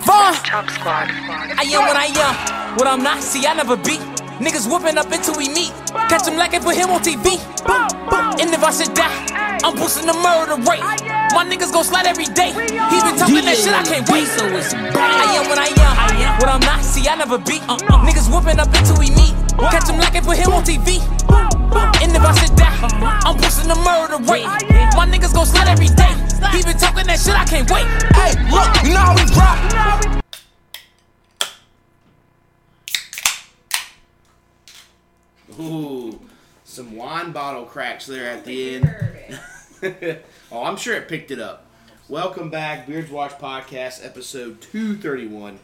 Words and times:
Vaughn. 0.00 0.32
I 0.48 1.68
am 1.68 1.84
what 1.84 1.96
I 2.00 2.08
am. 2.08 2.76
What 2.80 2.88
I'm 2.88 3.02
not, 3.02 3.20
see, 3.22 3.44
I 3.46 3.52
never 3.52 3.76
beat. 3.76 4.00
Niggas 4.40 4.64
whooping 4.64 4.96
up 4.96 5.12
until 5.12 5.36
we 5.36 5.52
meet. 5.52 5.68
Catch 6.08 6.26
him 6.26 6.40
like 6.40 6.54
it 6.54 6.62
put 6.62 6.76
him 6.76 6.88
on 6.88 7.04
TV. 7.04 7.36
Boom, 7.68 7.84
boom. 8.08 8.40
And 8.40 8.48
if 8.48 8.64
I 8.64 8.72
should 8.72 8.96
die, 8.96 9.12
I'm 9.60 9.76
boosting 9.76 10.08
the 10.08 10.16
murder 10.16 10.56
rate. 10.64 10.80
My 11.36 11.44
niggas 11.44 11.72
gon' 11.76 11.84
slide 11.84 12.06
every 12.06 12.24
day. 12.32 12.56
He 12.56 12.96
been 13.04 13.20
talking 13.20 13.44
that 13.44 13.60
shit, 13.60 13.76
I 13.76 13.84
can't 13.84 14.08
wait. 14.08 14.32
So 14.32 14.48
it's 14.56 14.72
I 14.72 15.36
am 15.36 15.52
what 15.52 15.60
I 15.60 15.68
am. 15.68 16.40
What 16.40 16.48
I'm 16.48 16.64
not, 16.64 16.80
see, 16.80 17.06
I 17.06 17.14
never 17.16 17.36
beat. 17.36 17.60
Uh, 17.68 17.76
uh, 17.76 18.00
niggas 18.00 18.32
whooping 18.32 18.58
up 18.58 18.72
until 18.72 18.96
we 18.96 19.12
meet. 19.12 19.36
Catch 19.68 19.92
him 19.92 20.00
like 20.00 20.16
it 20.16 20.24
put 20.24 20.40
him 20.40 20.56
on 20.56 20.64
TV. 20.64 21.04
And 22.00 22.16
if 22.16 22.24
I 22.24 22.32
should 22.40 22.56
die, 22.56 22.72
I'm 23.28 23.36
boosting 23.36 23.68
the 23.68 23.76
murder 23.84 24.16
rate. 24.24 24.48
My 24.96 25.04
niggas 25.04 25.36
gon' 25.36 25.44
slide 25.44 25.68
every 25.68 25.92
day. 25.92 26.31
He 26.50 26.62
been 26.62 26.76
talking 26.76 27.06
that 27.06 27.20
shit, 27.20 27.34
I 27.34 27.44
can't 27.44 27.70
wait. 27.70 27.86
Hey, 28.14 28.34
look, 28.50 28.82
you 28.82 28.94
know 28.94 29.00
how 29.00 29.14
we 29.14 29.24
rock. 29.36 30.22
Ooh, 35.60 36.20
some 36.64 36.96
wine 36.96 37.32
bottle 37.32 37.64
cracks 37.64 38.06
there 38.06 38.30
at 38.30 38.44
the 38.44 38.74
end. 38.76 38.94
oh, 40.52 40.64
I'm 40.64 40.76
sure 40.76 40.94
it 40.96 41.08
picked 41.08 41.30
it 41.30 41.38
up. 41.38 41.66
Welcome 42.08 42.50
back, 42.50 42.86
Beards 42.86 43.10
Watch 43.10 43.32
Podcast, 43.32 44.04
episode 44.04 44.60
231. 44.60 45.58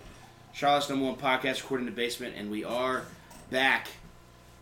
Charlotte's 0.53 0.89
number 0.89 1.05
one 1.07 1.17
podcast 1.17 1.63
recorded 1.63 1.87
in 1.87 1.95
the 1.95 1.97
basement, 1.97 2.35
and 2.37 2.51
we 2.51 2.65
are 2.65 3.05
back 3.51 3.89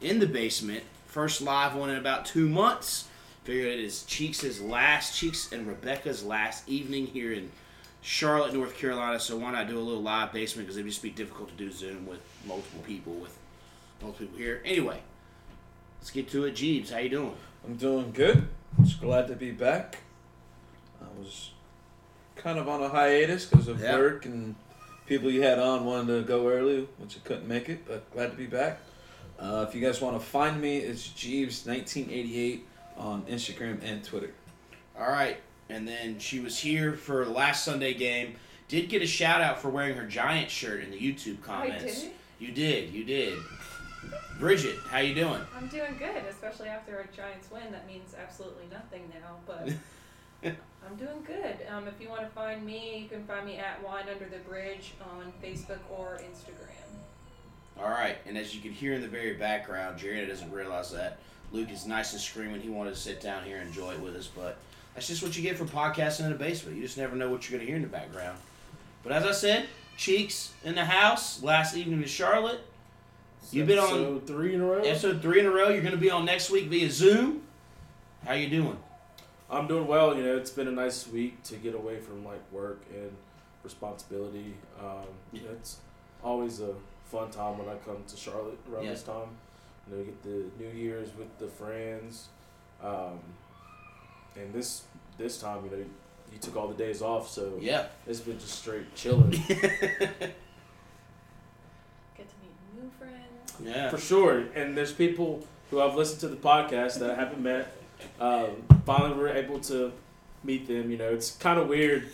in 0.01 0.19
the 0.19 0.27
basement. 0.27 0.84
First 1.06 1.41
live 1.41 1.75
one 1.75 1.91
in 1.91 1.97
about 1.97 2.27
two 2.27 2.48
months. 2.48 3.09
Figured 3.46 3.68
it 3.74 3.78
is 3.78 4.02
Cheeks' 4.06 4.60
last, 4.60 5.16
Cheeks 5.16 5.52
and 5.52 5.68
Rebekah's 5.68 6.24
last 6.24 6.68
evening 6.68 7.06
here 7.06 7.32
in 7.32 7.52
Charlotte, 8.02 8.52
North 8.52 8.77
Carolina. 8.77 9.20
So 9.20 9.36
why 9.36 9.52
not 9.52 9.69
do 9.69 9.78
a 9.78 9.80
little 9.80 10.02
live 10.02 10.32
basement? 10.32 10.66
Because 10.66 10.77
it'd 10.77 10.91
just 10.91 11.00
be 11.00 11.10
difficult 11.10 11.50
to 11.50 11.55
do 11.55 11.70
Zoom 11.70 12.06
with 12.09 12.19
multiple 12.45 12.82
people, 12.84 13.12
with 13.12 13.38
multiple 14.03 14.27
people 14.27 14.38
here. 14.41 14.62
Anyway, 14.64 14.98
let's 16.00 16.11
get 16.11 16.28
to 16.30 16.47
it. 16.47 16.56
Jeebs, 16.56 16.91
how 16.91 16.98
you 16.98 17.08
doing? 17.08 17.36
I'm 17.64 17.77
doing 17.77 18.11
good. 18.11 18.48
Just 18.83 19.00
glad 19.00 19.28
to 19.28 19.36
be 19.36 19.53
back. 19.53 19.98
I 21.00 21.05
was 21.16 21.53
kind 22.34 22.58
of 22.58 22.69
on 22.69 22.83
a 22.83 22.88
hiatus 22.88 23.44
because 23.47 23.69
of 23.69 23.81
Yeah. 23.81 23.97
work 23.97 24.25
and 24.27 24.56
people 25.06 25.31
you 25.31 25.42
had 25.42 25.60
on 25.60 25.84
wanted 25.84 26.12
to 26.19 26.22
go 26.27 26.48
early, 26.48 26.88
which 26.98 27.16
I 27.16 27.20
couldn't 27.20 27.47
make 27.47 27.69
it, 27.69 27.86
but 27.86 28.10
glad 28.12 28.33
to 28.33 28.36
be 28.36 28.47
back. 28.47 28.81
Uh, 29.38 29.64
if 29.69 29.72
you 29.72 29.81
guys 29.81 30.00
want 30.00 30.19
to 30.19 30.27
find 30.27 30.60
me, 30.60 30.78
it's 30.78 31.06
Jeebs1988 31.06 32.62
on 32.97 33.22
Instagram 33.22 33.78
and 33.83 34.02
Twitter. 34.05 34.30
All 34.98 35.08
right, 35.08 35.39
and 35.69 35.86
then 35.86 36.19
she 36.19 36.41
was 36.41 36.58
here 36.58 36.94
for 36.94 37.27
last 37.27 37.64
Sunday 37.64 37.94
game. 37.94 38.36
Did 38.69 38.88
get 38.88 39.03
a 39.03 39.06
shout 39.06 39.41
out 39.41 39.61
for 39.61 39.69
wearing 39.69 39.97
her 39.97 40.06
Giant 40.06 40.50
shirt 40.50 40.83
in 40.83 40.91
the 40.91 40.98
YouTube 40.98 41.42
comments. 41.42 42.03
did? 42.03 42.11
You 42.38 42.53
did, 42.53 42.92
you 42.92 43.05
did. 43.05 43.38
Bridget, 44.38 44.77
how 44.91 44.98
you 44.98 45.14
doing? 45.14 45.41
I'm 45.56 45.69
doing 45.69 45.97
good, 45.98 46.25
especially 46.28 46.69
after 46.69 46.98
a 47.00 47.16
Giants 47.16 47.50
win. 47.50 47.72
That 47.72 47.86
means 47.86 48.14
absolutely 48.20 48.64
nothing 48.70 49.10
now, 49.10 49.36
but 49.47 49.72
I'm 50.86 50.97
doing 50.97 51.25
good. 51.27 51.56
Um, 51.70 51.88
if 51.88 51.94
you 52.00 52.08
want 52.08 52.22
to 52.22 52.28
find 52.28 52.64
me, 52.64 52.98
you 53.03 53.08
can 53.08 53.25
find 53.25 53.47
me 53.47 53.56
at 53.56 53.83
Wine 53.83 54.05
Under 54.12 54.27
the 54.27 54.38
Bridge 54.48 54.92
on 55.00 55.33
Facebook 55.42 55.78
or 55.91 56.19
Instagram. 56.19 56.72
All 57.83 57.91
right, 57.91 58.16
and 58.27 58.36
as 58.36 58.55
you 58.55 58.60
can 58.60 58.72
hear 58.72 58.94
in 58.94 59.00
the 59.00 59.08
very 59.08 59.34
background, 59.34 59.98
Jared 59.98 60.28
doesn't 60.28 60.50
realize 60.50 60.92
that 60.92 61.19
Luke 61.57 61.71
is 61.73 61.87
nice 61.87 62.12
and 62.12 62.21
screaming. 62.21 62.61
He 62.61 62.69
wanted 62.69 62.91
to 62.95 63.01
sit 63.01 63.21
down 63.21 63.45
here 63.45 63.57
and 63.59 63.69
enjoy 63.69 63.93
it 63.93 64.01
with 64.01 64.15
us, 64.15 64.27
but 64.35 64.59
that's 64.95 65.07
just 65.09 65.23
what 65.23 65.37
you 65.37 65.43
get 65.43 65.57
for 65.57 65.65
podcasting 65.65 66.25
in 66.27 66.31
the 66.31 66.37
basement. 66.39 66.77
You 66.77 66.83
just 66.83 66.99
never 66.99 67.17
know 67.17 67.31
what 67.31 67.49
you're 67.49 67.59
going 67.59 67.67
to 67.67 67.67
hear 67.67 67.77
in 67.77 67.83
the 67.83 67.89
background. 67.89 68.39
But 69.03 69.12
as 69.12 69.25
I 69.25 69.33
said, 69.33 69.67
Cheeks 69.97 70.53
in 70.65 70.75
the 70.75 70.84
house 70.84 71.43
last 71.43 71.75
evening 71.75 72.03
in 72.03 72.09
Charlotte. 72.09 72.61
You've 73.51 73.67
been 73.67 73.79
on 73.79 73.84
Episode 73.87 74.27
three 74.27 74.55
in 74.55 74.61
a 74.61 74.65
row. 74.67 74.83
episode 74.83 75.23
three 75.23 75.41
in 75.41 75.47
a 75.47 75.51
row. 75.51 75.71
You're 75.71 75.81
going 75.81 75.95
to 75.95 76.01
be 76.01 76.11
on 76.11 76.27
next 76.27 76.51
week 76.51 76.67
via 76.67 76.91
Zoom. 76.91 77.43
How 78.27 78.34
you 78.34 78.50
doing? 78.50 78.77
I'm 79.49 79.66
doing 79.69 79.87
well. 79.87 80.15
You 80.16 80.25
know, 80.25 80.37
it's 80.37 80.50
been 80.50 80.69
a 80.69 80.72
nice 80.72 81.06
week 81.09 81.43
to 81.45 81.55
get 81.56 81.75
away 81.75 81.99
from 82.00 82.25
like 82.25 82.41
work 82.53 82.83
and 82.93 83.11
responsibility. 83.65 84.55
Um, 84.78 85.06
Yeah. 85.33 85.43
It's 85.53 85.78
always 86.22 86.61
a 86.61 86.75
fun 87.06 87.31
time 87.31 87.56
when 87.59 87.69
I 87.69 87.77
come 87.77 87.99
to 88.09 88.16
Charlotte 88.16 88.59
around 88.71 88.84
Yeah. 88.84 88.91
this 88.91 89.03
time. 89.05 89.28
You 89.91 89.97
know, 89.97 90.02
get 90.04 90.22
the 90.22 90.44
New 90.62 90.70
Year's 90.70 91.08
with 91.16 91.38
the 91.38 91.47
friends, 91.47 92.28
um, 92.82 93.20
and 94.36 94.52
this 94.52 94.82
this 95.19 95.41
time, 95.41 95.64
you 95.64 95.70
know, 95.70 95.84
you 96.32 96.38
took 96.41 96.56
all 96.56 96.69
the 96.69 96.74
days 96.74 97.00
off, 97.02 97.28
so 97.30 97.56
Yeah. 97.60 97.86
it's 98.06 98.20
been 98.20 98.38
just 98.38 98.58
straight 98.60 98.94
chilling 98.94 99.30
Get 99.30 99.48
to 102.28 102.34
meet 102.42 102.54
new 102.74 102.91
friends. 102.98 103.60
yeah. 103.62 103.88
for 103.91 103.98
sure. 103.98 104.44
And 104.54 104.76
there's 104.76 104.92
people 104.92 105.47
who 105.70 105.80
I've 105.80 105.94
listened 105.94 106.20
to 106.20 106.28
the 106.28 106.36
podcast 106.36 106.98
that 106.98 107.10
I 107.10 107.14
haven't 107.14 107.41
met. 107.42 107.72
Um, 108.20 108.48
finally, 108.84 109.14
we're 109.16 109.28
able 109.28 109.60
to 109.60 109.92
meet 110.44 110.66
them. 110.66 110.91
You 110.91 110.98
know, 110.98 111.10
it's 111.12 111.30
kind 111.32 111.58
of 111.58 111.68
weird. 111.68 112.08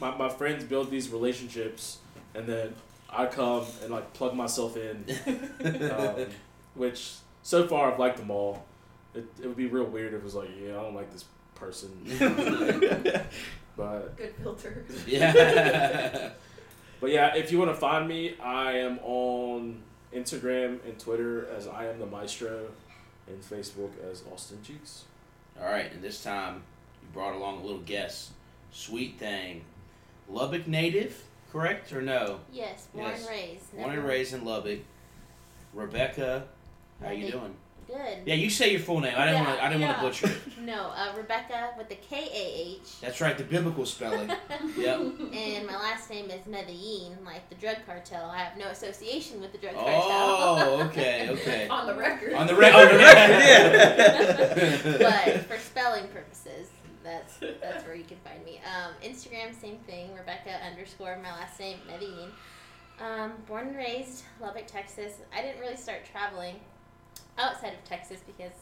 My, 0.00 0.16
my 0.16 0.28
friends 0.28 0.64
build 0.64 0.90
these 0.90 1.08
relationships, 1.10 1.98
and 2.34 2.46
then 2.46 2.74
I 3.10 3.26
come 3.26 3.64
and 3.82 3.90
like 3.90 4.12
plug 4.14 4.34
myself 4.34 4.76
in, 4.76 5.04
um, 5.90 6.26
which 6.74 7.12
so 7.42 7.66
far 7.66 7.92
I've 7.92 7.98
liked 7.98 8.18
them 8.18 8.30
all. 8.30 8.64
It, 9.14 9.24
it 9.42 9.46
would 9.46 9.56
be 9.56 9.66
real 9.66 9.84
weird 9.84 10.14
if 10.14 10.20
it 10.20 10.24
was 10.24 10.34
like, 10.34 10.50
yeah, 10.62 10.78
I 10.78 10.82
don't 10.82 10.94
like 10.94 11.10
this 11.12 11.24
person, 11.54 11.90
but 13.76 14.16
Good 14.16 14.34
filter. 14.42 14.84
yeah. 15.06 16.30
But 17.00 17.12
yeah, 17.12 17.34
if 17.34 17.50
you 17.50 17.58
want 17.58 17.70
to 17.70 17.76
find 17.76 18.06
me, 18.06 18.34
I 18.42 18.72
am 18.72 18.98
on 19.02 19.80
Instagram 20.14 20.84
and 20.84 20.98
Twitter 20.98 21.48
as 21.56 21.66
I 21.66 21.86
am 21.86 21.98
the 21.98 22.04
Maestro, 22.04 22.66
and 23.26 23.40
Facebook 23.42 23.88
as 24.10 24.22
Austin 24.30 24.58
Cheeks. 24.62 25.04
All 25.58 25.64
right, 25.72 25.90
and 25.90 26.02
this 26.02 26.22
time 26.22 26.56
you 27.02 27.08
brought 27.14 27.34
along 27.34 27.60
a 27.60 27.62
little 27.62 27.80
guest, 27.80 28.32
sweet 28.70 29.18
thing, 29.18 29.64
Lubbock 30.28 30.68
native, 30.68 31.24
correct 31.50 31.90
or 31.94 32.02
no? 32.02 32.40
Yes, 32.52 32.86
born 32.92 33.06
Yes. 33.06 33.20
and 33.20 33.28
raised. 33.30 33.72
Born 33.74 33.90
and 33.94 34.04
raised 34.04 34.34
in 34.34 34.44
Lubbock. 34.44 34.80
Rebekah, 35.72 36.44
how 37.02 37.10
you 37.10 37.30
doing? 37.30 37.54
Good. 37.90 38.18
Yeah, 38.24 38.34
you 38.34 38.50
say 38.50 38.70
your 38.70 38.80
full 38.80 39.00
name. 39.00 39.14
I 39.16 39.26
didn't 39.26 39.42
Yeah, 39.42 39.46
want 39.48 39.58
to. 39.58 39.64
I 39.64 39.68
didn't 39.68 39.80
yeah. 39.82 40.02
want 40.02 40.14
to 40.14 40.22
butcher 40.22 40.36
it. 40.36 40.40
No, 40.60 40.92
uh, 40.94 41.12
Rebekah 41.16 41.70
with 41.76 41.88
the 41.88 41.96
K 41.96 42.16
A 42.16 42.78
H. 42.78 43.00
That's 43.00 43.20
right, 43.20 43.36
the 43.36 43.42
biblical 43.42 43.86
spelling. 43.86 44.30
Yep. 44.76 45.00
And 45.32 45.66
my 45.66 45.74
last 45.74 46.10
name 46.10 46.30
is 46.30 46.46
Medellin, 46.46 47.16
like 47.24 47.48
the 47.48 47.56
drug 47.56 47.78
cartel. 47.86 48.30
I 48.30 48.38
have 48.38 48.56
no 48.56 48.66
association 48.68 49.40
with 49.40 49.52
the 49.52 49.58
drug 49.58 49.74
cartel. 49.74 50.02
Oh, 50.02 50.82
okay, 50.88 51.30
okay. 51.30 51.66
On 51.68 51.86
the 51.86 51.94
record. 51.94 52.34
On 52.34 52.46
the 52.46 52.54
record, 52.54 53.00
yeah. 53.00 54.76
but 54.98 55.46
for 55.46 55.58
spelling 55.58 56.06
purposes, 56.08 56.68
that's 57.02 57.38
that's 57.60 57.84
where 57.84 57.96
you 57.96 58.04
can 58.04 58.18
find 58.18 58.44
me. 58.44 58.60
Um, 58.64 58.92
Instagram, 59.02 59.58
same 59.58 59.78
thing. 59.86 60.14
Rebekah 60.14 60.60
underscore 60.70 61.18
my 61.22 61.32
last 61.32 61.58
name 61.58 61.78
Medellin. 61.88 62.30
Um, 63.00 63.32
born 63.48 63.68
and 63.68 63.76
raised 63.76 64.24
Lubbock, 64.40 64.66
Texas. 64.66 65.14
I 65.34 65.40
didn't 65.40 65.60
really 65.60 65.76
start 65.76 66.00
traveling 66.12 66.60
outside 67.38 67.72
of 67.74 67.84
Texas 67.84 68.20
because 68.26 68.52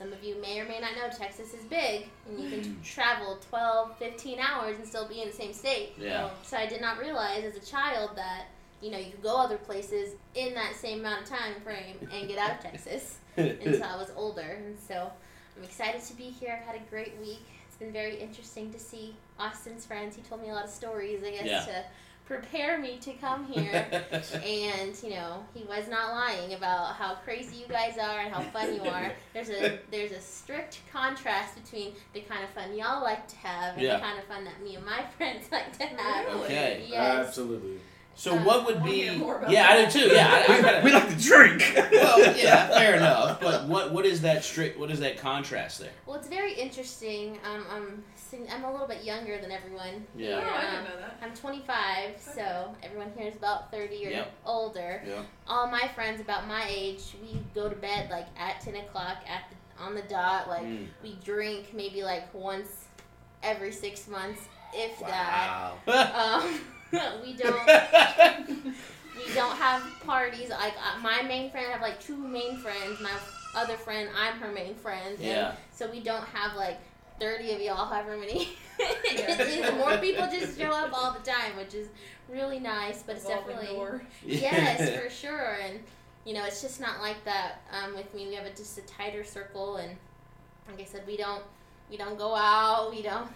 some 0.00 0.12
of 0.12 0.24
you 0.24 0.40
may 0.40 0.58
or 0.58 0.64
may 0.64 0.80
not 0.80 0.96
know 0.96 1.08
Texas 1.14 1.52
is 1.52 1.64
big 1.64 2.08
and 2.28 2.40
you 2.40 2.48
can 2.48 2.64
hmm. 2.64 2.82
travel 2.82 3.38
12, 3.50 3.98
15 3.98 4.38
hours 4.38 4.76
and 4.78 4.86
still 4.86 5.06
be 5.06 5.20
in 5.20 5.28
the 5.28 5.34
same 5.34 5.52
state. 5.52 5.92
Yeah. 5.98 6.30
So 6.42 6.56
I 6.56 6.66
did 6.66 6.80
not 6.80 6.98
realize 6.98 7.44
as 7.44 7.56
a 7.56 7.66
child 7.66 8.16
that 8.16 8.46
you 8.80 8.90
know 8.90 8.98
you 8.98 9.10
could 9.10 9.22
go 9.22 9.36
other 9.36 9.58
places 9.58 10.14
in 10.34 10.54
that 10.54 10.74
same 10.74 11.00
amount 11.00 11.22
of 11.22 11.28
time 11.28 11.60
frame 11.62 11.96
and 12.12 12.26
get 12.26 12.38
out 12.38 12.52
of 12.52 12.60
Texas 12.60 13.18
until 13.36 13.84
I 13.84 13.96
was 13.96 14.10
older. 14.16 14.58
And 14.64 14.78
so 14.78 15.10
I'm 15.56 15.64
excited 15.64 16.02
to 16.02 16.14
be 16.14 16.24
here. 16.24 16.58
I've 16.58 16.66
had 16.66 16.76
a 16.76 16.90
great 16.90 17.14
week. 17.20 17.44
It's 17.68 17.76
been 17.76 17.92
very 17.92 18.16
interesting 18.16 18.72
to 18.72 18.78
see 18.78 19.14
Austin's 19.38 19.84
friends. 19.84 20.16
He 20.16 20.22
told 20.22 20.40
me 20.40 20.48
a 20.48 20.54
lot 20.54 20.64
of 20.64 20.70
stories, 20.70 21.22
I 21.22 21.30
guess, 21.32 21.44
Yeah. 21.44 21.64
to 21.66 21.84
prepare 22.30 22.78
me 22.78 22.96
to 22.98 23.12
come 23.14 23.44
here. 23.44 23.72
and, 24.44 25.02
you 25.02 25.10
know, 25.10 25.44
he 25.52 25.64
was 25.64 25.88
not 25.88 26.12
lying 26.12 26.54
about 26.54 26.94
how 26.94 27.14
crazy 27.24 27.56
you 27.56 27.66
guys 27.66 27.98
are 27.98 28.20
and 28.20 28.32
how 28.32 28.40
fun 28.40 28.72
you 28.72 28.82
are. 28.82 29.10
There's 29.34 29.50
a 29.50 29.80
there's 29.90 30.12
a 30.12 30.20
strict 30.20 30.80
contrast 30.92 31.60
between 31.60 31.92
the 32.12 32.20
kind 32.20 32.44
of 32.44 32.50
fun 32.50 32.76
y'all 32.76 33.02
like 33.02 33.26
to 33.28 33.36
have 33.38 33.74
and 33.74 33.82
Yeah. 33.82 33.96
the 33.96 34.02
kind 34.02 34.18
of 34.18 34.24
fun 34.26 34.44
that 34.44 34.62
me 34.62 34.76
and 34.76 34.86
my 34.86 35.02
friends 35.16 35.46
like 35.50 35.76
to 35.78 35.86
have. 35.86 36.28
Okay. 36.42 36.86
Yes. 36.88 37.26
Absolutely. 37.26 37.80
So 38.14 38.36
what 38.36 38.66
would 38.66 38.82
be? 38.84 39.02
hear 39.04 39.14
more 39.14 39.44
Yeah, 39.48 39.66
I 39.68 39.84
do 39.84 39.90
too. 39.90 40.14
Yeah, 40.14 40.44
I, 40.48 40.52
I 40.52 40.60
gotta, 40.60 40.84
We 40.84 40.92
like 40.92 41.08
to 41.08 41.16
drink. 41.16 41.62
well, 41.90 42.36
yeah, 42.36 42.68
fair 42.68 42.94
enough. 42.96 43.40
But 43.40 43.66
what 43.66 43.92
what 43.92 44.04
is 44.06 44.20
that 44.22 44.44
strict? 44.44 44.78
What 44.78 44.90
is 44.90 45.00
that 45.00 45.16
contrast 45.18 45.80
there? 45.80 45.90
Well, 46.06 46.16
it's 46.16 46.28
very 46.28 46.52
interesting. 46.52 47.38
Um, 47.44 47.64
I'm 47.72 48.02
sig- 48.14 48.19
I'm 48.32 48.64
a 48.64 48.70
little 48.70 48.86
bit 48.86 49.02
younger 49.04 49.38
than 49.40 49.50
everyone. 49.50 50.06
Oh, 50.14 50.18
Yeah. 50.18 50.36
I 50.38 50.40
Um, 50.40 50.70
didn't 50.84 50.84
know 50.84 51.00
that. 51.00 51.18
I'm 51.22 51.34
25, 51.34 52.20
so 52.20 52.74
everyone 52.82 53.12
here 53.16 53.28
is 53.28 53.36
about 53.36 53.70
30 53.72 54.06
or 54.06 54.10
Yep. 54.10 54.32
older. 54.46 55.02
Yeah. 55.06 55.22
All 55.48 55.66
my 55.66 55.88
friends 55.88 56.20
about 56.20 56.46
my 56.46 56.64
age, 56.68 57.02
we 57.22 57.40
go 57.54 57.68
to 57.68 57.74
bed 57.76 58.08
like 58.10 58.26
at 58.38 58.60
10 58.60 58.76
o'clock 58.76 59.18
at 59.28 59.44
the, 59.50 59.82
on 59.82 59.94
the 59.94 60.02
dot. 60.02 60.48
Like 60.48 60.62
Mm. 60.62 60.86
we 61.02 61.14
drink 61.24 61.72
maybe 61.74 62.02
like 62.02 62.32
once 62.34 62.86
every 63.42 63.72
six 63.72 64.06
months, 64.06 64.40
if 64.74 64.98
that. 65.00 65.74
Wow. 65.86 66.42
Um, 66.42 66.60
we 67.22 67.34
don't 67.34 67.66
we 69.16 69.34
don't 69.34 69.56
have 69.56 69.82
parties. 70.04 70.50
Like 70.50 70.74
uh, 70.76 70.98
my 71.00 71.22
main 71.22 71.50
friend, 71.50 71.66
I 71.68 71.72
have 71.72 71.80
like 71.82 72.00
two 72.00 72.16
main 72.16 72.58
friends. 72.58 73.00
My 73.00 73.12
other 73.56 73.76
friend, 73.76 74.08
I'm 74.16 74.34
her 74.38 74.52
main 74.52 74.74
friend. 74.74 75.14
and 75.16 75.20
Yeah. 75.20 75.52
So 75.72 75.90
we 75.90 76.00
don't 76.00 76.24
have 76.28 76.54
like 76.56 76.78
thirty 77.20 77.52
of 77.52 77.60
y'all, 77.60 77.86
however 77.86 78.16
many. 78.16 78.48
it 78.78 79.40
is 79.40 79.74
more 79.74 79.96
people 79.98 80.26
just 80.26 80.58
show 80.58 80.70
up 80.70 80.92
all 80.92 81.12
the 81.12 81.30
time, 81.30 81.56
which 81.56 81.74
is 81.74 81.88
really 82.28 82.58
nice. 82.58 83.02
But 83.02 83.16
it's 83.16 83.24
Revolving 83.26 83.56
definitely 83.56 83.76
door. 83.76 84.02
yes, 84.24 84.98
for 85.02 85.10
sure. 85.10 85.56
And 85.62 85.80
you 86.24 86.34
know, 86.34 86.44
it's 86.44 86.62
just 86.62 86.80
not 86.80 87.00
like 87.00 87.22
that 87.24 87.60
um, 87.72 87.94
with 87.94 88.12
me. 88.14 88.26
We 88.26 88.34
have 88.34 88.46
a, 88.46 88.50
just 88.50 88.78
a 88.78 88.82
tighter 88.82 89.24
circle, 89.24 89.76
and 89.76 89.96
like 90.68 90.80
I 90.80 90.84
said, 90.84 91.06
we 91.06 91.16
don't 91.16 91.42
we 91.90 91.96
don't 91.96 92.18
go 92.18 92.34
out. 92.34 92.90
We 92.90 93.02
don't 93.02 93.28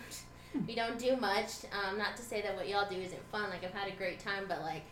we 0.66 0.74
don't 0.74 0.98
do 0.98 1.16
much. 1.16 1.64
Um, 1.72 1.98
not 1.98 2.16
to 2.16 2.22
say 2.22 2.42
that 2.42 2.56
what 2.56 2.68
y'all 2.68 2.88
do 2.88 2.96
isn't 2.96 3.22
fun. 3.30 3.50
Like 3.50 3.64
I've 3.64 3.74
had 3.74 3.92
a 3.92 3.96
great 3.96 4.20
time, 4.20 4.44
but 4.48 4.62
like 4.62 4.82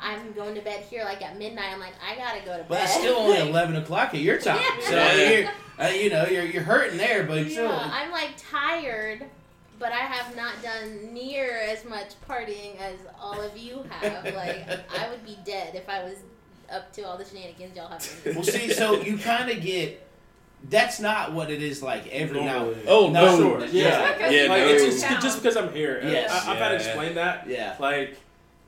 I'm 0.00 0.32
going 0.32 0.54
to 0.56 0.60
bed 0.62 0.84
here 0.90 1.04
like 1.04 1.22
at 1.22 1.38
midnight. 1.38 1.72
I'm 1.72 1.80
like 1.80 1.94
I 2.04 2.16
gotta 2.16 2.40
go 2.44 2.52
to 2.52 2.58
bed. 2.58 2.68
But 2.68 2.82
it's 2.82 2.94
still 2.94 3.16
only 3.16 3.38
eleven 3.48 3.76
o'clock 3.76 4.14
at 4.14 4.20
your 4.20 4.38
time, 4.38 4.58
Yeah. 4.60 4.84
so 4.86 4.96
Yeah. 4.96 5.28
you're, 5.38 5.50
uh, 5.78 5.88
you 5.90 6.10
know 6.10 6.26
you're 6.26 6.44
you're 6.44 6.62
hurting 6.62 6.98
there, 6.98 7.24
but 7.24 7.48
still. 7.50 7.70
I'm 7.70 8.10
like 8.10 8.30
tired, 8.36 9.24
but 9.78 9.92
I 9.92 9.98
have 10.00 10.34
not 10.36 10.60
done 10.62 11.12
near 11.14 11.56
as 11.58 11.84
much 11.84 12.10
partying 12.28 12.78
as 12.80 12.96
all 13.20 13.40
of 13.40 13.56
you 13.56 13.84
have. 13.90 14.24
Like 14.34 14.66
I 14.98 15.08
would 15.10 15.24
be 15.24 15.38
dead 15.44 15.74
if 15.74 15.88
I 15.88 16.02
was 16.04 16.16
up 16.70 16.92
to 16.94 17.02
all 17.02 17.16
the 17.18 17.24
shenanigans 17.24 17.76
y'all 17.76 17.88
have. 17.88 18.24
been 18.24 18.34
Well, 18.34 18.44
see, 18.44 18.72
so 18.72 19.00
you 19.00 19.18
kind 19.18 19.50
of 19.50 19.60
get. 19.60 20.08
That's 20.70 21.00
not 21.00 21.32
what 21.32 21.50
it 21.50 21.60
is 21.60 21.82
like 21.82 22.06
every 22.12 22.40
now. 22.40 22.60
Normally. 22.64 22.82
Oh 22.86 23.10
No, 23.10 23.24
no! 23.24 23.36
Sure. 23.36 23.64
Yeah. 23.66 24.12
Because 24.12 24.32
Yeah, 24.32 24.42
Like 24.44 24.62
no. 24.62 24.68
it's, 24.68 24.82
live 24.82 24.88
in 24.90 24.94
it's 24.94 25.02
town. 25.02 25.20
just 25.20 25.42
because 25.42 25.56
I'm 25.56 25.72
here. 25.72 26.00
Yes. 26.04 26.30
I, 26.30 26.52
I've 26.52 26.58
had 26.58 26.68
to 26.68 26.74
explain 26.76 27.14
that. 27.16 27.48
Yeah. 27.48 27.74
Like, 27.80 28.16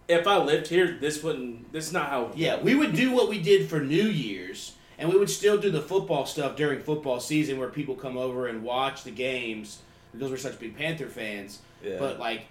if 0.08 0.26
I 0.26 0.38
lived 0.38 0.66
here, 0.66 0.96
this 1.00 1.22
wouldn't. 1.22 1.72
This 1.72 1.86
is 1.86 1.92
not 1.92 2.08
how. 2.10 2.30
Yeah, 2.34 2.60
we 2.60 2.74
would 2.74 2.94
do 2.94 3.12
what 3.12 3.28
we 3.28 3.40
did 3.40 3.68
for 3.68 3.80
New 3.80 4.04
Year's, 4.04 4.74
and 4.98 5.08
we 5.08 5.18
would 5.18 5.30
still 5.30 5.58
do 5.58 5.70
the 5.70 5.80
football 5.80 6.26
stuff 6.26 6.56
during 6.56 6.80
football 6.80 7.20
season 7.20 7.58
where 7.58 7.68
people 7.68 7.94
come 7.94 8.16
over 8.16 8.46
and 8.46 8.62
watch 8.62 9.04
the 9.04 9.10
games 9.10 9.78
because 10.12 10.30
we're 10.30 10.36
such 10.36 10.58
big 10.58 10.76
Panther 10.76 11.08
fans. 11.08 11.60
Yeah. 11.82 11.98
But 11.98 12.18
like 12.18 12.46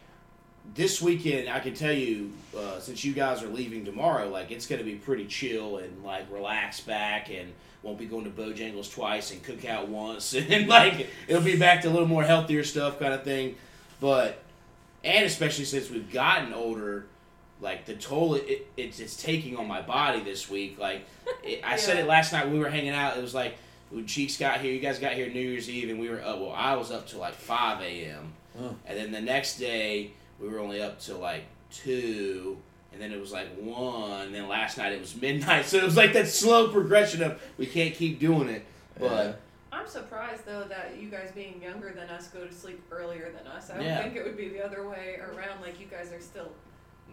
this 0.75 1.01
weekend, 1.01 1.49
I 1.49 1.59
can 1.59 1.73
tell 1.73 1.93
you, 1.93 2.31
uh, 2.57 2.79
since 2.79 3.03
you 3.03 3.13
guys 3.13 3.43
are 3.43 3.49
leaving 3.49 3.85
tomorrow, 3.85 4.29
like 4.29 4.51
it's 4.51 4.65
going 4.65 4.79
to 4.79 4.85
be 4.85 4.95
pretty 4.95 5.25
chill 5.25 5.77
and 5.77 6.03
like 6.03 6.31
relaxed 6.31 6.87
back, 6.87 7.29
and 7.29 7.53
won't 7.83 7.99
be 7.99 8.05
going 8.05 8.23
to 8.23 8.29
Bojangles 8.29 8.91
twice 8.91 9.31
and 9.31 9.43
cook 9.43 9.65
out 9.65 9.89
once, 9.89 10.33
and 10.35 10.67
like 10.67 11.07
it'll 11.27 11.43
be 11.43 11.57
back 11.57 11.81
to 11.81 11.89
a 11.89 11.91
little 11.91 12.07
more 12.07 12.23
healthier 12.23 12.63
stuff 12.63 12.99
kind 12.99 13.13
of 13.13 13.23
thing. 13.23 13.55
But 13.99 14.39
and 15.03 15.25
especially 15.25 15.65
since 15.65 15.89
we've 15.89 16.11
gotten 16.11 16.53
older, 16.53 17.05
like 17.63 17.85
the 17.85 17.95
toll 17.95 18.35
it, 18.35 18.43
it, 18.47 18.67
it's 18.77 18.99
it's 18.99 19.15
taking 19.15 19.55
on 19.57 19.67
my 19.67 19.81
body 19.81 20.19
this 20.19 20.49
week. 20.49 20.77
Like 20.77 21.05
it, 21.43 21.61
I 21.63 21.77
said 21.77 21.97
it 21.97 22.05
last 22.05 22.33
night 22.33 22.45
when 22.45 22.53
we 22.53 22.59
were 22.59 22.69
hanging 22.69 22.91
out. 22.91 23.17
It 23.17 23.21
was 23.21 23.33
like 23.33 23.55
when 23.89 24.05
Cheeks 24.05 24.37
got 24.37 24.59
here, 24.61 24.71
you 24.73 24.79
guys 24.79 24.99
got 24.99 25.13
here 25.13 25.29
New 25.29 25.39
Year's 25.39 25.69
Eve, 25.69 25.89
and 25.89 25.99
we 25.99 26.09
were 26.09 26.21
up. 26.21 26.39
Well, 26.39 26.51
I 26.51 26.75
was 26.75 26.91
up 26.91 27.07
till 27.07 27.19
like 27.19 27.33
five 27.33 27.81
a.m. 27.81 28.33
Oh. 28.61 28.75
And 28.85 28.97
then 28.97 29.11
the 29.11 29.21
next 29.21 29.57
day 29.57 30.11
we 30.39 30.47
were 30.49 30.59
only 30.59 30.81
up 30.81 30.99
till 30.99 31.17
like 31.19 31.45
two, 31.71 32.57
and 32.91 33.01
then 33.01 33.11
it 33.11 33.19
was 33.19 33.31
like 33.31 33.47
one. 33.57 34.21
And 34.27 34.35
then 34.35 34.47
last 34.47 34.77
night 34.77 34.91
it 34.91 34.99
was 34.99 35.15
midnight. 35.21 35.65
So 35.65 35.77
it 35.77 35.83
was 35.83 35.97
like 35.97 36.13
that 36.13 36.27
slow 36.27 36.67
progression 36.69 37.23
of 37.23 37.41
we 37.57 37.65
can't 37.65 37.95
keep 37.95 38.19
doing 38.19 38.49
it. 38.49 38.65
But 38.99 39.39
I'm 39.71 39.87
surprised 39.87 40.45
though 40.45 40.65
that 40.65 40.97
you 40.99 41.09
guys 41.09 41.31
being 41.33 41.61
younger 41.61 41.91
than 41.91 42.09
us 42.09 42.27
go 42.27 42.45
to 42.45 42.53
sleep 42.53 42.81
earlier 42.91 43.31
than 43.35 43.47
us. 43.47 43.69
I 43.71 43.77
would 43.77 43.85
Yeah. 43.85 44.03
think 44.03 44.15
it 44.15 44.23
would 44.23 44.37
be 44.37 44.49
the 44.49 44.63
other 44.63 44.87
way 44.87 45.17
around. 45.19 45.61
Like 45.61 45.79
you 45.79 45.87
guys 45.87 46.11
are 46.11 46.19
still 46.21 46.51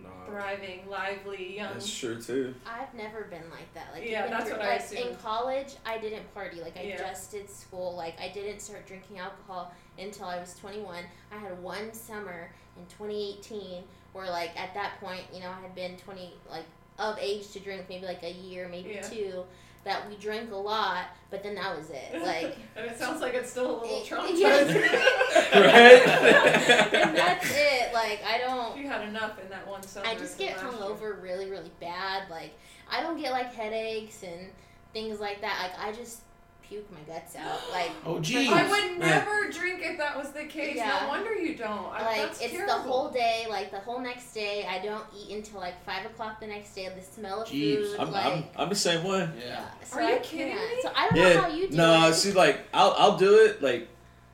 Nah. 0.03 0.25
thriving, 0.27 0.89
lively, 0.89 1.57
young. 1.57 1.73
That's 1.75 1.99
true 1.99 2.21
too. 2.21 2.55
I've 2.67 2.93
never 2.95 3.23
been 3.25 3.49
like 3.51 3.73
that. 3.75 3.89
Like 3.93 4.09
Yeah, 4.09 4.27
that's 4.29 4.49
through- 4.49 4.59
what 4.59 4.67
I 4.67 4.77
like 4.77 4.93
in 4.93 5.17
college, 5.17 5.75
I 5.85 5.99
didn't 5.99 6.33
party. 6.35 6.61
Like 6.61 6.77
I 6.77 6.83
Yeah. 6.83 6.97
just 6.99 7.31
did 7.33 7.51
school. 7.51 7.95
Like 7.97 8.19
I 8.21 8.29
didn't 8.29 8.61
start 8.61 8.87
drinking 8.87 9.19
alcohol 9.19 9.73
until 9.99 10.27
I 10.27 10.39
was 10.39 10.55
21. 10.57 11.05
I 11.33 11.37
had 11.37 11.61
one 11.63 11.93
summer 11.93 12.51
in 12.77 12.87
2018 12.87 13.85
where 14.13 14.29
like 14.31 14.59
at 14.59 14.75
that 14.75 15.01
point, 15.01 15.23
you 15.33 15.41
know, 15.41 15.51
I 15.51 15.61
had 15.61 15.75
been 15.75 15.97
20 15.97 16.33
like 16.51 16.65
of 16.99 17.19
age 17.19 17.51
to 17.53 17.61
drink 17.61 17.87
maybe 17.89 18.05
like 18.07 18.23
a 18.23 18.31
year, 18.31 18.69
maybe 18.69 18.91
Yeah. 18.91 19.03
two. 19.03 19.45
That 19.85 20.09
we 20.11 20.17
drank 20.17 20.53
a 20.53 20.57
lot, 20.57 21.05
but 21.31 21.43
then 21.43 21.55
that 21.55 21.75
was 21.77 21.89
it. 21.91 22.21
Like 22.23 22.57
and 22.77 22.91
it 22.91 22.99
sounds 22.99 23.21
like 23.23 23.33
it's 23.35 23.51
still 23.51 23.71
a 23.71 23.81
little 23.81 24.03
It- 24.03 24.07
traumatizing. 24.07 24.77
and 25.53 27.17
that's 27.17 27.51
it. 27.51 27.93
Like 27.95 28.21
I 28.25 28.39
don't. 28.39 28.77
you 28.77 28.87
had 28.87 29.09
enough 29.09 29.39
in 29.43 29.49
that 29.49 29.67
one 29.67 29.83
summer. 29.83 30.07
I 30.07 30.15
just 30.17 30.39
get 30.39 30.57
last 30.57 30.65
year. 30.65 30.73
hungover 30.73 31.23
really, 31.23 31.51
really 31.51 31.71
bad. 31.81 32.29
Like 32.31 32.53
I 32.91 33.01
don't 33.03 33.19
get 33.21 33.33
like 33.33 33.55
headaches 33.55 34.23
and 34.23 34.49
things 34.93 35.19
like 35.21 35.41
that. 35.41 35.59
Like 35.63 35.89
I 35.89 35.93
just 35.97 36.21
puke 36.71 36.91
my 36.93 37.01
guts 37.13 37.35
out. 37.37 37.61
Like 37.73 37.91
oh 38.07 38.21
geez, 38.21 38.51
I 38.51 38.71
would 38.71 38.99
never 38.99 39.51
drink 39.51 39.81
if 39.83 39.99
that 39.99 40.17
was 40.17 40.31
the 40.31 40.45
case. 40.45 40.77
Yeah. 40.77 41.01
No 41.03 41.09
wonder 41.09 41.35
you 41.35 41.57
don't. 41.57 41.93
I, 41.93 42.05
like 42.05 42.17
that's 42.17 42.41
it's 42.41 42.53
terrible. 42.53 42.75
the 42.75 42.81
whole 42.81 43.11
day. 43.11 43.47
Like 43.51 43.71
the 43.71 43.81
whole 43.81 44.01
next 44.01 44.33
day, 44.33 44.67
I 44.67 44.79
don't 44.79 45.05
eat 45.19 45.37
until 45.37 45.61
like 45.61 45.85
five 45.85 46.07
o'clock 46.07 46.41
the 46.41 46.47
next 46.47 46.75
day. 46.75 46.89
The 46.95 47.03
smell 47.03 47.43
of 47.43 47.49
Jeez. 47.49 47.91
food. 47.91 48.01
I'm, 48.01 48.13
like 48.13 48.27
I'm, 48.27 48.45
I'm 48.57 48.69
the 48.69 48.75
same 48.75 49.05
way. 49.05 49.29
yeah. 49.45 49.65
so 49.85 49.97
Are 49.97 50.03
I 50.03 50.05
you 50.05 50.15
can't. 50.15 50.25
kidding 50.25 50.55
me? 50.55 50.83
So 50.83 50.93
I 50.95 51.09
don't 51.11 51.19
know 51.19 51.41
how 51.43 51.49
you 51.49 51.69
do 51.69 51.77
no, 51.77 52.09
it. 52.09 52.15
see, 52.15 52.33
like 52.33 52.61
I'll 52.73 52.95
I'll 52.97 53.17
do 53.17 53.45
it 53.45 53.61
like 53.61 53.89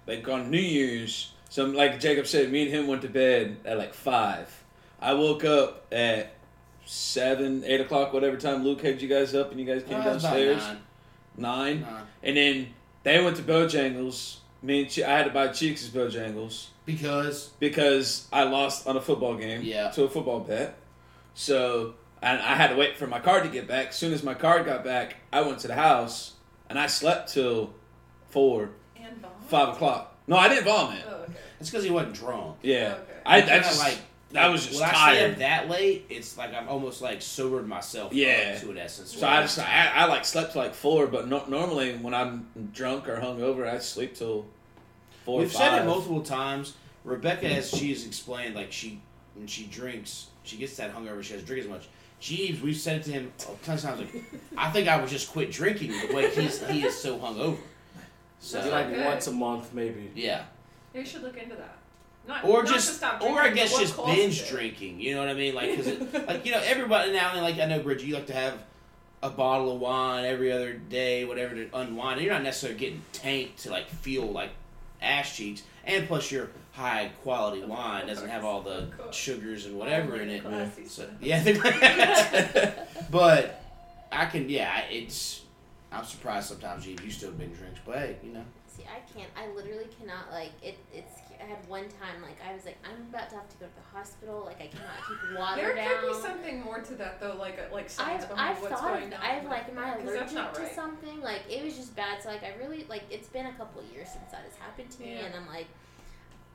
like 0.07 0.29
on 0.29 0.51
New 0.51 0.59
Year's. 0.59 1.33
So 1.49 1.65
like 1.65 1.99
Jacob 1.99 2.27
said, 2.27 2.53
me 2.53 2.65
and 2.65 2.71
him 2.71 2.87
went 2.87 3.03
to 3.03 3.09
bed 3.09 3.57
at 3.65 3.79
like 3.79 3.95
five. 3.95 4.53
I 5.01 5.15
woke 5.15 5.45
up 5.45 5.87
at 5.93 6.33
seven, 6.85 7.65
eight 7.65 7.81
o'clock, 7.81 8.13
whatever 8.13 8.37
time 8.37 8.63
Luke 8.63 8.83
had 8.83 9.01
you 9.01 9.09
guys 9.09 9.35
up 9.35 9.51
and 9.51 9.61
you 9.61 9.67
guys 9.67 9.83
came 9.83 9.95
uh, 9.95 9.99
it 9.99 10.03
about 10.03 10.23
downstairs. 10.23 10.63
Nine. 11.37 11.81
Nine. 11.83 11.93
Nine. 11.93 12.03
and 12.23 12.37
then 12.37 12.67
they 13.03 13.23
went 13.23 13.37
to 13.37 13.43
Bojangles. 13.43 14.39
Me 14.63 14.83
and 14.83 14.91
che- 14.91 15.05
I 15.05 15.17
had 15.19 15.25
to 15.27 15.31
buy 15.33 15.49
Cheeks' 15.49 15.87
Bojangles 15.89 16.69
Because 16.87 17.51
because 17.61 18.27
I 18.33 18.45
lost 18.45 18.87
on 18.87 18.97
a 18.97 19.01
football 19.01 19.37
game. 19.37 19.63
Yeah. 19.63 19.91
To 19.91 20.05
a 20.05 20.09
football 20.09 20.41
bet. 20.41 20.77
So 21.35 21.95
and 22.23 22.41
I 22.41 22.55
had 22.57 22.69
to 22.71 22.77
wait 22.77 22.97
for 22.97 23.07
my 23.07 23.21
card 23.21 23.45
to 23.45 23.51
get 23.51 23.69
back. 23.69 23.89
As 23.89 23.97
soon 23.97 24.13
as 24.13 24.23
my 24.23 24.35
card 24.35 24.65
got 24.67 24.83
back, 24.85 25.17
I 25.33 25.43
went 25.43 25.59
to 25.61 25.69
the 25.69 25.75
house 25.75 26.33
and 26.69 26.79
I 26.79 26.87
slept 26.87 27.33
till 27.33 27.75
four, 28.31 28.71
And 28.97 29.21
vomit? 29.21 29.37
five 29.49 29.69
o'clock. 29.71 30.17
No, 30.27 30.37
I 30.37 30.49
didn't 30.49 30.65
vomit. 30.65 31.05
Oh, 31.09 31.15
okay. 31.23 31.33
it's 31.61 31.71
because 31.71 31.85
he 31.85 31.91
wasn't 31.91 32.15
drunk. 32.15 32.57
Yeah. 32.63 32.95
Oh, 32.97 33.03
okay. 33.03 33.13
I, 33.25 33.37
I 33.37 33.41
Kinda 33.43 33.59
just 33.59 33.79
like 33.81 33.99
I 34.35 34.49
was 34.49 34.67
just 34.67 34.81
when 34.81 34.91
I 34.91 35.15
stay 35.15 35.31
up 35.31 35.39
that 35.39 35.69
late, 35.71 36.07
it's 36.11 36.37
like 36.37 36.53
I'm 36.53 36.69
almost 36.69 37.01
like 37.01 37.23
sobered 37.23 37.67
myself. 37.69 38.13
Yeah. 38.13 38.55
up 38.57 38.63
to 38.63 38.71
an 38.71 38.79
essence. 38.79 39.17
So 39.17 39.27
I 39.27 39.43
just 39.43 39.59
I, 39.59 39.93
I 39.95 40.05
like 40.07 40.25
slept 40.25 40.53
till 40.53 40.63
like 40.63 40.75
four, 40.75 41.07
but 41.07 41.29
no, 41.29 41.45
normally 41.47 41.95
when 41.97 42.13
I'm 42.15 42.47
drunk 42.73 43.09
or 43.09 43.17
hungover, 43.19 43.69
I 43.69 43.79
sleep 43.79 44.15
till 44.17 44.47
four. 45.25 45.41
We've 45.41 45.53
five. 45.53 45.59
said 45.73 45.83
it 45.83 45.87
multiple 45.87 46.23
times. 46.23 46.75
Rebekah, 47.05 47.47
as 47.47 47.71
she's 47.71 48.05
explained, 48.07 48.57
like 48.57 48.73
she 48.73 49.01
when 49.37 49.47
she 49.47 49.65
drinks, 49.67 50.27
she 50.43 50.57
gets 50.57 50.77
that 50.79 50.95
hungover. 50.95 51.23
She 51.23 51.35
doesn't 51.35 51.47
drink 51.47 51.65
as 51.65 51.71
much. 51.71 51.89
Jeebs, 52.21 52.61
we've 52.63 52.77
said 52.77 53.01
it 53.01 53.05
to 53.05 53.13
him 53.13 53.33
a 53.39 53.43
ton 53.65 53.75
of 53.77 53.83
times. 53.83 54.01
Like, 54.01 54.25
I 54.57 54.71
think 54.71 54.89
I 54.89 54.99
would 54.99 55.09
just 55.09 55.31
quit 55.31 55.53
drinking 55.53 55.93
the 55.93 56.15
way 56.15 56.31
he's 56.35 56.67
he 56.67 56.85
is 56.85 56.97
so 56.97 57.19
hungover. 57.19 57.59
So 58.41 58.59
That's 58.59 58.71
like 58.73 58.89
not 58.89 58.95
good. 58.97 59.05
once 59.05 59.27
a 59.29 59.33
month, 59.33 59.73
maybe. 59.73 60.11
yeah, 60.15 60.45
You 60.95 61.05
should 61.05 61.23
look 61.23 61.37
into 61.37 61.55
that. 61.57 61.77
Not, 62.27 62.45
or 62.45 62.63
not 62.63 62.67
to 62.67 62.73
just 62.73 62.97
stop 62.97 63.23
or 63.23 63.41
I 63.41 63.51
guess 63.51 63.79
just 63.79 63.97
binge 64.05 64.41
it. 64.43 64.49
drinking. 64.49 65.01
You 65.01 65.15
know 65.15 65.21
what 65.21 65.29
I 65.29 65.35
mean? 65.35 65.55
Like 65.55 65.77
because 65.77 66.13
like 66.27 66.45
you 66.45 66.53
know 66.53 66.61
everybody 66.65 67.13
now 67.13 67.29
and 67.29 67.37
then, 67.37 67.45
like 67.45 67.59
I 67.59 67.67
know 67.67 67.81
Bridget, 67.81 68.07
you 68.07 68.15
like 68.15 68.27
to 68.27 68.33
have 68.33 68.59
a 69.23 69.31
bottle 69.31 69.75
of 69.75 69.81
wine 69.81 70.25
every 70.25 70.53
other 70.53 70.75
day, 70.75 71.25
whatever 71.25 71.55
to 71.55 71.69
unwind. 71.77 72.19
And 72.19 72.27
you're 72.27 72.35
not 72.35 72.43
necessarily 72.43 72.79
getting 72.79 73.03
tanked 73.13 73.59
to 73.61 73.71
like 73.71 73.89
feel 73.89 74.27
like 74.27 74.51
ass 75.01 75.37
cheeks, 75.37 75.63
and 75.85 76.07
plus 76.09 76.31
your 76.31 76.51
high 76.73 77.11
quality 77.23 77.65
wine 77.65 78.07
doesn't 78.07 78.29
have 78.29 78.45
all 78.45 78.61
the 78.61 78.89
sugars 79.11 79.67
and 79.67 79.79
whatever 79.79 80.17
in 80.17 80.29
it. 80.29 80.43
classy 80.43 80.87
So 80.87 81.09
yeah, 81.21 81.43
but 83.11 83.63
I 84.13 84.27
can 84.27 84.49
yeah, 84.49 84.83
it's. 84.91 85.43
I'm 85.93 86.05
surprised 86.05 86.49
sometimes 86.49 86.87
you 86.87 86.97
you 87.03 87.11
still 87.11 87.31
binge 87.33 87.57
drinks, 87.57 87.81
but 87.87 87.99
hey, 87.99 88.17
you 88.23 88.33
know. 88.33 88.45
See, 88.69 88.83
I 88.85 89.01
can't. 89.17 89.31
I 89.37 89.49
literally 89.55 89.87
cannot. 89.99 90.31
Like 90.33 90.53
it. 90.63 90.77
It's. 90.93 91.21
I 91.43 91.47
had 91.47 91.59
one 91.69 91.85
time. 92.01 92.23
Like 92.23 92.37
I 92.49 92.55
was 92.55 92.65
like, 92.65 92.79
I'm 92.85 93.03
about 93.15 93.29
to 93.31 93.37
have 93.37 93.49
to 93.49 93.57
go 93.57 93.67
to 93.67 93.73
the 93.75 93.97
hospital. 93.99 94.43
Like 94.45 94.61
I 94.61 94.67
cannot 94.67 95.01
keep 95.07 95.39
water 95.39 95.63
There 95.63 95.75
down. 95.75 96.01
could 96.01 96.09
be 96.09 96.21
something 96.21 96.63
more 96.63 96.81
to 96.81 96.95
that 96.95 97.21
though, 97.21 97.37
like 97.39 97.59
uh, 97.59 97.73
like 97.75 97.89
science 97.91 98.23
I've, 98.25 98.29
behind 98.31 98.57
I've 98.57 98.63
what's 98.63 98.75
thought 98.81 98.95
going 99.01 99.13
of, 99.13 99.21
on. 99.21 99.27
I've 99.27 99.45
like, 99.47 99.69
am 99.69 99.79
I 99.79 99.95
allergic 99.97 100.35
that's 100.35 100.57
to 100.59 100.63
right. 100.65 100.75
something? 100.75 101.21
Like 101.21 101.43
it 101.51 101.65
was 101.65 101.77
just 101.77 101.95
bad. 101.97 102.23
So 102.23 102.29
like, 102.29 102.43
I 102.43 102.53
really 102.63 102.85
like. 102.89 103.05
It's 103.11 103.29
been 103.29 103.47
a 103.47 103.53
couple 103.55 103.81
of 103.81 103.87
years 103.93 104.09
since 104.09 104.31
that 104.33 104.43
has 104.43 104.57
happened 104.57 104.91
to 104.91 105.03
me, 105.03 105.15
Yeah. 105.15 105.27
and 105.27 105.35
I'm 105.35 105.47
like, 105.47 105.67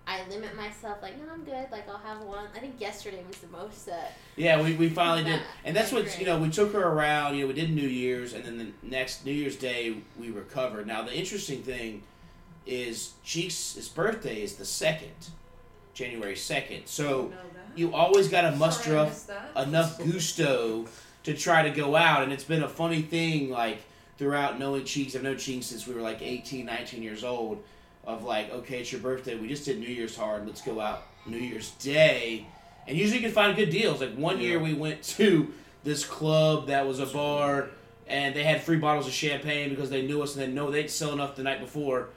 I 0.08 0.28
limit 0.30 0.56
myself. 0.58 0.98
Like, 1.02 1.18
no, 1.18 1.32
I'm 1.32 1.44
good. 1.44 1.68
Like 1.72 1.88
I'll 1.88 1.98
have 1.98 2.22
one. 2.24 2.48
I 2.56 2.60
think 2.60 2.80
yesterday 2.82 3.24
was 3.28 3.38
the 3.38 3.48
most. 3.50 3.88
Uh, 3.88 3.94
Yeah, 4.36 4.62
we, 4.62 4.74
we 4.74 4.90
finally 4.90 5.24
did, 5.24 5.42
and 5.64 5.76
that's 5.76 5.92
what 5.92 6.20
you 6.20 6.26
know. 6.26 6.40
We 6.40 6.50
took 6.50 6.74
her 6.74 6.82
around. 6.84 7.36
You 7.36 7.42
know, 7.42 7.48
we 7.48 7.54
did 7.54 7.72
New 7.74 7.88
Year's, 7.88 8.34
and 8.34 8.44
then 8.44 8.58
the 8.58 8.72
next 8.88 9.26
New 9.26 9.32
Year's 9.34 9.56
Day 9.56 9.98
we 10.20 10.32
recovered. 10.32 10.88
Now 10.88 11.04
the 11.04 11.14
interesting 11.16 11.62
thing 11.62 12.04
is 12.66 13.14
Cheeks' 13.24 13.76
his 13.76 13.88
birthday 13.90 14.42
is 14.42 14.56
the 14.56 14.66
second, 14.66 15.30
January 15.94 16.36
second. 16.36 16.86
So 16.86 17.32
you 17.76 17.94
always 17.94 18.28
got 18.28 18.42
to 18.42 18.56
muster 18.56 18.98
up 18.98 19.12
enough 19.56 19.98
gusto 19.98 20.86
to 21.24 21.34
try 21.34 21.64
to 21.64 21.70
go 21.70 21.96
out 21.96 22.24
and 22.24 22.34
it's 22.34 22.44
been 22.44 22.64
a 22.64 22.70
funny 22.70 23.02
thing 23.02 23.50
like 23.50 23.80
throughout 24.18 24.60
knowing 24.60 24.84
cheeks 24.84 25.16
i've 25.16 25.24
known 25.24 25.38
cheeks 25.38 25.68
since 25.68 25.88
we 25.88 25.94
were 25.94 26.02
like 26.02 26.22
18 26.22 26.66
19 26.66 27.04
years 27.04 27.24
old 27.24 27.64
of 28.06 28.24
like 28.24 28.52
okay 28.52 28.80
it's 28.80 28.92
your 28.92 29.00
birthday 29.02 29.38
we 29.38 29.48
just 29.48 29.64
did 29.66 29.80
new 29.80 29.88
year's 29.88 30.16
hard 30.16 30.46
let's 30.48 30.62
go 30.62 30.80
out 30.82 31.04
new 31.26 31.38
year's 31.38 31.72
day. 31.72 32.48
And 32.88 32.98
usually 32.98 33.20
you 33.20 33.24
can 33.24 33.34
find 33.34 33.56
good 33.56 33.70
deals 33.70 34.02
like 34.02 34.16
one 34.16 34.40
year 34.40 34.60
we 34.60 34.74
went 34.74 35.04
to 35.04 35.54
this 35.84 36.06
club 36.06 36.68
that 36.68 36.88
was 36.88 37.00
a 37.00 37.06
bar 37.06 37.70
and 38.08 38.36
they 38.36 38.44
had 38.44 38.62
free 38.62 38.78
bottles 38.78 39.08
of 39.08 39.14
champagne 39.14 39.70
because 39.70 39.90
they 39.90 40.02
knew 40.02 40.22
us 40.22 40.36
and 40.36 40.44
they 40.44 40.52
know 40.52 40.72
they'd 40.72 40.90
sell 40.90 41.14
enough 41.14 41.36
the 41.36 41.44
night 41.44 41.60
before 41.60 42.10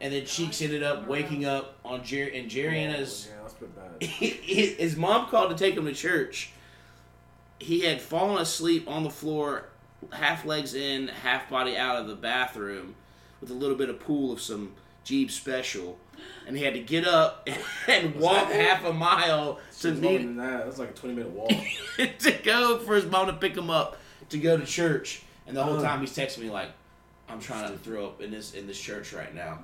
and 0.00 0.12
then 0.12 0.24
cheeks 0.24 0.62
ended 0.62 0.82
up 0.82 1.06
waking 1.06 1.44
up 1.44 1.76
on 1.84 2.02
Jerry 2.02 2.38
and 2.38 2.48
Jerry 2.48 2.82
and 2.82 2.94
his 2.94 3.28
Yeah, 3.30 3.42
that's 3.42 3.54
been 3.54 3.70
bad. 3.70 4.02
his 4.02 4.96
mom 4.96 5.28
called 5.28 5.50
to 5.50 5.56
take 5.56 5.76
him 5.76 5.84
to 5.84 5.92
church. 5.92 6.50
He 7.58 7.80
had 7.80 8.00
fallen 8.00 8.40
asleep 8.40 8.88
on 8.88 9.02
the 9.02 9.10
floor, 9.10 9.66
half 10.12 10.46
legs 10.46 10.74
in, 10.74 11.08
half 11.08 11.50
body 11.50 11.76
out 11.76 11.96
of 11.96 12.08
the 12.08 12.14
bathroom, 12.14 12.94
with 13.40 13.50
a 13.50 13.54
little 13.54 13.76
bit 13.76 13.90
of 13.90 14.00
pool 14.00 14.32
of 14.32 14.40
some 14.40 14.72
Jeep 15.04 15.30
special, 15.30 15.98
and 16.46 16.56
he 16.56 16.64
had 16.64 16.74
to 16.74 16.80
get 16.80 17.06
up 17.06 17.48
and 17.88 18.14
walk 18.14 18.50
half 18.50 18.84
a 18.84 18.92
mile 18.92 19.58
to 19.80 19.88
It's 19.88 20.00
meet 20.00 20.36
that. 20.36 20.64
That's 20.64 20.78
like 20.78 20.90
a 20.90 20.94
20 20.94 21.14
minute 21.14 21.32
walk. 21.32 21.50
to 22.20 22.32
go 22.42 22.78
for 22.78 22.94
his 22.94 23.06
mom 23.06 23.26
to 23.26 23.34
pick 23.34 23.56
him 23.56 23.68
up 23.68 23.98
to 24.30 24.38
go 24.38 24.56
to 24.56 24.64
church. 24.64 25.22
And 25.46 25.56
the 25.56 25.64
whole 25.64 25.80
time 25.82 26.00
he's 26.00 26.16
texting 26.16 26.38
me 26.38 26.50
like, 26.50 26.68
"I'm 27.28 27.40
trying 27.40 27.70
to 27.72 27.78
throw 27.78 28.06
up 28.06 28.20
in 28.20 28.30
this 28.30 28.54
in 28.54 28.66
this 28.66 28.80
church 28.80 29.12
right 29.12 29.34
now." 29.34 29.58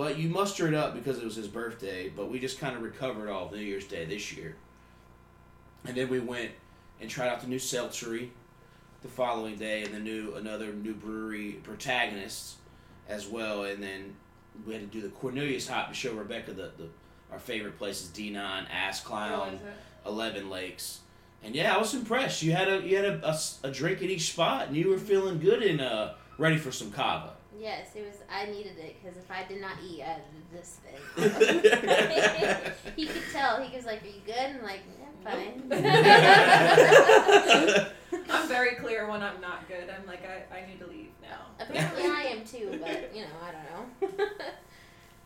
But 0.00 0.16
you 0.18 0.30
muster 0.30 0.66
it 0.66 0.72
up 0.72 0.94
because 0.94 1.18
it 1.18 1.24
was 1.26 1.36
his 1.36 1.46
birthday. 1.46 2.08
But 2.08 2.30
we 2.30 2.38
just 2.38 2.58
kind 2.58 2.74
of 2.74 2.80
recovered 2.80 3.28
all 3.28 3.44
of 3.44 3.52
New 3.52 3.58
Year's 3.58 3.84
Day 3.84 4.06
this 4.06 4.32
year, 4.32 4.56
and 5.84 5.94
then 5.94 6.08
we 6.08 6.20
went 6.20 6.52
and 7.02 7.10
tried 7.10 7.28
out 7.28 7.42
the 7.42 7.46
new 7.46 7.58
seltzery 7.58 8.30
the 9.02 9.08
following 9.08 9.56
day, 9.56 9.82
and 9.82 9.92
the 9.92 9.98
new 9.98 10.36
another 10.36 10.72
new 10.72 10.94
brewery 10.94 11.60
protagonists 11.62 12.56
as 13.10 13.28
well. 13.28 13.64
And 13.64 13.82
then 13.82 14.16
we 14.66 14.72
had 14.72 14.80
to 14.80 14.86
do 14.86 15.02
the 15.02 15.10
Cornelius 15.10 15.68
Hop 15.68 15.88
to 15.88 15.94
show 15.94 16.14
Rebekah 16.14 16.54
the, 16.54 16.72
the 16.78 16.88
our 17.30 17.38
favorite 17.38 17.76
places: 17.76 18.08
D9, 18.08 18.70
Ass 18.72 19.02
Clown. 19.02 19.60
Oh, 19.62 19.66
it? 19.66 20.08
Eleven 20.08 20.48
Lakes. 20.48 21.00
And 21.44 21.54
yeah, 21.54 21.74
I 21.74 21.78
was 21.78 21.92
impressed. 21.92 22.42
You 22.42 22.52
had 22.52 22.68
a 22.68 22.80
you 22.80 22.96
had 22.96 23.04
a 23.04 23.38
a 23.64 23.70
drink 23.70 23.98
at 23.98 24.08
each 24.08 24.32
spot, 24.32 24.68
and 24.68 24.76
you 24.78 24.88
were 24.88 24.96
feeling 24.96 25.38
good 25.38 25.62
and 25.62 25.82
uh, 25.82 26.14
ready 26.38 26.56
for 26.56 26.72
some 26.72 26.90
kava. 26.90 27.34
Yes, 27.60 27.88
it 27.94 28.06
was. 28.06 28.16
I 28.32 28.46
needed 28.46 28.78
it 28.78 28.96
because 29.02 29.18
if 29.18 29.30
I 29.30 29.44
did 29.46 29.60
not 29.60 29.72
eat, 29.86 30.02
I 30.02 30.16
did 30.16 30.50
this 30.50 30.78
thing. 30.82 30.98
he 32.96 33.04
could 33.06 33.22
tell. 33.32 33.60
He 33.62 33.76
was 33.76 33.84
like, 33.84 34.02
"Are 34.02 34.06
you 34.06 34.22
good?" 34.24 34.34
And 34.34 34.56
I'm 34.58 34.64
like, 34.64 34.80
"Yeah, 34.98 35.10
fine." 35.30 35.62
I'm 38.30 38.48
very 38.48 38.76
clear 38.76 39.08
when 39.10 39.22
I'm 39.22 39.40
not 39.42 39.68
good. 39.68 39.90
I'm 39.90 40.06
like, 40.06 40.22
I, 40.24 40.42
I 40.56 40.64
need 40.66 40.78
to 40.80 40.86
leave 40.86 41.10
now. 41.22 41.46
Apparently, 41.60 42.04
I 42.04 42.22
am 42.34 42.44
too, 42.44 42.78
but 42.82 43.14
you 43.14 43.22
know, 43.22 43.28
I 43.44 43.52
don't 43.52 43.64
know. 44.10 44.18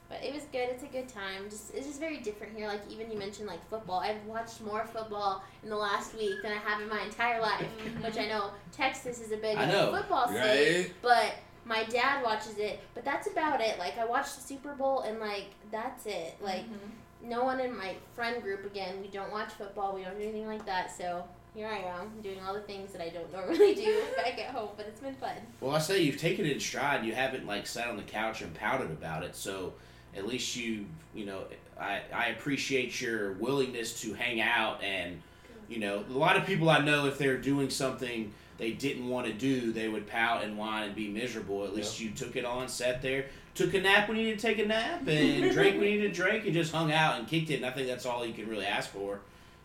but 0.08 0.22
it 0.22 0.34
was 0.34 0.42
good. 0.52 0.68
It's 0.70 0.82
a 0.82 0.86
good 0.88 1.08
time. 1.08 1.48
Just 1.48 1.72
it's 1.72 1.86
just 1.86 2.00
very 2.00 2.18
different 2.18 2.56
here. 2.56 2.66
Like 2.66 2.80
even 2.90 3.10
you 3.12 3.18
mentioned 3.18 3.46
like 3.46 3.64
football. 3.70 4.00
I've 4.00 4.22
watched 4.26 4.60
more 4.60 4.84
football 4.92 5.44
in 5.62 5.68
the 5.70 5.76
last 5.76 6.16
week 6.18 6.42
than 6.42 6.50
I 6.52 6.56
have 6.56 6.82
in 6.82 6.88
my 6.88 7.00
entire 7.02 7.40
life. 7.40 7.64
Mm-hmm. 7.84 8.02
Which 8.02 8.18
I 8.18 8.26
know 8.26 8.50
Texas 8.72 9.20
is 9.20 9.30
a 9.30 9.36
big 9.36 9.56
I 9.56 9.66
know. 9.66 9.92
football 9.92 10.26
state, 10.28 10.78
Right? 10.78 10.90
but 11.00 11.34
my 11.64 11.84
dad 11.84 12.22
watches 12.24 12.58
it. 12.58 12.80
But 12.94 13.04
that's 13.04 13.26
about 13.26 13.60
it. 13.60 13.78
Like 13.78 13.98
I 13.98 14.04
watched 14.04 14.36
the 14.36 14.42
Super 14.42 14.72
Bowl 14.74 15.00
and 15.00 15.18
like 15.20 15.46
that's 15.70 16.06
it. 16.06 16.36
Like 16.40 16.64
Mhm. 16.64 17.28
no 17.28 17.44
one 17.44 17.60
in 17.60 17.76
my 17.76 17.94
friend 18.14 18.42
group 18.42 18.64
again. 18.66 19.00
We 19.00 19.08
don't 19.08 19.32
watch 19.32 19.52
football. 19.52 19.94
We 19.94 20.02
don't 20.04 20.16
do 20.18 20.22
anything 20.24 20.46
like 20.46 20.64
that. 20.66 20.94
So 20.96 21.24
here 21.54 21.68
I 21.68 21.78
am 21.78 22.10
doing 22.22 22.38
all 22.46 22.52
the 22.54 22.60
things 22.60 22.92
that 22.92 23.00
I 23.00 23.08
don't 23.10 23.32
normally 23.32 23.74
do 23.74 24.02
back 24.16 24.38
at 24.38 24.50
home. 24.54 24.70
But 24.76 24.86
it's 24.86 25.00
been 25.00 25.14
fun. 25.14 25.36
Well, 25.60 25.74
I 25.74 25.78
say 25.78 26.02
you've 26.02 26.18
taken 26.20 26.44
it 26.44 26.52
in 26.52 26.60
stride. 26.60 27.04
You 27.04 27.14
haven't 27.14 27.46
like 27.46 27.66
sat 27.66 27.88
on 27.88 27.96
the 27.96 28.02
couch 28.02 28.42
and 28.42 28.52
pouted 28.54 28.90
about 28.90 29.22
it. 29.22 29.34
So 29.36 29.72
at 30.16 30.26
least 30.26 30.54
you 30.56 30.86
you 31.14 31.24
know 31.26 31.44
I 31.80 32.02
I 32.14 32.26
appreciate 32.26 33.00
your 33.00 33.32
willingness 33.34 34.00
to 34.02 34.14
hang 34.14 34.40
out 34.40 34.82
and 34.82 35.20
you 35.68 35.78
know 35.78 36.04
a 36.08 36.12
lot 36.12 36.36
of 36.36 36.44
people 36.44 36.68
I 36.68 36.78
know 36.84 37.06
if 37.06 37.18
they're 37.18 37.38
doing 37.38 37.70
something 37.70 38.32
they 38.58 38.72
didn't 38.72 39.08
want 39.08 39.26
to 39.26 39.32
do 39.32 39.72
they 39.72 39.88
would 39.88 40.06
pout 40.06 40.44
and 40.44 40.56
whine 40.56 40.84
and 40.84 40.94
be 40.94 41.08
miserable. 41.08 41.64
At 41.64 41.74
least 41.74 42.00
you 42.00 42.10
took 42.10 42.36
it 42.36 42.44
on, 42.44 42.68
sat 42.68 43.02
there, 43.02 43.26
took 43.54 43.74
a 43.74 43.80
nap 43.80 44.08
when 44.08 44.16
you 44.16 44.24
needed 44.24 44.38
to 44.38 44.46
take 44.46 44.58
a 44.58 44.66
nap, 44.66 45.06
and 45.06 45.50
drank 45.52 45.74
when 45.80 45.84
you 45.84 45.96
needed 45.96 46.14
to 46.14 46.22
drink, 46.22 46.44
and 46.44 46.54
just 46.54 46.72
hung 46.72 46.92
out 46.92 47.18
and 47.18 47.26
kicked 47.28 47.50
it. 47.50 47.56
And 47.56 47.66
I 47.66 47.70
think 47.70 47.88
that's 47.88 48.06
all 48.06 48.24
you 48.24 48.32
can 48.32 48.48
really 48.48 48.66
ask 48.66 48.90
for. 48.90 49.20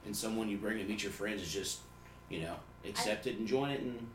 And 0.06 0.16
someone 0.16 0.50
you 0.50 0.58
bring 0.58 0.80
and 0.80 0.90
meet 0.90 1.04
your 1.04 1.12
friends 1.12 1.42
is 1.42 1.54
just 1.54 1.80
you 2.30 2.42
know 2.42 2.56
accept 2.88 3.28
it 3.28 3.38
and 3.38 3.48
join 3.48 3.70
it 3.72 3.82
and 3.82 4.08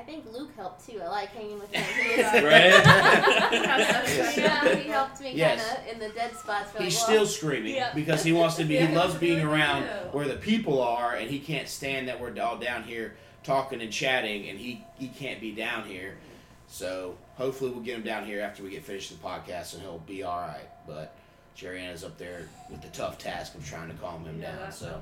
I 0.00 0.02
think 0.02 0.24
Luke 0.32 0.50
helped 0.56 0.86
too. 0.86 0.98
I 1.02 1.08
like 1.08 1.28
hanging 1.28 1.58
with 1.58 1.70
him. 1.72 1.82
He 2.16 2.22
was- 2.22 2.32
Right? 2.42 2.72
yeah, 4.36 4.74
he 4.74 4.88
helped 4.88 5.20
me 5.20 5.32
Yes. 5.34 5.62
kind 5.66 5.78
of 5.88 5.92
in 5.92 5.98
the 5.98 6.14
dead 6.14 6.34
spots. 6.36 6.70
For 6.70 6.82
He's 6.82 6.94
like, 6.96 7.02
still 7.04 7.16
well, 7.22 7.26
screaming 7.26 7.74
Yeah. 7.74 7.92
because 7.94 8.22
he 8.22 8.32
wants 8.32 8.56
to 8.56 8.64
be. 8.64 8.74
Yeah, 8.74 8.80
he 8.82 8.86
he 8.86 8.94
loves 8.94 9.08
wants 9.08 9.14
to 9.16 9.20
be 9.20 9.34
being 9.34 9.46
around 9.46 9.82
you. 9.82 9.88
where 10.12 10.26
the 10.26 10.36
people 10.36 10.80
are, 10.80 11.16
and 11.16 11.28
he 11.30 11.38
can't 11.38 11.68
stand 11.68 12.08
that 12.08 12.18
we're 12.18 12.32
all 12.40 12.56
down 12.56 12.84
here 12.84 13.14
talking 13.50 13.80
and 13.82 13.92
chatting, 13.92 14.48
and 14.48 14.58
he 14.58 14.84
he 14.98 15.08
can't 15.08 15.40
be 15.40 15.52
down 15.52 15.84
here. 15.84 16.16
So 16.68 17.16
hopefully 17.36 17.70
we'll 17.70 17.82
get 17.82 17.96
him 17.96 18.02
down 18.04 18.24
here 18.24 18.40
after 18.40 18.62
we 18.62 18.70
get 18.70 18.84
finished 18.84 19.10
the 19.10 19.16
podcast, 19.26 19.74
and 19.74 19.82
he'll 19.82 19.98
be 19.98 20.22
all 20.22 20.38
right. 20.40 20.68
But 20.86 21.14
Jerry 21.54 21.80
Anna's 21.80 22.04
up 22.04 22.16
there 22.16 22.48
with 22.70 22.80
the 22.80 22.88
tough 22.88 23.18
task 23.18 23.54
of 23.56 23.66
trying 23.68 23.88
to 23.88 23.94
calm 23.94 24.24
him 24.24 24.40
Yeah, 24.40 24.56
down. 24.56 24.72
So 24.72 25.00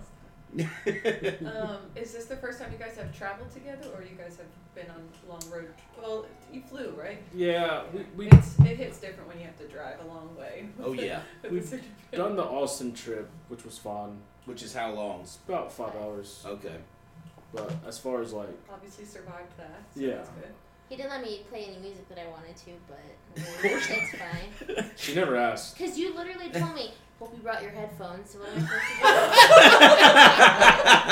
Um, 0.59 1.77
is 1.95 2.13
this 2.15 2.25
the 2.25 2.37
first 2.37 2.59
time 2.59 2.73
you 2.73 2.79
guys 2.79 2.97
have 2.97 3.17
traveled 3.17 3.51
together, 3.53 3.87
or 3.95 4.03
you 4.03 4.17
guys 4.17 4.39
have 4.39 4.47
been 4.75 4.91
on 4.91 5.03
long 5.29 5.43
road? 5.53 5.69
Well, 6.01 6.25
you 6.51 6.63
flew, 6.63 6.91
right? 6.99 7.23
yeah, 7.35 7.83
we, 7.93 8.07
we 8.17 8.31
It's, 8.31 8.59
it 8.61 8.79
hits 8.79 8.99
different 8.99 9.29
when 9.29 9.39
you 9.39 9.45
have 9.45 9.59
to 9.59 9.69
drive 9.69 9.97
a 10.03 10.07
long 10.07 10.35
way. 10.39 10.69
oh 10.83 10.95
yeah, 10.95 11.21
With 11.43 11.53
We've 11.53 11.83
done 12.13 12.35
the 12.37 12.45
Austin 12.45 12.95
trip, 12.95 13.29
which 13.49 13.65
was 13.67 13.77
fun. 13.77 14.19
which 14.47 14.63
is 14.63 14.73
how 14.73 14.93
long? 14.93 15.21
It's 15.21 15.39
about 15.47 15.71
five 15.71 15.95
hours. 15.97 16.43
Okay. 16.47 16.77
But 17.55 17.73
as 17.87 17.99
far 17.99 18.21
as 18.23 18.33
like, 18.33 18.49
Obviously 18.71 19.05
survived 19.05 19.57
that. 19.57 19.83
So 19.95 20.01
Yeah. 20.01 20.17
That's 20.17 20.29
good. 20.31 20.53
He 20.89 20.97
didn't 20.97 21.11
let 21.11 21.23
me 21.23 21.43
play 21.51 21.65
any 21.67 21.77
music 21.79 22.09
that 22.09 22.19
I 22.19 22.27
wanted 22.29 22.57
to, 22.57 22.71
but 22.89 23.01
it's 23.63 24.15
fine. 24.17 24.91
she 24.97 25.15
never 25.15 25.37
asked. 25.37 25.77
Because 25.77 25.99
you 25.99 26.15
literally 26.15 26.49
told 26.55 26.75
me, 26.75 26.93
"Hope 27.19 27.35
you 27.37 27.43
brought 27.43 27.61
your 27.61 27.73
headphones." 27.73 28.31
So 28.31 28.39
what 28.39 28.49
am 28.49 28.57
I 28.57 28.61
supposed 28.61 28.71
to 28.71 29.01
do? 29.01 29.05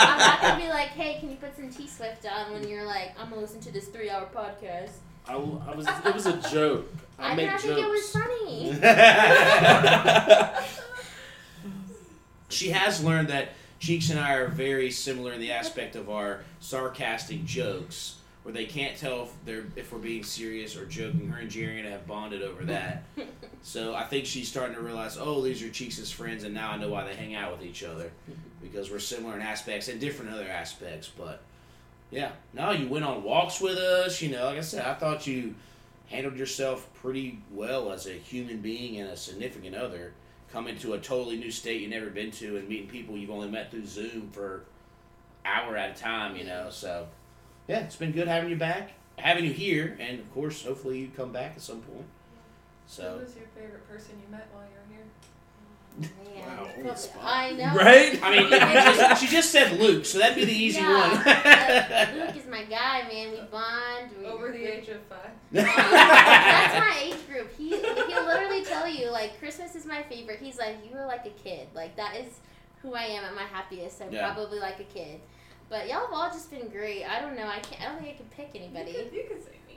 I'm 0.00 0.18
not 0.18 0.40
gonna 0.40 0.62
be 0.62 0.68
like, 0.70 0.88
"Hey, 0.88 1.18
can 1.20 1.28
you 1.30 1.36
put 1.36 1.54
some 1.56 1.68
T 1.70 1.86
Swift 1.86 2.24
on?" 2.26 2.52
When 2.54 2.66
you're 2.66 2.86
like, 2.86 3.12
"I'm 3.20 3.28
gonna 3.28 3.42
listen 3.42 3.60
to 3.60 3.70
this 3.70 3.88
three-hour 3.88 4.28
podcast." 4.34 4.92
I 5.28 5.36
was. 5.36 5.86
It 5.86 6.14
was 6.14 6.24
a 6.26 6.38
joke. 6.50 6.90
I, 7.18 7.32
I, 7.32 7.34
make 7.34 7.50
didn't 7.60 7.60
jokes. 7.60 7.74
think 7.74 7.86
it 7.86 7.90
was 7.90 8.10
funny. 8.12 8.72
she 12.48 12.70
has 12.70 13.02
learned 13.04 13.28
that 13.28 13.50
Cheeks 13.78 14.10
and 14.10 14.18
I 14.18 14.34
are 14.34 14.48
very 14.48 14.90
similar 14.90 15.32
in 15.32 15.40
the 15.40 15.52
aspect 15.52 15.96
of 15.96 16.08
our 16.08 16.40
sarcastic 16.60 17.44
jokes, 17.44 18.16
where 18.42 18.52
they 18.52 18.64
can't 18.64 18.96
tell 18.96 19.24
if 19.24 19.32
they're 19.44 19.64
if 19.76 19.92
we're 19.92 19.98
being 19.98 20.24
serious 20.24 20.76
or 20.76 20.86
joking. 20.86 21.28
Her 21.28 21.40
and 21.40 21.50
Jarian 21.50 21.88
have 21.90 22.06
bonded 22.06 22.42
over 22.42 22.64
that, 22.64 23.04
so 23.62 23.94
I 23.94 24.04
think 24.04 24.26
she's 24.26 24.48
starting 24.48 24.76
to 24.76 24.82
realize, 24.82 25.18
oh, 25.20 25.42
these 25.42 25.62
are 25.62 25.68
Cheeks' 25.68 26.10
friends, 26.10 26.44
and 26.44 26.54
now 26.54 26.70
I 26.70 26.76
know 26.78 26.88
why 26.88 27.04
they 27.04 27.14
hang 27.14 27.34
out 27.34 27.52
with 27.52 27.66
each 27.66 27.84
other 27.84 28.10
because 28.62 28.90
we're 28.90 28.98
similar 28.98 29.34
in 29.34 29.42
aspects 29.42 29.88
and 29.88 30.00
different 30.00 30.32
other 30.32 30.48
aspects. 30.48 31.08
But 31.08 31.42
yeah, 32.10 32.32
no, 32.54 32.70
you 32.70 32.88
went 32.88 33.04
on 33.04 33.22
walks 33.22 33.60
with 33.60 33.76
us. 33.76 34.22
You 34.22 34.30
know, 34.30 34.46
like 34.46 34.58
I 34.58 34.62
said, 34.62 34.86
I 34.86 34.94
thought 34.94 35.26
you 35.26 35.54
handled 36.08 36.36
yourself 36.36 36.88
pretty 36.94 37.40
well 37.50 37.92
as 37.92 38.06
a 38.06 38.12
human 38.12 38.58
being 38.58 39.00
and 39.00 39.10
a 39.10 39.16
significant 39.16 39.74
other 39.74 40.12
coming 40.52 40.78
to 40.78 40.94
a 40.94 40.98
totally 40.98 41.36
new 41.36 41.50
state 41.50 41.80
you've 41.80 41.90
never 41.90 42.10
been 42.10 42.30
to 42.32 42.56
and 42.56 42.68
meeting 42.68 42.88
people 42.88 43.16
you've 43.16 43.30
only 43.30 43.48
met 43.48 43.70
through 43.70 43.86
Zoom 43.86 44.30
for 44.32 44.64
hour 45.44 45.76
at 45.76 45.96
a 45.96 46.00
time, 46.00 46.36
you 46.36 46.44
know. 46.44 46.68
So 46.70 47.08
yeah, 47.68 47.80
it's 47.80 47.96
been 47.96 48.12
good 48.12 48.28
having 48.28 48.50
you 48.50 48.56
back, 48.56 48.92
having 49.18 49.44
you 49.44 49.52
here, 49.52 49.96
and 50.00 50.20
of 50.20 50.32
course, 50.32 50.64
hopefully 50.64 50.98
you 50.98 51.08
come 51.16 51.32
back 51.32 51.52
at 51.56 51.62
some 51.62 51.80
point. 51.80 52.06
So, 52.86 53.18
Who 53.18 53.24
was 53.24 53.34
your 53.34 53.48
favorite 53.56 53.88
person 53.88 54.14
you 54.22 54.30
met 54.30 54.46
while 54.52 54.62
you 54.62 54.70
were 54.78 54.85
Wow, 55.98 56.62
on 56.62 56.66
the 56.66 56.82
probably- 56.82 56.96
spot. 56.96 57.22
I 57.24 57.50
know. 57.52 57.74
Right? 57.74 58.20
I 58.22 58.30
mean, 58.30 58.50
just- 58.50 59.20
she 59.22 59.26
just 59.28 59.50
said 59.50 59.78
Luke, 59.80 60.04
so 60.04 60.18
that'd 60.18 60.36
be 60.36 60.44
the 60.44 60.52
easy 60.52 60.80
Yeah, 60.80 61.08
one. 62.14 62.18
Luke 62.26 62.36
is 62.36 62.46
my 62.46 62.62
guy, 62.64 63.06
man. 63.08 63.32
We 63.32 63.40
bond. 63.50 64.10
We, 64.20 64.26
Over 64.26 64.52
the 64.52 64.64
age 64.64 64.88
of 64.88 65.00
five. 65.02 65.30
That's 65.52 66.78
my 66.78 66.98
age 67.02 67.26
group. 67.28 67.54
He 67.56 67.70
he'll 67.70 68.24
literally 68.26 68.64
tell 68.64 68.88
you 68.88 69.10
like 69.10 69.38
Christmas 69.38 69.74
is 69.74 69.86
my 69.86 70.02
favorite. 70.04 70.38
He's 70.40 70.58
like 70.58 70.76
you 70.88 70.96
were 70.96 71.06
like 71.06 71.24
a 71.26 71.30
kid. 71.30 71.68
Like 71.74 71.96
that 71.96 72.16
is 72.16 72.40
who 72.82 72.94
I 72.94 73.04
am 73.04 73.24
at 73.24 73.34
my 73.34 73.42
happiest. 73.44 74.02
I'm 74.02 74.12
Yeah. 74.12 74.32
probably 74.32 74.58
like 74.60 74.78
a 74.80 74.84
kid. 74.84 75.20
But 75.68 75.88
y'all 75.88 76.00
have 76.06 76.12
all 76.12 76.28
just 76.30 76.50
been 76.50 76.68
great. 76.68 77.04
I 77.04 77.20
don't 77.20 77.34
know. 77.36 77.46
I 77.48 77.58
can't. 77.60 77.80
I 77.82 77.86
don't 77.92 78.00
think 78.02 78.14
I 78.14 78.16
can 78.18 78.26
pick 78.36 78.54
You 78.54 78.60
anybody. 78.62 78.92
you 79.12 79.24
could 79.28 79.42
say 79.42 79.58
me. 79.66 79.76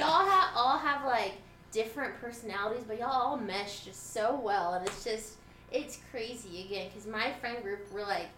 y'all 0.00 0.24
have 0.26 0.50
all 0.56 0.78
have 0.78 1.04
like 1.04 1.32
different 1.74 2.18
personalities, 2.20 2.84
but 2.86 2.98
y'all 2.98 3.10
all 3.10 3.36
mesh 3.36 3.80
just 3.84 4.12
so 4.14 4.40
well, 4.42 4.74
and 4.74 4.86
it's 4.86 5.04
just 5.04 5.34
it's 5.72 5.98
crazy 6.10 6.62
again 6.66 6.88
because 6.88 7.06
my 7.06 7.32
friend 7.40 7.62
group 7.62 7.80
we're 7.92 8.02
like 8.06 8.28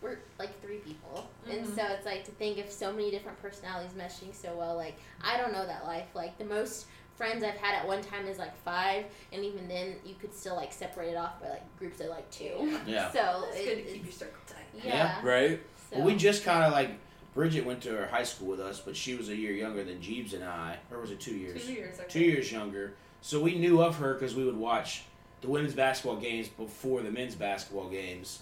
we're 0.00 0.18
like 0.38 0.60
three 0.62 0.76
people 0.78 1.28
and 1.50 1.66
Mhm. 1.66 1.74
so 1.74 1.82
it's 1.86 2.04
like 2.06 2.22
to 2.24 2.30
think 2.32 2.58
of 2.58 2.70
so 2.70 2.92
many 2.92 3.10
different 3.10 3.40
personalities 3.40 3.92
meshing 3.98 4.32
so 4.34 4.54
well 4.54 4.76
like 4.76 4.94
i 5.24 5.36
don't 5.38 5.52
know 5.52 5.66
that 5.66 5.86
life 5.86 6.04
like 6.14 6.36
the 6.36 6.44
most 6.44 6.86
friends 7.16 7.42
i've 7.42 7.56
had 7.56 7.74
at 7.74 7.86
one 7.88 8.02
time 8.02 8.28
is 8.28 8.38
like 8.38 8.54
five 8.64 9.06
and 9.32 9.42
even 9.44 9.66
then 9.66 9.96
you 10.04 10.14
could 10.20 10.32
still 10.34 10.54
like 10.54 10.72
separate 10.74 11.08
it 11.08 11.16
off 11.16 11.40
by 11.40 11.48
like 11.48 11.78
groups 11.78 12.00
of 12.00 12.08
like 12.08 12.30
two 12.30 12.78
Yeah. 12.86 13.10
so 13.10 13.46
It's 13.48 13.58
it- 13.60 13.64
good 13.64 13.76
to 13.76 13.82
keep 13.82 13.88
it's- 13.88 14.04
your 14.04 14.12
circle 14.12 14.40
tight. 14.46 14.84
yeah, 14.84 15.20
Right? 15.22 15.60
So, 15.90 15.96
Well, 15.96 16.06
we 16.06 16.16
just 16.16 16.44
kind 16.44 16.62
of 16.64 16.72
like 16.72 16.90
Bridget 17.34 17.66
went 17.66 17.82
to 17.82 17.90
her 17.90 18.06
high 18.06 18.22
school 18.22 18.48
with 18.48 18.60
us, 18.60 18.80
but 18.80 18.96
she 18.96 19.16
was 19.16 19.28
a 19.28 19.34
year 19.36 19.52
younger 19.52 19.82
than 19.82 19.96
Jeebs 19.96 20.34
and 20.34 20.44
I, 20.44 20.78
or 20.90 21.00
was 21.00 21.10
it 21.10 21.20
two 21.20 21.34
years? 21.34 21.66
Two 21.66 21.72
years. 21.72 21.98
I 22.00 22.04
Two 22.04 22.20
years 22.20 22.50
younger. 22.52 22.94
So 23.22 23.40
we 23.40 23.58
knew 23.58 23.82
of 23.82 23.96
her 23.96 24.14
because 24.14 24.34
we 24.34 24.44
would 24.44 24.56
watch 24.56 25.02
the 25.40 25.48
women's 25.48 25.74
basketball 25.74 26.16
games 26.16 26.48
before 26.48 27.02
the 27.02 27.10
men's 27.10 27.34
basketball 27.34 27.88
games, 27.88 28.40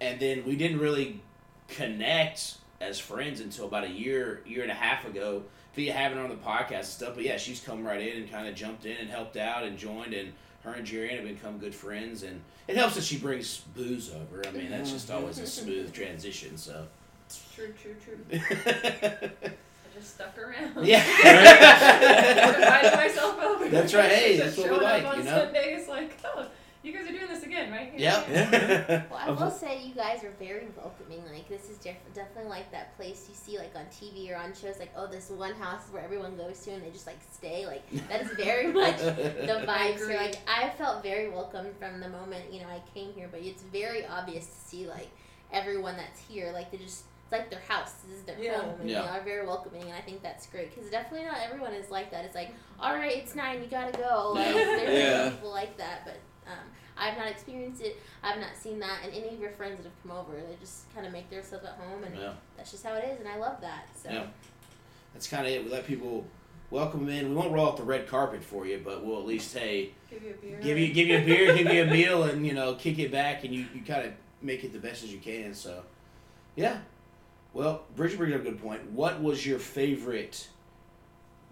and 0.00 0.18
then 0.18 0.44
we 0.44 0.56
didn't 0.56 0.80
really 0.80 1.20
connect 1.68 2.56
as 2.80 2.98
friends 2.98 3.40
until 3.40 3.66
about 3.66 3.84
a 3.84 3.90
year, 3.90 4.42
year 4.44 4.62
and 4.62 4.70
a 4.72 4.74
half 4.74 5.06
ago 5.06 5.44
via 5.74 5.92
having 5.92 6.18
her 6.18 6.24
on 6.24 6.30
the 6.30 6.36
podcast 6.36 6.74
and 6.74 6.86
stuff. 6.86 7.14
But 7.14 7.24
yeah, 7.24 7.36
she's 7.36 7.60
come 7.60 7.84
right 7.84 8.00
in 8.00 8.22
and 8.22 8.30
kind 8.30 8.48
of 8.48 8.56
jumped 8.56 8.86
in 8.86 8.96
and 8.96 9.08
helped 9.08 9.36
out 9.36 9.62
and 9.62 9.78
joined, 9.78 10.14
and 10.14 10.32
her 10.64 10.72
and 10.72 10.84
Jerry 10.84 11.14
have 11.14 11.24
become 11.24 11.58
good 11.58 11.74
friends. 11.74 12.24
And 12.24 12.40
it 12.66 12.76
helps 12.76 12.96
that 12.96 13.04
she 13.04 13.18
brings 13.18 13.58
booze 13.58 14.10
over. 14.12 14.42
I 14.46 14.50
mean, 14.50 14.70
that's 14.70 14.88
mm-hmm. 14.88 14.96
just 14.96 15.10
always 15.12 15.38
a 15.38 15.46
smooth 15.46 15.92
transition. 15.92 16.56
So. 16.56 16.86
True, 17.54 17.72
true, 17.80 17.94
true. 18.04 18.18
I 18.32 19.96
just 19.96 20.14
stuck 20.14 20.36
around. 20.38 20.84
yeah. 20.86 21.04
Invited 22.54 22.96
myself 22.96 23.38
over. 23.40 23.68
That's 23.68 23.94
right. 23.94 24.10
Hey, 24.10 24.36
Just 24.38 24.56
that's 24.56 24.58
what 24.58 24.70
we 24.70 24.76
showing 24.76 24.82
like, 24.82 25.04
on 25.04 25.18
you 25.18 25.24
know? 25.24 25.44
Sundays, 25.44 25.88
like, 25.88 26.18
oh, 26.24 26.46
you 26.82 26.92
guys 26.92 27.08
are 27.08 27.12
doing 27.12 27.28
this 27.28 27.42
again, 27.44 27.70
right? 27.72 27.92
Here, 27.94 28.12
Yep. 28.26 29.10
Well, 29.10 29.18
I 29.18 29.30
will 29.30 29.50
say 29.50 29.82
you 29.82 29.94
guys 29.94 30.22
are 30.22 30.32
very 30.38 30.66
welcoming. 30.76 31.22
Like 31.32 31.48
this 31.48 31.70
is 31.70 31.78
def- 31.78 31.96
definitely 32.14 32.50
like 32.50 32.70
that 32.72 32.94
place 32.98 33.24
you 33.28 33.34
see 33.34 33.56
like 33.56 33.74
on 33.74 33.86
TV 33.86 34.30
or 34.30 34.36
on 34.36 34.52
shows. 34.52 34.78
Like 34.78 34.90
oh, 34.94 35.06
this 35.06 35.30
one 35.30 35.54
house 35.54 35.80
where 35.90 36.02
everyone 36.04 36.36
goes 36.36 36.60
to 36.64 36.72
and 36.72 36.82
they 36.84 36.90
just 36.90 37.06
like 37.06 37.16
stay. 37.32 37.64
Like 37.66 37.88
that 38.08 38.20
is 38.22 38.28
very 38.32 38.70
much 38.72 38.98
the 38.98 39.64
vibes. 39.66 39.98
So, 39.98 40.04
agree. 40.04 40.16
like 40.16 40.36
I 40.46 40.68
felt 40.76 41.02
very 41.02 41.30
welcome 41.30 41.68
from 41.78 42.00
the 42.00 42.08
moment 42.10 42.52
you 42.52 42.60
know 42.60 42.68
I 42.68 42.82
came 42.92 43.14
here. 43.14 43.28
But 43.30 43.40
it's 43.40 43.62
very 43.62 44.04
obvious 44.06 44.44
to 44.46 44.68
see 44.68 44.86
like 44.86 45.08
everyone 45.52 45.96
that's 45.96 46.20
here. 46.20 46.50
Like 46.52 46.70
they 46.70 46.76
just 46.76 47.04
it's 47.24 47.32
like 47.32 47.50
their 47.50 47.60
house. 47.60 47.92
This 48.06 48.18
is 48.18 48.22
their 48.24 48.38
Yeah. 48.38 48.60
home, 48.60 48.80
and 48.80 48.88
Yeah. 48.90 49.02
they 49.02 49.08
are 49.08 49.22
very 49.22 49.46
welcoming. 49.46 49.82
And 49.82 49.92
I 49.92 50.00
think 50.00 50.22
that's 50.22 50.46
great 50.46 50.74
because 50.74 50.90
definitely 50.90 51.26
not 51.26 51.38
everyone 51.44 51.72
is 51.74 51.90
like 51.90 52.10
that. 52.10 52.24
It's 52.24 52.34
like 52.34 52.52
all 52.80 52.94
right, 52.94 53.16
it's 53.16 53.34
nine, 53.34 53.60
you 53.62 53.66
gotta 53.68 53.96
go. 53.96 54.32
Like 54.34 54.54
there's 54.54 54.98
Yeah. 54.98 55.16
many 55.24 55.30
people 55.36 55.50
like 55.50 55.76
that, 55.78 56.04
but. 56.04 56.16
Um, 56.46 56.58
I've 56.96 57.16
not 57.16 57.28
experienced 57.28 57.80
it. 57.82 57.96
I've 58.22 58.38
not 58.38 58.54
seen 58.54 58.78
that, 58.80 58.98
and 59.02 59.12
any 59.14 59.28
of 59.34 59.40
your 59.40 59.50
friends 59.52 59.78
that 59.78 59.84
have 59.84 60.02
come 60.02 60.12
over, 60.12 60.34
they 60.40 60.54
just 60.60 60.92
kind 60.94 61.04
of 61.06 61.12
make 61.12 61.28
themselves 61.30 61.64
at 61.64 61.72
home, 61.72 62.04
and 62.04 62.14
Yeah. 62.16 62.34
that's 62.56 62.70
just 62.70 62.84
how 62.84 62.94
it 62.96 63.04
is, 63.04 63.18
and 63.18 63.26
I 63.28 63.36
love 63.38 63.60
that. 63.62 63.88
So 63.96 64.10
Yeah. 64.10 64.26
That's 65.14 65.26
kind 65.26 65.46
of 65.46 65.52
it. 65.52 65.64
We 65.64 65.70
let 65.70 65.86
people 65.86 66.24
welcome 66.70 67.06
them 67.06 67.14
in. 67.16 67.30
We 67.30 67.34
won't 67.34 67.50
roll 67.50 67.66
out 67.68 67.76
the 67.78 67.82
red 67.82 68.06
carpet 68.06 68.44
for 68.44 68.66
you, 68.66 68.80
but 68.84 69.02
we'll 69.04 69.18
at 69.18 69.24
least 69.26 69.56
hey 69.56 69.92
Give 70.10 70.22
you 70.22 70.30
a 70.30 70.34
beer. 70.34 70.60
give 70.60 70.78
you 70.78 70.92
give 70.92 71.08
you 71.08 71.16
a 71.18 71.24
beer, 71.24 71.54
give 71.56 71.72
you 71.72 71.82
a 71.82 71.86
meal, 71.86 72.24
and 72.24 72.46
you 72.46 72.52
know 72.52 72.74
kick 72.74 72.98
it 72.98 73.10
back, 73.10 73.42
and 73.44 73.54
you, 73.54 73.66
you 73.74 73.80
kind 73.82 74.06
of 74.06 74.12
make 74.42 74.62
it 74.64 74.72
the 74.74 74.78
best 74.78 75.02
as 75.02 75.12
you 75.12 75.18
can. 75.20 75.54
So, 75.54 75.82
yeah. 76.56 76.78
Well, 77.54 77.84
Bridget 77.96 78.18
brings 78.18 78.34
up 78.34 78.40
a 78.42 78.44
good 78.44 78.60
point. 78.60 78.90
What 78.90 79.22
was 79.22 79.46
your 79.46 79.58
favorite 79.58 80.48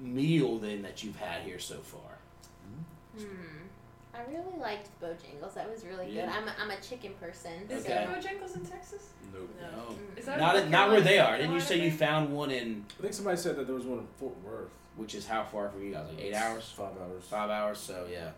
meal 0.00 0.58
then 0.58 0.82
that 0.82 1.02
you've 1.04 1.16
had 1.16 1.42
here 1.42 1.58
so 1.58 1.76
far? 1.78 2.00
hmm. 3.16 3.24
I 4.14 4.20
really 4.30 4.58
liked 4.60 4.88
Bojangles. 5.00 5.54
That 5.54 5.70
was 5.70 5.84
really 5.86 6.10
Yeah. 6.12 6.26
good. 6.26 6.34
I'm 6.34 6.48
a, 6.48 6.52
I'm 6.60 6.70
a 6.70 6.80
chicken 6.82 7.12
person. 7.18 7.52
Is 7.70 7.82
so 7.82 7.88
there 7.88 8.06
Bojangles 8.08 8.56
in 8.56 8.66
Texas? 8.66 9.08
Nope. 9.32 9.48
No. 9.60 9.94
Mm. 9.94 10.18
Is 10.18 10.26
that 10.26 10.38
Not 10.38 10.56
a 10.56 10.68
not 10.68 10.90
where 10.90 11.00
they 11.00 11.18
are. 11.18 11.38
Didn't 11.38 11.54
you 11.54 11.60
say 11.60 11.82
you 11.82 11.90
found 11.90 12.30
one 12.30 12.50
in 12.50 12.84
I 12.98 13.02
think 13.02 13.14
somebody 13.14 13.38
said 13.38 13.56
that 13.56 13.66
there 13.66 13.74
was 13.74 13.86
one 13.86 14.00
in 14.00 14.06
Fort 14.18 14.34
Worth. 14.44 14.68
which 14.96 15.14
is 15.14 15.26
how 15.26 15.44
far 15.44 15.70
from 15.70 15.82
you 15.82 15.92
guys? 15.94 16.06
Like 16.10 16.20
eight 16.20 16.34
hours, 16.34 16.64
Five 16.76 16.92
hours. 17.00 17.24
five 17.24 17.48
hours. 17.48 17.78
So 17.78 18.06
yeah. 18.12 18.32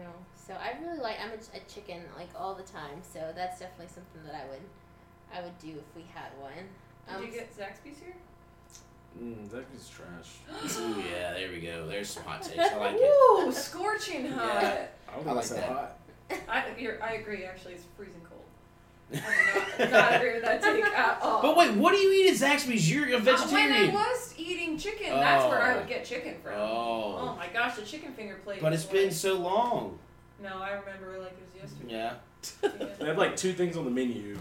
No. 0.00 0.08
So 0.34 0.54
I 0.54 0.78
really 0.82 0.98
like. 0.98 1.16
I'm 1.22 1.30
a, 1.30 1.56
a 1.58 1.60
chicken 1.72 2.00
like 2.16 2.30
all 2.34 2.54
the 2.54 2.62
time. 2.62 3.02
So 3.02 3.32
that's 3.36 3.60
definitely 3.60 3.88
something 3.92 4.22
that 4.24 4.34
I 4.34 4.48
would 4.48 4.62
I 5.34 5.42
would 5.42 5.58
do 5.58 5.68
if 5.78 5.94
we 5.94 6.04
had 6.14 6.30
one. 6.40 6.68
Did 7.08 7.16
Um, 7.16 7.26
you 7.26 7.32
get 7.32 7.50
Zaxby's 7.56 7.98
here? 7.98 8.14
Mm, 9.20 9.50
that 9.50 9.64
is 9.76 9.88
trash. 9.90 10.76
Ooh 10.80 11.00
yeah, 11.10 11.34
there 11.34 11.50
we 11.50 11.60
go. 11.60 11.86
There's 11.86 12.08
some 12.08 12.22
hot 12.24 12.42
takes. 12.42 12.58
I 12.58 12.76
like 12.76 12.96
it. 12.96 13.02
Ooh, 13.02 13.52
scorching 13.52 14.26
hot. 14.30 14.62
Yeah. 14.62 14.86
I 15.08 15.12
don't 15.16 15.20
I 15.20 15.22
think 15.22 15.26
like 15.26 15.36
it's 15.38 15.48
that 15.50 15.60
that. 15.60 15.68
hot. 15.68 15.98
I, 16.48 16.80
you're, 16.80 17.02
I 17.02 17.14
agree. 17.14 17.44
Actually, 17.44 17.74
it's 17.74 17.84
freezing 17.96 18.22
cold. 18.22 18.40
I 19.12 19.84
do 19.84 19.84
not, 19.84 19.90
not 19.92 20.14
agree 20.14 20.32
with 20.34 20.42
that 20.44 20.62
take 20.62 20.82
at 20.84 21.18
all. 21.22 21.42
But 21.42 21.56
wait, 21.58 21.74
what 21.74 21.92
do 21.92 21.98
you 21.98 22.24
eat 22.24 22.30
at 22.30 22.36
Zaxby's? 22.50 22.90
You're 22.90 23.08
a 23.10 23.16
Uh, 23.18 23.20
when 23.50 23.72
I 23.72 23.90
was 23.92 24.34
eating 24.38 24.78
chicken, 24.78 25.10
that's 25.10 25.44
where 25.44 25.60
I 25.60 25.74
Oh. 25.74 25.78
would 25.78 25.88
get 25.88 26.06
chicken 26.06 26.36
from. 26.42 26.54
Oh 26.56 27.18
Oh. 27.18 27.36
my 27.36 27.48
gosh, 27.48 27.76
the 27.76 27.82
chicken 27.82 28.12
finger 28.14 28.36
plate. 28.44 28.62
But 28.62 28.72
it's 28.72 28.84
been 28.84 29.04
like- 29.08 29.12
so 29.12 29.34
long. 29.34 29.98
No, 30.42 30.56
I 30.58 30.70
remember 30.70 31.18
like 31.20 31.32
it 31.32 31.62
was 31.62 31.70
yesterday. 31.70 31.92
Yeah. 31.92 32.88
They 32.98 33.06
have 33.06 33.18
like 33.18 33.36
two 33.36 33.52
things 33.52 33.76
on 33.76 33.84
the 33.84 33.90
menu, 33.90 34.38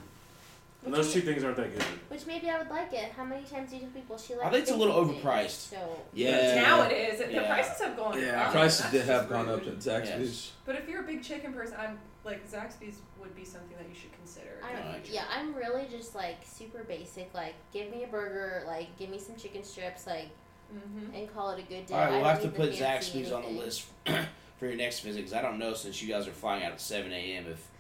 and 0.84 0.94
those 0.94 1.13
two 1.13 1.22
things 1.22 1.44
aren't 1.44 1.58
that 1.58 1.74
good. 1.74 1.84
which 2.10 2.26
maybe 2.26 2.50
I 2.50 2.58
would 2.58 2.70
like 2.70 2.91
it. 2.94 3.12
How 3.15 3.24
many 3.24 3.44
times 3.44 3.70
do 3.70 3.76
you 3.78 3.82
tell 3.84 3.91
people 3.91 4.17
she 4.17 4.34
likes? 4.34 4.46
I 4.48 4.50
think 4.50 4.62
it's 4.63 4.72
a 4.72 4.76
little 4.76 5.06
things? 5.06 5.24
overpriced. 5.24 5.70
So 5.70 6.02
Yeah. 6.13 6.56
Now 6.56 6.84
it 6.84 6.91
is. 6.91 7.20
The 7.20 7.32
Yeah. 7.32 7.48
prices 7.54 7.82
have 7.82 7.96
gone 7.96 8.20
Yeah, 8.20 8.46
up. 8.48 8.52
prices 8.52 8.89
did 8.91 9.06
have 9.06 9.22
just 9.22 9.30
gone 9.30 9.50
up 9.50 9.62
at 9.67 9.78
Zaxby's. 9.78 10.52
But 10.65 10.76
if 10.76 10.88
you're 10.89 11.02
a 11.02 11.06
big 11.08 11.24
chicken 11.24 11.54
person, 11.54 11.76
I'm 11.80 12.00
like 12.24 12.50
Zaxby's 12.50 12.98
would 13.20 13.36
be 13.36 13.46
something 13.46 13.78
that 13.78 13.88
you 13.88 13.96
should 13.96 14.12
consider. 14.13 14.60
I 14.63 14.70
in 14.72 14.76
the 14.76 14.82
don't, 14.82 14.91
Right. 14.94 15.02
future. 15.06 15.13
yeah, 15.15 15.26
I'm 15.36 15.54
really 15.54 15.88
just 15.89 16.15
like 16.15 16.38
super 16.46 16.84
basic. 16.84 17.34
Like, 17.34 17.54
give 17.74 17.89
me 17.91 18.04
a 18.04 18.08
burger, 18.08 18.63
like, 18.67 18.96
give 18.98 19.10
me 19.10 19.20
some 19.20 19.36
chicken 19.36 19.63
strips, 19.63 20.08
like, 20.08 20.30
Mhm. 20.74 21.13
and 21.17 21.34
call 21.34 21.52
it 21.52 21.60
a 21.60 21.63
good 21.63 21.86
day. 21.86 21.94
All 21.94 22.00
right, 22.00 22.08
I 22.08 22.12
we'll 22.12 22.20
don't 22.22 22.30
have 22.30 22.39
to 22.41 22.48
need 22.48 22.54
the 22.56 22.58
put 22.58 22.76
fancy 22.76 23.22
Zaxby's 23.24 23.32
on 23.32 23.41
the 23.41 23.48
anything. 23.50 23.65
list 23.65 23.86
for 24.58 24.65
your 24.67 24.76
next 24.76 25.00
visit 25.02 25.17
because 25.20 25.34
I 25.34 25.41
don't 25.41 25.58
know 25.60 25.74
since 25.74 26.02
you 26.02 26.08
guys 26.13 26.28
are 26.28 26.32
flying 26.32 26.63
out 26.63 26.72
at 26.72 26.80
7 26.82 27.12
a.m. 27.12 27.46
if 27.48 27.58
No. 27.58 27.70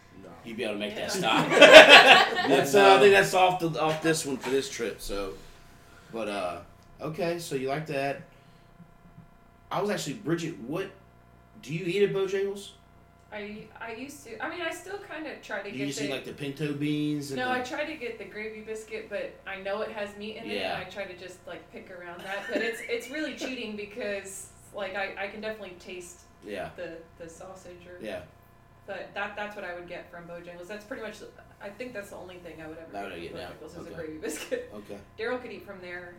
You'd 0.45 0.57
be 0.57 0.63
able 0.63 0.73
to 0.75 0.79
make 0.79 0.95
Yeah. 0.95 1.07
that 1.07 1.11
stop. 1.11 1.49
that's 2.49 2.75
uh, 2.75 2.95
I 2.95 2.99
think 2.99 3.13
that's 3.13 3.33
off 3.33 3.59
the 3.59 3.79
off 3.81 4.01
this 4.01 4.25
one 4.25 4.37
for 4.37 4.49
this 4.49 4.69
trip. 4.69 5.01
So, 5.01 5.33
but 6.13 6.27
uh, 6.27 6.59
okay, 7.01 7.39
so 7.39 7.55
you 7.55 7.67
like 7.69 7.87
that? 7.87 8.21
I 9.71 9.81
was 9.81 9.89
actually 9.89 10.13
Bridget. 10.15 10.59
What 10.59 10.89
do 11.61 11.73
you 11.73 11.85
eat 11.85 12.03
at 12.03 12.13
Bojangles? 12.13 12.71
I 13.31 13.63
I 13.79 13.93
used 13.93 14.25
to. 14.25 14.43
I 14.43 14.49
mean, 14.49 14.61
I 14.61 14.71
still 14.71 14.97
kind 14.97 15.25
of 15.25 15.41
try 15.41 15.59
to 15.61 15.71
Do 15.71 15.77
get 15.77 15.79
you 15.79 15.85
the. 15.87 15.93
see 15.93 16.09
like 16.11 16.25
the 16.25 16.33
pinto 16.33 16.73
beans? 16.73 17.31
And 17.31 17.39
no, 17.39 17.45
the, 17.45 17.51
I 17.53 17.61
try 17.61 17.85
to 17.85 17.95
get 17.95 18.17
the 18.17 18.25
gravy 18.25 18.59
biscuit, 18.61 19.07
but 19.09 19.33
I 19.47 19.61
know 19.61 19.81
it 19.81 19.91
has 19.91 20.09
meat 20.17 20.35
in 20.35 20.43
it, 20.49 20.57
Yeah. 20.57 20.75
and 20.75 20.85
I 20.85 20.89
try 20.89 21.05
to 21.05 21.15
just 21.17 21.37
like 21.47 21.69
pick 21.71 21.89
around 21.91 22.19
that. 22.23 22.43
But 22.51 22.61
it's 22.61 22.81
it's 22.89 23.09
really 23.09 23.35
cheating 23.35 23.77
because 23.77 24.47
like 24.75 24.95
I, 24.95 25.13
I 25.17 25.27
can 25.27 25.39
definitely 25.39 25.77
taste 25.79 26.19
yeah, 26.45 26.69
the 26.75 26.97
the 27.19 27.29
sausage 27.29 27.85
or. 27.87 28.03
yeah. 28.05 28.21
But 28.91 29.13
that 29.13 29.35
that's 29.37 29.55
what 29.55 29.63
I 29.63 29.73
would 29.73 29.87
get 29.87 30.11
from 30.11 30.25
Bojangles. 30.25 30.67
That's 30.67 30.83
pretty 30.83 31.01
much. 31.01 31.15
I 31.61 31.69
think 31.69 31.93
that's 31.93 32.09
the 32.09 32.17
only 32.17 32.35
thing 32.37 32.61
I 32.61 32.67
would 32.67 32.77
ever 32.77 32.91
That 32.91 33.03
get 33.09 33.21
would 33.21 33.29
from 33.31 33.37
get- 33.39 33.49
yeah, 33.61 33.67
Bojangles 33.67 33.71
is 33.71 33.77
okay. 33.77 33.93
a 33.93 33.95
gravy 33.95 34.17
biscuit. 34.17 34.71
Okay. 34.75 34.97
Daryl 35.17 35.41
could 35.41 35.51
eat 35.51 35.65
from 35.65 35.79
there 35.81 36.15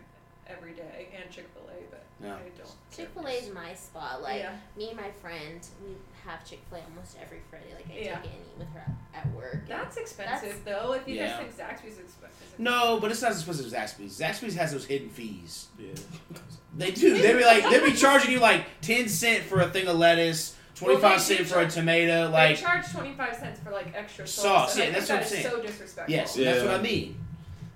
every 0.49 0.73
day, 0.73 1.09
and 1.15 1.31
Chick 1.31 1.49
Fil 1.55 1.69
A, 1.69 1.79
but 1.91 2.03
Yeah. 2.23 2.35
I 2.35 2.39
don't. 2.57 2.71
Chick 2.97 3.09
Fil 3.15 3.27
A 3.27 3.31
is 3.31 3.53
my 3.53 3.75
spot. 3.75 4.23
Like, 4.23 4.41
yeah. 4.41 4.57
me 4.77 4.89
and 4.89 4.97
my 4.97 5.11
friend, 5.11 5.61
we 5.85 5.97
have 6.25 6.49
Chick 6.49 6.61
Fil 6.71 6.79
A 6.79 6.83
almost 6.85 7.17
every 7.23 7.41
Friday. 7.51 7.75
Like, 7.75 7.87
I 7.91 7.99
Yeah. 8.05 8.17
take 8.21 8.25
it 8.31 8.37
and 8.37 8.45
eat 8.47 8.59
with 8.59 8.69
her 8.73 8.85
at, 9.15 9.27
at 9.27 9.33
work. 9.35 9.69
That's 9.69 9.97
expensive 9.99 10.65
though. 10.65 10.95
If 10.95 11.07
you 11.07 11.17
Yeah. 11.17 11.29
guys 11.43 11.53
think 11.55 11.57
Zaxby's 11.71 11.99
expensive. 11.99 12.59
No, 12.59 12.99
but 13.01 13.11
it's 13.11 13.21
not 13.21 13.33
as 13.33 13.39
expensive 13.39 13.67
as 13.67 13.73
Zaxby's. 13.75 14.19
Zaxby's 14.19 14.55
has 14.57 14.73
those 14.73 14.87
hidden 14.87 15.11
fees. 15.11 15.69
Yeah. 15.79 15.89
They 16.75 16.91
do. 16.91 17.19
They 17.19 17.35
be 17.35 17.45
like 17.45 17.65
they 17.69 17.81
be 17.85 17.93
charging 17.95 18.31
you 18.31 18.41
like 18.41 18.65
ten 18.81 19.07
cent 19.07 19.45
for 19.45 19.61
a 19.61 19.69
thing 19.69 19.89
of 19.89 19.99
lettuce, 19.99 20.57
twenty 20.83 20.95
Well, 20.95 21.03
they 21.03 21.09
five 21.19 21.27
do 21.29 21.35
cent 21.35 21.49
for 21.49 21.59
a 21.59 21.63
charge- 21.63 21.75
tomato. 21.75 22.27
they 22.27 22.33
Like 22.33 22.57
charge 22.59 22.91
twenty 22.93 23.13
five 23.13 23.37
cents 23.37 23.61
for 23.61 23.71
like 23.71 23.93
extra 23.95 24.27
sauce. 24.27 24.75
Sauce, 24.75 24.75
and 24.77 24.85
yeah, 24.85 24.89
I 24.89 24.93
that's 24.93 25.09
what 25.09 25.15
that 25.17 25.23
I'm 25.23 25.29
saying. 25.29 25.43
So 25.45 25.63
disrespectful. 25.63 26.15
yes, 26.15 26.35
that's 26.35 26.63
what 26.63 26.75
I 26.75 26.83
mean. 26.83 27.17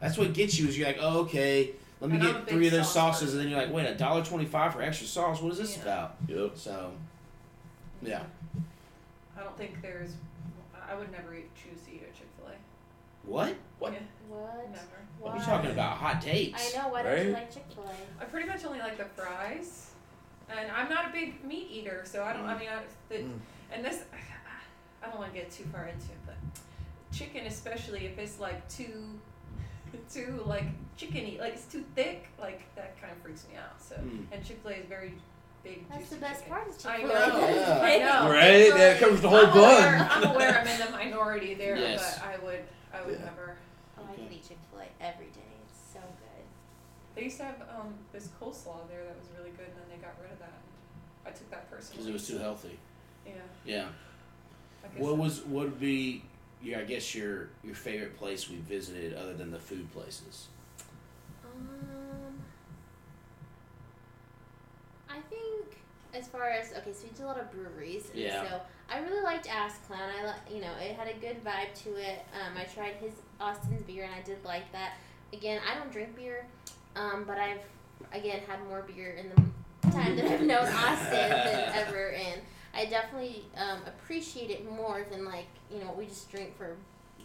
That's 0.00 0.18
what 0.18 0.32
gets 0.34 0.58
you 0.58 0.68
is 0.68 0.76
you're 0.78 0.86
like, 0.88 0.98
oh 1.00 1.20
okay, 1.20 1.70
let 2.00 2.10
me 2.10 2.18
And 2.18 2.26
get 2.26 2.48
three 2.48 2.66
of 2.66 2.72
those 2.72 2.92
sauce 2.92 3.20
sauces, 3.20 3.34
and 3.34 3.42
then 3.42 3.48
you're 3.50 3.58
like, 3.60 3.72
wait, 3.72 3.86
a 3.86 3.94
dollar 3.94 4.22
twenty 4.24 4.44
five 4.44 4.72
for 4.74 4.82
extra 4.82 5.06
sauce. 5.06 5.40
What 5.40 5.52
is 5.52 5.58
this 5.58 5.76
Yeah. 5.76 5.82
about? 5.82 6.16
Yep. 6.28 6.50
So, 6.56 6.92
yeah. 8.02 8.22
I 9.38 9.42
don't 9.42 9.56
think 9.56 9.80
there's. 9.82 10.12
I 10.88 10.94
would 10.94 11.10
never 11.10 11.34
eat, 11.34 11.48
choose 11.54 11.80
to 11.86 11.90
eat 11.92 12.02
at 12.02 12.14
Chick 12.14 12.26
Fil 12.38 12.46
A. 12.48 12.52
What? 13.28 13.54
What? 13.78 13.92
Yeah, 13.92 13.98
What? 14.28 14.68
never. 14.70 14.82
What 15.18 15.30
are 15.30 15.34
Why? 15.34 15.40
you 15.40 15.44
talking 15.46 15.70
about? 15.70 15.96
Hot 15.96 16.20
takes. 16.22 16.74
I 16.74 16.78
know. 16.82 16.88
Why 16.90 17.02
don't 17.02 17.12
you 17.18 17.24
Right? 17.24 17.32
like 17.42 17.52
Chick 17.52 17.64
Fil 17.74 17.84
A? 17.84 18.22
I 18.22 18.24
pretty 18.26 18.48
much 18.48 18.64
only 18.64 18.78
like 18.78 18.96
the 18.98 19.04
fries, 19.04 19.85
and 20.48 20.70
I'm 20.70 20.88
not 20.88 21.08
a 21.08 21.12
big 21.12 21.44
meat 21.44 21.68
eater, 21.70 22.02
so 22.04 22.22
I 22.22 22.32
don't. 22.32 22.44
I 22.46 22.58
mean, 22.58 22.68
I, 22.68 22.82
the, 23.08 23.16
Mm. 23.16 23.38
and 23.72 23.84
this, 23.84 24.02
I 25.02 25.06
don't 25.08 25.18
want 25.18 25.32
to 25.32 25.38
get 25.38 25.50
too 25.50 25.64
far 25.72 25.84
into 25.86 26.06
it, 26.06 26.18
but 26.26 26.34
chicken, 27.12 27.46
especially 27.46 28.06
if 28.06 28.18
it's 28.18 28.38
like 28.40 28.66
too, 28.68 29.18
too 30.12 30.42
like 30.46 30.64
chickeny, 30.98 31.38
like 31.40 31.54
it's 31.54 31.66
too 31.66 31.84
thick, 31.94 32.26
like 32.40 32.62
that 32.76 33.00
kind 33.00 33.12
of 33.12 33.18
freaks 33.22 33.44
me 33.50 33.56
out. 33.56 33.80
So, 33.80 33.96
Mm. 33.96 34.26
and 34.32 34.44
Chick 34.44 34.60
Fil 34.62 34.72
A 34.72 34.74
is 34.76 34.86
very 34.86 35.14
big 35.62 35.88
That's 35.88 36.08
the 36.10 36.16
juicy 36.16 36.20
best 36.20 36.40
chicken. 36.44 36.52
part. 36.54 36.68
Is 36.68 36.86
I 36.86 36.96
Chick-fil-A. 36.98 37.28
know. 37.28 37.38
Yeah. 37.48 37.80
I 37.82 37.98
know. 37.98 38.30
Right? 38.32 38.50
It's 38.54 38.74
That 38.74 38.88
like- 38.92 39.00
covers 39.00 39.20
the 39.20 39.28
whole 39.28 39.46
I'm 39.46 39.50
aware, 39.56 39.98
bun. 39.98 40.08
I'm 40.10 40.30
aware 40.34 40.58
I'm 40.60 40.66
in 40.68 40.78
the 40.86 40.90
minority 40.92 41.54
there, 41.54 41.76
Yes. 41.80 42.18
but 42.20 42.28
I 42.28 42.36
would, 42.44 42.60
I 42.94 43.02
would 43.04 43.18
Yeah. 43.18 43.24
never. 43.24 43.56
Oh, 43.98 44.02
I 44.10 44.14
could 44.14 44.32
eat 44.32 44.46
Chick 44.48 44.58
Fil 44.70 44.80
A 44.80 45.04
every 45.04 45.26
day. 45.26 45.40
It's 47.16 47.36
so 47.36 47.44
good. 47.44 47.54
They 47.54 47.54
used 47.54 47.68
to 47.68 47.74
have 47.74 47.80
um, 47.80 47.94
this 48.12 48.28
coleslaw 48.40 48.88
there 48.88 49.04
that 49.04 49.16
was 49.18 49.28
really 49.38 49.50
good, 49.50 49.66
and 49.66 49.76
then 49.76 49.98
they 49.98 50.04
got 50.04 50.14
rid 50.22 50.32
of 50.32 50.38
that. 50.38 50.60
I 51.26 51.30
took 51.30 51.50
that 51.50 51.70
personally. 51.70 51.96
Because 51.96 52.06
it 52.08 52.12
was 52.12 52.28
too 52.28 52.38
healthy. 52.38 52.78
Yeah. 53.26 53.32
Yeah. 53.64 53.88
What 54.96 55.10
so. 55.10 55.14
was 55.14 55.40
what 55.44 55.64
would 55.64 55.80
be 55.80 56.22
your 56.62 56.78
I 56.80 56.84
guess 56.84 57.14
your 57.14 57.48
your 57.64 57.74
favorite 57.74 58.16
place 58.16 58.48
we 58.48 58.56
visited 58.56 59.14
other 59.14 59.34
than 59.34 59.50
the 59.50 59.58
food 59.58 59.92
places? 59.92 60.46
Um, 61.44 62.38
I 65.08 65.18
think 65.28 65.78
as 66.14 66.28
far 66.28 66.48
as 66.50 66.72
okay, 66.78 66.92
so 66.92 67.04
we 67.04 67.10
did 67.16 67.24
a 67.24 67.26
lot 67.26 67.40
of 67.40 67.50
breweries, 67.50 68.04
Yeah. 68.14 68.48
so 68.48 68.60
I 68.88 69.00
really 69.00 69.22
liked 69.22 69.48
Ass 69.48 69.78
Clown. 69.86 70.08
I 70.20 70.26
li- 70.26 70.54
you 70.54 70.60
know 70.60 70.72
it 70.80 70.94
had 70.94 71.08
a 71.08 71.14
good 71.14 71.42
vibe 71.44 71.74
to 71.84 71.96
it. 71.96 72.24
Um, 72.32 72.56
I 72.56 72.64
tried 72.64 72.94
his 72.94 73.12
Austin's 73.40 73.82
beer, 73.82 74.04
and 74.04 74.14
I 74.14 74.22
did 74.22 74.44
like 74.44 74.70
that. 74.72 74.94
Again, 75.32 75.60
I 75.68 75.76
don't 75.76 75.90
drink 75.90 76.14
beer, 76.14 76.46
um, 76.96 77.24
but 77.26 77.38
I've 77.38 77.60
again 78.12 78.40
had 78.48 78.58
more 78.68 78.82
beer 78.82 79.12
in 79.12 79.28
the 79.30 79.90
time 79.90 80.16
that 80.16 80.26
I've 80.26 80.42
known 80.42 80.66
Austin 80.66 81.30
than 81.30 81.72
ever, 81.74 82.10
and 82.10 82.40
I 82.74 82.86
definitely 82.86 83.44
um, 83.56 83.80
appreciate 83.86 84.50
it 84.50 84.70
more 84.70 85.06
than 85.10 85.24
like 85.24 85.46
you 85.70 85.78
know 85.78 85.86
what 85.86 85.98
we 85.98 86.06
just 86.06 86.30
drink 86.30 86.56
for 86.56 86.76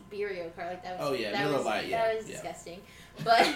beer 0.10 0.52
car 0.58 0.68
like 0.68 0.84
that 0.84 1.00
was 1.00 1.10
Oh, 1.10 1.14
yeah, 1.14 1.32
that 1.32 1.46
Miller 1.46 1.58
was, 1.58 1.66
Lite, 1.66 1.88
yeah, 1.88 2.06
that 2.06 2.18
was 2.18 2.28
yeah. 2.28 2.34
disgusting 2.34 2.82
but 3.24 3.56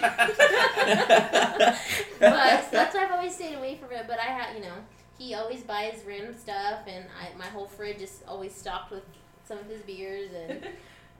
but 2.20 2.64
so 2.64 2.70
that's 2.70 2.94
why 2.94 3.04
I've 3.04 3.12
always 3.12 3.34
stayed 3.34 3.54
away 3.54 3.76
from 3.76 3.92
it. 3.92 4.06
But 4.06 4.18
I 4.18 4.24
had, 4.24 4.54
you 4.54 4.62
know, 4.62 4.74
he 5.18 5.34
always 5.34 5.62
buys 5.62 6.02
random 6.06 6.36
stuff, 6.36 6.80
and 6.86 7.04
I, 7.20 7.36
my 7.36 7.46
whole 7.46 7.66
fridge 7.66 8.00
is 8.00 8.22
always 8.28 8.54
stocked 8.54 8.90
with 8.92 9.02
some 9.46 9.58
of 9.58 9.66
his 9.66 9.82
beers, 9.82 10.30
and 10.32 10.66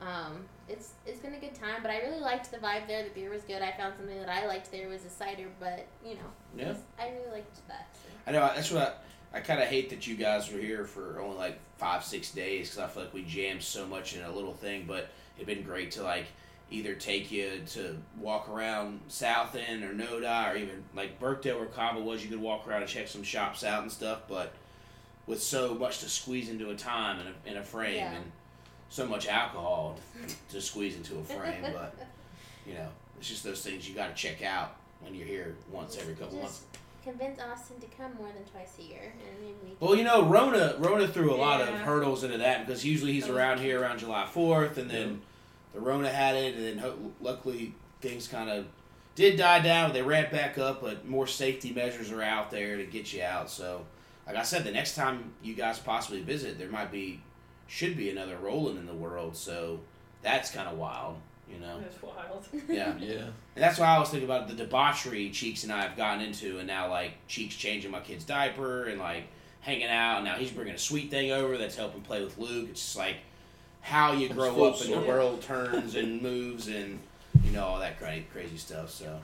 um, 0.00 0.44
it's 0.68 0.92
it's 1.06 1.20
been 1.20 1.34
a 1.34 1.38
good 1.40 1.54
time. 1.54 1.82
But 1.82 1.90
I 1.90 1.98
really 2.00 2.20
liked 2.20 2.50
the 2.50 2.58
vibe 2.58 2.86
there. 2.86 3.04
The 3.04 3.10
beer 3.10 3.30
was 3.30 3.42
good. 3.42 3.62
I 3.62 3.72
found 3.72 3.94
something 3.96 4.18
that 4.18 4.28
I 4.28 4.46
liked 4.46 4.70
there 4.72 4.88
was 4.88 5.04
a 5.04 5.10
cider, 5.10 5.48
but 5.60 5.86
you 6.04 6.14
know, 6.14 6.20
Yeah. 6.56 6.68
was- 6.70 6.82
I 6.98 7.10
really 7.10 7.30
liked 7.32 7.66
that. 7.68 7.88
So. 7.94 8.00
I 8.26 8.32
know 8.32 8.40
that's 8.54 8.70
what 8.70 9.02
I, 9.32 9.38
I 9.38 9.40
kind 9.40 9.60
of 9.60 9.68
hate 9.68 9.90
that 9.90 10.06
you 10.06 10.16
guys 10.16 10.50
were 10.50 10.58
here 10.58 10.84
for 10.84 11.20
only 11.20 11.36
like 11.36 11.58
five 11.78 12.04
six 12.04 12.30
days 12.30 12.70
because 12.70 12.82
I 12.84 12.88
feel 12.92 13.04
like 13.04 13.14
we 13.14 13.22
jammed 13.24 13.62
so 13.62 13.86
much 13.86 14.16
in 14.16 14.22
a 14.22 14.30
little 14.32 14.54
thing, 14.54 14.84
but 14.88 15.08
it'd 15.36 15.46
been 15.46 15.62
great 15.62 15.92
to 15.92 16.02
like 16.02 16.26
either 16.68 16.94
take 16.96 17.30
you 17.30 17.60
to 17.64 17.96
walk 18.18 18.48
around 18.48 18.98
South 19.06 19.54
End 19.54 19.84
or 19.84 19.92
Noda 19.94 20.52
or 20.52 20.56
even 20.56 20.82
like 20.96 21.20
Birkdale 21.20 21.58
where 21.58 21.66
Cabo 21.66 22.00
was. 22.02 22.24
You 22.24 22.30
could 22.30 22.40
walk 22.40 22.66
around 22.66 22.82
and 22.82 22.90
check 22.90 23.06
some 23.06 23.22
shops 23.22 23.62
out 23.62 23.82
and 23.82 23.92
stuff, 23.92 24.22
but 24.28 24.52
with 25.28 25.40
so 25.42 25.74
much 25.74 26.00
to 26.00 26.08
squeeze 26.08 26.48
into 26.48 26.70
a 26.70 26.74
time 26.74 27.20
and 27.20 27.28
a, 27.28 27.50
in 27.50 27.56
a 27.56 27.62
frame 27.62 27.94
Yeah. 27.96 28.12
and 28.14 28.32
so 28.88 29.06
much 29.06 29.26
alcohol 29.26 29.98
to 30.50 30.60
squeeze 30.60 30.96
into 30.96 31.18
a 31.18 31.22
frame, 31.22 31.62
but 31.62 31.94
you 32.66 32.74
know 32.74 32.88
it's 33.18 33.28
just 33.28 33.44
those 33.44 33.62
things 33.62 33.88
you 33.88 33.94
got 33.94 34.14
to 34.14 34.14
check 34.14 34.42
out 34.42 34.76
when 35.00 35.14
you're 35.14 35.26
here 35.26 35.56
once 35.70 35.98
every 35.98 36.14
couple 36.14 36.38
months. 36.38 36.62
Just 36.72 36.82
convince 37.04 37.40
Austin 37.40 37.80
to 37.80 37.86
come 37.96 38.14
more 38.16 38.28
than 38.28 38.44
twice 38.44 38.76
a 38.78 38.82
year, 38.82 39.12
and 39.12 39.40
maybe 39.40 39.54
we. 39.64 39.76
Well, 39.80 39.96
you 39.96 40.04
know, 40.04 40.24
Rona 40.24 40.76
Rona 40.78 41.08
threw 41.08 41.32
a 41.32 41.36
lot 41.36 41.60
of 41.60 41.68
hurdles 41.68 42.24
into 42.24 42.38
that 42.38 42.66
because 42.66 42.84
usually 42.84 43.12
he's 43.12 43.28
oh. 43.28 43.34
around 43.34 43.60
here 43.60 43.80
around 43.80 43.98
July 43.98 44.26
Fourth, 44.26 44.78
and 44.78 44.90
then 44.90 45.20
the 45.72 45.80
Rona 45.80 46.10
had 46.10 46.34
it, 46.36 46.54
and 46.56 46.64
then 46.64 46.78
ho- 46.78 47.12
luckily 47.20 47.74
things 48.00 48.28
kind 48.28 48.50
of 48.50 48.66
did 49.14 49.36
die 49.36 49.60
down. 49.60 49.92
They 49.92 50.02
ramped 50.02 50.32
back 50.32 50.58
up, 50.58 50.82
but 50.82 51.06
more 51.06 51.26
safety 51.26 51.72
measures 51.72 52.12
are 52.12 52.22
out 52.22 52.50
there 52.50 52.76
to 52.76 52.84
get 52.84 53.12
you 53.12 53.22
out. 53.22 53.50
So, 53.50 53.86
like 54.26 54.36
I 54.36 54.42
said, 54.42 54.64
the 54.64 54.72
next 54.72 54.94
time 54.94 55.32
you 55.42 55.54
guys 55.54 55.78
possibly 55.78 56.22
visit, 56.22 56.58
there 56.58 56.68
might 56.68 56.92
be 56.92 57.20
should 57.66 57.96
be 57.96 58.10
another 58.10 58.36
Roland 58.36 58.78
in 58.78 58.86
the 58.86 58.94
world. 58.94 59.36
So 59.36 59.80
that's 60.22 60.50
kind 60.50 60.68
of 60.68 60.76
wild, 60.78 61.16
you 61.52 61.58
know. 61.58 61.80
That's 61.80 62.02
wild. 62.02 62.46
Yeah. 62.68 62.94
Yeah. 63.00 63.26
And 63.54 63.64
that's 63.64 63.78
why 63.78 63.86
I 63.86 63.98
was 63.98 64.10
thinking 64.10 64.28
about 64.28 64.48
the 64.48 64.54
debauchery 64.54 65.30
Cheeks 65.30 65.64
and 65.64 65.72
I 65.72 65.82
have 65.82 65.96
gotten 65.96 66.22
into, 66.22 66.58
and 66.58 66.66
now 66.66 66.90
like 66.90 67.12
Cheeks 67.26 67.56
changing 67.56 67.90
my 67.90 68.00
kid's 68.00 68.24
diaper 68.24 68.84
and 68.84 69.00
like 69.00 69.24
hanging 69.60 69.88
out, 69.88 70.16
and 70.16 70.24
now 70.26 70.34
he's 70.34 70.50
bringing 70.50 70.74
a 70.74 70.78
sweet 70.78 71.10
thing 71.10 71.32
over 71.32 71.56
that's 71.56 71.76
helping 71.76 72.02
play 72.02 72.22
with 72.22 72.36
Luke. 72.38 72.68
It's 72.70 72.80
just 72.82 72.96
like 72.96 73.16
how 73.80 74.12
you 74.12 74.28
grow 74.28 74.64
up 74.64 74.80
and 74.80 74.92
the 74.92 75.00
world 75.00 75.42
turns 75.42 75.94
and 75.94 76.20
moves 76.20 76.68
and 76.68 76.98
you 77.44 77.52
know 77.52 77.64
all 77.64 77.78
that 77.78 77.98
crazy 77.98 78.26
crazy 78.32 78.56
stuff. 78.56 78.90
So, 78.90 79.20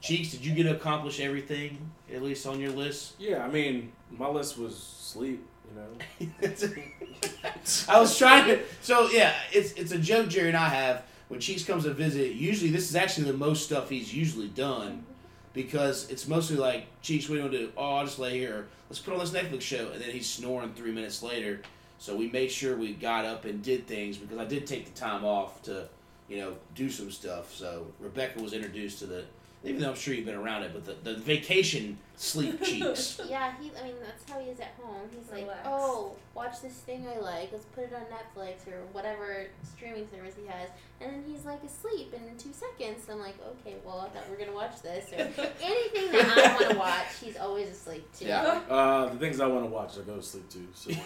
Cheeks, 0.00 0.32
did 0.32 0.44
you 0.44 0.54
get 0.54 0.64
to 0.64 0.74
accomplish 0.74 1.20
everything 1.20 1.90
at 2.12 2.22
least 2.22 2.46
on 2.46 2.60
your 2.60 2.72
list? 2.72 3.14
Yeah, 3.18 3.44
I 3.44 3.48
mean, 3.48 3.92
my 4.10 4.28
list 4.28 4.58
was 4.58 4.76
sleep. 4.76 5.46
You 5.70 6.30
know, 6.40 6.48
I 7.88 8.00
was 8.00 8.16
trying 8.16 8.46
to. 8.46 8.60
So 8.82 9.08
yeah, 9.10 9.34
it's 9.52 9.72
it's 9.72 9.92
a 9.92 9.98
joke 9.98 10.28
Jerry 10.28 10.48
and 10.48 10.56
I 10.56 10.68
have 10.68 11.04
when 11.28 11.40
Cheeks 11.40 11.64
comes 11.64 11.84
to 11.84 11.92
visit. 11.92 12.32
Usually, 12.32 12.70
this 12.70 12.88
is 12.88 12.96
actually 12.96 13.30
the 13.30 13.38
most 13.38 13.64
stuff 13.64 13.88
he's 13.88 14.12
usually 14.12 14.48
done 14.48 15.04
because 15.52 16.08
it's 16.10 16.26
mostly 16.26 16.56
like 16.56 16.86
Cheeks. 17.02 17.28
We 17.28 17.38
don't 17.38 17.50
do. 17.50 17.72
Oh, 17.76 17.96
I'll 17.96 18.04
just 18.04 18.18
lay 18.18 18.38
here. 18.38 18.68
Let's 18.88 19.00
put 19.00 19.14
on 19.14 19.20
this 19.20 19.30
Netflix 19.30 19.62
show, 19.62 19.90
and 19.92 20.00
then 20.00 20.10
he's 20.10 20.28
snoring 20.28 20.72
three 20.72 20.92
minutes 20.92 21.22
later. 21.22 21.60
So 21.98 22.16
we 22.16 22.28
made 22.28 22.50
sure 22.50 22.76
we 22.76 22.94
got 22.94 23.24
up 23.24 23.44
and 23.44 23.62
did 23.62 23.86
things 23.86 24.16
because 24.16 24.38
I 24.38 24.46
did 24.46 24.66
take 24.66 24.86
the 24.86 24.98
time 24.98 25.24
off 25.24 25.62
to, 25.64 25.86
you 26.28 26.38
know, 26.38 26.54
do 26.74 26.88
some 26.88 27.10
stuff. 27.10 27.54
So 27.54 27.86
Rebekah 28.00 28.40
was 28.40 28.52
introduced 28.52 29.00
to 29.00 29.06
the. 29.06 29.24
Even 29.62 29.82
though 29.82 29.90
I'm 29.90 29.94
sure 29.94 30.14
you've 30.14 30.24
been 30.24 30.34
around 30.36 30.62
it, 30.62 30.70
but 30.72 30.86
the, 30.86 31.12
the 31.12 31.18
vacation 31.18 31.98
sleep 32.16 32.62
cheeks. 32.64 33.20
Yeah, 33.28 33.52
he. 33.60 33.70
I 33.78 33.84
mean, 33.84 33.94
that's 34.02 34.30
how 34.30 34.40
he 34.40 34.48
is 34.48 34.58
at 34.58 34.74
home. 34.82 35.06
He's 35.14 35.30
like, 35.30 35.42
Relaxed. 35.42 35.66
oh, 35.66 36.12
watch 36.34 36.62
this 36.62 36.72
thing 36.72 37.06
I 37.06 37.18
like. 37.20 37.50
Let's 37.52 37.66
put 37.66 37.84
it 37.84 37.92
on 37.92 38.00
Netflix 38.04 38.66
or 38.72 38.80
whatever 38.92 39.48
streaming 39.76 40.08
service 40.10 40.34
he 40.40 40.46
has. 40.46 40.70
And 41.02 41.12
then 41.12 41.24
he's 41.30 41.44
like 41.44 41.62
asleep 41.62 42.14
in 42.14 42.36
two 42.38 42.52
seconds. 42.54 43.06
I'm 43.10 43.20
like, 43.20 43.34
okay, 43.60 43.76
well, 43.84 44.00
I 44.00 44.08
thought 44.08 44.24
we 44.30 44.36
were 44.36 44.40
gonna 44.42 44.56
watch 44.56 44.80
this 44.80 45.12
or 45.12 45.16
anything 45.62 46.10
that 46.12 46.38
I 46.38 46.54
want 46.54 46.70
to 46.70 46.78
watch. 46.78 47.06
He's 47.22 47.36
always 47.36 47.68
asleep 47.68 48.06
too. 48.18 48.26
Yeah. 48.26 48.60
uh, 48.70 49.10
the 49.10 49.18
things 49.18 49.40
I 49.40 49.46
want 49.46 49.64
to 49.66 49.70
watch, 49.70 49.98
I 49.98 50.02
go 50.02 50.16
to 50.16 50.22
sleep 50.22 50.48
too. 50.48 50.66
So 50.74 50.90
I, 50.90 50.96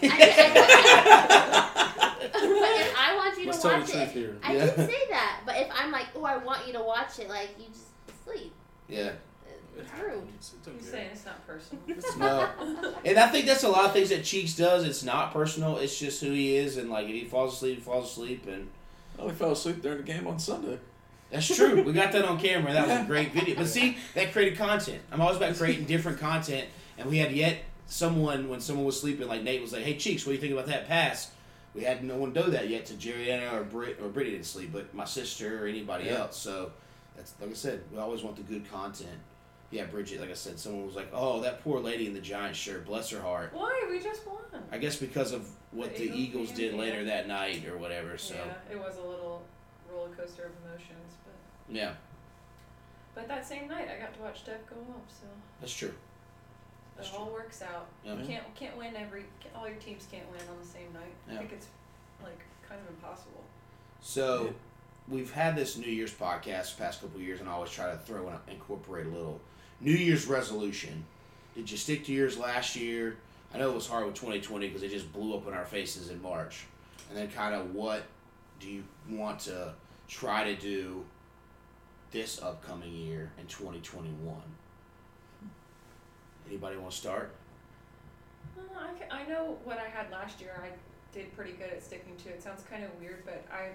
I, 1.11 2.15
but 2.31 2.33
if 2.41 2.95
I 2.97 3.15
want 3.15 3.37
you 3.37 3.45
let's 3.47 3.57
to 3.57 3.61
tell 3.67 3.71
the 3.71 3.79
watch 3.79 3.91
truth 3.91 4.01
it, 4.03 4.11
here. 4.11 4.37
I 4.43 4.53
Yeah. 4.55 4.65
did 4.65 4.75
say 4.89 4.99
that. 5.09 5.41
But 5.45 5.57
if 5.57 5.67
I'm 5.77 5.91
like, 5.91 6.07
oh, 6.15 6.23
I 6.23 6.37
want 6.37 6.65
you 6.67 6.73
to 6.73 6.81
watch 6.81 7.19
it, 7.19 7.27
like 7.29 7.49
you 7.59 7.65
just 7.67 7.85
sleep. 8.25 8.53
yeah. 8.89 9.11
It's 9.77 9.89
rude. 10.01 10.23
It's, 10.37 10.53
it's 10.57 10.67
I'm 10.69 10.75
okay. 10.75 10.85
saying 10.85 11.09
it's 11.11 11.25
not 11.25 11.45
personal. 11.45 11.83
It's 11.89 12.15
No. 12.17 12.47
And 13.03 13.17
I 13.19 13.27
think 13.27 13.45
that's 13.45 13.63
a 13.63 13.69
lot 13.69 13.83
of 13.85 13.91
things 13.91 14.07
that 14.09 14.23
Cheeks 14.23 14.55
does. 14.55 14.85
It's 14.85 15.03
not 15.03 15.33
personal. 15.33 15.77
It's 15.77 15.99
just 15.99 16.21
who 16.23 16.31
he 16.31 16.55
is, 16.55 16.77
and 16.77 16.89
like 16.89 17.07
if 17.07 17.11
he 17.13 17.25
falls 17.25 17.55
asleep, 17.55 17.75
he 17.75 17.81
falls 17.81 18.09
asleep, 18.11 18.47
and 18.47 18.69
Oh, 19.19 19.27
we 19.27 19.33
fell 19.33 19.51
asleep 19.51 19.81
during 19.81 19.97
the 19.99 20.03
game 20.03 20.27
on 20.27 20.39
Sunday. 20.39 20.77
that's 21.29 21.53
true. 21.53 21.83
we 21.83 21.91
got 21.93 22.11
that 22.13 22.23
on 22.25 22.39
camera. 22.39 22.71
That 22.73 22.87
was 22.87 23.01
a 23.01 23.03
great 23.05 23.33
video. 23.33 23.55
But 23.55 23.67
see, 23.67 23.97
that 24.13 24.31
created 24.31 24.57
content. 24.57 25.01
I'm 25.11 25.19
always 25.21 25.37
about 25.37 25.55
creating 25.57 25.85
different 25.85 26.19
content, 26.19 26.67
and 26.97 27.09
we 27.09 27.17
had 27.17 27.33
yet 27.33 27.57
someone 27.87 28.47
when 28.49 28.61
someone 28.61 28.85
was 28.85 28.99
sleeping, 28.99 29.27
like 29.27 29.43
Nate 29.43 29.61
was 29.61 29.73
like, 29.73 29.83
"Hey 29.83 29.97
Cheeks, 29.97 30.25
what 30.25 30.31
do 30.31 30.35
you 30.35 30.41
think 30.41 30.53
about 30.53 30.67
that 30.67 30.87
pass?" 30.87 31.31
We 31.73 31.83
had 31.83 32.01
no 32.03 32.15
one 32.15 32.31
do 32.31 32.43
that 32.43 32.69
yet 32.69 32.85
to 32.87 32.93
Jerriana 32.93 33.51
or 33.53 33.63
Brit 33.65 33.99
or 34.01 34.07
Brittany 34.07 34.35
didn't 34.37 34.45
sleep, 34.47 34.69
but 34.71 34.93
my 34.93 35.03
sister 35.05 35.63
or 35.63 35.67
anybody 35.67 36.05
Yeah. 36.05 36.19
else. 36.19 36.37
So 36.37 36.71
that's 37.15 37.33
like 37.39 37.51
I 37.51 37.53
said, 37.53 37.81
we 37.91 37.97
always 37.99 38.23
want 38.23 38.35
the 38.35 38.43
good 38.43 38.69
content. 38.69 39.19
Yeah, 39.71 39.85
Bridget, 39.85 40.21
like 40.21 40.29
I 40.29 40.35
said, 40.35 40.59
someone 40.59 40.85
was 40.85 40.95
like, 40.95 41.09
"Oh, 41.11 41.41
that 41.41 41.63
poor 41.63 41.79
lady 41.79 42.05
in 42.07 42.13
the 42.13 42.21
giant 42.21 42.55
shirt, 42.55 42.85
bless 42.85 43.09
her 43.09 43.21
heart." 43.21 43.51
Why? 43.53 43.85
We 43.89 43.99
just 43.99 44.25
won. 44.27 44.37
I 44.71 44.77
guess 44.77 44.95
because 44.95 45.31
of 45.31 45.47
what 45.71 45.95
The 45.95 46.07
the 46.07 46.15
Eagles 46.15 46.49
Eagles 46.49 46.51
did 46.51 46.73
yeah. 46.73 46.79
later 46.79 47.05
that 47.05 47.27
night 47.27 47.65
or 47.67 47.77
whatever. 47.77 48.17
So 48.17 48.35
Yeah, 48.35 48.73
it 48.75 48.79
was 48.79 48.97
a 48.97 49.01
little 49.01 49.43
roller 49.91 50.09
coaster 50.09 50.45
of 50.45 50.51
emotions, 50.63 51.15
but 51.25 51.75
yeah, 51.75 51.93
but 53.13 53.27
that 53.27 53.45
same 53.45 53.67
night 53.67 53.87
I 53.93 53.99
got 53.99 54.13
to 54.13 54.21
watch 54.21 54.41
Steph 54.41 54.65
go 54.69 54.75
off, 54.75 55.09
so 55.09 55.25
that's 55.59 55.73
true. 55.73 55.89
it 55.89 55.95
That's 56.97 57.13
all 57.13 57.31
works 57.33 57.61
out. 57.61 57.87
Yeah. 58.03 58.15
You 58.15 58.25
can't 58.25 58.55
can't 58.55 58.77
win 58.77 58.95
every 58.95 59.25
all 59.55 59.67
your 59.67 59.77
teams 59.77 60.07
can't 60.11 60.29
win 60.31 60.41
on 60.49 60.59
the 60.61 60.67
same 60.67 60.93
night. 60.93 61.13
Yeah. 61.27 61.35
I 61.35 61.37
think 61.39 61.51
it's 61.53 61.67
like 62.23 62.39
kind 62.67 62.79
of 62.81 62.89
impossible. 62.89 63.43
So 64.01 64.53
we've 65.07 65.31
had 65.31 65.55
this 65.55 65.77
New 65.77 65.91
Year's 65.91 66.13
podcast 66.13 66.77
past 66.77 67.01
couple 67.01 67.19
years, 67.19 67.39
and 67.39 67.49
I 67.49 67.53
always 67.53 67.71
try 67.71 67.91
to 67.91 67.97
throw 67.97 68.27
in 68.29 68.35
incorporate 68.53 69.05
a 69.05 69.09
little 69.09 69.39
New 69.81 69.91
Year's 69.91 70.27
resolution. 70.27 71.05
Did 71.55 71.69
you 71.69 71.77
stick 71.77 72.05
to 72.05 72.13
yours 72.13 72.37
last 72.37 72.75
year? 72.75 73.17
I 73.53 73.57
know 73.57 73.69
it 73.69 73.75
was 73.75 73.87
hard 73.87 74.05
with 74.05 74.15
2020 74.15 74.67
because 74.67 74.83
it 74.83 74.89
just 74.89 75.11
blew 75.13 75.35
up 75.35 75.47
in 75.47 75.53
our 75.53 75.65
faces 75.65 76.09
in 76.09 76.21
March. 76.21 76.65
And 77.09 77.17
then, 77.17 77.29
kind 77.29 77.55
of, 77.55 77.73
what 77.73 78.03
do 78.59 78.67
you 78.67 78.83
want 79.09 79.39
to 79.41 79.73
try 80.07 80.43
to 80.43 80.55
do 80.59 81.05
this 82.11 82.41
upcoming 82.41 82.93
year 82.93 83.31
in 83.39 83.45
2021? 83.45 84.35
Anybody 86.47 86.77
want 86.77 86.91
to 86.91 86.97
start? 86.97 87.33
Well, 88.55 88.65
I, 88.77 88.99
ca- 88.99 89.15
I 89.15 89.27
know 89.29 89.57
what 89.63 89.77
I 89.77 89.87
had 89.87 90.11
last 90.11 90.41
year. 90.41 90.61
I 90.61 90.69
did 91.13 91.35
pretty 91.35 91.53
good 91.53 91.69
at 91.69 91.83
sticking 91.83 92.15
to. 92.23 92.29
It 92.29 92.43
sounds 92.43 92.63
kind 92.69 92.83
of 92.83 92.89
weird, 92.99 93.23
but 93.25 93.45
I 93.51 93.69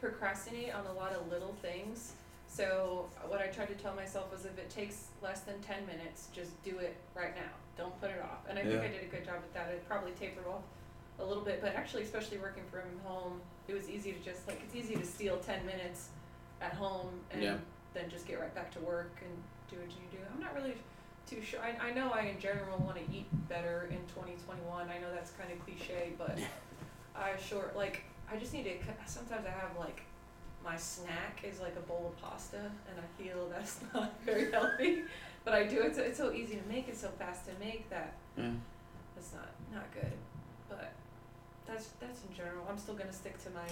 procrastinate 0.00 0.74
on 0.74 0.86
a 0.86 0.92
lot 0.92 1.12
of 1.12 1.30
little 1.30 1.54
things. 1.62 2.12
So 2.48 3.08
what 3.26 3.40
I 3.40 3.46
tried 3.48 3.68
to 3.68 3.74
tell 3.74 3.94
myself 3.94 4.32
was 4.32 4.44
if 4.46 4.58
it 4.58 4.70
takes 4.70 5.08
less 5.22 5.40
than 5.40 5.60
ten 5.60 5.86
minutes, 5.86 6.28
just 6.32 6.60
do 6.64 6.78
it 6.78 6.96
right 7.14 7.34
now. 7.34 7.50
Don't 7.76 7.98
put 8.00 8.10
it 8.10 8.20
off. 8.22 8.44
And 8.48 8.58
I 8.58 8.62
think 8.62 8.80
I 8.80 8.88
did 8.88 9.02
a 9.02 9.06
good 9.06 9.24
job 9.24 9.36
with 9.42 9.52
that. 9.54 9.68
It 9.68 9.86
probably 9.88 10.12
tapered 10.12 10.46
off 10.46 10.62
a 11.20 11.24
little 11.24 11.42
bit, 11.44 11.60
but 11.60 11.74
actually, 11.74 12.02
especially 12.04 12.38
working 12.38 12.62
from 12.70 12.82
home, 13.04 13.40
it 13.68 13.74
was 13.74 13.88
easy 13.90 14.12
to 14.12 14.18
just 14.20 14.46
like 14.48 14.60
it's 14.64 14.74
easy 14.74 14.94
to 14.96 15.04
steal 15.04 15.36
ten 15.38 15.64
minutes 15.66 16.08
at 16.60 16.72
home 16.74 17.08
and 17.30 17.42
Yeah. 17.42 17.56
then 17.94 18.08
just 18.08 18.26
get 18.26 18.40
right 18.40 18.54
back 18.54 18.72
to 18.74 18.80
work 18.80 19.12
and 19.22 19.30
do 19.70 19.76
what 19.76 19.90
you 19.90 20.02
do. 20.10 20.18
I'm 20.34 20.40
not 20.40 20.54
really 20.54 20.74
too 21.28 21.42
sure. 21.42 21.60
I, 21.60 21.88
I 21.88 21.92
know 21.92 22.10
I 22.10 22.22
in 22.22 22.40
general 22.40 22.78
want 22.78 22.96
to 22.96 23.02
eat 23.14 23.26
better 23.48 23.86
in 23.90 23.98
2021. 24.14 24.88
I 24.88 24.98
know 24.98 25.08
that's 25.14 25.32
kind 25.32 25.52
of 25.52 25.62
cliche, 25.64 26.12
but 26.16 26.38
I 27.14 27.36
sure 27.36 27.70
like 27.76 28.02
I 28.30 28.36
just 28.36 28.52
need 28.52 28.64
to. 28.64 28.72
Sometimes 29.06 29.46
I 29.46 29.50
have 29.50 29.76
like 29.78 30.02
my 30.64 30.76
snack 30.76 31.40
is 31.44 31.60
like 31.60 31.76
a 31.76 31.80
bowl 31.80 32.12
of 32.14 32.22
pasta, 32.22 32.58
and 32.58 32.98
I 32.98 33.22
feel 33.22 33.48
that's 33.52 33.80
not 33.94 34.12
very 34.24 34.50
healthy. 34.52 35.02
But 35.44 35.54
I 35.54 35.64
do 35.64 35.80
it. 35.82 35.94
So, 35.96 36.02
it's 36.02 36.18
so 36.18 36.32
easy 36.32 36.56
to 36.56 36.68
make. 36.68 36.88
It's 36.88 37.00
so 37.00 37.08
fast 37.18 37.46
to 37.46 37.52
make 37.58 37.88
that 37.90 38.14
Yeah. 38.36 38.50
it's 39.16 39.32
not 39.32 39.48
not 39.72 39.92
good. 39.94 40.12
But 40.68 40.92
that's 41.66 41.88
that's 42.00 42.20
in 42.28 42.34
general. 42.36 42.66
I'm 42.68 42.78
still 42.78 42.94
gonna 42.94 43.12
stick 43.12 43.42
to 43.44 43.50
my 43.50 43.66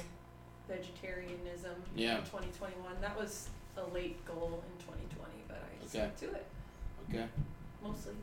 vegetarianism 0.69 1.75
Yeah. 1.95 2.19
in 2.19 2.25
2021. 2.25 3.01
That 3.01 3.17
was 3.17 3.49
a 3.77 3.85
late 3.95 4.25
goal 4.25 4.63
in 4.73 4.85
2020, 4.85 5.33
but 5.49 5.57
I 5.59 5.85
Okay. 5.85 5.89
stuck 5.89 6.17
to 6.21 6.27
it 6.35 6.47
Okay. 7.09 7.27
mostly 7.83 8.15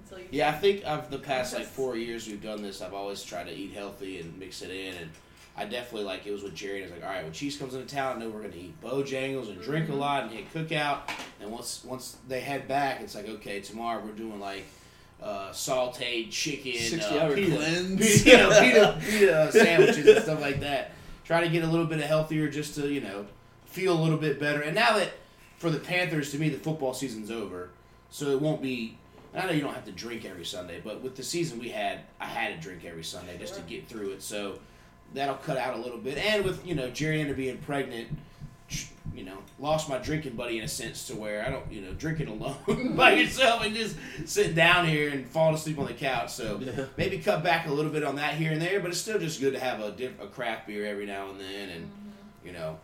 until 0.00 0.18
you. 0.20 0.28
Yeah, 0.30 0.50
I 0.50 0.52
think 0.52 0.84
of 0.84 1.10
the 1.10 1.18
past 1.18 1.54
like 1.54 1.66
four 1.66 1.96
years 1.96 2.26
we've 2.28 2.42
done 2.42 2.62
this. 2.62 2.80
I've 2.82 2.94
always 2.94 3.22
tried 3.24 3.44
to 3.44 3.52
eat 3.54 3.72
healthy 3.72 4.20
and 4.20 4.38
mix 4.38 4.62
it 4.62 4.70
in, 4.70 4.94
and 4.94 5.10
I 5.58 5.64
definitely 5.64 6.04
like 6.04 6.26
it 6.26 6.30
was 6.32 6.42
with 6.42 6.54
Jerry. 6.54 6.82
And 6.82 6.90
I 6.90 6.94
was 6.94 7.02
like, 7.02 7.08
all 7.10 7.14
right, 7.16 7.24
when 7.24 7.32
Cheeks 7.32 7.56
comes 7.56 7.74
into 7.74 7.92
town, 7.92 8.16
I 8.16 8.20
know 8.20 8.28
we're 8.30 8.42
gonna 8.42 8.54
eat 8.56 8.80
Bojangles 8.80 9.48
and 9.48 9.60
drink 9.60 9.88
a 9.88 9.92
Mhm. 9.92 9.98
lot 9.98 10.22
and 10.24 10.32
hit 10.32 10.52
cookout. 10.54 11.00
And 11.40 11.50
once 11.50 11.82
once 11.84 12.16
they 12.28 12.40
head 12.40 12.68
back, 12.68 13.00
it's 13.00 13.14
like 13.14 13.28
okay, 13.28 13.60
tomorrow 13.60 14.00
we're 14.04 14.12
doing 14.12 14.38
like 14.40 14.64
uh, 15.20 15.50
sautéed 15.50 16.30
chicken, 16.30 16.78
60 16.78 17.18
uh, 17.18 17.24
hour 17.24 17.34
pita, 17.34 17.56
cleanse. 17.56 18.24
you 18.24 18.32
know, 18.36 18.50
pita, 18.60 18.98
pita 19.04 19.36
uh, 19.36 19.50
sandwiches 19.50 20.06
and 20.06 20.22
stuff 20.22 20.40
like 20.40 20.60
that. 20.60 20.92
Try 21.24 21.40
to 21.42 21.48
get 21.48 21.64
a 21.64 21.66
little 21.66 21.86
bit 21.86 21.98
of 21.98 22.04
healthier 22.04 22.48
just 22.48 22.74
to 22.76 22.88
you 22.88 23.00
know 23.00 23.26
feel 23.66 23.98
a 23.98 24.00
little 24.00 24.18
bit 24.18 24.38
better. 24.38 24.60
And 24.62 24.74
now 24.76 24.96
that 24.96 25.10
for 25.58 25.70
the 25.70 25.78
Panthers, 25.80 26.30
to 26.32 26.38
me, 26.38 26.48
the 26.50 26.58
football 26.58 26.94
season's 26.94 27.30
over, 27.32 27.70
so 28.10 28.26
it 28.30 28.40
won't 28.40 28.62
be. 28.62 28.96
I 29.34 29.44
know 29.44 29.52
you 29.52 29.60
don't 29.60 29.74
have 29.74 29.84
to 29.86 29.92
drink 29.92 30.24
every 30.24 30.44
Sunday, 30.44 30.80
but 30.82 31.02
with 31.02 31.16
the 31.16 31.22
season 31.22 31.58
we 31.58 31.68
had, 31.68 32.00
I 32.20 32.24
had 32.26 32.54
to 32.54 32.60
drink 32.60 32.84
every 32.84 33.04
Sunday 33.04 33.36
just 33.38 33.56
to 33.56 33.60
get 33.62 33.86
through 33.88 34.10
it. 34.12 34.22
So 34.22 34.58
that'll 35.14 35.36
cut 35.36 35.56
out 35.56 35.74
a 35.74 35.80
little 35.80 35.98
bit. 35.98 36.18
And 36.18 36.44
with 36.44 36.66
you 36.66 36.74
know 36.74 36.90
Jerry 36.90 37.20
Anner 37.20 37.34
being 37.34 37.58
pregnant, 37.58 38.08
you 39.14 39.24
know, 39.24 39.38
lost 39.58 39.88
my 39.88 39.98
drinking 39.98 40.34
buddy 40.36 40.58
in 40.58 40.64
a 40.64 40.68
sense 40.68 41.06
to 41.08 41.16
where 41.16 41.44
I 41.44 41.50
don't, 41.50 41.70
you 41.72 41.80
know, 41.80 41.92
drinking 41.94 42.28
alone 42.28 42.94
by 42.96 43.14
yourself 43.14 43.64
and 43.64 43.74
just 43.74 43.96
sitting 44.26 44.54
down 44.54 44.86
here 44.86 45.08
and 45.10 45.26
falling 45.26 45.54
asleep 45.54 45.78
on 45.78 45.86
the 45.86 45.94
couch. 45.94 46.30
So 46.32 46.60
Yeah. 46.60 46.84
maybe 46.96 47.18
cut 47.18 47.42
back 47.42 47.66
a 47.66 47.72
little 47.72 47.90
bit 47.90 48.04
on 48.04 48.16
that 48.16 48.34
here 48.34 48.52
and 48.52 48.60
there, 48.62 48.80
but 48.80 48.90
it's 48.90 48.98
still 49.00 49.18
just 49.18 49.40
good 49.40 49.54
to 49.54 49.58
have 49.58 49.80
a 49.80 49.90
diff- 49.92 50.20
a 50.20 50.26
craft 50.26 50.66
beer 50.66 50.86
every 50.86 51.06
now 51.06 51.30
and 51.30 51.40
then, 51.40 51.68
and 51.70 51.90
you 52.44 52.52
know, 52.52 52.78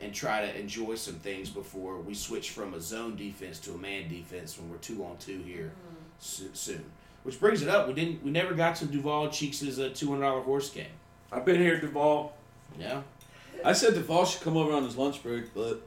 and 0.00 0.12
try 0.12 0.40
to 0.44 0.58
enjoy 0.60 0.96
some 0.96 1.14
things 1.14 1.48
before 1.48 1.98
we 2.00 2.12
switch 2.12 2.50
from 2.50 2.74
a 2.74 2.80
zone 2.80 3.14
defense 3.16 3.58
to 3.60 3.72
a 3.72 3.78
man 3.78 4.08
defense 4.08 4.58
when 4.58 4.68
we're 4.68 4.76
two 4.78 5.02
on 5.04 5.16
two 5.18 5.38
here 5.42 5.72
so- 6.18 6.44
soon. 6.52 6.84
Which 7.22 7.38
brings 7.38 7.62
it 7.62 7.68
up. 7.68 7.86
We 7.86 7.94
didn't. 7.94 8.24
We 8.24 8.32
never 8.32 8.52
got 8.52 8.74
to 8.76 8.84
Duval 8.86 9.28
Cheeks' 9.28 9.62
uh, 9.78 9.90
two 9.94 10.08
hundred 10.10 10.22
dollar 10.22 10.40
horse 10.42 10.68
game. 10.70 10.86
I've 11.32 11.44
been 11.44 11.60
here, 11.60 11.80
Duval. 11.80 12.34
Yeah. 12.78 13.02
I 13.64 13.72
said 13.72 13.94
Duvall 13.94 14.24
should 14.26 14.42
come 14.42 14.56
over 14.56 14.72
on 14.72 14.84
his 14.84 14.96
lunch 14.96 15.22
break, 15.22 15.54
but 15.54 15.82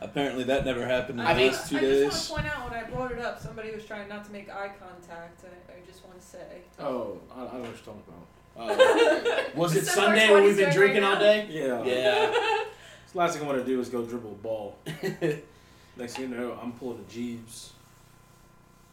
apparently 0.00 0.44
that 0.44 0.64
never 0.64 0.86
happened 0.86 1.20
in 1.20 1.26
I 1.26 1.34
the 1.34 1.40
mean- 1.40 1.52
last 1.52 1.68
two 1.70 1.76
I 1.78 1.80
days. 1.80 2.04
just 2.10 2.30
want 2.30 2.44
to 2.44 2.50
point 2.50 2.58
out 2.64 2.70
when 2.70 2.84
I 2.84 2.88
brought 2.88 3.12
it 3.12 3.18
up, 3.20 3.38
somebody 3.40 3.70
was 3.74 3.84
trying 3.84 4.08
not 4.08 4.24
to 4.24 4.32
make 4.32 4.48
eye 4.50 4.72
contact. 4.80 5.44
I, 5.44 5.72
I 5.72 5.76
just 5.86 6.04
want 6.04 6.20
to 6.20 6.26
say. 6.26 6.62
Oh, 6.78 7.20
I, 7.34 7.42
I 7.42 7.44
don't 7.44 7.52
know 7.54 7.60
what 7.60 7.68
you're 7.68 7.76
talking 7.78 8.02
about. 8.08 8.26
Uh, 8.56 9.42
was 9.54 9.76
it 9.76 9.86
Similar 9.86 10.06
Sunday 10.16 10.26
what 10.28 10.34
when 10.34 10.42
we've 10.44 10.56
he's 10.56 10.64
been 10.66 10.74
doing 10.74 10.86
drinking 10.92 11.02
right 11.04 11.14
all 11.14 11.20
day? 11.20 11.46
Yeah. 11.50 11.84
Yeah. 11.84 12.64
The 13.12 13.18
last 13.18 13.36
thing 13.36 13.42
I 13.42 13.46
want 13.50 13.58
to 13.58 13.64
do 13.64 13.80
is 13.80 13.88
go 13.88 14.04
dribble 14.04 14.30
a 14.30 14.34
ball. 14.34 14.76
Next 15.96 16.14
thing 16.14 16.30
you 16.30 16.36
know, 16.36 16.56
I'm 16.62 16.70
pulling 16.70 17.00
a 17.00 17.12
Jeebs. 17.12 17.70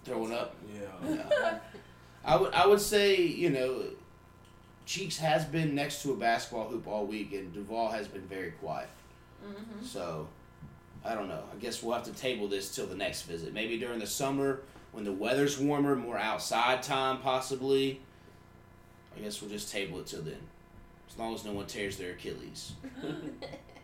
Throwing 0.05 0.33
up. 0.33 0.55
Yeah. 0.73 1.07
Yeah. 1.07 1.60
I 2.25 2.36
would 2.36 2.51
I 2.51 2.65
would 2.65 2.81
say 2.81 3.21
you 3.21 3.51
know, 3.51 3.83
Cheeks 4.88 5.17
has 5.17 5.43
been 5.43 5.76
next 5.76 6.02
to 6.04 6.13
a 6.13 6.15
basketball 6.15 6.69
hoop 6.69 6.88
all 6.88 7.06
week, 7.06 7.34
and 7.34 7.54
Duval 7.54 7.89
has 7.89 8.08
been 8.08 8.21
very 8.21 8.52
quiet. 8.52 8.88
Mm-hmm. 9.45 9.86
So 9.86 10.30
I 11.04 11.13
don't 11.13 11.28
know. 11.28 11.43
I 11.54 11.58
guess 11.58 11.84
we'll 11.84 11.93
have 11.93 12.06
to 12.06 12.13
table 12.13 12.47
this 12.47 12.73
till 12.73 12.88
the 12.88 12.95
next 12.95 13.23
visit. 13.23 13.54
Maybe 13.54 13.78
during 13.78 14.00
the 14.00 14.08
summer 14.08 14.62
when 14.93 15.04
the 15.04 15.12
weather's 15.12 15.60
warmer, 15.60 15.95
more 15.97 16.17
outside 16.17 16.82
time, 16.82 17.19
possibly. 17.19 18.00
I 19.15 19.19
guess 19.19 19.41
we'll 19.41 19.52
just 19.52 19.71
table 19.71 20.00
it 20.00 20.08
till 20.08 20.21
then, 20.21 20.39
as 21.12 21.19
long 21.19 21.36
as 21.36 21.43
no 21.43 21.52
one 21.52 21.65
tears 21.65 21.97
their 21.97 22.12
Achilles. 22.12 22.71
Has, 23.02 23.13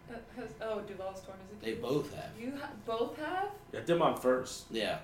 oh, 0.62 0.80
Duval's 0.82 1.22
torn 1.22 1.38
his 1.50 1.58
Achilles. 1.58 1.64
They 1.64 1.74
both 1.74 2.16
have. 2.16 2.30
You 2.40 2.54
ha- 2.58 2.72
both 2.86 3.18
have? 3.18 3.50
Yeah, 3.74 3.82
I 3.82 3.84
did 3.84 4.00
mine 4.00 4.16
first. 4.16 4.66
Yeah. 4.72 5.00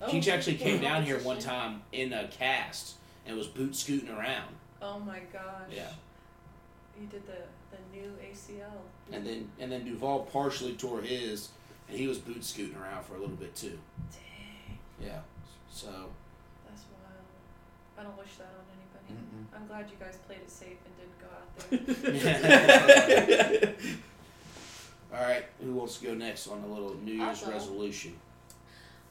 Oh, 0.00 0.08
Cheeks 0.08 0.28
actually 0.28 0.56
came 0.56 0.80
down 0.80 1.02
here 1.02 1.18
one 1.18 1.40
time 1.40 1.82
in 1.90 2.12
a 2.12 2.28
cast 2.28 2.94
and 3.26 3.36
was 3.36 3.48
boot 3.48 3.74
scooting 3.74 4.08
around. 4.08 4.54
Oh 4.82 4.98
my 4.98 5.20
gosh. 5.32 5.70
Yeah. 5.70 5.88
You 7.00 7.06
did 7.06 7.22
the 7.26 7.38
the 7.70 7.78
new 7.96 8.10
ACL. 8.22 8.82
And 9.12 9.26
then 9.26 9.48
and 9.58 9.70
then 9.72 9.84
Duval 9.84 10.28
partially 10.32 10.74
tore 10.74 11.00
his, 11.00 11.50
and 11.88 11.96
he 11.96 12.06
was 12.06 12.18
boot 12.18 12.44
scooting 12.44 12.76
around 12.76 13.04
for 13.04 13.14
a 13.14 13.18
little 13.18 13.36
bit 13.36 13.54
too. 13.54 13.78
Dang, 14.10 14.78
Yeah. 15.00 15.20
So 15.70 15.86
that's 16.66 16.82
wild. 16.92 17.24
I 17.98 18.02
don't 18.02 18.18
wish 18.18 18.36
that 18.38 18.48
on 18.58 18.66
anybody. 18.76 19.14
Mm-mm. 19.14 19.56
I'm 19.56 19.66
glad 19.66 19.88
you 19.88 19.96
guys 20.04 20.18
played 20.26 20.40
it 20.40 20.50
safe 20.50 20.78
and 20.84 20.96
didn't 20.98 21.18
go 21.20 21.28
out 21.34 21.52
there. 23.62 23.74
all 25.14 25.22
right, 25.22 25.44
who 25.62 25.72
wants 25.74 25.98
to 25.98 26.06
go 26.06 26.14
next 26.14 26.48
on 26.48 26.62
a 26.62 26.66
little 26.66 26.94
New 26.96 27.12
Year's 27.12 27.42
I'll 27.44 27.52
resolution? 27.52 28.14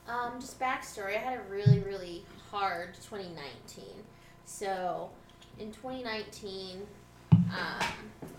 Um, 0.07 0.33
just 0.39 0.59
backstory. 0.59 1.15
I 1.15 1.19
had 1.19 1.39
a 1.39 1.43
really, 1.49 1.79
really 1.79 2.25
hard 2.49 2.95
2019. 3.09 3.85
So, 4.45 5.09
in 5.61 5.71
2019, 5.71 6.81
um, 7.31 7.39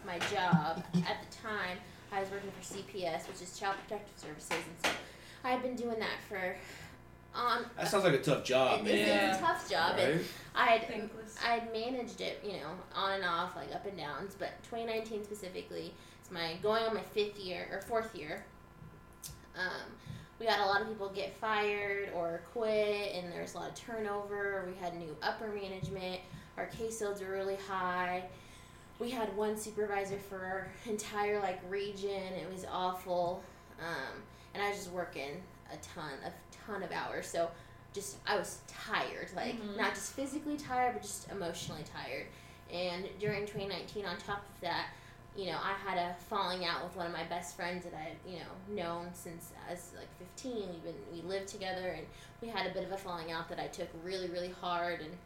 my 0.04 0.18
job 0.34 0.82
at 1.06 1.18
the 1.22 1.36
time, 1.36 1.78
I 2.10 2.20
was 2.20 2.30
working 2.30 2.50
for 2.50 2.74
CPS, 2.74 3.28
which 3.28 3.40
is 3.40 3.58
Child 3.58 3.76
Protective 3.86 4.18
Services, 4.18 4.50
and 4.50 4.84
so 4.84 4.90
I 5.44 5.50
had 5.50 5.62
been 5.62 5.76
doing 5.76 5.98
that 6.00 6.18
for 6.28 6.56
um. 7.34 7.64
That 7.78 7.88
sounds 7.88 8.04
like 8.04 8.14
a 8.14 8.20
tough 8.22 8.44
job, 8.44 8.80
it- 8.80 8.84
man. 8.84 8.94
it's, 8.94 9.08
Yeah. 9.08 9.30
it's 9.30 9.38
a 9.38 9.40
tough 9.40 9.70
job, 9.70 9.98
and 9.98 10.20
I 10.54 10.66
had 10.66 10.88
Thankless. 10.88 11.36
I 11.42 11.54
had 11.54 11.72
managed 11.72 12.20
it, 12.20 12.40
you 12.44 12.54
know, 12.54 12.70
on 12.94 13.12
and 13.12 13.24
off, 13.24 13.56
like 13.56 13.72
up 13.74 13.86
and 13.86 13.96
downs. 13.96 14.34
But 14.38 14.50
2019 14.64 15.24
specifically, 15.24 15.94
it's 16.20 16.30
my 16.30 16.54
going 16.62 16.82
on 16.82 16.92
my 16.94 17.02
fifth 17.02 17.38
year 17.38 17.68
or 17.70 17.80
fourth 17.82 18.14
year. 18.14 18.44
Um, 19.56 19.92
we 20.40 20.46
had 20.46 20.60
a 20.60 20.66
lot 20.66 20.80
of 20.82 20.88
people 20.88 21.08
get 21.08 21.34
fired 21.36 22.10
or 22.14 22.42
quit, 22.52 23.14
and 23.14 23.32
there 23.32 23.40
was 23.42 23.54
a 23.54 23.58
lot 23.58 23.68
of 23.70 23.76
turnover. 23.76 24.64
We 24.66 24.74
had 24.84 24.94
new 24.96 25.16
upper 25.22 25.48
management. 25.48 26.20
Our 26.56 26.66
caseloads 26.68 27.24
were 27.26 27.32
really 27.32 27.56
high. 27.68 28.24
We 28.98 29.10
had 29.10 29.34
one 29.36 29.56
supervisor 29.56 30.18
for 30.18 30.36
our 30.38 30.68
entire 30.86 31.40
like 31.40 31.60
region. 31.68 32.10
It 32.10 32.50
was 32.52 32.64
awful, 32.70 33.42
um, 33.80 34.22
and 34.54 34.62
I 34.62 34.68
was 34.68 34.78
just 34.78 34.90
working 34.92 35.42
a 35.72 35.76
ton, 35.78 36.10
a 36.24 36.32
ton 36.66 36.82
of 36.82 36.92
hours. 36.92 37.26
So 37.26 37.50
just 37.92 38.16
I 38.26 38.36
was 38.36 38.60
tired, 38.68 39.28
like 39.34 39.56
Mhm. 39.60 39.76
not 39.76 39.94
just 39.94 40.12
physically 40.12 40.56
tired, 40.56 40.92
but 40.94 41.02
just 41.02 41.30
emotionally 41.30 41.84
tired. 41.84 42.26
And 42.70 43.08
during 43.18 43.44
2019, 43.46 44.06
on 44.06 44.16
top 44.18 44.38
of 44.38 44.60
that, 44.62 44.88
you 45.36 45.46
know, 45.46 45.58
I 45.62 45.72
had 45.72 45.98
a 45.98 46.14
falling 46.28 46.64
out 46.66 46.84
with 46.84 46.94
one 46.96 47.06
of 47.06 47.12
my 47.12 47.24
best 47.24 47.56
friends 47.56 47.84
that 47.84 47.94
I 47.94 48.00
had, 48.02 48.16
you 48.26 48.38
know, 48.38 48.74
known 48.82 49.10
since 49.14 49.50
I 49.66 49.72
was 49.72 49.92
like 49.98 50.08
15. 50.18 50.68
We've 50.70 50.82
been 50.84 50.94
we 51.12 51.22
lived 51.22 51.48
together, 51.48 51.88
and 51.88 52.06
we 52.40 52.48
had 52.48 52.66
a 52.66 52.74
bit 52.74 52.84
of 52.84 52.92
a 52.92 52.98
falling 52.98 53.32
out 53.32 53.48
that 53.48 53.58
I 53.58 53.66
took 53.68 53.88
really, 54.04 54.28
really 54.28 54.50
hard. 54.60 55.00
And 55.00 55.16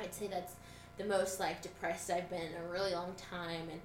I'd 0.00 0.14
say 0.14 0.26
that's 0.26 0.54
the 0.98 1.04
most 1.04 1.40
like 1.40 1.62
depressed 1.62 2.10
I've 2.10 2.28
been 2.28 2.42
in 2.42 2.54
a 2.54 2.72
really 2.72 2.92
long 2.92 3.14
time. 3.30 3.68
And 3.70 3.80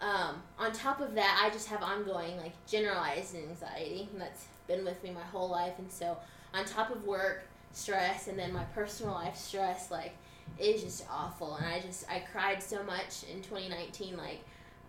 um, 0.00 0.42
on 0.58 0.72
top 0.72 1.00
of 1.00 1.14
that, 1.14 1.40
I 1.42 1.50
just 1.50 1.68
have 1.68 1.82
ongoing 1.82 2.36
like 2.36 2.52
generalized 2.66 3.36
anxiety, 3.36 4.08
and 4.12 4.20
that's 4.20 4.46
been 4.66 4.84
with 4.84 5.02
me 5.02 5.10
my 5.10 5.22
whole 5.22 5.48
life. 5.48 5.74
And 5.78 5.90
so, 5.90 6.16
on 6.54 6.64
top 6.64 6.90
of 6.90 7.04
work 7.06 7.44
stress 7.72 8.28
and 8.28 8.38
then 8.38 8.52
my 8.52 8.64
personal 8.64 9.14
life 9.14 9.36
stress, 9.36 9.90
like 9.90 10.14
it's 10.58 10.82
just 10.82 11.06
awful. 11.10 11.56
And 11.56 11.66
I 11.66 11.80
just 11.80 12.08
I 12.10 12.20
cried 12.32 12.62
so 12.62 12.82
much 12.82 13.24
in 13.32 13.42
2019. 13.42 14.16
Like 14.16 14.40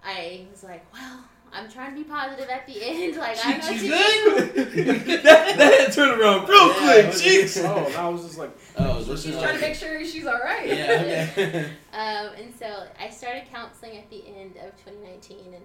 I 0.04 0.46
was 0.52 0.64
like, 0.64 0.86
well, 0.94 1.24
I'm 1.54 1.70
trying 1.70 1.92
to 1.96 1.98
be 1.98 2.04
positive 2.04 2.50
at 2.50 2.66
the 2.68 2.82
end. 2.84 3.16
Like 3.24 3.38
I 3.46 3.58
know 3.58 3.68
Cheeks, 3.68 3.80
she 3.82 3.86
you 3.86 3.92
good? 3.92 4.54
that, 5.24 5.58
that 5.58 5.80
had 5.80 5.94
turned 5.94 6.20
around 6.20 6.50
real 6.50 6.68
Yeah, 6.68 6.74
quick. 6.80 7.06
it 7.06 7.08
was- 7.08 7.22
Cheeks. 7.22 7.58
Oh, 7.64 7.94
I 7.98 8.10
was 8.10 8.24
just 8.24 8.38
like, 8.38 8.52
Oh, 8.78 9.04
this 9.04 9.24
She's 9.24 9.36
is 9.36 9.42
trying 9.42 9.56
to 9.56 9.62
make 9.62 9.76
sure 9.76 10.04
she's 10.04 10.26
all 10.26 10.40
right. 10.40 10.68
yeah. 10.68 11.28
Okay. 11.32 11.66
Um, 11.94 12.34
and 12.40 12.54
so 12.58 12.88
I 13.00 13.10
started 13.10 13.44
counseling 13.52 13.98
at 13.98 14.10
the 14.10 14.24
end 14.28 14.58
of 14.58 14.72
2019, 14.84 15.54
and 15.54 15.64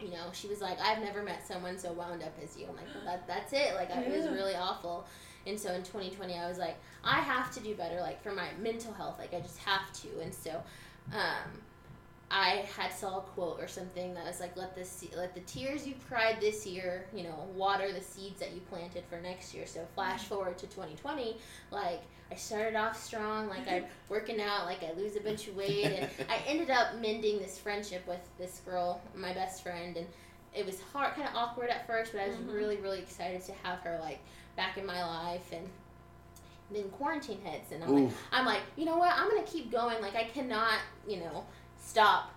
you 0.00 0.10
know, 0.10 0.26
she 0.32 0.48
was 0.48 0.60
like, 0.60 0.80
I've 0.80 0.98
never 0.98 1.22
met 1.22 1.46
someone 1.46 1.78
so 1.78 1.92
wound 1.92 2.22
up 2.24 2.34
as 2.42 2.56
you. 2.56 2.66
I'm 2.68 2.74
like, 2.74 2.86
well, 2.92 3.04
that, 3.04 3.28
that's 3.28 3.52
it. 3.52 3.76
Like, 3.76 3.90
I, 3.94 4.00
it 4.00 4.16
was 4.16 4.28
really 4.30 4.56
awful. 4.56 5.06
And 5.46 5.58
so 5.58 5.72
in 5.72 5.82
2020, 5.84 6.34
I 6.34 6.48
was 6.48 6.58
like, 6.58 6.76
I 7.04 7.20
have 7.20 7.52
to 7.54 7.60
do 7.60 7.74
better, 7.76 8.00
like, 8.00 8.20
for 8.20 8.32
my 8.32 8.48
mental 8.60 8.92
health. 8.92 9.20
Like, 9.20 9.32
I 9.32 9.38
just 9.38 9.58
have 9.58 9.92
to. 10.02 10.08
And 10.20 10.34
so, 10.34 10.60
um, 11.12 11.50
I 12.34 12.64
had 12.76 12.90
saw 12.92 13.18
a 13.18 13.20
quote 13.20 13.60
or 13.60 13.68
something 13.68 14.14
that 14.14 14.24
was 14.24 14.40
like, 14.40 14.56
"Let 14.56 14.74
the 14.74 14.84
se- 14.84 15.10
let 15.16 15.34
the 15.34 15.42
tears 15.42 15.86
you 15.86 15.94
cried 16.08 16.40
this 16.40 16.66
year, 16.66 17.06
you 17.14 17.24
know, 17.24 17.46
water 17.54 17.92
the 17.92 18.00
seeds 18.00 18.40
that 18.40 18.52
you 18.52 18.60
planted 18.62 19.04
for 19.10 19.20
next 19.20 19.52
year." 19.54 19.66
So 19.66 19.86
flash 19.94 20.22
forward 20.24 20.56
to 20.58 20.66
2020, 20.66 21.36
like 21.70 22.00
I 22.30 22.36
started 22.36 22.74
off 22.74 22.98
strong, 23.02 23.48
like 23.50 23.68
I'm 23.68 23.84
working 24.08 24.40
out, 24.40 24.64
like 24.64 24.82
I 24.82 24.92
lose 24.92 25.16
a 25.16 25.20
bunch 25.20 25.46
of 25.48 25.54
weight, 25.56 25.84
and 25.92 26.08
I 26.30 26.38
ended 26.46 26.70
up 26.70 26.96
mending 26.96 27.38
this 27.38 27.58
friendship 27.58 28.06
with 28.08 28.20
this 28.38 28.62
girl, 28.64 29.02
my 29.14 29.34
best 29.34 29.62
friend, 29.62 29.94
and 29.98 30.06
it 30.54 30.64
was 30.64 30.80
hard, 30.80 31.14
kind 31.14 31.28
of 31.28 31.34
awkward 31.36 31.68
at 31.68 31.86
first, 31.86 32.12
but 32.12 32.22
I 32.22 32.28
was 32.28 32.36
Mhm. 32.36 32.54
really, 32.54 32.76
really 32.78 33.00
excited 33.00 33.42
to 33.42 33.52
have 33.62 33.80
her 33.80 33.98
like 34.00 34.20
back 34.56 34.78
in 34.78 34.86
my 34.86 35.04
life, 35.04 35.52
and 35.52 35.68
then 36.70 36.88
quarantine 36.90 37.40
hits, 37.44 37.72
and 37.72 37.84
I'm 37.84 37.90
like. 38.06 38.14
I'm 38.32 38.46
like, 38.46 38.62
you 38.76 38.86
know 38.86 38.96
what? 38.96 39.12
I'm 39.14 39.28
gonna 39.28 39.42
keep 39.42 39.70
going. 39.70 40.00
Like 40.00 40.14
I 40.16 40.24
cannot, 40.24 40.78
you 41.06 41.18
know, 41.18 41.44
stop 41.84 42.30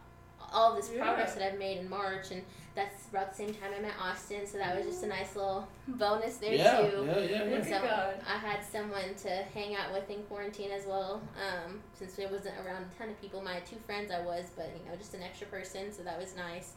all 0.51 0.75
this 0.75 0.89
progress 0.89 1.33
Yeah. 1.35 1.39
that 1.43 1.53
I've 1.53 1.59
made 1.59 1.77
in 1.79 1.89
March, 1.89 2.31
and 2.31 2.41
that's 2.75 3.07
about 3.09 3.31
the 3.31 3.35
same 3.35 3.53
time 3.53 3.71
I 3.77 3.81
met 3.81 3.93
Austin. 3.99 4.45
So 4.45 4.57
that 4.57 4.75
was 4.75 4.85
just 4.85 5.03
a 5.03 5.07
nice 5.07 5.35
little 5.35 5.67
bonus 5.87 6.37
there 6.37 6.53
yeah, 6.53 6.81
too. 6.81 7.03
yeah, 7.05 7.17
yeah, 7.19 7.29
yeah. 7.29 7.41
And 7.55 7.63
so 7.65 7.81
God. 7.81 8.15
I 8.27 8.37
had 8.37 8.59
someone 8.63 9.15
to 9.23 9.29
hang 9.53 9.75
out 9.75 9.91
with 9.93 10.09
in 10.09 10.23
quarantine 10.23 10.71
as 10.71 10.85
well. 10.85 11.21
Um, 11.35 11.81
since 11.93 12.17
I 12.19 12.25
wasn't 12.31 12.55
around 12.65 12.83
a 12.83 12.97
ton 12.97 13.09
of 13.09 13.19
people, 13.21 13.41
my 13.41 13.59
two 13.61 13.77
friends 13.85 14.11
I 14.11 14.21
was, 14.21 14.45
but 14.55 14.69
you 14.81 14.89
know, 14.89 14.95
just 14.97 15.13
an 15.13 15.23
extra 15.23 15.47
person, 15.47 15.91
so 15.91 16.03
that 16.03 16.17
was 16.19 16.35
nice. 16.35 16.73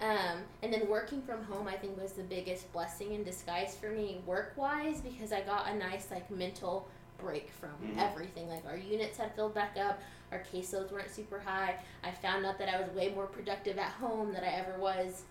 Um, 0.00 0.40
and 0.62 0.72
then 0.72 0.88
working 0.88 1.22
from 1.22 1.42
home, 1.44 1.66
I 1.68 1.76
think 1.76 1.98
was 2.00 2.12
the 2.12 2.22
biggest 2.22 2.70
blessing 2.72 3.12
in 3.14 3.24
disguise 3.24 3.74
for 3.80 3.90
me, 3.90 4.20
work 4.26 4.52
wise, 4.56 5.00
because 5.00 5.32
I 5.32 5.40
got 5.40 5.68
a 5.70 5.74
nice 5.76 6.10
like 6.10 6.30
mental 6.30 6.86
break 7.18 7.50
from 7.50 7.70
Mhm. 7.82 7.98
everything. 7.98 8.48
Like 8.48 8.66
our 8.66 8.76
units 8.76 9.16
had 9.16 9.34
filled 9.34 9.54
back 9.54 9.76
up, 9.78 9.98
our 10.32 10.42
caseloads 10.52 10.92
weren't 10.92 11.10
super 11.10 11.38
high. 11.38 11.76
I 12.02 12.10
found 12.10 12.44
out 12.44 12.58
that 12.58 12.68
I 12.68 12.80
was 12.80 12.90
way 12.90 13.12
more 13.14 13.26
productive 13.26 13.78
at 13.78 13.92
home 13.92 14.32
than 14.32 14.42
I 14.42 14.52
ever 14.54 14.78
was 14.78 15.22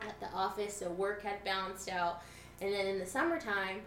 at 0.00 0.18
the 0.20 0.28
office, 0.34 0.76
so 0.76 0.90
work 0.90 1.22
had 1.22 1.42
balanced 1.44 1.90
out. 1.90 2.22
And 2.60 2.72
then 2.72 2.86
in 2.86 2.98
the 2.98 3.06
summertime, 3.06 3.80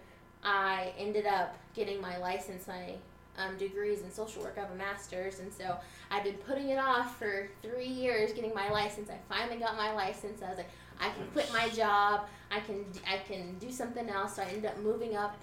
I 0.44 0.94
ended 0.98 1.26
up 1.26 1.56
getting 1.76 2.00
my 2.02 2.18
license, 2.18 2.68
my 2.68 2.96
um, 3.38 3.58
degrees 3.58 4.02
in 4.02 4.12
social 4.12 4.44
work. 4.44 4.56
I 4.58 4.62
have 4.62 4.72
a 4.72 4.76
master's, 4.76 5.40
and 5.40 5.52
so 5.54 5.78
I've 6.10 6.24
been 6.24 6.36
putting 6.36 6.70
it 6.70 6.80
off 6.80 7.18
for 7.18 7.50
three 7.62 7.88
years 7.88 8.34
getting 8.34 8.54
my 8.54 8.70
license. 8.70 9.10
I 9.10 9.18
finally 9.34 9.58
got 9.58 9.78
my 9.78 9.94
license. 9.94 10.42
I 10.42 10.50
was 10.50 10.58
like, 10.58 10.70
I 11.00 11.10
can 11.10 11.28
quit 11.34 11.52
my 11.54 11.70
job. 11.70 12.28
I 12.52 12.60
can 12.60 12.86
I 13.08 13.18
can 13.18 13.58
do 13.60 13.72
something 13.72 14.10
else. 14.10 14.36
So 14.36 14.42
I 14.42 14.46
ended 14.46 14.66
up 14.66 14.80
moving 14.80 15.16
up 15.16 15.38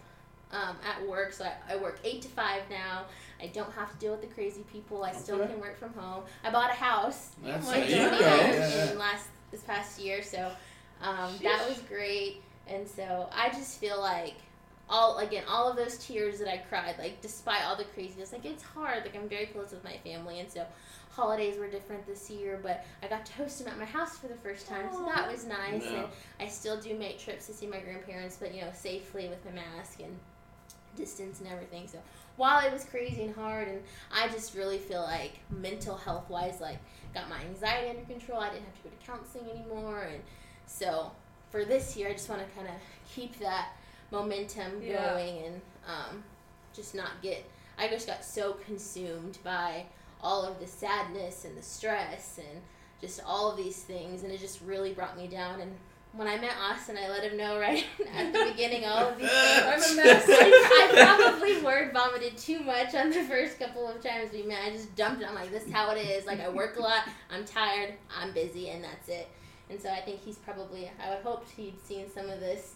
um, 0.53 0.77
at 0.89 1.07
work. 1.09 1.33
So 1.33 1.45
I, 1.45 1.75
I 1.75 1.77
work 1.77 1.99
eight 2.05 2.23
to 2.23 2.29
five 2.29 2.63
now. 2.71 3.05
I 3.43 3.49
don't 3.49 3.73
have 3.73 3.93
to 3.93 3.99
deal 3.99 4.13
with 4.13 4.23
the 4.23 4.29
crazy 4.29 4.65
people. 4.73 5.05
I 5.05 5.13
still 5.13 5.39
can 5.47 5.61
work 5.61 5.79
from 5.79 5.93
home. 5.95 6.23
I 6.45 6.51
bought 6.51 6.71
a 6.71 6.75
house 6.75 7.31
That's 7.43 7.69
there 7.69 7.79
you 7.81 7.87
Disney 7.87 8.19
go. 8.19 8.19
Yeah, 8.19 8.69
yeah. 8.69 8.93
in 8.93 8.99
last 8.99 9.29
this 9.51 9.63
past 9.63 10.01
year, 10.01 10.23
so 10.23 10.51
um, 11.03 11.35
that 11.43 11.69
was 11.69 11.79
great. 11.81 12.43
And 12.67 12.89
so 12.89 13.29
I 13.33 13.51
just 13.51 13.79
feel 13.79 14.01
like 14.01 14.35
all 14.89 15.19
again 15.19 15.45
all 15.49 15.71
of 15.71 15.77
those 15.77 15.99
tears 15.99 16.39
that 16.39 16.49
I 16.49 16.59
cried, 16.59 16.97
like 16.99 17.21
despite 17.21 17.65
all 17.65 17.77
the 17.77 17.85
craziness, 17.85 18.33
like 18.33 18.45
it's 18.45 18.63
hard. 18.63 19.03
Like 19.05 19.17
I'm 19.17 19.29
very 19.29 19.47
close 19.47 19.73
with 19.73 19.85
my 19.85 19.97
family, 20.05 20.41
and 20.41 20.51
so 20.51 20.65
holidays 21.11 21.59
were 21.59 21.69
different 21.69 22.07
this 22.07 22.31
year. 22.31 22.59
But 22.63 22.85
I 23.03 23.09
got 23.09 23.27
to 23.27 23.33
host 23.35 23.59
them 23.59 23.69
at 23.69 23.79
my 23.79 23.85
house 23.85 24.17
for 24.17 24.29
the 24.29 24.37
first 24.37 24.67
time, 24.67 24.87
so 24.93 25.05
that 25.05 25.31
was 25.31 25.45
nice. 25.45 25.85
Yeah. 25.85 25.99
And 25.99 26.07
I 26.41 26.49
still 26.49 26.81
do 26.81 26.95
make 26.95 27.19
trips 27.19 27.47
to 27.47 27.53
see 27.53 27.67
my 27.67 27.81
grandparents, 27.81 28.37
but 28.39 28.55
you 28.55 28.63
know 28.63 28.71
safely 28.73 29.29
with 29.29 29.45
a 29.51 29.55
mask 29.55 30.01
and 30.01 30.17
distance 30.97 31.41
and 31.41 31.49
everything. 31.49 31.87
So 31.89 31.99
while 32.37 32.67
it 32.67 32.73
was 32.73 32.85
crazy 32.85 33.23
and 33.25 33.35
hard, 33.35 33.69
and 33.69 33.81
I 34.13 34.29
just 34.29 34.55
really 34.55 34.79
feel 34.79 35.03
like 35.03 35.39
mental 35.51 35.97
health 35.97 36.29
wise, 36.29 36.61
like 36.61 36.79
got 37.15 37.29
my 37.29 37.41
anxiety 37.43 37.91
under 37.91 38.03
control. 38.03 38.41
I 38.41 38.51
didn't 38.51 38.65
have 38.65 38.77
to 38.83 38.83
go 38.83 38.91
to 38.91 39.07
counseling 39.07 39.51
anymore, 39.51 40.09
and 40.13 40.23
so 40.67 41.13
for 41.51 41.65
this 41.65 41.97
year, 41.97 42.09
I 42.09 42.13
just 42.13 42.29
want 42.29 42.43
to 42.43 42.55
kind 42.57 42.67
of 42.69 42.75
keep 43.15 43.39
that 43.39 43.69
momentum 44.11 44.83
Yeah. 44.83 45.13
going 45.13 45.39
and 45.45 45.61
um, 45.87 46.25
just 46.75 46.95
not 46.95 47.11
get. 47.23 47.45
I 47.79 47.89
just 47.89 48.07
got 48.07 48.25
so 48.25 48.55
consumed 48.65 49.39
by 49.45 49.85
all 50.21 50.45
of 50.45 50.59
the 50.59 50.67
sadness 50.67 51.45
and 51.45 51.57
the 51.57 51.63
stress 51.63 52.39
and 52.39 52.61
just 53.01 53.21
all 53.25 53.51
of 53.51 53.57
these 53.57 53.83
things, 53.83 54.23
and 54.23 54.33
it 54.33 54.41
just 54.41 54.61
really 54.63 54.93
brought 54.93 55.17
me 55.17 55.27
down. 55.29 55.61
And 55.61 55.73
when 56.17 56.29
I 56.29 56.37
met 56.39 56.53
Austin, 56.61 56.97
I 56.97 57.09
let 57.09 57.25
him 57.25 57.37
know 57.37 57.59
right 57.59 57.85
at 58.17 58.33
the 58.33 58.51
beginning 58.51 58.85
all 58.85 59.09
of 59.09 59.19
these 59.19 59.29
things. 59.31 59.63
I'm 59.67 59.99
a 59.99 60.03
mess. 60.03 60.25
I 60.29 61.17
probably 61.19 61.61
word 61.63 61.93
vomited 61.93 62.37
too 62.39 62.61
much 62.61 62.95
on 62.95 63.11
the 63.11 63.23
first 63.23 63.59
couple 63.59 63.89
of 63.89 64.01
times 64.03 64.33
we 64.33 64.43
met. 64.43 64.61
I 64.65 64.71
just 64.71 64.95
dumped 64.95 65.23
it. 65.23 65.29
I'm 65.29 65.35
like, 65.35 65.51
this 65.51 65.65
is 65.65 65.73
how 65.73 65.91
it 65.91 65.99
is. 65.99 66.27
Like, 66.27 66.41
I 66.41 66.49
work 66.49 66.77
a 66.77 66.83
lot, 66.83 67.03
I'm 67.31 67.45
tired, 67.45 67.95
I'm 68.21 68.33
busy, 68.33 68.71
and 68.71 68.85
that's 68.85 69.09
it. 69.09 69.29
And 69.71 69.81
so 69.81 69.89
I 69.91 70.01
think 70.01 70.21
he's 70.21 70.37
probably, 70.37 70.91
I 71.05 71.11
would 71.11 71.25
hope 71.25 71.47
he'd 71.57 71.81
seen 71.83 72.11
some 72.11 72.31
of 72.31 72.39
this 72.39 72.75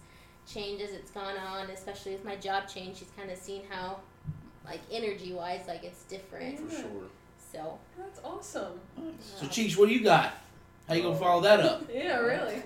change 0.50 0.80
as 0.80 0.90
it's 0.90 1.10
gone 1.10 1.36
on, 1.36 1.70
especially 1.70 2.12
with 2.12 2.24
my 2.24 2.36
job 2.36 2.66
change. 2.66 2.98
He's 2.98 3.10
kind 3.16 3.30
of 3.30 3.38
seen 3.38 3.62
how, 3.68 3.98
like, 4.64 4.80
energy 4.90 5.32
wise, 5.32 5.60
like, 5.68 5.84
it's 5.84 6.04
different. 6.04 6.58
For 6.58 6.74
sure. 6.74 7.02
So, 7.52 7.78
That's 7.96 8.20
awesome. 8.24 8.80
So, 9.20 9.46
Cheeks, 9.46 9.76
what 9.76 9.88
do 9.88 9.94
you 9.94 10.02
got? 10.02 10.34
How 10.88 10.94
you 10.94 11.02
gonna 11.02 11.16
follow 11.16 11.42
that 11.42 11.60
up? 11.60 11.84
Yeah, 11.92 12.18
really. 12.18 12.62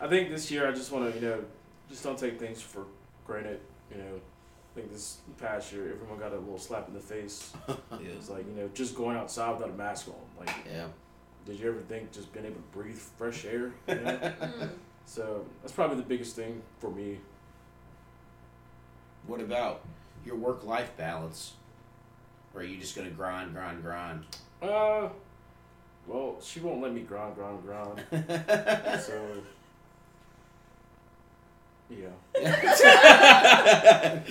I 0.00 0.06
think 0.08 0.30
this 0.30 0.50
year 0.50 0.68
I 0.68 0.72
just 0.72 0.92
want 0.92 1.12
to, 1.12 1.18
you 1.20 1.26
know, 1.26 1.44
just 1.88 2.02
don't 2.04 2.18
take 2.18 2.38
things 2.38 2.60
for 2.62 2.84
granted. 3.26 3.60
You 3.90 3.98
know, 3.98 4.14
I 4.16 4.74
think 4.80 4.92
this 4.92 5.18
past 5.38 5.72
year 5.72 5.90
everyone 5.92 6.18
got 6.18 6.32
a 6.32 6.38
little 6.38 6.58
slap 6.58 6.88
in 6.88 6.94
the 6.94 7.00
face. 7.00 7.52
It's 8.00 8.28
like, 8.30 8.46
you 8.46 8.54
know, 8.60 8.68
just 8.74 8.94
going 8.94 9.16
outside 9.16 9.52
without 9.52 9.70
a 9.70 9.72
mask 9.74 10.08
on. 10.08 10.14
Like, 10.46 10.54
Yeah. 10.70 10.86
did 11.46 11.58
you 11.58 11.68
ever 11.68 11.80
think 11.80 12.12
just 12.12 12.32
being 12.32 12.44
able 12.46 12.56
to 12.56 12.78
breathe 12.78 12.96
fresh 12.96 13.44
air? 13.44 13.72
You 13.88 13.94
know? 13.96 14.18
mm, 14.18 14.70
so 15.04 15.44
that's 15.62 15.72
probably 15.72 15.96
the 15.96 16.02
biggest 16.02 16.36
thing 16.36 16.62
for 16.78 16.90
me. 16.90 17.18
What 19.26 19.40
about 19.40 19.80
your 20.24 20.36
work-life 20.36 20.96
balance? 20.96 21.52
Or 22.54 22.60
are 22.60 22.64
you 22.64 22.78
just 22.78 22.94
gonna 22.96 23.10
grind, 23.10 23.52
grind, 23.54 23.82
grind? 23.82 24.24
Uh, 24.62 25.08
well, 26.06 26.36
she 26.42 26.60
won't 26.60 26.80
let 26.82 26.92
me 26.92 27.00
grind, 27.02 27.34
grind, 27.36 27.62
grind. 27.64 28.04
So, 29.00 29.22
yeah. 31.90 32.08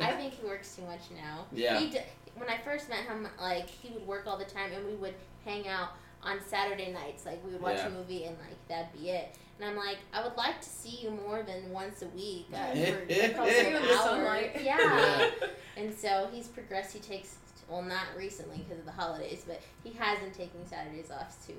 I 0.00 0.12
think 0.16 0.34
he 0.34 0.46
works 0.46 0.74
too 0.76 0.82
much 0.82 1.00
now. 1.14 1.44
Yeah. 1.52 1.78
He 1.78 1.90
d- 1.90 1.98
when 2.36 2.48
I 2.48 2.58
first 2.64 2.88
met 2.88 3.00
him, 3.00 3.28
like 3.40 3.68
he 3.68 3.90
would 3.92 4.06
work 4.06 4.26
all 4.26 4.38
the 4.38 4.44
time, 4.44 4.72
and 4.72 4.86
we 4.86 4.94
would 4.94 5.14
hang 5.44 5.68
out 5.68 5.90
on 6.22 6.38
Saturday 6.48 6.92
nights. 6.92 7.26
Like 7.26 7.44
we 7.44 7.52
would 7.52 7.60
watch 7.62 7.76
Yeah. 7.76 7.88
a 7.88 7.90
movie, 7.90 8.24
and 8.24 8.36
like 8.38 8.56
that'd 8.68 8.92
be 8.98 9.10
it. 9.10 9.36
And 9.60 9.68
I'm 9.68 9.76
like, 9.76 9.98
I 10.12 10.22
would 10.24 10.36
like 10.36 10.60
to 10.62 10.68
see 10.68 10.98
you 11.02 11.10
more 11.10 11.42
than 11.42 11.70
once 11.70 12.02
a 12.02 12.06
week 12.08 12.46
uh, 12.52 12.56
for 12.74 13.34
probably 13.34 13.58
an 13.66 13.76
hour. 13.76 13.96
sunlight. 13.98 14.60
Yeah. 14.62 15.30
and 15.76 15.94
so 15.94 16.28
he's 16.32 16.48
progressed. 16.48 16.92
He 16.94 17.00
takes 17.00 17.36
well, 17.68 17.82
not 17.82 18.06
recently 18.16 18.58
because 18.58 18.78
of 18.78 18.86
the 18.86 18.92
holidays, 18.92 19.44
but 19.46 19.60
he 19.82 19.92
hasn't 19.92 20.34
taken 20.34 20.66
Saturdays 20.66 21.10
off 21.10 21.44
to 21.46 21.52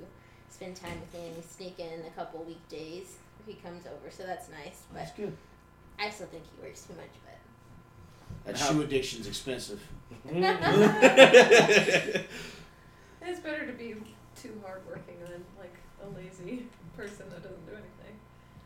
spend 0.50 0.76
time 0.76 1.00
with 1.00 1.14
me 1.14 1.28
and 1.34 1.44
sneak 1.44 1.80
in 1.80 2.02
a 2.06 2.10
couple 2.12 2.44
weekdays 2.44 3.18
if 3.40 3.46
he 3.48 3.54
comes 3.62 3.86
over. 3.86 4.12
So 4.12 4.24
that's 4.24 4.50
nice. 4.50 4.84
But 4.92 5.00
That's 5.00 5.12
good. 5.12 5.36
I 6.00 6.10
still 6.10 6.28
think 6.28 6.44
he 6.44 6.66
works 6.66 6.84
too 6.84 6.94
much. 6.94 7.10
But 7.26 8.54
That 8.54 8.60
How- 8.60 8.74
shoe 8.74 8.82
addiction's 8.82 9.28
expensive. 9.28 9.82
It's 13.28 13.40
better 13.40 13.66
to 13.66 13.74
be 13.74 13.96
too 14.40 14.62
hardworking 14.64 15.16
than 15.22 15.44
like 15.58 15.74
a 16.04 16.08
lazy 16.16 16.68
person 16.96 17.26
that 17.32 17.42
doesn't 17.42 17.66
do 17.66 17.72
anything. 17.72 17.90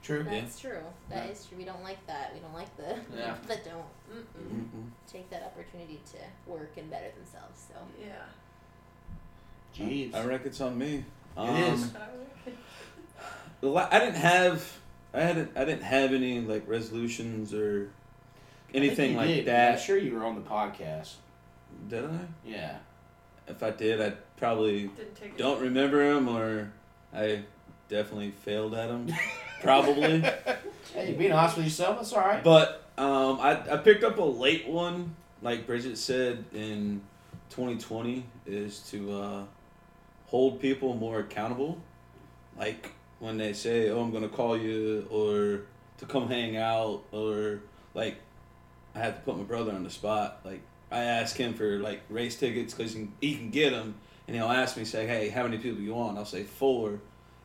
True. 0.10 0.24
That's 0.24 0.60
true. 0.60 0.80
That 1.10 1.26
Yeah. 1.26 1.32
is 1.32 1.46
true. 1.46 1.58
We 1.58 1.66
don't 1.66 1.84
like 1.84 2.06
that. 2.08 2.34
We 2.34 2.40
don't 2.40 2.54
like 2.54 2.76
the 2.78 2.98
Yeah. 3.18 3.36
that 3.48 3.64
don't 3.64 3.86
Mm-mm. 4.12 4.90
take 5.12 5.30
that 5.30 5.44
opportunity 5.44 6.02
to 6.14 6.18
work 6.52 6.72
and 6.78 6.90
better 6.90 7.12
themselves. 7.16 7.68
So 7.68 7.76
Yeah. 8.04 8.26
Jeez. 9.76 10.16
I 10.16 10.26
reckon 10.26 10.48
it's 10.48 10.62
on 10.62 10.78
me. 10.78 11.06
It 11.38 11.74
is. 11.74 11.84
Um, 11.84 11.92
the 13.62 13.68
la- 13.68 13.88
I 13.92 14.00
didn't 14.00 14.16
have 14.16 14.78
I 15.14 15.22
hadn't 15.22 15.52
I 15.56 15.64
didn't 15.66 15.84
have 15.84 16.12
any 16.14 16.40
like 16.42 16.68
resolutions 16.68 17.54
or 17.54 17.92
anything 18.74 18.92
I 18.92 18.96
think 18.96 19.12
you 19.12 19.18
like 19.18 19.28
did, 19.28 19.38
'cause 19.38 19.46
that. 19.46 19.72
I'm 19.74 19.80
sure 19.80 19.98
you 19.98 20.16
were 20.16 20.26
on 20.26 20.36
the 20.36 20.42
podcast. 20.42 21.14
Did 21.88 22.06
I? 22.06 22.20
Yeah. 22.46 22.78
If 23.48 23.62
I 23.64 23.72
did, 23.72 24.02
I 24.02 24.14
probably 24.38 24.88
Didn't 24.88 25.16
take 25.16 25.30
it. 25.34 25.38
don't 25.38 25.60
remember 25.62 26.14
them, 26.14 26.28
or 26.28 26.72
I 27.14 27.44
definitely 27.90 28.32
failed 28.32 28.74
at 28.76 28.88
them. 28.88 29.08
Probably. 29.62 30.24
Hey, 30.94 31.14
being 31.14 31.32
honest 31.32 31.56
with 31.56 31.66
yourself, 31.66 31.98
that's 31.98 32.14
all 32.14 32.22
right. 32.22 32.44
But 32.44 32.90
um, 32.98 33.40
I, 33.40 33.74
I 33.74 33.78
picked 33.78 34.04
up 34.04 34.18
a 34.18 34.24
late 34.24 34.68
one, 34.68 35.16
like 35.44 35.68
Bridget 35.68 36.00
said, 36.00 36.44
in 36.52 37.02
2020 37.52 38.26
is 38.48 38.80
to 38.90 39.12
uh, 39.12 39.44
hold 40.26 40.60
people 40.60 40.96
more 40.96 41.20
accountable. 41.20 41.80
Like 42.58 42.92
when 43.20 43.38
they 43.38 43.54
say, 43.54 43.90
"Oh, 43.90 44.02
I'm 44.02 44.12
gonna 44.12 44.30
call 44.30 44.58
you," 44.58 45.08
or 45.10 45.62
to 46.00 46.06
come 46.06 46.28
hang 46.28 46.58
out, 46.58 47.04
or 47.12 47.60
like 47.94 48.18
I 48.96 49.00
have 49.00 49.16
to 49.16 49.22
put 49.22 49.38
my 49.38 49.44
brother 49.44 49.72
on 49.72 49.84
the 49.84 49.90
spot. 49.90 50.40
Like 50.44 50.62
I 50.92 51.04
ask 51.04 51.36
him 51.36 51.54
for 51.54 51.78
like 51.80 52.02
race 52.10 52.36
tickets 52.36 52.74
because 52.74 52.94
he, 52.94 53.10
he 53.22 53.36
can 53.36 53.50
get 53.50 53.72
them, 53.72 53.96
and 54.28 54.36
he'll 54.36 54.48
ask 54.48 54.76
me, 54.76 54.86
say, 54.86 55.06
"Hey, 55.08 55.30
how 55.30 55.44
many 55.44 55.58
people 55.58 55.80
you 55.82 55.94
want?" 55.94 56.18
I'll 56.18 56.26
say 56.26 56.44
four, 56.44 57.00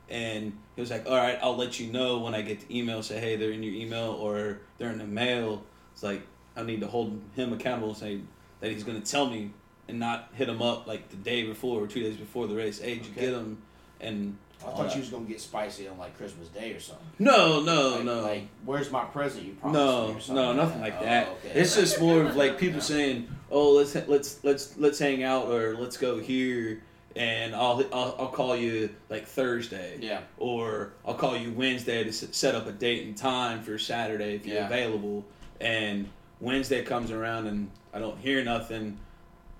and 0.08 0.52
he 0.74 0.80
was 0.80 0.90
like, 0.90 1.06
"All 1.06 1.16
right, 1.16 1.38
I'll 1.42 1.56
let 1.56 1.80
you 1.80 1.92
know 1.92 2.18
when 2.18 2.34
I 2.34 2.42
get 2.42 2.66
the 2.68 2.78
email. 2.78 3.02
Say, 3.02 3.20
hey, 3.20 3.36
they're 3.36 3.52
in 3.52 3.62
your 3.62 3.74
email 3.74 4.12
or 4.12 4.60
they're 4.78 4.90
in 4.90 4.98
the 4.98 5.06
mail." 5.06 5.62
It's 5.92 6.02
like 6.02 6.22
I 6.56 6.62
need 6.62 6.80
to 6.80 6.86
hold 6.86 7.20
him 7.36 7.52
accountable 7.52 7.88
and 7.90 7.96
say 7.96 8.20
that 8.60 8.70
he's 8.70 8.84
gonna 8.84 9.00
tell 9.00 9.26
me 9.26 9.50
and 9.88 9.98
not 9.98 10.30
hit 10.34 10.48
him 10.48 10.62
up 10.62 10.86
like 10.86 11.08
the 11.10 11.16
day 11.16 11.44
before 11.44 11.82
or 11.82 11.86
two 11.86 12.00
days 12.00 12.16
before 12.16 12.46
the 12.46 12.54
race. 12.54 12.80
Hey, 12.80 12.96
did 12.96 13.06
you 13.06 13.12
get 13.12 13.32
him? 13.32 13.58
And 14.00 14.36
I 14.62 14.70
thought 14.70 14.94
you 14.94 15.00
was 15.00 15.10
gonna 15.10 15.24
get 15.24 15.40
spicy 15.40 15.88
on 15.88 15.98
like 15.98 16.16
Christmas 16.16 16.48
Day 16.48 16.72
or 16.72 16.80
something. 16.80 17.06
no, 17.18 17.62
no, 17.62 17.90
like, 17.96 18.04
no. 18.04 18.20
Like, 18.20 18.48
where's 18.64 18.90
my 18.90 19.04
present? 19.04 19.44
You 19.44 19.52
promised 19.54 19.78
me 19.78 19.84
No, 19.84 20.06
or 20.06 20.20
something 20.20 20.34
no, 20.34 20.52
nothing 20.52 20.80
like 20.80 20.94
oh, 21.00 21.04
that. 21.04 21.28
Oh, 21.28 21.48
okay. 21.48 21.60
It's 21.60 21.74
just 21.74 22.00
more 22.00 22.22
of 22.22 22.36
like 22.36 22.58
people 22.64 22.80
saying, 22.80 23.28
"Oh, 23.50 23.72
let's 23.72 23.94
let's 24.08 24.42
let's 24.42 24.76
let's 24.78 24.98
hang 24.98 25.22
out 25.22 25.48
or 25.48 25.76
let's 25.76 25.96
go 25.96 26.18
here," 26.18 26.82
and 27.16 27.54
I'll 27.54 27.84
I'll, 27.92 28.16
I'll 28.18 28.28
call 28.28 28.56
you 28.56 28.90
like 29.08 29.26
Thursday, 29.26 29.98
yeah, 30.00 30.20
or 30.38 30.92
I'll 31.06 31.14
call 31.14 31.36
you 31.36 31.52
Wednesday 31.52 32.02
to 32.04 32.12
set 32.12 32.54
up 32.54 32.66
a 32.66 32.72
date 32.72 33.06
and 33.06 33.16
time 33.16 33.62
for 33.62 33.78
Saturday 33.78 34.34
if 34.34 34.46
you're 34.46 34.56
Yeah. 34.56 34.66
available. 34.66 35.24
And 35.60 36.08
Wednesday 36.40 36.82
comes 36.82 37.10
around 37.10 37.46
and 37.46 37.70
I 37.92 37.98
don't 38.00 38.18
hear 38.18 38.42
nothing. 38.44 38.98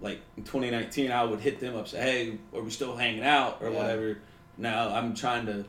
Like 0.01 0.21
in 0.37 0.43
2019, 0.43 1.11
I 1.13 1.25
would 1.25 1.41
hit 1.41 1.61
them 1.61 1.77
up, 1.77 1.89
say, 1.89 2.01
"Hey, 2.01 2.39
are 2.55 2.63
we 2.63 2.71
still 2.71 2.97
hanging 2.97 3.25
out 3.25 3.59
or 3.61 3.71
Yeah. 3.71 3.79
whatever?" 3.79 4.19
Now 4.59 4.89
I'm 4.95 5.15
trying 5.15 5.47
to 5.47 5.65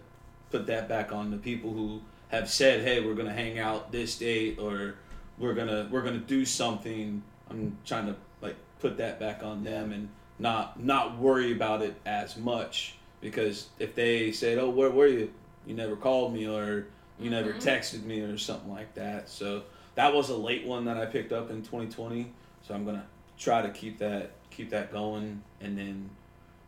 put 0.52 0.66
that 0.68 0.90
back 0.90 1.12
on 1.12 1.32
the 1.32 1.38
people 1.38 1.72
who 1.72 2.02
have 2.30 2.50
said, 2.50 2.82
"Hey, 2.82 3.00
we're 3.02 3.14
gonna 3.14 3.32
hang 3.34 3.60
out 3.60 3.92
this 3.92 4.18
date," 4.18 4.58
or 4.60 4.96
"We're 5.38 5.54
gonna 5.54 5.88
we're 5.92 6.02
gonna 6.02 6.18
do 6.18 6.44
something." 6.46 7.22
I'm 7.50 7.78
trying 7.86 8.08
to 8.08 8.16
like 8.42 8.56
put 8.80 8.98
that 8.98 9.20
back 9.20 9.44
on 9.44 9.64
them 9.64 9.92
and 9.94 10.10
not 10.40 10.82
not 10.82 11.18
worry 11.18 11.52
about 11.52 11.82
it 11.82 11.96
as 12.06 12.36
much 12.38 12.96
because 13.22 13.68
if 13.80 13.96
they 13.96 14.32
said, 14.32 14.58
"Oh, 14.58 14.70
where 14.70 14.90
were 14.92 15.08
you? 15.08 15.32
You 15.66 15.74
never 15.76 15.96
called 15.96 16.34
me," 16.34 16.48
or 16.48 16.88
"You 17.20 17.30
never 17.30 17.54
Mhm. 17.54 17.62
texted 17.64 18.04
me," 18.04 18.20
or 18.22 18.38
something 18.38 18.70
like 18.72 18.94
that. 18.96 19.30
So 19.30 19.64
that 19.96 20.14
was 20.14 20.30
a 20.30 20.38
late 20.38 20.66
one 20.66 20.86
that 20.86 20.98
I 20.98 21.06
picked 21.06 21.32
up 21.32 21.50
in 21.50 21.62
2020. 21.64 22.32
So 22.62 22.74
I'm 22.74 22.86
gonna 22.86 23.08
try 23.38 23.62
to 23.62 23.70
keep 23.70 23.98
that 24.00 24.32
keep 24.52 24.70
that 24.70 24.92
going 24.92 25.42
and 25.62 25.78
then 25.78 26.10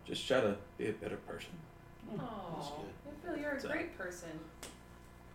just 0.05 0.28
try 0.28 0.41
to 0.41 0.57
be 0.78 0.88
a 0.89 0.93
better 0.93 1.18
person. 1.18 1.51
Oh, 2.20 2.86
I 3.05 3.26
feel 3.28 3.38
you're 3.38 3.51
a 3.51 3.59
So- 3.61 3.68
great 3.70 3.97
person. 3.97 4.30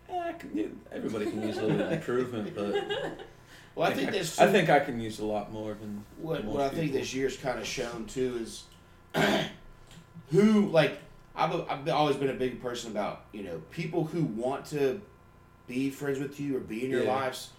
Eh, 0.09 0.33
can, 0.33 0.81
everybody 0.91 1.27
can 1.31 1.43
use 1.43 1.57
a 1.59 1.63
little 1.67 1.89
improvement, 1.93 2.55
but 2.55 2.75
well, 3.75 3.91
I 3.91 3.95
think 3.95 4.09
I, 4.09 4.13
this. 4.13 4.39
I 4.39 4.47
think 4.51 4.69
I 4.71 4.81
can 4.81 5.01
use 5.01 5.19
a 5.19 5.25
lot 5.25 5.53
more 5.53 5.75
than 5.75 6.05
what 6.19 6.45
what 6.45 6.61
I 6.61 6.69
think 6.69 6.93
this 6.93 7.15
year's 7.15 7.37
kind 7.37 7.59
of 7.59 7.67
shown 7.67 8.07
too 8.07 8.39
is 8.43 8.65
who 10.31 10.69
like 10.69 10.99
I've 11.35 11.53
I've 11.69 11.89
always 11.89 12.17
been 12.17 12.31
a 12.31 12.35
big 12.35 12.61
person 12.63 12.91
about 12.91 13.25
you 13.33 13.43
know 13.43 13.63
people 13.71 14.05
who 14.05 14.25
want 14.25 14.67
to 14.67 15.01
be 15.67 15.91
friends 15.91 16.19
with 16.19 16.39
you 16.41 16.57
or 16.57 16.61
be 16.61 16.85
in 16.85 16.91
your 16.91 17.05
Yeah. 17.05 17.15
lives 17.17 17.51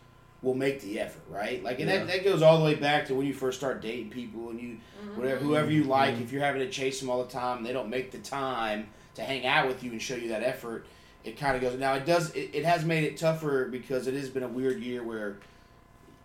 will 0.42 0.54
make 0.54 0.82
the 0.82 1.00
effort, 1.00 1.24
right? 1.30 1.64
Like, 1.64 1.80
and 1.80 1.90
Yeah. 1.90 2.00
that, 2.00 2.08
that 2.08 2.24
goes 2.26 2.42
all 2.42 2.58
the 2.60 2.66
way 2.66 2.76
back 2.76 3.06
to 3.08 3.16
when 3.16 3.26
you 3.26 3.34
first 3.34 3.58
start 3.58 3.82
dating 3.82 4.10
people 4.10 4.50
and 4.50 4.60
you 4.60 4.78
whatever 5.16 5.40
whoever 5.40 5.72
you 5.72 5.86
like. 5.86 6.16
Mhm. 6.16 6.22
If 6.24 6.32
you're 6.34 6.44
having 6.44 6.62
to 6.62 6.70
chase 6.70 7.00
them 7.00 7.10
all 7.10 7.24
the 7.24 7.32
time, 7.32 7.60
and 7.60 7.66
they 7.66 7.72
don't 7.74 7.90
make 7.90 8.12
the 8.12 8.18
time 8.18 8.88
to 9.16 9.22
hang 9.24 9.46
out 9.46 9.68
with 9.68 9.84
you 9.84 9.92
and 9.92 10.02
show 10.02 10.16
you 10.16 10.30
that 10.30 10.44
effort. 10.44 10.86
It 11.24 11.38
kind 11.38 11.56
of 11.56 11.62
goes. 11.62 11.80
Now 11.80 11.94
it 11.94 12.06
does. 12.06 12.32
It, 12.32 12.50
it 12.54 12.66
has 12.66 12.84
made 12.84 13.06
it 13.06 13.16
tougher 13.18 13.70
because 13.72 14.08
it 14.08 14.16
has 14.16 14.30
been 14.30 14.44
a 14.44 14.48
weird 14.48 14.82
year 14.82 15.02
where 15.02 15.38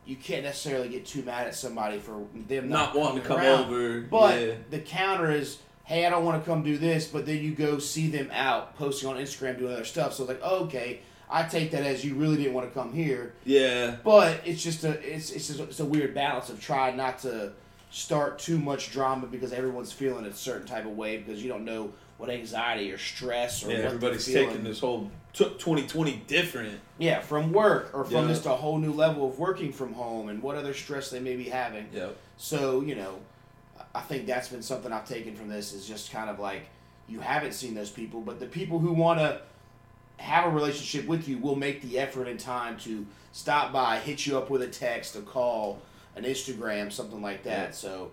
you 0.08 0.16
can't 0.16 0.42
necessarily 0.42 0.88
get 0.88 1.04
too 1.04 1.22
mad 1.22 1.46
at 1.46 1.54
somebody 1.54 1.98
for 1.98 2.24
them 2.48 2.70
not 2.70 2.94
not, 2.94 2.96
wanting 2.96 3.22
to 3.22 3.28
come 3.28 3.38
around. 3.38 3.66
over. 3.66 4.00
But 4.00 4.40
yeah. 4.40 4.54
the 4.70 4.78
counter 4.78 5.30
is, 5.30 5.58
hey, 5.84 6.06
I 6.06 6.10
don't 6.10 6.24
want 6.24 6.42
to 6.42 6.50
come 6.50 6.62
do 6.62 6.78
this, 6.78 7.06
but 7.06 7.26
then 7.26 7.42
you 7.42 7.54
go 7.54 7.78
see 7.78 8.08
them 8.08 8.30
out 8.32 8.74
posting 8.76 9.10
on 9.10 9.16
Instagram 9.16 9.58
doing 9.58 9.74
other 9.74 9.84
stuff. 9.84 10.14
So 10.14 10.22
it's 10.22 10.28
like, 10.28 10.42
okay, 10.42 11.00
I 11.28 11.42
take 11.42 11.72
that 11.72 11.82
as 11.82 12.06
you 12.06 12.14
really 12.14 12.38
didn't 12.38 12.54
want 12.54 12.66
to 12.66 12.74
come 12.74 12.94
here. 12.94 13.34
yeah, 13.44 13.96
But 14.02 14.40
it's 14.46 14.62
just 14.62 14.82
a 14.82 14.92
it's 14.92 15.30
it's 15.30 15.48
just 15.48 15.60
a, 15.60 15.64
it's 15.64 15.80
a 15.80 15.84
weird 15.84 16.14
balance 16.14 16.48
of 16.48 16.58
trying 16.58 16.96
not 16.96 17.18
to 17.20 17.52
start 17.90 18.38
too 18.38 18.58
much 18.58 18.90
drama 18.90 19.26
because 19.26 19.52
everyone's 19.52 19.92
feeling 19.92 20.24
a 20.24 20.32
certain 20.32 20.66
type 20.66 20.86
of 20.86 20.96
way 20.96 21.18
because 21.18 21.42
you 21.42 21.50
don't 21.50 21.66
know 21.66 21.92
what 22.16 22.30
anxiety 22.30 22.90
or 22.90 22.98
stress 22.98 23.62
or 23.62 23.72
yeah. 23.72 23.78
Everybody's 23.78 24.24
taking 24.24 24.64
this 24.64 24.80
whole 24.80 25.10
t- 25.38 25.44
2020 25.58 26.22
different. 26.26 26.80
yeah 26.98 27.20
from 27.20 27.52
work 27.52 27.90
or 27.94 28.04
from 28.04 28.14
Yeah. 28.26 28.28
just 28.28 28.46
a 28.46 28.50
whole 28.50 28.78
new 28.78 28.92
level 28.92 29.28
of 29.28 29.38
working 29.38 29.72
from 29.72 29.92
home 29.94 30.28
and 30.28 30.42
what 30.42 30.56
other 30.56 30.74
stress 30.74 31.10
they 31.10 31.20
may 31.20 31.36
be 31.36 31.44
having. 31.44 31.88
Yep. 31.92 32.16
So 32.36 32.80
you 32.80 32.94
know, 32.94 33.18
I 33.94 34.00
think 34.00 34.26
that's 34.26 34.48
been 34.48 34.62
something 34.62 34.92
I've 34.92 35.08
taken 35.08 35.34
from 35.36 35.48
this 35.48 35.72
is 35.72 35.86
just 35.86 36.10
kind 36.12 36.28
of 36.30 36.38
like 36.38 36.62
you 37.08 37.20
haven't 37.20 37.52
seen 37.52 37.74
those 37.74 37.90
people, 37.90 38.20
but 38.20 38.38
the 38.40 38.46
people 38.46 38.78
who 38.78 38.92
want 38.92 39.18
to 39.20 39.40
have 40.18 40.44
a 40.46 40.50
relationship 40.50 41.06
with 41.06 41.28
you 41.28 41.38
will 41.38 41.54
make 41.56 41.80
the 41.82 41.98
effort 41.98 42.26
and 42.28 42.38
time 42.38 42.76
to 42.78 43.06
stop 43.32 43.72
by, 43.72 43.98
hit 43.98 44.26
you 44.26 44.36
up 44.36 44.50
with 44.50 44.60
a 44.62 44.66
text, 44.66 45.14
a 45.16 45.20
call, 45.22 45.80
an 46.16 46.24
Instagram, 46.24 46.90
something 46.92 47.22
like 47.22 47.44
that. 47.44 47.68
Yeah. 47.68 47.70
So 47.70 48.10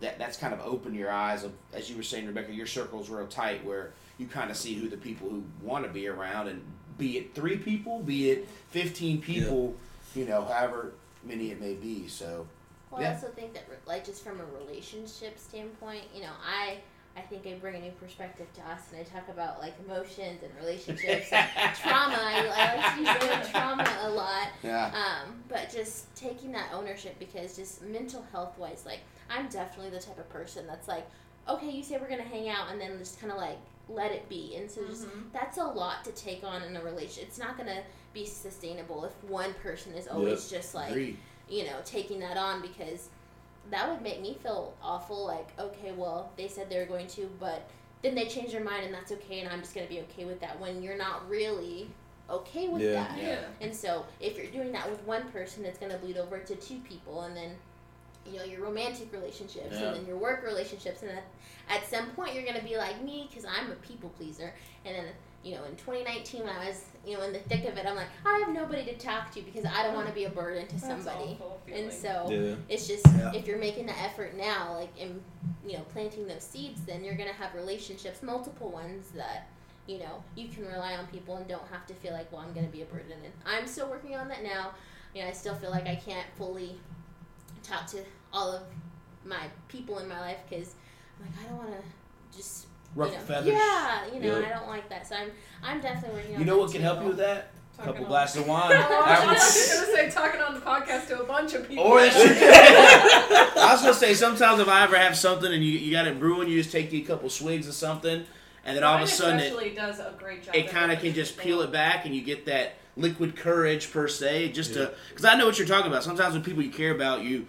that 0.00 0.18
that's 0.18 0.36
kind 0.38 0.54
of 0.54 0.60
opened 0.60 0.94
your 0.96 1.10
eyes 1.10 1.42
of, 1.44 1.52
as 1.74 1.90
you 1.90 1.96
were 1.96 2.02
saying, 2.04 2.26
Rebekah, 2.26 2.52
your 2.54 2.66
circle's 2.66 3.10
real 3.10 3.26
tight 3.26 3.64
where 3.64 3.92
you 4.18 4.26
kind 4.26 4.50
of 4.50 4.56
see 4.56 4.74
who 4.74 4.88
the 4.88 4.96
people 4.96 5.28
who 5.30 5.42
want 5.62 5.84
to 5.84 5.90
be 5.90 6.08
around 6.08 6.48
and 6.48 6.62
be 6.98 7.16
it 7.18 7.34
three 7.34 7.56
people, 7.56 8.00
be 8.00 8.30
it 8.30 8.48
fifteen 8.70 9.20
people, 9.20 9.74
you 10.14 10.24
know, 10.26 10.44
however 10.44 10.92
many 11.24 11.50
it 11.50 11.60
may 11.60 11.74
be. 11.74 12.08
So 12.08 12.46
Well, 12.90 13.00
Yeah. 13.02 13.10
I 13.10 13.14
also 13.14 13.28
think 13.28 13.52
that, 13.54 13.64
like, 13.86 14.04
just 14.04 14.24
from 14.24 14.40
a 14.40 14.44
relationship 14.64 15.38
standpoint, 15.38 16.04
you 16.14 16.22
know, 16.22 16.32
I 16.44 16.78
I 17.16 17.20
think 17.22 17.46
I 17.48 17.54
bring 17.54 17.74
a 17.74 17.80
new 17.80 17.90
perspective 18.00 18.46
to 18.54 18.60
us, 18.62 18.80
and 18.92 19.00
I 19.00 19.02
talk 19.04 19.28
about 19.28 19.60
like 19.60 19.74
emotions 19.84 20.40
and 20.42 20.52
relationships 20.60 21.32
and 21.32 21.74
trauma. 21.76 22.14
I, 22.16 22.46
I 22.46 22.76
like 22.76 22.94
to 22.94 23.00
use 23.00 23.18
the 23.20 23.26
word 23.26 23.44
trauma 23.50 23.98
a 24.02 24.10
lot. 24.10 24.48
yeah. 24.62 24.86
Um, 24.94 25.34
but 25.48 25.68
just 25.68 26.14
taking 26.14 26.52
that 26.52 26.68
ownership 26.72 27.18
because 27.18 27.56
just 27.56 27.82
mental 27.82 28.24
health 28.30 28.56
wise, 28.56 28.84
like 28.86 29.00
I'm 29.28 29.48
definitely 29.48 29.90
the 29.90 29.98
type 30.04 30.18
of 30.18 30.28
person 30.30 30.64
that's 30.68 30.86
like, 30.86 31.06
okay, 31.48 31.70
you 31.70 31.82
say 31.82 31.98
we're 32.00 32.08
gonna 32.08 32.22
hang 32.22 32.48
out, 32.48 32.70
and 32.70 32.80
then 32.80 32.96
just 32.98 33.20
kind 33.20 33.32
of 33.32 33.38
like 33.38 33.58
let 33.88 34.12
it 34.12 34.28
be. 34.28 34.54
And 34.56 34.70
so 34.70 34.84
just 34.86 35.06
Mhm. 35.06 35.32
that's 35.32 35.56
a 35.58 35.64
lot 35.64 36.04
to 36.04 36.12
take 36.12 36.44
on 36.44 36.62
in 36.62 36.76
a 36.76 36.82
relationship. 36.82 37.28
It's 37.28 37.38
not 37.38 37.56
gonna 37.56 37.82
be 38.12 38.24
sustainable 38.26 39.04
if 39.04 39.12
one 39.24 39.54
person 39.54 39.94
is 39.94 40.08
always 40.08 40.50
just 40.50 40.74
like 40.74 40.90
Agreed. 40.90 41.18
you 41.48 41.64
know, 41.64 41.76
taking 41.84 42.20
that 42.20 42.36
on 42.36 42.60
because 42.62 43.08
that 43.70 43.88
would 43.90 44.02
make 44.02 44.20
me 44.20 44.34
feel 44.42 44.74
awful. 44.82 45.26
Like, 45.26 45.48
okay, 45.58 45.92
well, 45.92 46.30
they 46.36 46.48
said 46.48 46.68
they 46.70 46.78
were 46.78 46.86
going 46.86 47.06
to, 47.08 47.28
but 47.38 47.68
then 48.02 48.14
they 48.14 48.26
changed 48.26 48.52
their 48.54 48.64
mind 48.64 48.84
and 48.86 48.94
that's 48.94 49.12
okay, 49.12 49.40
and 49.40 49.48
I'm 49.48 49.60
just 49.60 49.74
going 49.74 49.86
to 49.86 49.92
be 49.92 50.00
okay 50.02 50.24
with 50.24 50.40
that 50.40 50.58
when 50.60 50.82
you're 50.82 50.96
not 50.96 51.28
really 51.28 51.90
okay 52.30 52.68
with 52.68 52.80
Yeah. 52.82 52.92
that. 52.92 53.18
Yeah. 53.18 53.40
And 53.60 53.74
so, 53.74 54.04
if 54.20 54.36
you're 54.38 54.46
doing 54.50 54.72
that 54.72 54.88
with 54.90 55.02
one 55.04 55.30
person, 55.32 55.64
it's 55.64 55.78
going 55.78 55.92
to 55.92 55.98
bleed 55.98 56.16
over 56.16 56.38
to 56.38 56.54
two 56.56 56.78
people, 56.80 57.22
and 57.22 57.36
then, 57.36 57.56
you 58.32 58.38
know, 58.38 58.44
your 58.44 58.62
romantic 58.62 59.12
relationships, 59.12 59.78
Yeah. 59.78 59.86
and 59.88 59.96
then 59.96 60.06
your 60.06 60.16
work 60.16 60.42
relationships, 60.44 61.02
and 61.02 61.10
at, 61.10 61.24
at 61.68 61.86
some 61.88 62.10
point, 62.10 62.34
you're 62.34 62.44
going 62.44 62.58
to 62.58 62.64
be 62.64 62.76
like 62.76 63.02
me 63.02 63.26
because 63.28 63.44
I'm 63.44 63.70
a 63.70 63.74
people 63.76 64.10
pleaser, 64.10 64.52
and 64.84 64.94
then. 64.96 65.04
You 65.44 65.54
know, 65.54 65.64
in 65.64 65.76
2019, 65.76 66.40
when 66.44 66.50
I 66.50 66.66
was, 66.66 66.84
you 67.06 67.16
know, 67.16 67.22
in 67.22 67.32
the 67.32 67.38
thick 67.38 67.64
of 67.64 67.78
it, 67.78 67.86
I'm 67.86 67.94
like, 67.94 68.08
I 68.26 68.42
have 68.44 68.52
nobody 68.52 68.84
to 68.86 68.98
talk 68.98 69.30
to 69.30 69.40
because 69.40 69.64
I 69.64 69.84
don't 69.84 69.94
want 69.94 70.08
to 70.08 70.12
be 70.12 70.24
a 70.24 70.28
burden 70.30 70.66
to 70.66 70.72
That's 70.74 70.84
somebody. 71.04 71.38
And 71.72 71.92
so, 71.92 72.26
Yeah. 72.28 72.56
it's 72.68 72.88
just 72.88 73.06
Yeah. 73.06 73.32
if 73.32 73.46
you're 73.46 73.56
making 73.56 73.86
the 73.86 73.96
effort 73.96 74.34
now, 74.34 74.74
like 74.74 74.90
in 74.98 75.22
you 75.64 75.74
know 75.78 75.84
planting 75.92 76.26
those 76.26 76.42
seeds, 76.42 76.84
then 76.86 77.04
you're 77.04 77.14
gonna 77.14 77.32
have 77.32 77.54
relationships, 77.54 78.20
multiple 78.20 78.68
ones 78.70 79.10
that 79.14 79.46
you 79.86 80.00
know 80.00 80.24
you 80.34 80.48
can 80.48 80.66
rely 80.66 80.96
on 80.96 81.06
people 81.06 81.36
and 81.36 81.46
don't 81.46 81.66
have 81.68 81.86
to 81.86 81.94
feel 81.94 82.12
like, 82.14 82.30
well, 82.32 82.40
I'm 82.40 82.52
gonna 82.52 82.66
be 82.66 82.82
a 82.82 82.86
burden. 82.86 83.12
And 83.12 83.32
I'm 83.46 83.68
still 83.68 83.88
working 83.88 84.16
on 84.16 84.26
that 84.28 84.42
now. 84.42 84.72
You 85.14 85.22
know, 85.22 85.28
I 85.28 85.32
still 85.32 85.54
feel 85.54 85.70
like 85.70 85.86
I 85.86 85.94
can't 85.94 86.26
fully 86.36 86.76
talk 87.62 87.86
to 87.88 87.98
all 88.32 88.52
of 88.52 88.62
my 89.24 89.46
people 89.68 89.98
in 89.98 90.08
my 90.08 90.20
life 90.20 90.38
because 90.48 90.74
I'm 91.18 91.26
like 91.26 91.44
I 91.44 91.48
don't 91.48 91.58
want 91.58 91.70
to 91.70 92.36
just 92.36 92.66
Ruffle 92.94 93.12
you 93.14 93.18
know, 93.20 93.24
feathers. 93.26 93.52
Yeah, 93.52 94.06
you 94.14 94.20
know, 94.20 94.38
Yep. 94.38 94.46
I 94.50 94.58
don't 94.58 94.68
like 94.68 94.88
that. 94.88 95.06
So 95.06 95.14
I'm 95.16 95.30
I'm 95.62 95.80
definitely 95.80 96.16
working 96.20 96.34
on. 96.34 96.40
You 96.40 96.46
know 96.46 96.58
what 96.58 96.72
can 96.72 96.80
help 96.80 97.02
you 97.02 97.08
with 97.08 97.18
that? 97.18 97.50
A 97.78 97.84
couple 97.84 98.02
on- 98.04 98.08
glasses 98.08 98.40
of 98.42 98.48
wine. 98.48 98.72
Oh, 98.74 99.02
I 99.06 99.26
was 99.26 99.38
just 99.38 99.74
gonna 99.74 99.92
say 99.92 100.10
talking 100.10 100.40
on 100.40 100.54
the 100.54 100.60
podcast 100.60 101.06
to 101.08 101.20
a 101.20 101.24
bunch 101.24 101.54
of 101.54 101.68
people. 101.68 101.84
Or 101.84 102.00
that's. 102.00 102.16
I 103.56 103.72
was 103.72 103.82
gonna 103.82 103.94
say 103.94 104.14
sometimes 104.14 104.60
if 104.60 104.68
I 104.68 104.84
ever 104.84 104.96
have 104.96 105.16
something 105.16 105.52
and 105.52 105.62
you, 105.62 105.72
you 105.72 105.92
got 105.92 106.06
it 106.06 106.18
brewing, 106.18 106.48
you 106.48 106.58
just 106.58 106.72
take 106.72 106.92
you 106.92 107.02
a 107.02 107.06
couple 107.06 107.28
swigs 107.30 107.68
of 107.68 107.74
something, 107.74 108.24
and 108.64 108.76
then 108.76 108.82
all 108.82 108.96
of 108.96 109.02
a 109.02 109.06
sudden 109.06 109.38
it, 109.40 109.76
does 109.76 110.00
a 110.00 110.14
great 110.18 110.44
job. 110.44 110.54
it 110.54 110.68
kind 110.70 110.90
of 110.90 110.98
can 111.00 111.12
just 111.14 111.36
people- 111.36 111.44
peel 111.44 111.60
it 111.62 111.72
back 111.72 112.04
and 112.06 112.14
you 112.14 112.22
get 112.22 112.46
that 112.46 112.76
liquid 112.96 113.36
courage 113.36 113.92
per 113.92 114.08
se. 114.08 114.48
Just 114.52 114.74
to 114.74 114.92
because 115.10 115.24
I 115.24 115.36
know 115.36 115.46
what 115.46 115.58
you're 115.58 115.68
talking 115.68 115.90
about. 115.90 116.02
Sometimes 116.02 116.34
with 116.34 116.44
people 116.44 116.62
you 116.62 116.70
care 116.70 116.94
about, 116.94 117.22
you 117.22 117.46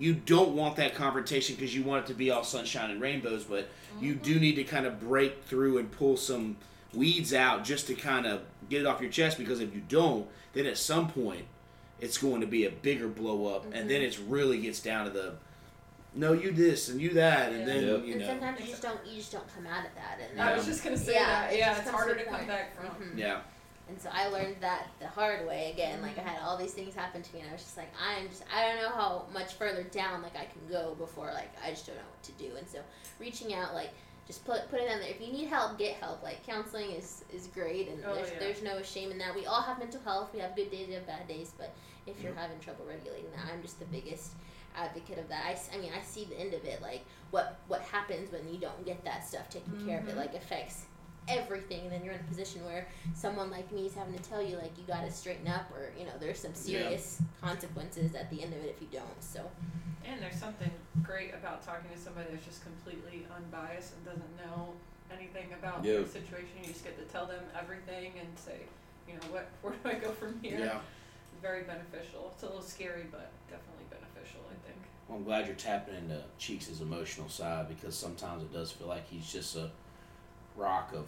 you 0.00 0.14
don't 0.14 0.56
want 0.56 0.74
that 0.76 0.94
confrontation 0.94 1.54
because 1.54 1.74
you 1.76 1.82
want 1.84 2.04
it 2.04 2.08
to 2.08 2.14
be 2.14 2.30
all 2.30 2.42
sunshine 2.42 2.90
and 2.90 3.00
rainbows, 3.00 3.44
but 3.44 3.68
you 4.00 4.14
do 4.14 4.40
need 4.40 4.54
to 4.56 4.64
kind 4.64 4.86
of 4.86 4.98
break 4.98 5.44
through 5.44 5.78
and 5.78 5.92
pull 5.92 6.16
some 6.16 6.56
weeds 6.94 7.32
out 7.34 7.62
just 7.62 7.86
to 7.86 7.94
kind 7.94 8.26
of 8.26 8.40
get 8.68 8.80
it 8.80 8.86
off 8.86 9.00
your 9.00 9.10
chest 9.10 9.36
because 9.38 9.60
if 9.60 9.74
you 9.74 9.82
don't, 9.88 10.26
then 10.54 10.66
at 10.66 10.78
some 10.78 11.08
point 11.08 11.44
it's 12.00 12.16
going 12.18 12.40
to 12.40 12.46
be 12.46 12.64
a 12.64 12.70
bigger 12.70 13.06
blow 13.08 13.46
up 13.54 13.66
and 13.72 13.88
then 13.90 14.00
it 14.02 14.18
really 14.26 14.58
gets 14.58 14.80
down 14.80 15.04
to 15.04 15.10
the 15.10 15.34
no 16.14 16.32
you 16.32 16.50
this 16.50 16.88
and 16.88 17.00
you 17.00 17.10
that 17.10 17.52
and 17.52 17.68
then 17.68 17.84
Yep. 17.86 18.04
you 18.04 18.12
and 18.12 18.20
know 18.22 18.26
sometimes 18.26 18.60
you 18.60 18.66
just 18.66 18.82
don't 18.82 18.98
you 19.06 19.16
just 19.18 19.30
don't 19.30 19.54
come 19.54 19.66
out 19.66 19.84
of 19.84 19.94
that. 19.94 20.18
And 20.32 20.40
I 20.40 20.56
was 20.56 20.64
just 20.66 20.82
gonna 20.82 20.96
say 20.96 21.12
Yeah, 21.14 21.26
that. 21.26 21.52
it 21.52 21.58
Yeah, 21.58 21.68
just 21.68 21.82
it's 21.82 21.90
harder 21.90 22.14
to 22.14 22.20
to 22.20 22.24
come 22.24 22.34
point. 22.36 22.48
back 22.48 22.74
from. 22.74 22.86
Mhm. 22.86 23.18
yeah 23.18 23.40
And 23.90 24.00
so 24.00 24.08
I 24.12 24.28
learned 24.28 24.56
that 24.60 24.86
the 25.00 25.08
hard 25.08 25.46
way 25.48 25.72
again. 25.72 26.00
Like 26.00 26.16
I 26.16 26.20
mm-hmm. 26.20 26.28
had 26.28 26.42
all 26.42 26.56
these 26.56 26.72
things 26.72 26.94
happen 26.94 27.22
to 27.22 27.34
me, 27.34 27.40
and 27.40 27.50
I 27.50 27.52
was 27.52 27.62
just 27.62 27.76
like, 27.76 27.92
I'm 27.98 28.28
just, 28.28 28.44
I 28.54 28.64
don't 28.66 28.80
know 28.80 28.90
how 28.90 29.26
much 29.34 29.54
further 29.54 29.82
down 29.82 30.22
like 30.22 30.36
I 30.36 30.44
can 30.44 30.62
go 30.70 30.94
before 30.94 31.26
like 31.34 31.50
I 31.64 31.70
just 31.70 31.86
don't 31.86 31.96
know 31.96 32.02
what 32.08 32.22
to 32.22 32.32
do. 32.32 32.56
And 32.56 32.68
so 32.68 32.78
reaching 33.18 33.52
out, 33.52 33.74
like 33.74 33.90
just 34.28 34.44
put 34.44 34.70
put 34.70 34.80
it 34.80 34.88
on 34.88 35.00
there. 35.00 35.10
If 35.10 35.20
you 35.20 35.32
need 35.32 35.48
help, 35.48 35.76
get 35.76 35.94
help. 35.94 36.22
Like 36.22 36.46
counseling 36.46 36.92
is 36.92 37.24
is 37.34 37.48
great, 37.48 37.88
and 37.88 38.00
Oh, 38.06 38.14
there's 38.14 38.30
yeah. 38.30 38.38
there's 38.38 38.62
no 38.62 38.80
shame 38.80 39.10
in 39.10 39.18
that. 39.18 39.34
We 39.34 39.46
all 39.46 39.60
have 39.60 39.80
mental 39.80 40.00
health. 40.02 40.30
We 40.32 40.38
have 40.38 40.54
good 40.54 40.70
days, 40.70 40.86
we 40.86 40.94
have 40.94 41.06
bad 41.06 41.26
days. 41.26 41.52
But 41.58 41.74
if 42.06 42.22
you're 42.22 42.34
having 42.34 42.60
trouble 42.60 42.84
regulating 42.88 43.30
that, 43.32 43.52
I'm 43.52 43.60
just 43.60 43.80
the 43.80 43.86
biggest 43.86 44.34
advocate 44.76 45.18
of 45.18 45.28
that. 45.30 45.44
I, 45.44 45.76
I 45.76 45.80
mean, 45.80 45.90
I 45.98 46.00
see 46.02 46.26
the 46.26 46.38
end 46.38 46.54
of 46.54 46.64
it. 46.64 46.80
Like 46.80 47.04
what 47.32 47.58
what 47.66 47.80
happens 47.82 48.30
when 48.30 48.48
you 48.52 48.60
don't 48.60 48.86
get 48.86 49.04
that 49.04 49.26
stuff 49.26 49.50
taken 49.50 49.84
care 49.84 49.98
of. 49.98 50.04
It 50.04 50.10
mm-hmm. 50.10 50.18
like 50.20 50.34
affects 50.34 50.84
everything 51.38 51.80
and 51.82 51.92
then 51.92 52.04
you're 52.04 52.14
in 52.14 52.20
a 52.20 52.24
position 52.24 52.64
where 52.64 52.86
someone 53.14 53.50
like 53.50 53.70
me 53.72 53.86
is 53.86 53.94
having 53.94 54.14
to 54.14 54.22
tell 54.22 54.42
you 54.42 54.56
like 54.56 54.72
you 54.76 54.84
got 54.86 55.04
to 55.04 55.10
straighten 55.12 55.46
up 55.48 55.70
or 55.74 55.90
you 55.98 56.04
know 56.04 56.12
there's 56.20 56.38
some 56.38 56.54
serious 56.54 57.20
consequences 57.40 58.14
at 58.14 58.28
the 58.30 58.42
end 58.42 58.52
of 58.52 58.60
it 58.64 58.74
if 58.76 58.80
you 58.82 58.88
don't 58.92 59.22
so 59.22 59.40
And 60.06 60.20
there's 60.20 60.36
something 60.36 60.70
great 61.02 61.32
about 61.34 61.62
talking 61.64 61.90
to 61.94 61.98
somebody 61.98 62.26
that's 62.32 62.44
just 62.44 62.62
completely 62.62 63.26
unbiased 63.36 63.94
and 63.94 64.04
doesn't 64.04 64.36
know 64.36 64.72
anything 65.12 65.48
about 65.58 65.84
Yeah. 65.84 65.98
the 66.00 66.06
situation. 66.06 66.50
You 66.62 66.68
just 66.68 66.84
get 66.84 66.96
to 66.98 67.04
tell 67.12 67.26
them 67.26 67.42
everything 67.58 68.12
and 68.18 68.28
say, 68.38 68.60
you 69.08 69.14
know, 69.14 69.26
what 69.32 69.46
where 69.62 69.74
do 69.82 69.88
I 69.88 69.94
go 69.94 70.10
from 70.12 70.38
here? 70.42 70.58
yeah 70.58 70.78
Very 71.42 71.62
beneficial. 71.64 72.30
It's 72.34 72.42
a 72.42 72.46
little 72.46 72.62
scary, 72.62 73.06
but 73.10 73.30
definitely 73.48 73.84
beneficial. 73.90 74.40
I 74.50 74.54
think. 74.66 74.78
well, 75.08 75.18
i'm 75.18 75.24
glad 75.24 75.46
you're 75.46 75.56
tapping 75.56 75.94
into 75.96 76.22
cheeks' 76.38 76.80
emotional 76.80 77.28
side 77.28 77.68
because 77.68 77.94
sometimes 77.96 78.42
it 78.42 78.52
does 78.52 78.70
feel 78.72 78.86
like 78.88 79.08
he's 79.08 79.30
just 79.30 79.56
a 79.56 79.70
rock 80.56 80.92
of 80.94 81.06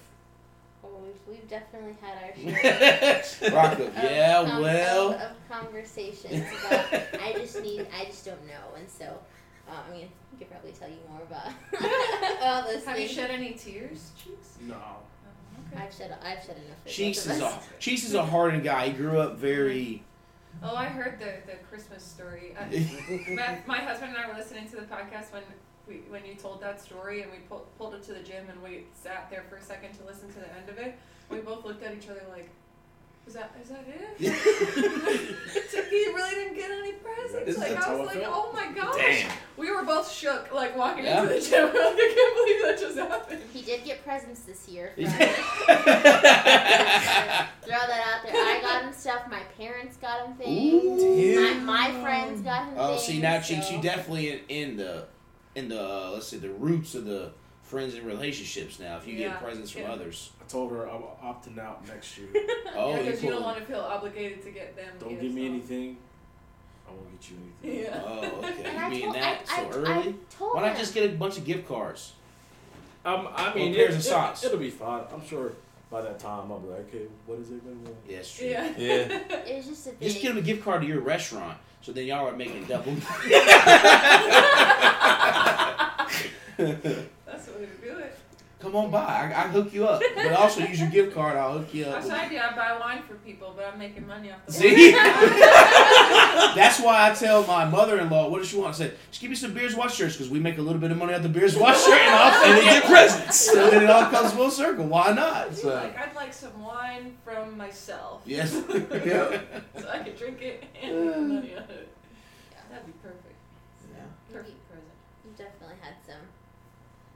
oh, 0.84 0.88
we've, 1.04 1.36
we've 1.36 1.48
definitely 1.48 1.96
had 2.00 2.18
our 2.22 3.22
share 3.24 3.50
rock 3.52 3.72
of 3.78 3.80
of 3.88 3.94
yeah 4.04 4.44
con- 4.44 4.62
well 4.62 5.12
of, 5.12 5.20
of 5.20 5.32
conversations 5.50 6.44
about 6.66 6.92
i 7.22 7.32
just 7.34 7.60
need 7.62 7.86
i 7.98 8.04
just 8.04 8.24
don't 8.24 8.46
know 8.46 8.74
and 8.76 8.88
so 8.88 9.18
uh, 9.68 9.72
i 9.88 9.92
mean 9.92 10.08
i 10.34 10.38
could 10.38 10.50
probably 10.50 10.72
tell 10.72 10.88
you 10.88 10.96
more 11.10 11.22
about 11.22 11.52
all 12.42 12.62
those 12.70 12.84
Have 12.84 12.98
you 12.98 13.08
shed 13.08 13.30
any 13.30 13.52
tears, 13.52 14.10
cheeks? 14.22 14.58
No. 14.60 14.74
Oh, 14.74 15.72
okay. 15.74 15.84
i've 15.84 15.94
shed 15.94 16.16
i've 16.22 16.42
shed 16.44 16.56
enough 16.56 16.84
cheeks 16.86 17.26
is 17.26 17.40
of 17.40 17.42
a 17.42 17.60
cheeks 17.78 18.04
is 18.04 18.14
a 18.14 18.24
hardened 18.24 18.62
guy 18.64 18.88
he 18.88 18.92
grew 18.92 19.18
up 19.18 19.36
very 19.38 20.02
Oh, 20.62 20.76
I 20.76 20.84
heard 20.84 21.18
the 21.18 21.50
the 21.50 21.56
Christmas 21.68 22.04
story. 22.04 22.54
I, 22.60 22.64
my, 23.34 23.58
my 23.66 23.78
husband 23.82 24.14
and 24.14 24.18
I 24.22 24.28
were 24.28 24.38
listening 24.38 24.68
to 24.68 24.76
the 24.76 24.82
podcast 24.82 25.32
when 25.32 25.42
we 25.88 25.94
when 26.08 26.24
you 26.24 26.34
told 26.34 26.60
that 26.62 26.80
story, 26.80 27.22
and 27.22 27.30
we 27.30 27.38
pulled 27.48 27.66
pulled 27.78 27.94
it 27.94 28.02
to 28.04 28.12
the 28.14 28.20
gym, 28.20 28.44
and 28.50 28.62
we 28.62 28.84
sat 28.94 29.28
there 29.30 29.44
for 29.48 29.56
a 29.56 29.62
second 29.62 29.94
to 29.98 30.04
listen 30.04 30.28
to 30.32 30.38
the 30.38 30.52
end 30.56 30.68
of 30.68 30.78
it. 30.78 30.94
We 31.30 31.38
both 31.38 31.64
looked 31.64 31.82
at 31.82 31.94
each 31.94 32.08
other 32.08 32.22
like, 32.30 32.48
"Is 33.26 33.34
that 33.34 33.52
is 33.62 33.68
that 33.70 33.84
it?" 33.88 34.18
So 35.70 35.82
he 35.90 36.06
really 36.06 36.34
didn't 36.34 36.54
get 36.56 36.70
any 36.70 36.92
presents. 36.92 37.48
Is 37.48 37.58
like 37.58 37.76
I 37.76 37.94
was 37.94 38.06
like, 38.06 38.20
felt? 38.22 38.34
"Oh 38.36 38.52
my 38.52 38.70
gosh!" 38.72 38.96
Damn. 38.96 39.30
We 39.56 39.70
were 39.70 39.82
both 39.82 40.10
shook, 40.10 40.52
like 40.52 40.76
walking 40.76 41.04
Yeah. 41.04 41.22
into 41.22 41.34
the 41.34 41.40
gym. 41.40 41.64
Like, 41.66 41.74
I 41.76 42.14
can't 42.14 42.36
believe 42.36 42.62
that 42.62 42.78
just 42.80 42.96
happened. 42.98 43.42
he 43.52 43.62
did 43.62 43.84
get 43.84 44.02
presents 44.04 44.40
this 44.42 44.68
year 44.68 44.92
Throw 44.96 45.06
that 47.66 48.02
out 48.06 48.22
there. 48.24 48.34
I 48.34 48.60
got 48.62 48.84
him 48.84 48.92
stuff. 48.92 49.28
My 49.30 49.42
parents 49.58 49.96
got 49.96 50.26
him 50.26 50.34
things. 50.34 51.36
My, 51.64 51.90
my 51.90 52.00
friends 52.02 52.40
got 52.42 52.64
him 52.68 52.74
oh, 52.76 52.76
things. 52.76 52.80
Oh, 52.80 52.88
things. 52.96 53.02
see 53.04 53.20
now, 53.20 53.40
cheeks, 53.40 53.68
so- 53.68 53.74
you 53.76 53.82
definitely 53.82 54.30
in, 54.32 54.40
in 54.48 54.76
the 54.76 55.06
in 55.54 55.68
the 55.68 55.80
uh, 55.80 56.10
let's 56.12 56.26
say 56.28 56.38
the 56.38 56.50
roots 56.50 56.94
of 56.94 57.04
the 57.04 57.32
friends 57.62 57.94
and 57.94 58.06
relationships 58.06 58.78
now. 58.78 58.96
If 58.98 59.06
you 59.06 59.14
Yeah, 59.14 59.28
get 59.28 59.42
presents 59.42 59.70
from 59.70 59.82
yeah. 59.82 59.92
others, 59.92 60.30
I 60.40 60.44
told 60.48 60.72
her 60.72 60.88
I'm 60.88 61.02
opting 61.24 61.58
out 61.58 61.86
next 61.86 62.18
year. 62.18 62.28
oh, 62.76 62.90
yeah, 62.90 62.98
you 62.98 63.04
because 63.06 63.22
you 63.22 63.30
don't 63.30 63.42
want 63.42 63.58
to 63.58 63.64
feel 63.64 63.80
obligated 63.80 64.42
to 64.42 64.50
get 64.50 64.76
them. 64.76 64.88
Don't 64.98 65.20
give 65.20 65.32
me 65.32 65.46
so- 65.46 65.52
anything. 65.52 65.96
I 66.86 66.90
won't 66.90 67.20
get 67.20 67.30
you 67.30 67.36
anything. 67.62 67.84
Yeah. 67.84 68.02
Oh, 68.04 68.38
okay. 68.44 68.64
And 68.64 68.74
You 68.74 68.78
I 68.80 68.88
mean 68.90 69.02
told, 69.02 69.14
that 69.14 69.42
I, 69.50 69.56
so 69.56 69.62
I, 69.62 69.70
early? 69.72 69.90
I 70.08 70.14
told 70.36 70.54
Why 70.54 70.66
not 70.68 70.76
just 70.76 70.92
get 70.94 71.10
a 71.10 71.14
bunch 71.14 71.38
of 71.38 71.44
gift 71.44 71.66
cards? 71.68 72.12
Um, 73.04 73.28
I 73.34 73.54
mean, 73.54 73.74
pairs 73.74 73.94
it, 73.94 73.98
of 73.98 74.02
socks. 74.04 74.44
It, 74.44 74.52
will 74.52 74.58
be 74.58 74.70
fine. 74.70 75.04
I'm 75.12 75.24
sure 75.26 75.52
by 75.90 76.02
that 76.02 76.18
time 76.18 76.52
I'll 76.52 76.60
be 76.60 76.68
like, 76.68 76.80
okay, 76.88 77.04
what 77.26 77.38
is 77.38 77.50
it 77.50 77.64
going 77.64 77.82
to 77.84 77.90
be? 77.90 78.12
Yes, 78.12 78.32
true. 78.34 78.46
Yeah. 78.48 78.72
Yeah. 78.76 78.94
It 79.46 79.56
was 79.56 79.66
just 79.66 79.86
a 79.86 79.90
Just 79.92 80.16
thing. 80.16 80.22
get 80.22 80.28
them 80.28 80.38
a 80.38 80.42
gift 80.42 80.64
card 80.64 80.82
to 80.82 80.86
your 80.86 81.00
restaurant, 81.00 81.56
so 81.82 81.92
then 81.92 82.06
y'all 82.06 82.28
are 82.28 82.36
making 82.36 82.64
double. 82.64 82.94
That's 86.56 87.46
the 87.46 87.52
way 87.52 87.66
to 87.66 87.76
do 87.82 87.98
it. 87.98 88.16
Come 88.62 88.76
on 88.76 88.92
by, 88.92 89.00
I, 89.00 89.24
I 89.24 89.48
hook 89.48 89.72
you 89.74 89.88
up, 89.88 90.00
but 90.14 90.32
also 90.34 90.60
use 90.60 90.78
your 90.78 90.88
gift 90.88 91.14
card. 91.16 91.36
I'll 91.36 91.58
hook 91.58 91.74
you 91.74 91.84
up. 91.86 91.94
That's 91.94 92.04
with- 92.04 92.14
an 92.14 92.20
idea. 92.20 92.48
I 92.48 92.54
buy 92.54 92.78
wine 92.78 93.02
for 93.02 93.14
people, 93.16 93.52
but 93.56 93.66
I'm 93.66 93.76
making 93.76 94.06
money 94.06 94.30
off 94.30 94.38
the 94.46 94.52
See? 94.52 94.92
That's 94.92 96.78
why 96.80 97.10
I 97.10 97.14
tell 97.14 97.44
my 97.44 97.64
mother-in-law, 97.64 98.28
what 98.30 98.38
does 98.38 98.48
she 98.48 98.56
want? 98.58 98.74
I 98.74 98.78
said, 98.78 98.96
just 99.10 99.20
give 99.20 99.30
me 99.30 99.36
some 99.36 99.52
Beers 99.52 99.74
Watch 99.74 99.96
shirts 99.96 100.14
because 100.16 100.30
we 100.30 100.38
make 100.38 100.58
a 100.58 100.62
little 100.62 100.80
bit 100.80 100.92
of 100.92 100.96
money 100.96 101.12
off 101.12 101.22
the 101.22 101.28
Beers 101.28 101.56
Watch 101.56 101.80
shirt, 101.82 101.98
and, 102.00 102.14
I'll, 102.14 102.44
And 102.44 102.58
they 102.58 102.62
get 102.64 102.84
presents. 102.84 103.40
So 103.40 103.68
then 103.68 103.82
it 103.82 103.90
all 103.90 104.06
comes 104.10 104.32
full 104.32 104.48
circle. 104.50 104.86
Why 104.86 105.10
not? 105.12 105.56
So, 105.56 105.74
like, 105.74 105.98
I'd 105.98 106.14
like 106.14 106.32
some 106.32 106.62
wine 106.62 107.16
from 107.24 107.56
myself. 107.56 108.22
yes. 108.24 108.52
So 108.62 108.68
I 109.92 109.98
could 110.04 110.16
drink 110.16 110.40
it 110.40 110.62
and 110.80 110.94
make 111.06 111.16
money 111.16 111.56
on 111.56 111.62
it. 111.64 111.88
Yeah. 112.52 112.58
That'd 112.70 112.86
be 112.86 112.92
perfect. 113.02 113.34
Yeah. 113.92 114.04
Perfect 114.32 114.68
present. 114.68 114.86
We've 115.24 115.36
definitely 115.36 115.76
had 115.80 115.94
some 116.06 116.22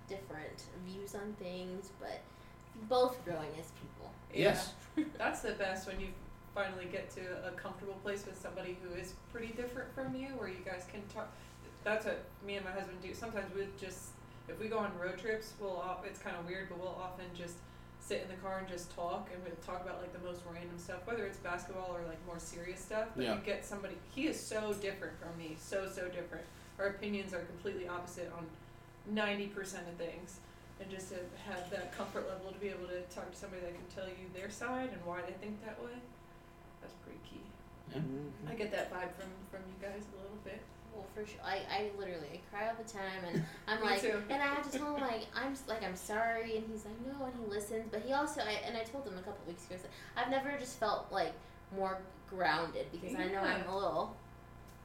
different 0.09 0.65
views 0.87 1.15
on 1.15 1.35
things, 1.39 1.91
but 2.01 2.21
both 2.89 3.23
growing 3.25 3.49
as 3.59 3.71
people. 3.81 4.11
Yes. 4.35 4.73
Yeah. 4.97 5.05
That's 5.19 5.41
the 5.41 5.53
best 5.53 5.87
when 5.87 6.01
you 6.01 6.09
finally 6.55 6.87
get 6.91 7.11
to 7.11 7.21
a 7.47 7.51
comfortable 7.53 7.95
place 8.03 8.25
with 8.27 8.41
somebody 8.41 8.77
who 8.83 8.95
is 8.99 9.15
pretty 9.33 9.53
different 9.55 9.93
from 9.95 10.15
you, 10.15 10.29
where 10.37 10.49
you 10.49 10.63
guys 10.65 10.85
can 10.91 11.03
talk. 11.15 11.29
That's 11.85 12.07
what 12.07 12.25
me 12.47 12.57
and 12.57 12.65
my 12.65 12.73
husband 12.73 12.99
do. 13.03 13.15
Sometimes 13.15 13.55
we 13.55 13.67
just, 13.81 14.09
if 14.49 14.59
we 14.59 14.69
go 14.69 14.79
on 14.79 14.91
road 15.01 15.19
trips, 15.19 15.53
we'll. 15.61 15.77
off- 15.77 16.05
It's 16.07 16.19
kind 16.19 16.37
of 16.37 16.47
weird, 16.47 16.69
but 16.69 16.79
we'll 16.79 16.99
often 17.01 17.27
just 17.37 17.55
sit 18.01 18.23
in 18.23 18.29
the 18.29 18.35
car 18.43 18.59
and 18.59 18.69
just 18.69 18.95
talk, 18.95 19.29
and 19.35 19.43
we'll 19.45 19.55
talk 19.67 19.85
about 19.85 20.01
like 20.01 20.13
the 20.13 20.27
most 20.27 20.41
random 20.53 20.79
stuff, 20.79 21.01
whether 21.07 21.25
it's 21.27 21.39
basketball 21.39 21.91
or 21.95 22.07
like 22.09 22.19
more 22.27 22.39
serious 22.39 22.81
stuff. 22.81 23.09
But 23.17 23.25
Yeah. 23.25 23.35
you 23.35 23.41
get 23.45 23.65
somebody. 23.65 23.95
He 24.15 24.27
is 24.27 24.39
so 24.41 24.73
different 24.81 25.15
from 25.21 25.37
me. 25.39 25.57
So 25.59 25.89
so 25.89 26.09
different. 26.09 26.45
Our 26.79 26.87
opinions 26.89 27.33
are 27.35 27.41
completely 27.41 27.89
opposite 27.89 28.31
on 28.37 28.47
ninety 29.11 29.47
percent 29.47 29.85
of 29.89 29.95
things 29.95 30.41
and 30.81 30.91
just 30.91 31.09
to 31.09 31.17
have 31.49 31.71
that 31.71 31.97
comfort 31.97 32.29
level 32.29 32.53
to 32.53 32.59
be 32.59 32.69
able 32.69 32.87
to 32.87 33.01
talk 33.15 33.31
to 33.31 33.37
somebody 33.37 33.63
that 33.63 33.73
can 33.73 33.89
tell 33.95 34.07
you 34.07 34.29
their 34.35 34.51
side 34.51 34.91
and 34.93 35.01
why 35.05 35.21
they 35.23 35.33
think 35.41 35.65
that 35.65 35.83
way 35.83 35.97
that's 36.81 36.95
pretty 37.03 37.19
key. 37.25 37.41
Mm-hmm. 37.97 38.51
I 38.51 38.55
get 38.55 38.71
that 38.73 38.93
vibe 38.93 39.13
from 39.19 39.31
from 39.51 39.61
you 39.67 39.77
guys 39.81 40.03
a 40.15 40.17
little 40.23 40.39
bit. 40.45 40.61
Well, 40.95 41.07
for 41.15 41.27
sure, 41.27 41.41
I, 41.45 41.61
I 41.69 41.91
literally 41.99 42.41
I 42.41 42.57
cry 42.57 42.69
all 42.69 42.77
the 42.83 42.91
time, 42.91 43.21
and 43.29 43.45
I'm 43.69 43.83
like, 43.83 44.01
too. 44.01 44.23
and 44.31 44.43
I 44.43 44.47
have 44.47 44.71
to 44.71 44.79
tell 44.79 44.95
him 44.95 45.03
like 45.03 45.27
I'm 45.35 45.55
like 45.67 45.83
I'm 45.83 45.97
sorry, 45.97 46.57
and 46.57 46.65
he's 46.71 46.85
like 46.85 47.01
no, 47.07 47.25
and 47.25 47.35
he 47.35 47.51
listens, 47.51 47.89
but 47.91 48.03
he 48.03 48.13
also 48.13 48.41
I, 48.41 48.61
and 48.67 48.77
I 48.77 48.83
told 48.83 49.07
him 49.07 49.15
a 49.15 49.23
couple 49.23 49.41
weeks 49.47 49.67
ago, 49.67 49.77
I 49.77 49.83
said, 49.83 49.91
I've 50.17 50.31
never 50.31 50.57
just 50.59 50.79
felt 50.79 51.11
like 51.11 51.33
more 51.75 51.99
grounded 52.31 52.87
because 52.93 53.15
I 53.17 53.27
know 53.27 53.41
I'm 53.41 53.69
a 53.69 53.75
little 53.75 54.17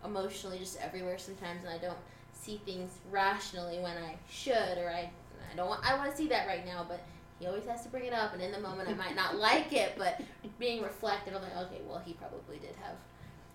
emotionally 0.04 0.60
just 0.60 0.80
everywhere 0.82 1.18
sometimes, 1.18 1.64
and 1.64 1.74
I 1.74 1.78
don't 1.78 1.98
see 2.42 2.60
things 2.66 2.92
rationally 3.12 3.80
when 3.80 3.96
I 3.98 4.16
should, 4.30 4.78
or 4.78 4.90
I 4.90 5.10
I 5.52 5.56
don't 5.56 5.68
want 5.70 5.84
I 5.90 5.96
want 5.98 6.12
to 6.12 6.18
see 6.18 6.28
that 6.30 6.48
right 6.48 6.66
now, 6.66 6.86
but. 6.88 7.02
He 7.40 7.48
always 7.48 7.66
has 7.66 7.82
to 7.82 7.90
bring 7.90 8.06
it 8.06 8.14
up, 8.14 8.34
and 8.36 8.42
in 8.44 8.52
the 8.52 8.60
moment 8.60 8.88
I 8.88 8.94
might 8.94 9.16
not 9.16 9.36
like 9.50 9.74
it, 9.74 9.94
but 9.98 10.22
being 10.60 10.84
reflective, 10.84 11.34
I'm 11.34 11.42
like, 11.42 11.58
okay, 11.58 11.82
well, 11.90 12.00
he 12.06 12.14
probably 12.14 12.58
did 12.60 12.76
have 12.84 12.94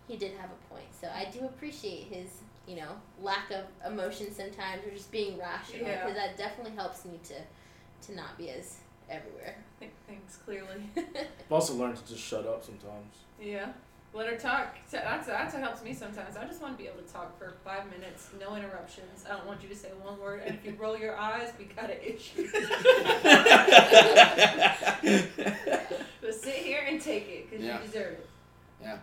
he 0.09 0.16
did 0.16 0.32
have 0.41 0.51
a 0.51 0.74
point. 0.74 0.89
So 1.01 1.07
I 1.14 1.26
do 1.30 1.45
appreciate 1.45 2.09
his, 2.11 2.26
you 2.66 2.74
know, 2.74 2.89
lack 3.22 3.53
of 3.53 3.62
emotion 3.87 4.34
sometimes, 4.34 4.84
or 4.84 4.91
just 4.91 5.12
being 5.12 5.39
rational, 5.39 5.87
Yeah. 5.87 6.01
because 6.01 6.16
that 6.16 6.37
definitely 6.37 6.72
helps 6.74 7.05
me 7.05 7.20
to, 7.28 7.34
to 8.09 8.16
not 8.16 8.37
be 8.37 8.51
as 8.51 8.78
everywhere. 9.09 9.55
think 9.78 9.93
things 10.09 10.37
clearly 10.45 10.82
I've 10.97 11.53
also 11.53 11.74
learned 11.74 11.97
to 11.99 12.07
just 12.09 12.24
shut 12.24 12.45
up 12.45 12.64
sometimes. 12.64 13.14
yeah 13.41 13.68
let 14.16 14.26
her 14.28 14.36
talk 14.36 14.74
So 14.88 14.96
that's 14.96 15.26
that's 15.26 15.52
what 15.54 15.62
helps 15.62 15.82
me 15.84 15.92
sometimes 15.92 16.36
i 16.36 16.44
just 16.46 16.60
want 16.62 16.76
to 16.76 16.82
be 16.82 16.88
able 16.88 17.02
to 17.02 17.12
talk 17.12 17.38
for 17.38 17.54
five 17.64 17.84
minutes 17.90 18.28
no 18.40 18.56
interruptions 18.56 19.24
i 19.28 19.32
don't 19.34 19.46
want 19.46 19.62
you 19.62 19.68
to 19.68 19.76
say 19.76 19.88
one 20.02 20.18
word 20.18 20.42
and 20.44 20.54
if 20.56 20.64
you 20.64 20.74
roll 20.80 20.96
your 20.96 21.16
eyes 21.18 21.52
we 21.58 21.66
got 21.66 21.90
an 21.90 21.98
issue 22.02 22.46
just 26.22 26.42
sit 26.42 26.54
here 26.54 26.80
and 26.88 27.00
take 27.00 27.28
it 27.28 27.50
because 27.50 27.64
Yeah. 27.64 27.80
you 27.80 27.86
deserve 27.86 28.12
it 28.14 28.28
Yeah. 28.82 28.98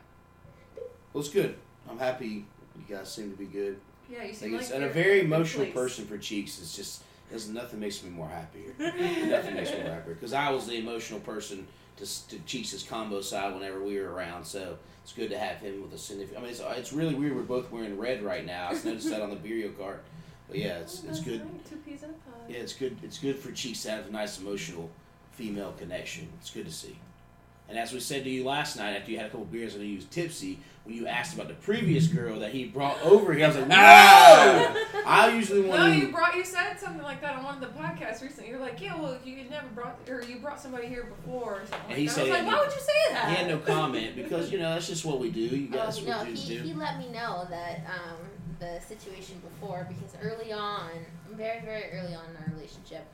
Well, 1.14 1.22
it's 1.24 1.30
good. 1.30 1.55
I'm 1.89 1.97
happy 1.99 2.45
you 2.76 2.95
guys 2.95 3.14
seem 3.14 3.30
to 3.32 3.38
be 3.38 3.45
good. 3.45 3.80
Yeah, 4.09 4.22
you 4.24 4.28
Like 4.30 4.36
seem 4.36 4.55
it's, 4.55 4.70
like 4.72 4.76
and 4.82 4.86
a 4.86 4.89
very 4.89 5.22
emotional 5.22 5.66
place. 5.66 5.74
person 5.76 6.05
for 6.05 6.18
Cheeks. 6.18 6.59
It's 6.59 6.76
just 6.76 7.03
there's 7.30 7.49
nothing 7.49 7.80
makes 7.80 8.03
me 8.03 8.09
more 8.09 8.28
happier. 8.28 8.74
nothing 8.80 9.55
makes 9.55 9.72
me 9.72 9.82
more 9.84 9.91
happier 9.93 10.14
because 10.16 10.34
I 10.34 10.49
was 10.51 10.68
the 10.68 10.78
emotional 10.78 11.20
person 11.22 11.68
to 11.98 12.28
to 12.30 12.39
Cheeks' 12.46 12.84
combo 12.84 13.22
side 13.22 13.54
whenever 13.54 13.84
we 13.84 14.00
were 14.00 14.12
around. 14.12 14.46
So 14.46 14.78
it's 15.04 15.14
good 15.14 15.30
to 15.30 15.38
have 15.38 15.58
him 15.58 15.82
with 15.82 15.94
a 15.94 15.98
significant. 15.98 16.39
I 16.39 16.41
mean, 16.41 16.52
it's, 16.52 16.62
it's 16.78 16.94
really 16.94 17.16
weird. 17.16 17.36
We're 17.36 17.44
both 17.44 17.72
wearing 17.72 17.98
red 17.98 18.24
right 18.24 18.46
now. 18.46 18.70
I 18.70 18.74
noticed 18.74 19.10
that 19.10 19.22
on 19.22 19.30
the 19.30 19.36
Bureau 19.36 19.72
card. 19.74 20.00
But 20.48 20.58
yeah, 20.58 20.80
it's 20.80 21.04
it's 21.04 21.20
good. 21.20 21.41
Two 21.70 21.78
peas 21.78 22.04
in 22.04 22.10
a 22.10 22.14
pod. 22.14 22.50
Yeah, 22.50 22.58
it's 22.58 22.74
good. 22.74 22.98
It's 23.04 23.18
good 23.18 23.38
for 23.38 23.52
Cheeks 23.52 23.84
to 23.84 23.91
have 23.91 24.08
a 24.08 24.12
nice 24.12 24.39
emotional 24.39 24.89
female 25.32 25.74
connection. 25.78 26.30
It's 26.39 26.50
good 26.50 26.66
to 26.66 26.72
see. 26.72 26.98
And 27.70 27.78
as 27.78 27.94
we 27.94 28.00
said 28.02 28.24
to 28.26 28.30
you 28.30 28.44
last 28.44 28.76
night, 28.78 28.96
after 28.96 29.12
you 29.12 29.18
had 29.18 29.28
a 29.28 29.30
couple 29.30 29.46
beers 29.46 29.74
and 29.74 29.84
you 29.84 29.96
was 29.96 30.06
tipsy, 30.06 30.60
when 30.84 30.96
you 30.96 31.08
asked 31.08 31.34
about 31.34 31.48
the 31.48 31.54
previous 31.56 32.08
girl 32.08 32.39
that 32.39 32.52
he 32.52 32.66
brought 32.66 33.02
over 33.04 33.34
I 33.34 33.48
was 33.48 33.56
like, 33.56 33.68
Ah! 33.72 34.76
you 36.44 36.50
said 36.52 36.78
something 36.80 37.02
like 37.04 37.22
that 37.22 37.36
on 37.38 37.44
one 37.44 37.56
of 37.56 37.62
the 37.62 37.80
podcasts 37.80 38.22
recently. 38.22 38.50
You're 38.50 38.60
like, 38.60 38.80
yeah, 38.82 39.00
well, 39.00 39.18
you 39.24 39.38
never 39.50 39.68
brought 39.74 39.98
or 40.10 40.22
you 40.24 40.38
brought 40.38 40.60
somebody 40.60 40.88
here 40.88 41.06
before 41.06 41.62
or 41.62 41.66
something. 41.66 41.80
And 41.82 41.89
Like 41.89 41.98
he 42.00 42.06
that. 42.08 42.12
I 42.12 42.16
said 42.16 42.22
was 42.24 42.32
like, 42.32 42.48
why 42.48 42.60
would 42.60 42.74
you 42.74 42.82
say 42.82 43.14
that? 43.14 43.30
He 43.30 43.36
had 43.36 43.48
no 43.48 43.58
comment 43.60 44.16
because 44.16 44.52
you 44.52 44.60
know 44.60 44.74
that's 44.74 44.88
just 44.88 45.06
what 45.06 45.20
we 45.20 45.30
do. 45.32 45.39
You 45.39 45.70
Oh, 45.74 45.76
guys, 45.78 46.06
no, 46.06 46.18
what 46.18 46.28
he, 46.28 46.58
do. 46.58 46.64
he 46.64 46.74
let 46.74 47.00
me 47.00 47.10
know 47.10 47.48
that 47.50 47.86
um, 47.88 48.18
the 48.60 48.80
situation 48.82 49.41
before 49.41 49.88
because 49.88 50.16
early 50.22 50.52
on, 50.52 50.89
very 51.32 51.62
very 51.62 51.91
early 51.91 52.14
on 52.14 52.26
in 52.30 52.36
our 52.38 52.54
relationship, 52.54 53.06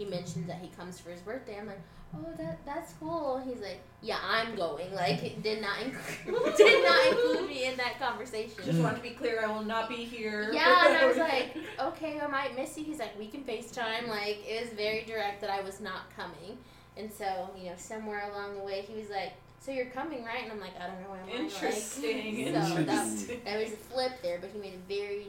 he 0.00 0.06
mentioned 0.06 0.48
that 0.48 0.56
he 0.62 0.68
comes 0.68 0.98
for 0.98 1.10
his 1.10 1.20
birthday. 1.20 1.58
I'm 1.60 1.66
like, 1.66 1.80
oh 2.16 2.24
that 2.38 2.64
that's 2.64 2.94
cool. 2.94 3.42
He's 3.44 3.60
like, 3.60 3.80
yeah, 4.00 4.16
I'm 4.24 4.56
going. 4.56 4.94
Like 4.94 5.22
it 5.22 5.42
did 5.42 5.60
not 5.60 5.78
include, 5.82 6.56
did 6.56 6.82
not 6.82 7.06
include 7.08 7.48
me 7.50 7.66
in 7.66 7.76
that 7.76 7.98
conversation. 7.98 8.54
Just 8.64 8.80
want 8.80 8.96
to 8.96 9.02
be 9.02 9.10
clear, 9.10 9.44
I 9.44 9.46
will 9.48 9.62
not 9.62 9.90
be 9.90 9.96
here. 9.96 10.50
Yeah, 10.54 10.86
and 10.86 10.96
I 10.96 11.06
was 11.06 11.18
like, 11.18 11.54
okay, 11.78 12.18
I 12.18 12.26
might 12.28 12.56
miss 12.56 12.78
you. 12.78 12.84
He's 12.84 12.98
like, 12.98 13.16
we 13.18 13.26
can 13.26 13.44
FaceTime. 13.44 14.08
Like, 14.08 14.38
it 14.48 14.64
was 14.64 14.72
very 14.72 15.02
direct 15.02 15.42
that 15.42 15.50
I 15.50 15.60
was 15.60 15.80
not 15.80 16.14
coming. 16.16 16.56
And 16.96 17.12
so, 17.12 17.50
you 17.58 17.66
know, 17.66 17.74
somewhere 17.76 18.30
along 18.30 18.56
the 18.56 18.62
way, 18.62 18.82
he 18.82 18.94
was 18.94 19.10
like, 19.10 19.34
so 19.60 19.70
you're 19.70 19.86
coming, 19.86 20.24
right? 20.24 20.42
And 20.42 20.52
I'm 20.52 20.60
like, 20.60 20.72
I 20.80 20.86
don't 20.86 21.00
know. 21.02 21.14
Am 21.14 21.28
I? 21.28 21.32
Like, 21.32 21.40
Interesting. 21.40 22.46
so 22.46 22.52
that, 22.52 22.78
Interesting. 22.78 23.40
there 23.44 23.58
was 23.58 23.72
a 23.72 23.76
flip 23.76 24.12
there, 24.22 24.38
but 24.40 24.48
he 24.50 24.58
made 24.58 24.72
it 24.72 24.80
very 24.88 25.26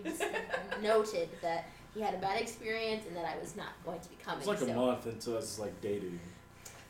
noted 0.81 1.27
that 1.41 1.65
he 1.93 2.01
had 2.01 2.13
a 2.13 2.17
bad 2.17 2.41
experience 2.41 3.03
and 3.07 3.15
that 3.17 3.25
I 3.25 3.37
was 3.39 3.55
not 3.55 3.69
going 3.85 3.99
to 3.99 4.09
be 4.09 4.15
coming. 4.23 4.39
It's 4.39 4.47
like 4.47 4.61
a 4.61 4.65
so. 4.65 4.73
month 4.73 5.07
into 5.07 5.37
us 5.37 5.59
like 5.59 5.79
dating. 5.81 6.19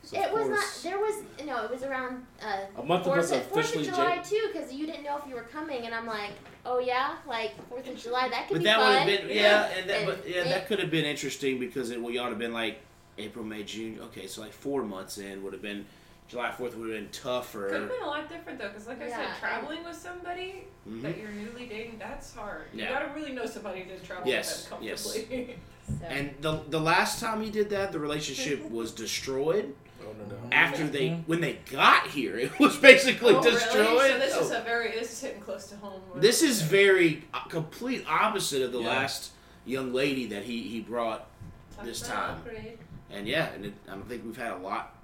So 0.03 0.19
It 0.19 0.33
was 0.33 0.49
not. 0.49 0.79
There 0.83 0.97
was 0.99 1.23
no. 1.45 1.63
It 1.65 1.69
was 1.71 1.83
around 1.83 2.25
uh, 2.43 2.57
A 2.77 2.83
month 2.83 3.01
of 3.01 3.13
Fourth 3.13 3.19
us 3.19 3.31
of, 3.33 3.43
Fourth 3.47 3.75
of 3.75 3.83
July 3.83 4.17
j- 4.17 4.29
too, 4.29 4.49
because 4.51 4.73
you 4.73 4.87
didn't 4.87 5.03
know 5.03 5.17
if 5.17 5.27
you 5.29 5.35
were 5.35 5.43
coming, 5.43 5.85
and 5.85 5.93
I'm 5.93 6.07
like, 6.07 6.31
oh 6.65 6.79
yeah, 6.79 7.17
like 7.27 7.51
Fourth 7.69 7.87
of 7.87 7.97
July, 7.97 8.27
that 8.29 8.47
could 8.47 8.55
But 8.55 8.59
be 8.59 8.63
that 8.65 8.79
would 8.79 8.85
fun. 8.85 9.07
have 9.07 9.27
been 9.27 9.29
yeah, 9.29 9.69
and 9.77 9.89
that 9.89 9.97
And 9.99 10.05
but 10.07 10.27
yeah, 10.27 10.37
it- 10.37 10.45
that 10.45 10.67
could 10.67 10.79
have 10.79 10.89
been 10.89 11.05
interesting 11.05 11.59
because 11.59 11.91
it 11.91 12.01
well, 12.01 12.11
y'all 12.11 12.23
would 12.23 12.29
have 12.31 12.39
been 12.39 12.53
like 12.53 12.79
April, 13.19 13.45
May, 13.45 13.61
June. 13.63 13.99
Okay, 14.05 14.25
so 14.25 14.41
like 14.41 14.53
four 14.53 14.81
months 14.83 15.19
in 15.19 15.43
would 15.43 15.53
have 15.53 15.61
been 15.61 15.85
July 16.31 16.49
Fourth 16.51 16.77
would 16.77 16.89
have 16.89 16.97
been 16.97 17.09
tougher. 17.11 17.67
It 17.67 17.71
could 17.71 17.81
have 17.81 17.89
been 17.89 18.01
a 18.03 18.07
lot 18.07 18.29
different 18.29 18.57
though, 18.57 18.69
because 18.69 18.87
like 18.87 19.01
I 19.01 19.09
said, 19.09 19.27
traveling 19.41 19.83
with 19.83 19.97
somebody 19.97 20.63
Mhm. 20.87 21.01
that 21.01 21.17
you're 21.17 21.29
newly 21.31 21.65
dating, 21.65 21.97
that's 21.99 22.33
hard. 22.33 22.67
You 22.73 22.85
gotta 22.85 23.09
really 23.13 23.33
know 23.33 23.45
somebody 23.45 23.83
to 23.83 23.99
travel 23.99 24.25
Yes, 24.25 24.61
with 24.61 24.69
them 24.79 24.83
yes. 24.83 25.03
comfortably. 25.03 25.57
So- 25.99 26.05
And 26.05 26.33
the 26.39 26.61
the 26.69 26.79
last 26.79 27.19
time 27.19 27.41
he 27.41 27.49
did 27.49 27.69
that, 27.71 27.91
the 27.91 27.99
relationship 27.99 28.69
was 28.79 28.93
destroyed. 28.93 29.75
Oh 30.01 30.05
no 30.13 30.25
no. 30.35 30.37
After 30.55 30.87
they 30.87 31.09
when 31.27 31.41
they 31.41 31.57
got 31.69 32.07
here, 32.07 32.37
it 32.39 32.57
was 32.59 32.77
basically 32.77 33.33
oh, 33.35 33.43
destroyed. 33.43 33.87
Really? 33.87 34.09
So 34.11 34.19
this 34.19 34.33
Oh. 34.37 34.41
is 34.45 34.51
a 34.51 34.61
very 34.61 34.91
this 34.91 35.11
is 35.11 35.19
hitting 35.21 35.41
close 35.41 35.67
to 35.67 35.75
home. 35.77 36.01
This 36.15 36.41
is 36.43 36.61
very 36.61 37.23
uh, 37.33 37.43
complete 37.49 38.05
opposite 38.07 38.61
of 38.61 38.71
the 38.71 38.79
Yeah. 38.79 38.87
last 38.87 39.31
young 39.65 39.91
lady 39.91 40.27
that 40.27 40.43
he, 40.43 40.61
he 40.61 40.79
brought. 40.79 41.27
Talk 41.75 41.83
this 41.85 41.99
time. 42.01 42.35
upgrade. 42.37 42.77
And 43.09 43.27
yeah, 43.27 43.49
and 43.53 43.65
it, 43.65 43.73
I 43.89 43.97
think 44.07 44.23
we've 44.23 44.37
had 44.37 44.53
a 44.53 44.57
lot. 44.57 44.95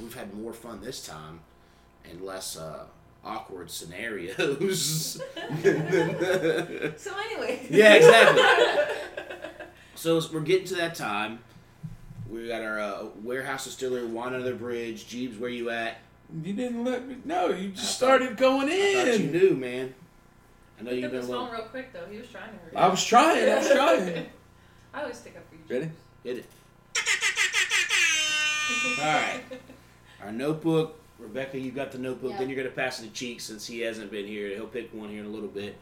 We've 0.00 0.14
had 0.14 0.34
more 0.34 0.52
fun 0.52 0.80
this 0.82 1.04
time, 1.06 1.40
and 2.08 2.20
less 2.22 2.56
uh, 2.56 2.84
awkward 3.24 3.70
scenarios. 3.70 5.20
So 6.96 7.12
anyway. 7.18 7.66
Yeah, 7.70 7.94
exactly. 7.94 8.42
so 9.94 10.20
we're 10.32 10.40
getting 10.40 10.66
to 10.68 10.74
that 10.76 10.94
time. 10.94 11.38
We 12.30 12.48
got 12.48 12.62
our 12.62 12.80
uh, 12.80 13.04
warehouse 13.22 13.64
distillery, 13.64 14.06
one 14.06 14.34
under 14.34 14.42
the 14.48 14.54
bridge. 14.56 15.04
Jeebs, 15.06 15.38
where 15.38 15.50
you 15.50 15.70
at? 15.70 15.98
You 16.42 16.52
didn't 16.52 16.84
let 16.84 17.06
me 17.06 17.16
know. 17.24 17.48
You 17.50 17.68
I 17.68 17.70
just 17.72 17.98
thought- 18.00 18.20
started 18.20 18.36
going 18.36 18.68
I 18.68 18.94
thought 18.94 19.06
you 19.06 19.12
in. 19.26 19.32
knew, 19.32 19.54
man. 19.54 19.94
I 20.78 20.82
know 20.82 20.90
you've 20.90 21.02
took 21.04 21.12
been 21.12 21.20
this 21.20 21.30
a 21.30 21.32
home 21.32 21.42
little. 21.44 21.56
real 21.58 21.68
quick 21.68 21.92
though. 21.92 22.06
He 22.10 22.18
was 22.18 22.28
trying 22.28 22.50
to 22.50 22.56
hurry. 22.56 22.76
I 22.76 22.88
was 22.88 23.04
trying. 23.04 23.48
I 23.50 23.56
was 23.58 23.70
trying. 23.70 24.26
I 24.94 25.02
always 25.02 25.16
stick 25.16 25.36
up 25.36 25.44
for 25.48 25.54
you. 25.54 25.80
Ready? 25.80 25.90
Hit 26.24 26.38
it. 26.38 26.46
All 29.00 29.04
right. 29.06 29.40
Our 30.22 30.32
notebook. 30.32 30.98
Rebekah, 31.18 31.58
you 31.60 31.70
got 31.70 31.92
the 31.92 31.98
notebook. 31.98 32.32
Yeah. 32.32 32.38
Then 32.38 32.48
you're 32.48 32.56
gonna 32.56 32.74
pass 32.74 33.00
it 33.00 33.06
to 33.06 33.12
Cheek 33.12 33.40
since 33.40 33.66
he 33.66 33.80
hasn't 33.80 34.10
been 34.10 34.26
here. 34.26 34.48
He'll 34.48 34.66
pick 34.66 34.92
one 34.92 35.08
here 35.08 35.20
in 35.20 35.26
a 35.26 35.30
little 35.30 35.48
bit. 35.48 35.76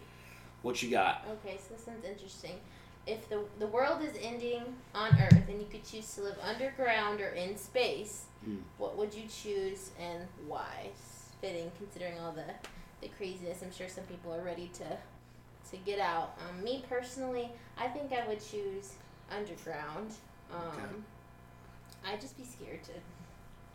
What 0.62 0.82
you 0.82 0.90
got? 0.90 1.26
Okay, 1.44 1.56
so 1.58 1.74
this 1.74 1.86
one's 1.86 2.04
interesting. 2.04 2.60
If 3.06 3.28
the 3.28 3.42
the 3.58 3.66
world 3.66 4.02
is 4.02 4.14
ending 4.20 4.62
on 4.94 5.10
Earth 5.20 5.48
and 5.48 5.58
you 5.60 5.66
could 5.70 5.84
choose 5.84 6.12
to 6.14 6.22
live 6.22 6.36
underground 6.42 7.20
or 7.20 7.28
in 7.30 7.56
space, 7.56 8.26
Hmm. 8.44 8.58
what 8.78 8.96
would 8.96 9.14
you 9.14 9.22
choose 9.28 9.90
and 9.98 10.26
why? 10.46 10.90
Fitting 11.40 11.70
considering 11.78 12.18
all 12.20 12.32
the 12.32 12.44
the 13.00 13.08
craziness. 13.08 13.62
I'm 13.62 13.72
sure 13.72 13.88
some 13.88 14.04
people 14.04 14.32
are 14.34 14.42
ready 14.42 14.70
to 14.74 14.98
to 15.70 15.76
get 15.78 15.98
out. 15.98 16.38
Um, 16.48 16.62
me 16.62 16.84
personally, 16.88 17.50
I 17.78 17.88
think 17.88 18.12
I 18.12 18.26
would 18.28 18.40
choose 18.44 18.94
underground. 19.30 20.12
Um, 20.52 20.58
Okay. 20.68 20.94
I'd 22.12 22.20
just 22.20 22.36
be 22.36 22.44
scared 22.44 22.82
to 22.84 22.92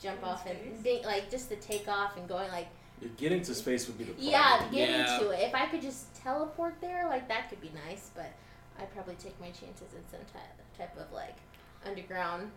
jump 0.02 0.24
off 0.24 0.42
space? 0.42 0.58
and 0.66 0.80
think 0.84 1.06
like 1.06 1.30
just 1.30 1.50
to 1.50 1.56
take 1.58 1.88
off 1.88 2.18
and 2.18 2.28
going 2.28 2.50
like 2.52 2.68
Yeah, 3.02 3.10
Getting 3.18 3.42
to 3.44 3.54
space 3.54 3.88
would 3.88 3.98
be 3.98 4.06
the 4.06 4.12
problem. 4.14 4.30
yeah, 4.32 4.60
getting 4.72 4.96
Yeah. 4.96 5.14
into 5.20 5.30
it. 5.32 5.40
If 5.42 5.54
I 5.56 5.66
could 5.68 5.82
just 5.82 6.14
teleport 6.16 6.76
there, 6.82 7.08
like 7.08 7.28
that 7.28 7.50
could 7.50 7.62
be 7.62 7.72
nice, 7.88 8.10
but 8.16 8.32
I'd 8.80 8.92
probably 8.94 9.16
take 9.16 9.40
my 9.40 9.48
chances 9.48 9.94
in 9.96 10.04
some 10.10 10.20
type 10.34 10.44
type 10.78 10.96
of 10.98 11.12
like 11.12 11.36
underground 11.86 12.52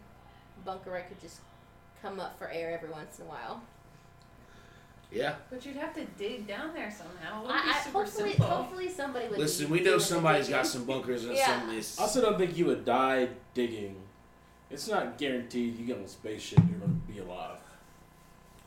bunker 0.65 0.91
where 0.91 1.01
I 1.01 1.03
could 1.03 1.21
just 1.21 1.41
come 2.03 2.21
up 2.21 2.39
for 2.39 2.49
air 2.51 2.73
every 2.73 2.91
once 2.91 3.19
in 3.19 3.27
a 3.27 3.29
while. 3.29 3.63
Yeah. 5.13 5.35
But 5.51 5.67
you'd 5.67 5.77
have 5.77 5.93
to 5.95 6.05
dig 6.19 6.47
down 6.47 6.73
there 6.73 6.91
somehow. 6.91 7.45
It 7.45 7.51
I, 7.51 7.63
be 7.65 7.71
I 7.71 7.81
super 7.81 7.99
hopefully 7.99 8.31
simple. 8.31 8.47
hopefully 8.47 8.89
somebody 8.89 9.29
would. 9.29 9.39
Listen, 9.39 9.69
we 9.69 9.81
know 9.81 9.99
somebody's 9.99 10.49
got 10.49 10.67
some 10.67 10.85
bunkers 10.85 11.25
and 11.25 11.35
Yeah. 11.37 11.61
some. 11.61 11.71
Is, 11.75 11.99
I 11.99 12.03
also 12.03 12.21
don't 12.21 12.39
think 12.39 12.57
you 12.57 12.67
would 12.67 12.85
die 12.85 13.29
digging. 13.53 13.97
It's 14.71 14.89
not 14.89 15.19
guaranteed 15.19 15.79
you 15.79 15.87
get 15.87 15.99
on 15.99 16.05
a 16.05 16.09
spaceship 16.09 16.59
and 16.59 16.71
you're 16.71 16.79
going 16.79 17.03
to 17.07 17.13
be 17.13 17.19
alive. 17.19 17.59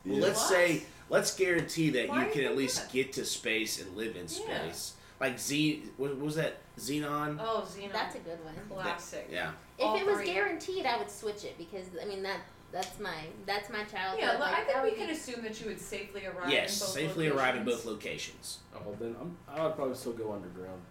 Well, 0.06 0.16
Yeah. 0.16 0.24
let's 0.24 0.40
What? 0.40 0.50
say 0.50 0.84
let's 1.10 1.36
guarantee 1.36 1.90
that 1.92 2.10
Why 2.10 2.26
you 2.26 2.32
can 2.32 2.44
at 2.44 2.58
least 2.58 2.82
that? 2.82 2.92
get 2.92 3.14
to 3.14 3.26
space 3.26 3.80
and 3.80 3.96
live 3.96 4.16
in 4.16 4.24
Yeah. 4.24 4.68
space. 4.68 4.94
Like 5.20 5.40
Z, 5.40 5.84
what, 5.98 6.12
what 6.16 6.26
was 6.26 6.36
that? 6.36 6.58
Zenon. 6.78 7.38
Oh, 7.40 7.66
Zenon. 7.70 7.94
That's 7.94 8.16
a 8.16 8.20
good 8.20 8.44
one. 8.44 8.56
classic. 8.70 9.30
Yeah. 9.32 9.52
All 9.80 9.96
If 9.96 10.02
it 10.02 10.06
was 10.08 10.18
three. 10.18 10.26
guaranteed, 10.26 10.86
I 10.86 10.98
would 10.98 11.10
switch 11.10 11.44
it 11.46 11.58
because 11.58 11.88
I 12.02 12.06
mean 12.06 12.24
that 12.24 12.42
that's 12.72 13.00
my 13.00 13.28
that's 13.46 13.70
my 13.70 13.84
childhood. 13.84 14.20
Yeah, 14.20 14.38
like, 14.40 14.58
I 14.58 14.64
think 14.64 14.84
we 14.84 14.90
would 14.90 14.98
can 14.98 15.08
be- 15.08 15.14
assume 15.14 15.44
that 15.44 15.62
you 15.62 15.68
would 15.68 15.80
safely 15.80 16.26
arrive. 16.26 16.50
Yes, 16.50 16.82
in 16.82 16.86
both 16.86 16.94
safely 16.94 17.28
arrive 17.28 17.56
in 17.56 17.64
both 17.64 17.86
locations. 17.86 18.60
locations. 18.74 18.98
Oh, 19.00 19.04
then 19.04 19.16
I'm, 19.22 19.38
I 19.48 19.64
would 19.64 19.76
probably 19.76 19.96
still 19.96 20.14
go 20.14 20.34
underground. 20.34 20.82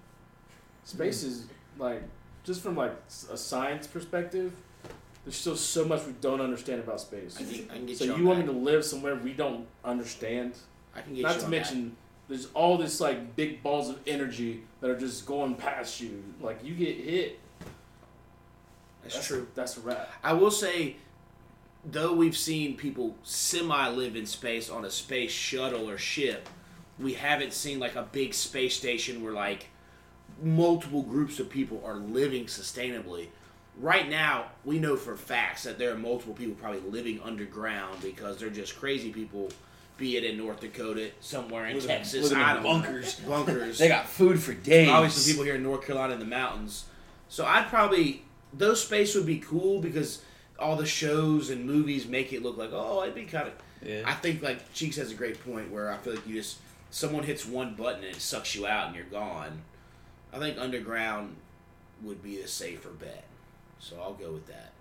Space 0.84 1.22
hmm. 1.22 1.28
is 1.28 1.46
like 1.78 2.02
just 2.44 2.62
from 2.62 2.76
like 2.76 2.94
a 3.30 3.36
science 3.36 3.86
perspective. 3.86 4.52
There's 5.24 5.36
still 5.36 5.56
so 5.56 5.84
much 5.84 6.04
we 6.06 6.12
don't 6.20 6.40
understand 6.40 6.80
about 6.80 7.00
space. 7.00 7.36
I 7.38 7.44
can, 7.44 7.70
I 7.70 7.74
can 7.86 7.94
So 7.94 8.04
you. 8.04 8.16
you, 8.16 8.24
want 8.24 8.40
that. 8.40 8.46
me 8.46 8.52
to 8.52 8.58
live 8.58 8.84
somewhere 8.84 9.14
we 9.14 9.32
don't 9.32 9.66
understand? 9.84 10.54
I 10.96 11.00
can 11.00 11.14
get 11.14 11.22
Not 11.22 11.38
to 11.38 11.44
on 11.44 11.50
mention, 11.50 11.96
there's 12.28 12.48
all 12.54 12.76
this 12.76 13.00
like 13.00 13.36
big 13.36 13.62
balls 13.62 13.88
of 13.88 14.00
energy 14.06 14.62
that 14.80 14.90
are 14.90 14.98
just 14.98 15.24
going 15.26 15.54
past 15.54 16.00
you. 16.00 16.22
Like 16.40 16.64
you 16.64 16.74
get 16.74 16.96
hit. 16.96 17.38
that. 17.60 17.68
That's 19.12 19.26
true. 19.26 19.46
That's 19.54 19.76
a 19.76 19.80
wrap. 19.80 20.10
I 20.24 20.32
will 20.32 20.50
say, 20.50 20.96
though 21.84 22.12
we've 22.14 22.36
seen 22.36 22.76
people 22.76 23.16
semi 23.22 23.88
live 23.88 24.16
in 24.16 24.26
space 24.26 24.68
on 24.70 24.84
a 24.84 24.90
space 24.90 25.30
shuttle 25.30 25.88
or 25.88 25.98
ship, 25.98 26.48
we 26.98 27.14
haven't 27.14 27.52
seen 27.52 27.78
like 27.78 27.94
a 27.96 28.02
big 28.10 28.34
space 28.34 28.74
station 28.76 29.22
where 29.22 29.32
like 29.32 29.68
multiple 30.42 31.02
groups 31.02 31.38
of 31.38 31.48
people 31.48 31.80
are 31.84 31.96
living 31.96 32.46
sustainably. 32.46 33.28
Right 33.78 34.08
now, 34.08 34.46
we 34.64 34.78
know 34.78 34.96
for 34.96 35.16
facts 35.16 35.64
that 35.64 35.78
there 35.78 35.92
are 35.92 35.96
multiple 35.96 36.34
people 36.34 36.54
probably 36.54 36.80
living 36.80 37.20
underground 37.22 38.02
because 38.02 38.38
they're 38.38 38.50
just 38.50 38.78
crazy 38.78 39.10
people, 39.10 39.48
be 39.96 40.16
it 40.16 40.24
in 40.24 40.36
North 40.36 40.60
Dakota, 40.60 41.10
somewhere 41.20 41.66
in 41.66 41.74
Living 41.74 41.88
Texas, 41.88 42.24
living 42.24 42.38
I 42.38 42.54
don't 42.54 42.62
know. 42.62 42.68
bunkers. 42.68 43.14
bunkers. 43.26 43.78
They 43.78 43.88
got 43.88 44.06
food 44.06 44.40
for 44.40 44.52
days. 44.52 44.88
Obviously, 44.90 45.32
people 45.32 45.44
here 45.44 45.54
in 45.54 45.62
North 45.62 45.86
Carolina 45.86 46.14
in 46.14 46.20
the 46.20 46.26
mountains. 46.26 46.84
So 47.28 47.46
I'd 47.46 47.66
probably 47.68 48.22
those 48.52 48.82
space 48.82 49.14
would 49.14 49.24
be 49.24 49.38
cool 49.38 49.80
because 49.80 50.22
all 50.58 50.76
the 50.76 50.86
shows 50.86 51.48
and 51.48 51.64
movies 51.64 52.06
make 52.06 52.32
it 52.32 52.42
look 52.42 52.58
like 52.58 52.70
oh 52.72 53.02
it'd 53.02 53.14
be 53.14 53.24
kind 53.24 53.48
of. 53.48 53.54
Yeah. 53.82 54.02
I 54.04 54.12
think 54.14 54.42
like 54.42 54.72
Cheeks 54.74 54.96
has 54.96 55.10
a 55.10 55.14
great 55.14 55.42
point 55.44 55.70
where 55.72 55.90
I 55.90 55.96
feel 55.96 56.14
like 56.14 56.26
you 56.26 56.34
just 56.34 56.58
someone 56.90 57.24
hits 57.24 57.46
one 57.46 57.74
button 57.74 58.04
and 58.04 58.14
it 58.14 58.20
sucks 58.20 58.54
you 58.54 58.66
out 58.66 58.88
and 58.88 58.96
you're 58.96 59.06
gone. 59.06 59.62
I 60.32 60.38
think 60.38 60.58
underground 60.58 61.36
would 62.02 62.22
be 62.22 62.40
a 62.40 62.46
safer 62.48 62.90
bet. 62.90 63.24
So 63.82 63.96
I'll 64.00 64.14
go 64.14 64.30
with 64.32 64.46
that. 64.46 64.72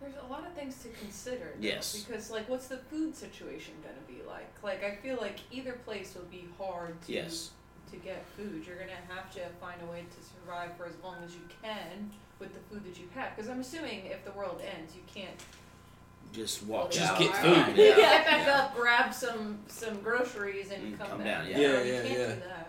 There's 0.00 0.14
a 0.22 0.30
lot 0.30 0.44
of 0.46 0.52
things 0.52 0.82
to 0.82 0.88
consider. 1.00 1.52
though, 1.54 1.66
Yes. 1.66 1.96
Because 2.04 2.30
like, 2.30 2.48
what's 2.48 2.66
the 2.66 2.76
food 2.76 3.14
situation 3.16 3.72
gonna 3.82 3.94
be 4.06 4.22
like? 4.26 4.52
Like, 4.62 4.82
I 4.84 4.96
feel 4.96 5.16
like 5.20 5.38
either 5.52 5.72
place 5.84 6.14
would 6.16 6.30
be 6.30 6.46
hard 6.58 7.00
to 7.02 7.12
Yes. 7.12 7.50
to 7.92 7.96
get 7.98 8.26
food. 8.36 8.66
You're 8.66 8.76
gonna 8.76 8.90
have 9.08 9.30
to 9.34 9.40
find 9.60 9.80
a 9.80 9.86
way 9.86 10.04
to 10.04 10.24
survive 10.44 10.76
for 10.76 10.86
as 10.86 10.94
long 11.04 11.16
as 11.24 11.32
you 11.34 11.40
can 11.62 12.10
with 12.40 12.52
the 12.52 12.60
food 12.68 12.84
that 12.84 12.98
you 13.00 13.08
have. 13.14 13.34
Because 13.34 13.48
I'm 13.48 13.60
assuming 13.60 14.06
if 14.06 14.24
the 14.24 14.32
world 14.32 14.60
ends, 14.76 14.94
you 14.96 15.02
can't 15.06 15.40
Just 16.32 16.64
walk 16.64 16.90
Just 16.90 17.12
out. 17.12 17.18
get 17.20 17.34
food. 17.36 17.54
find 17.54 17.68
out. 17.70 17.76
get 17.76 18.26
back 18.26 18.48
up, 18.48 18.74
grab 18.74 19.14
some 19.14 19.60
some 19.68 20.00
groceries, 20.02 20.72
and 20.72 20.94
Mm, 20.94 20.98
come, 20.98 21.08
come 21.10 21.18
back. 21.18 21.26
down, 21.44 21.46
yeah. 21.50 21.58
Yeah, 21.58 21.82
you 21.82 21.92
yeah, 21.94 22.02
can't 22.02 22.18
yeah. 22.40 22.64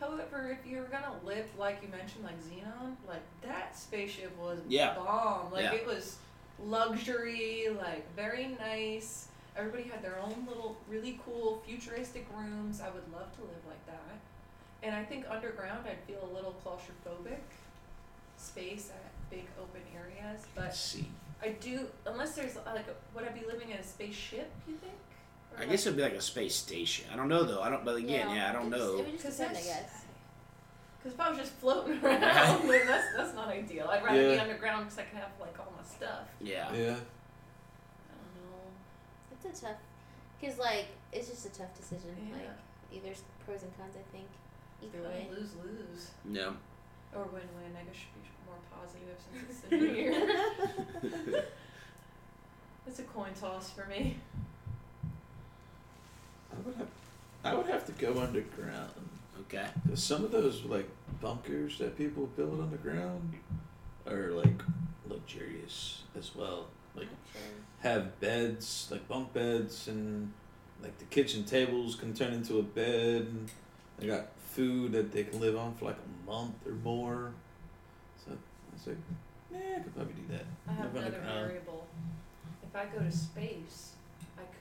However, 0.00 0.50
if 0.50 0.70
you're 0.70 0.84
gonna 0.84 1.14
live 1.24 1.46
like 1.58 1.80
you 1.82 1.88
mentioned, 1.88 2.24
like 2.24 2.38
Zenon, 2.42 2.94
like 3.06 3.22
that 3.42 3.76
spaceship 3.76 4.36
was 4.38 4.60
Yeah. 4.68 4.94
bomb. 4.94 5.50
Like 5.52 5.64
Yeah. 5.64 5.72
it 5.74 5.86
was 5.86 6.18
luxury, 6.62 7.68
like 7.70 8.10
very 8.14 8.46
nice. 8.46 9.28
Everybody 9.56 9.84
had 9.84 10.02
their 10.02 10.18
own 10.20 10.46
little, 10.48 10.76
really 10.88 11.20
cool, 11.24 11.60
futuristic 11.66 12.26
rooms. 12.32 12.80
I 12.80 12.90
would 12.90 13.12
love 13.12 13.34
to 13.36 13.42
live 13.42 13.64
like 13.66 13.84
that. 13.86 14.18
And 14.82 14.94
I 14.94 15.04
think 15.04 15.28
underground, 15.28 15.84
I'd 15.88 15.98
feel 16.06 16.22
a 16.22 16.32
little 16.32 16.54
claustrophobic. 16.64 17.40
Space 18.36 18.90
at 18.90 19.30
big 19.30 19.46
open 19.60 19.80
areas, 19.96 20.46
but. 20.54 20.96
I 21.40 21.50
do, 21.50 21.88
unless 22.06 22.34
there's 22.34 22.56
like, 22.66 22.84
would 23.14 23.24
I 23.24 23.28
be 23.30 23.44
living 23.46 23.70
in 23.70 23.76
a 23.78 23.82
spaceship? 23.82 24.50
You 24.66 24.76
think? 24.76 24.94
Or 25.56 25.62
I 25.62 25.66
guess 25.66 25.86
it'd 25.86 25.96
be 25.96 26.02
like 26.02 26.12
a 26.14 26.20
space 26.20 26.54
station. 26.54 27.06
I 27.12 27.16
don't 27.16 27.28
know 27.28 27.42
though. 27.44 27.62
I 27.62 27.70
don't. 27.70 27.84
But 27.84 27.96
again, 27.96 28.30
yeah, 28.34 28.50
I 28.50 28.52
don't 28.52 28.66
it 28.72 28.76
know. 28.78 28.98
It 28.98 29.06
would 29.06 29.12
just 29.12 29.16
Because 29.24 29.36
depend, 29.38 29.56
I 29.56 29.60
guess. 29.62 30.04
Because 30.98 31.14
if 31.14 31.20
I 31.20 31.28
was 31.30 31.38
just 31.38 31.52
floating 31.52 31.98
around, 32.04 32.68
then 32.68 32.86
that's 32.86 33.06
that's 33.16 33.34
not 33.34 33.48
ideal. 33.48 33.88
I'd 33.90 34.04
rather 34.04 34.30
be 34.34 34.38
underground 34.38 34.84
because 34.86 34.98
I 34.98 35.02
can 35.04 35.18
have 35.18 35.30
like 35.40 35.58
all 35.58 35.72
my 35.76 35.82
stuff. 35.88 36.28
Yeah. 36.40 36.72
Yeah. 36.72 36.96
I 38.10 38.14
don't 38.14 38.34
know. 38.44 38.68
It's 39.32 39.60
a 39.60 39.66
tough, 39.66 39.76
because 40.40 40.58
like 40.58 40.86
it's 41.12 41.28
just 41.28 41.46
a 41.46 41.50
tough 41.50 41.76
decision. 41.76 42.14
Yeah. 42.30 42.36
Like 42.36 42.50
either 42.92 43.14
pros 43.44 43.62
and 43.62 43.76
cons. 43.76 43.94
I 43.96 44.02
think 44.16 44.26
either 44.82 45.02
way. 45.08 45.28
lose 45.30 45.50
lose 45.64 46.10
No. 46.24 46.54
or 47.14 47.22
win 47.24 47.42
win. 47.56 47.74
I 47.76 47.84
guess 47.84 47.96
should 47.96 48.14
be 48.14 48.28
more 48.46 48.58
positive 48.70 49.18
since 49.32 49.50
it's 49.50 49.60
the 49.68 49.76
new 49.76 49.92
year. 51.32 51.44
it's 52.86 52.98
a 53.00 53.02
coin 53.04 53.30
toss 53.40 53.70
for 53.70 53.86
me. 53.86 54.16
I 56.50 56.56
would 56.64 56.74
have, 56.76 56.88
I 57.52 57.54
would 57.54 57.66
have 57.66 57.84
to 57.86 57.92
go 57.92 58.18
underground. 58.20 58.90
Okay. 59.42 59.66
Cause 59.88 60.02
some 60.02 60.24
of 60.24 60.30
those 60.30 60.64
like 60.64 60.88
bunkers 61.20 61.78
that 61.78 61.96
people 61.96 62.26
build 62.36 62.60
underground 62.60 63.34
are 64.06 64.30
like 64.32 64.60
luxurious 65.08 66.02
as 66.18 66.34
well. 66.34 66.66
Like 66.94 67.08
Sure. 67.32 67.42
have 67.80 68.18
beds, 68.20 68.88
like 68.90 69.06
bunk 69.08 69.32
beds, 69.32 69.88
and 69.88 70.32
like 70.82 70.98
the 70.98 71.04
kitchen 71.06 71.44
tables 71.44 71.94
can 71.96 72.14
turn 72.14 72.32
into 72.32 72.58
a 72.58 72.62
bed. 72.62 73.22
And 73.22 73.50
they 73.98 74.06
got 74.06 74.26
food 74.38 74.92
that 74.92 75.12
they 75.12 75.24
can 75.24 75.40
live 75.40 75.56
on 75.56 75.74
for 75.74 75.86
like 75.86 75.96
a 75.96 76.30
month 76.30 76.54
or 76.66 76.72
more. 76.72 77.32
So 78.24 78.32
I 78.32 78.74
was 78.74 78.86
like, 78.88 78.96
yeah, 79.52 79.76
I 79.76 79.80
could 79.80 79.94
probably 79.94 80.14
do 80.14 80.32
that. 80.34 80.44
I 80.68 80.72
have 80.72 80.94
Live 80.94 81.02
another 81.04 81.16
underground. 81.18 81.46
variable. 81.48 81.86
If 82.62 82.76
I 82.76 82.84
go 82.86 83.02
to 83.04 83.10
space, 83.10 83.92
I 83.97 83.97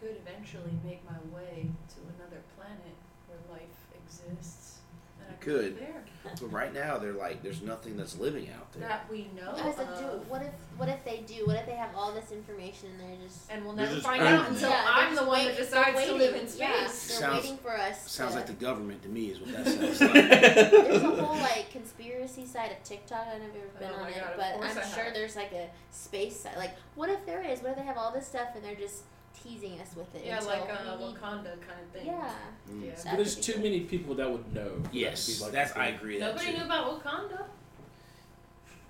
could 0.08 0.18
eventually 0.26 0.72
make 0.86 1.02
my 1.06 1.18
way 1.36 1.68
to 1.90 2.00
another 2.16 2.42
planet 2.56 2.96
where 3.28 3.40
life 3.58 3.78
exists, 4.06 4.78
and 5.20 5.30
I 5.30 5.44
could 5.44 5.76
could. 5.76 5.80
there. 5.80 6.04
But 6.42 6.52
right 6.52 6.74
now, 6.74 6.98
they're 6.98 7.14
like, 7.14 7.42
there's 7.42 7.62
nothing 7.62 7.96
that's 7.96 8.18
living 8.20 8.50
out 8.50 8.74
there. 8.74 8.86
That 8.90 9.10
we 9.10 9.30
know 9.34 9.50
What 9.54 9.66
if, 9.66 9.78
they 9.78 9.84
do, 9.86 10.08
what 10.28 10.42
if 10.42 10.52
what 10.78 10.90
if 10.90 11.06
they 11.06 11.24
do? 11.26 11.46
What 11.46 11.56
if 11.56 11.66
they 11.66 11.76
have 11.76 11.92
all 11.96 12.12
this 12.12 12.32
information 12.34 12.90
and 12.92 13.00
they're 13.00 13.26
just 13.28 13.50
and 13.50 13.64
we'll 13.64 13.74
never 13.74 13.96
find 14.02 14.22
earning 14.22 14.34
out 14.34 14.46
it. 14.48 14.52
until 14.54 14.70
Yeah, 14.72 14.86
I'm 14.90 15.16
the 15.16 15.24
one 15.24 15.40
wait- 15.40 15.46
that 15.46 15.56
they're 15.56 15.64
decides 15.66 16.06
to 16.06 16.14
live 16.16 16.36
in 16.36 16.48
space. 16.50 16.60
Yeah, 16.60 16.70
they're 16.82 16.90
Sounds- 16.90 17.44
waiting 17.44 17.58
for 17.60 17.72
us. 17.78 18.12
Sounds 18.12 18.32
to, 18.34 18.38
like 18.40 18.48
the 18.48 18.54
government 18.54 19.02
to 19.04 19.10
me 19.10 19.28
is 19.28 19.40
what 19.40 19.54
that 19.54 19.66
sounds 19.72 20.02
like. 20.02 20.12
There's 20.12 21.04
a 21.04 21.16
whole 21.24 21.38
like 21.40 21.72
conspiracy 21.72 22.46
side 22.46 22.72
of 22.74 22.84
TikTok. 22.84 23.26
I've 23.34 23.40
never 23.40 23.54
been 23.80 23.90
Oh 23.92 23.96
on 23.96 24.02
my 24.02 24.10
it, 24.10 24.24
but 24.36 24.56
I'm 24.56 24.78
I 24.78 24.82
sure 24.94 25.06
have. 25.06 25.14
there's 25.14 25.38
like 25.38 25.54
a 25.54 25.70
space 25.92 26.38
side. 26.42 26.58
Like, 26.58 26.76
what 26.96 27.10
if 27.10 27.26
there 27.26 27.42
is? 27.42 27.62
What 27.62 27.72
if 27.72 27.78
they 27.78 27.84
have 27.84 27.98
all 27.98 28.12
this 28.12 28.28
stuff 28.28 28.50
and 28.56 28.66
they're 28.66 28.76
just 28.76 29.04
teasing 29.48 29.80
us 29.80 29.96
with 29.96 30.14
it? 30.16 30.24
Yeah, 30.26 30.40
like 30.40 30.62
a 30.62 30.98
we 31.00 31.06
need- 31.08 31.16
Wakanda 31.16 31.44
kind 31.62 31.82
of 31.82 31.90
thing. 31.94 32.06
Yeah. 32.06 32.34
Mm. 32.70 32.86
Yeah. 32.86 32.92
That 32.96 33.04
But 33.06 33.16
there's 33.18 33.36
too 33.36 33.58
many 33.58 33.82
people 33.82 34.16
that 34.16 34.30
would 34.32 34.54
know. 34.54 34.72
Yes, 34.92 35.38
be 35.38 35.44
like 35.44 35.52
that's 35.54 35.72
I 35.76 35.86
thing. 35.88 35.96
agree 35.96 36.20
that 36.20 36.34
Nobody 36.36 36.52
too. 36.52 36.58
knew 36.58 36.66
about 36.66 37.04
Wakanda. 37.04 37.44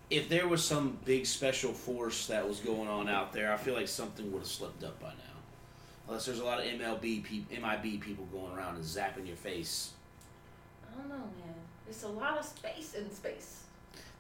If 0.10 0.30
there 0.30 0.48
was 0.48 0.64
some 0.64 0.98
big 1.04 1.26
special 1.26 1.74
force 1.74 2.28
that 2.28 2.48
was 2.48 2.60
going 2.60 2.88
on 2.88 3.10
out 3.10 3.34
there, 3.34 3.52
I 3.54 3.58
feel 3.58 3.74
like 3.74 3.90
something 3.90 4.32
would 4.32 4.40
have 4.40 4.48
slipped 4.48 4.84
up 4.84 5.00
by 5.02 5.10
now. 5.10 5.24
Unless 6.08 6.26
there's 6.26 6.40
a 6.40 6.46
lot 6.46 6.60
of 6.60 6.66
MLB, 6.66 7.22
peop 7.24 7.52
MIB 7.52 8.00
people 8.02 8.26
going 8.32 8.54
around 8.56 8.76
and 8.76 8.84
zapping 8.86 9.28
your 9.28 9.36
face. 9.36 9.92
I 10.90 10.98
don't 10.98 11.10
know, 11.10 11.16
man. 11.16 11.54
There's 11.86 12.04
a 12.04 12.08
lot 12.08 12.38
of 12.38 12.46
space 12.46 12.94
in 12.94 13.12
space. 13.14 13.64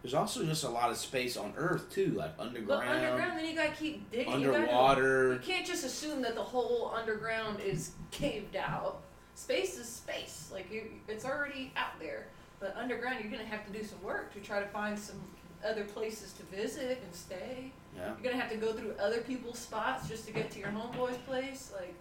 There's 0.01 0.13
also 0.13 0.45
just 0.45 0.63
a 0.63 0.69
lot 0.69 0.89
of 0.89 0.97
space 0.97 1.37
on 1.37 1.53
Earth 1.57 1.91
too, 1.91 2.11
like 2.11 2.31
underground. 2.37 2.67
But 2.67 2.87
underground, 2.87 3.39
then 3.39 3.45
you 3.45 3.55
gotta 3.55 3.71
keep 3.71 4.09
digging. 4.11 4.39
You, 4.39 4.47
gotta, 4.47 4.59
underwater. 4.59 5.33
you 5.33 5.39
can't 5.39 5.65
just 5.65 5.83
assume 5.83 6.21
that 6.21 6.35
the 6.35 6.43
whole 6.43 6.93
underground 6.95 7.59
is 7.59 7.91
caved 8.11 8.55
out. 8.55 9.01
Space 9.35 9.77
is 9.77 9.89
space. 9.89 10.49
Like 10.53 10.71
you, 10.71 10.83
it's 11.07 11.25
already 11.25 11.71
out 11.75 11.99
there. 11.99 12.27
But 12.59 12.75
underground, 12.77 13.17
you're 13.21 13.31
gonna 13.31 13.45
have 13.45 13.65
to 13.65 13.73
do 13.73 13.83
some 13.83 14.01
work 14.03 14.33
to 14.33 14.39
try 14.39 14.59
to 14.59 14.67
find 14.67 14.97
some 14.97 15.19
other 15.65 15.83
places 15.83 16.33
to 16.33 16.43
visit 16.55 16.99
and 17.03 17.13
stay. 17.13 17.71
Yeah. 17.95 18.07
You're 18.07 18.31
gonna 18.31 18.41
have 18.41 18.51
to 18.51 18.57
go 18.57 18.73
through 18.73 18.93
other 18.99 19.21
people's 19.21 19.59
spots 19.59 20.07
just 20.07 20.25
to 20.27 20.33
get 20.33 20.51
to 20.51 20.59
your 20.59 20.69
homeboy's 20.69 21.17
place. 21.17 21.71
Like, 21.75 21.95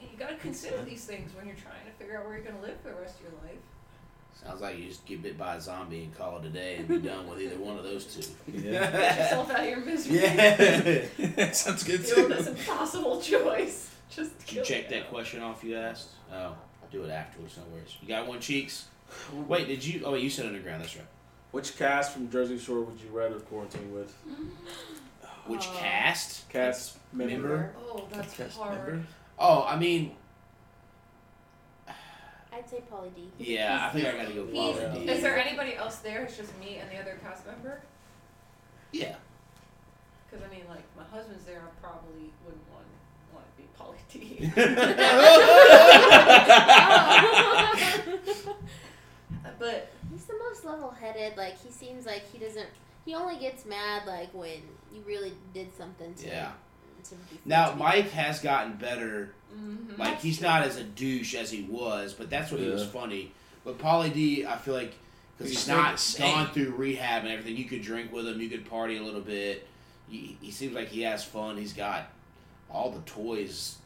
you 0.00 0.18
gotta 0.18 0.36
consider 0.36 0.82
these 0.82 1.04
things 1.04 1.34
when 1.34 1.46
you're 1.46 1.56
trying 1.56 1.84
to 1.86 1.92
figure 1.92 2.18
out 2.18 2.26
where 2.26 2.36
you're 2.36 2.44
gonna 2.44 2.60
live 2.60 2.80
for 2.82 2.88
the 2.88 3.00
rest 3.00 3.16
of 3.16 3.22
your 3.22 3.32
life. 3.44 3.60
Sounds 4.44 4.60
like 4.60 4.78
you 4.78 4.86
just 4.88 5.04
get 5.06 5.22
bit 5.22 5.38
by 5.38 5.56
a 5.56 5.60
zombie 5.60 6.04
and 6.04 6.16
call 6.16 6.38
it 6.38 6.46
a 6.46 6.48
day 6.48 6.76
and 6.76 6.88
be 6.88 6.98
done 7.08 7.28
with 7.28 7.40
either 7.40 7.56
one 7.58 7.76
of 7.78 7.84
those 7.84 8.04
two. 8.06 8.28
Yeah. 8.52 8.90
Get 8.90 9.18
yourself 9.18 9.50
out 9.50 9.60
of 9.60 9.66
your 9.66 9.80
misery. 9.80 10.16
yeah. 10.16 11.50
Sounds 11.52 11.84
good 11.84 12.00
Feel 12.00 12.28
too. 12.28 12.34
this 12.34 12.46
impossible 12.48 13.20
choice. 13.20 13.90
Just 14.10 14.36
Did 14.40 14.48
you 14.48 14.54
kill 14.56 14.64
check 14.64 14.84
it. 14.84 14.90
that 14.90 15.10
question 15.10 15.42
off 15.42 15.62
you 15.62 15.76
asked? 15.76 16.08
Oh, 16.32 16.36
I'll 16.36 16.56
do 16.90 17.04
it 17.04 17.10
afterwards. 17.10 17.56
No 17.56 17.62
worries. 17.72 17.96
You 18.02 18.08
got 18.08 18.26
one, 18.26 18.40
cheeks. 18.40 18.86
Wait, 19.46 19.68
did 19.68 19.84
you? 19.84 20.02
Oh, 20.04 20.12
wait, 20.12 20.22
you 20.24 20.30
said 20.30 20.46
underground. 20.46 20.82
That's 20.82 20.96
right. 20.96 21.06
Which 21.52 21.76
cast 21.78 22.12
from 22.12 22.28
Jersey 22.30 22.58
Shore 22.58 22.80
would 22.80 22.98
you 23.00 23.10
rather 23.10 23.38
quarantine 23.38 23.92
with? 23.94 24.12
Which 25.46 25.66
Uh, 25.68 25.72
cast? 25.78 26.48
Cast 26.48 26.98
member. 27.12 27.32
Member? 27.34 27.74
Oh, 27.78 28.04
that's 28.10 28.34
Podcast 28.34 28.56
hard. 28.56 28.74
member? 28.88 29.06
Oh, 29.38 29.64
I 29.68 29.76
mean, 29.78 30.16
I'd 32.52 32.68
say 32.68 32.82
Pauly 32.92 33.14
D. 33.14 33.30
yeah, 33.38 33.86
I 33.88 33.92
think 33.92 34.06
I 34.06 34.12
gotta 34.12 34.32
go 34.34 34.46
He's- 34.46 34.76
Pauly 34.76 34.94
D. 35.06 35.10
Is 35.10 35.22
there 35.22 35.38
anybody 35.38 35.74
else 35.74 35.96
there? 35.98 36.22
It's 36.22 36.36
just 36.36 36.56
me 36.58 36.76
and 36.76 36.90
the 36.90 36.98
other 37.00 37.18
cast 37.22 37.46
member. 37.46 37.80
Yeah. 38.92 39.16
Because 40.30 40.44
I 40.46 40.50
mean, 40.54 40.64
like 40.68 40.84
my 40.96 41.04
husband's 41.04 41.44
there, 41.44 41.60
I 41.60 41.70
probably 41.80 42.30
wouldn't 42.44 42.68
want 42.70 42.86
want 43.32 43.46
to 43.48 43.56
be 43.56 43.64
Pauly 43.78 43.96
D. 44.12 44.50
but 49.58 49.90
He's 50.12 50.24
the 50.26 50.34
most 50.38 50.64
level-headed. 50.64 51.36
Like 51.36 51.60
he 51.62 51.70
seems 51.70 52.06
like 52.06 52.22
he 52.30 52.38
doesn't. 52.38 52.68
He 53.04 53.14
only 53.14 53.36
gets 53.38 53.64
mad 53.64 54.06
like 54.06 54.32
when 54.34 54.60
you 54.94 55.00
really 55.06 55.32
did 55.54 55.74
something 55.74 56.12
to. 56.14 56.26
Yeah. 56.26 56.48
To 56.48 56.52
be 57.10 57.38
Now 57.44 57.74
Mike 57.74 58.10
has 58.10 58.40
gotten 58.40 58.74
better. 58.74 59.32
mhm. 59.54 59.98
Like 59.98 60.20
he's 60.20 60.40
not 60.40 60.62
as 60.62 60.76
a 60.76 60.84
douche 60.84 61.34
as 61.34 61.50
he 61.50 61.62
was, 61.64 62.12
but 62.14 62.30
that's 62.30 62.50
what 62.50 62.60
he 62.60 62.68
was 62.68 62.84
funny. 62.86 63.32
But 63.64 63.78
Pauly 63.78 64.12
D, 64.12 64.44
I 64.46 64.56
feel 64.56 64.74
like 64.74 64.94
because 65.38 65.50
He's 65.50 65.60
he's 65.60 65.68
not 65.68 65.96
the 65.98 66.18
gone 66.18 66.50
through 66.52 66.70
rehab 66.76 67.24
and 67.24 67.32
everything, 67.32 67.56
you 67.56 67.64
could 67.64 67.82
drink 67.82 68.12
with 68.12 68.26
him, 68.28 68.40
you 68.40 68.48
could 68.48 68.68
party 68.68 68.96
a 68.96 69.02
little 69.02 69.20
bit. 69.20 69.66
He, 70.08 70.36
he 70.40 70.50
seems 70.50 70.74
like 70.74 70.88
he 70.88 71.02
has 71.02 71.24
fun. 71.24 71.56
He's 71.56 71.72
got 71.72 72.10
all 72.70 72.90
the 72.90 73.00
toys 73.02 73.76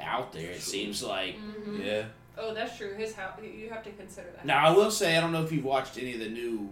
out 0.00 0.32
there. 0.32 0.50
It 0.52 0.62
seems 0.62 1.02
like. 1.02 1.36
Mhm. 1.36 1.84
Yeah. 1.84 2.04
Oh, 2.38 2.52
that's 2.54 2.76
true. 2.76 2.94
His 2.94 3.14
house. 3.14 3.38
You 3.42 3.68
have 3.70 3.82
to 3.84 3.90
consider 3.92 4.28
that. 4.36 4.44
Now 4.44 4.66
I 4.66 4.70
will 4.70 4.90
say 4.90 5.16
I 5.16 5.20
don't 5.20 5.32
know 5.32 5.42
if 5.42 5.50
you've 5.52 5.64
watched 5.64 5.96
any 5.98 6.14
of 6.14 6.20
the 6.20 6.28
new 6.28 6.68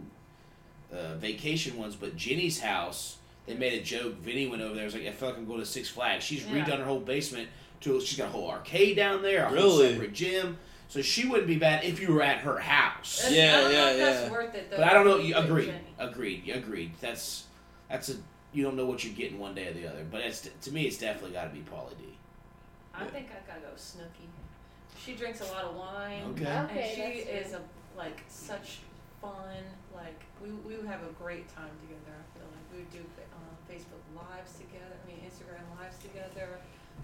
uh, 0.92 1.14
vacation 1.16 1.76
ones, 1.78 1.96
but 1.96 2.16
Jenny's 2.16 2.60
house. 2.60 3.16
They 3.46 3.54
made 3.54 3.74
a 3.74 3.82
joke. 3.82 4.14
Vinny 4.20 4.46
went 4.46 4.62
over 4.62 4.74
there. 4.74 4.84
Was 4.84 4.94
like, 4.94 5.06
I 5.06 5.10
feel 5.10 5.28
like 5.28 5.38
I'm 5.38 5.46
going 5.46 5.60
to 5.60 5.66
Six 5.66 5.88
Flags. 5.88 6.24
She's 6.24 6.44
Yeah. 6.46 6.64
redone 6.64 6.78
her 6.78 6.84
whole 6.84 7.00
basement 7.00 7.48
to. 7.82 8.00
She's 8.00 8.16
got 8.18 8.28
a 8.28 8.30
whole 8.30 8.50
arcade 8.50 8.96
down 8.96 9.22
there, 9.22 9.44
a 9.44 9.48
whole 9.48 9.54
Really? 9.56 9.92
separate 9.92 10.12
gym. 10.14 10.58
So 10.88 11.02
she 11.02 11.26
wouldn't 11.28 11.46
be 11.48 11.56
bad 11.56 11.84
if 11.84 12.00
you 12.00 12.12
were 12.12 12.22
at 12.22 12.38
her 12.38 12.58
house. 12.58 13.18
That's- 13.22 13.34
Yeah, 13.36 13.58
I 13.58 13.60
don't 13.62 13.72
know 13.72 13.78
yeah, 13.78 13.90
if 13.90 13.98
that's 13.98 14.26
yeah. 14.26 14.30
worth 14.32 14.54
it 14.54 14.70
though. 14.70 14.76
But 14.76 14.86
I 14.86 14.92
don't 14.94 15.06
know. 15.06 15.18
You 15.18 15.34
with 15.34 15.44
agreed. 15.44 15.74
Agreed. 15.98 16.48
Agreed. 16.50 16.92
That's 17.00 17.44
that's 17.90 18.08
a. 18.10 18.14
You 18.52 18.62
don't 18.62 18.76
know 18.76 18.86
what 18.86 19.02
you're 19.02 19.14
getting 19.14 19.38
one 19.40 19.54
day 19.54 19.66
or 19.68 19.72
the 19.72 19.86
other. 19.88 20.04
But 20.10 20.20
it's 20.20 20.48
to 20.62 20.70
me, 20.72 20.84
it's 20.86 20.96
definitely 20.98 21.32
got 21.32 21.44
to 21.44 21.50
be 21.50 21.60
Pauly 21.60 21.98
D. 21.98 22.04
I 22.94 23.04
think 23.06 23.28
I 23.30 23.46
gotta 23.50 23.60
go 23.60 23.72
Snooki. 23.76 24.28
She 25.04 25.14
drinks 25.14 25.40
a 25.40 25.44
lot 25.52 25.64
of 25.64 25.74
wine. 25.74 26.22
Okay. 26.30 26.44
And 26.46 26.70
Okay, 26.70 26.92
she 26.94 27.30
is 27.30 27.52
a 27.54 27.60
like 27.96 28.22
such 28.28 28.78
fun. 29.20 29.58
Like 29.94 30.20
we 30.40 30.50
we 30.50 30.76
would 30.76 30.86
have 30.86 31.02
a 31.02 31.12
great 31.20 31.48
time 31.54 31.70
together. 31.82 32.14
I 32.14 32.38
feel 32.38 32.46
like 32.46 32.72
we 32.72 32.78
would 32.78 32.92
do 32.92 32.98
Facebook 33.74 34.04
lives 34.14 34.52
together. 34.54 34.94
I 34.94 35.06
mean 35.06 35.18
Instagram 35.26 35.66
lives 35.80 35.98
together, 35.98 36.58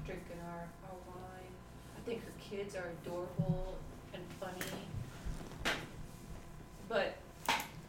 drinking 0.07 0.39
our 0.47 0.69
our 0.87 0.99
wine. 1.09 1.51
I 1.97 2.01
think 2.07 2.23
her 2.25 2.33
kids 2.39 2.77
are 2.77 2.91
adorable 3.03 3.77
and 4.15 4.23
funny. 4.39 5.75
But 6.89 7.17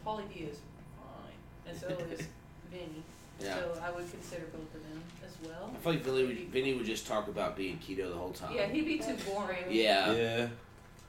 Pauly 0.05 0.31
D 0.33 0.41
is 0.51 0.57
fine, 0.97 1.37
and 1.67 1.77
so 1.79 1.87
is 2.11 2.27
Vinny. 2.71 3.03
Yeah. 3.39 3.55
So 3.55 3.81
I 3.83 3.91
would 3.91 4.09
consider 4.09 4.45
both 4.53 4.73
of 4.75 4.83
them 4.83 5.01
as 5.25 5.33
well. 5.47 5.71
I 5.73 5.77
feel 5.79 5.93
like 5.93 6.03
Vinny 6.03 6.23
would, 6.27 6.49
Vinny 6.49 6.73
would 6.75 6.85
just 6.85 7.07
talk 7.07 7.27
about 7.27 7.55
being 7.55 7.77
keto 7.79 8.09
the 8.09 8.15
whole 8.15 8.31
time. 8.31 8.53
Yeah, 8.55 8.67
he'd 8.67 8.85
be 8.85 8.99
too 8.99 9.15
boring. 9.27 9.65
Yeah. 9.69 10.11
Yeah. 10.13 10.47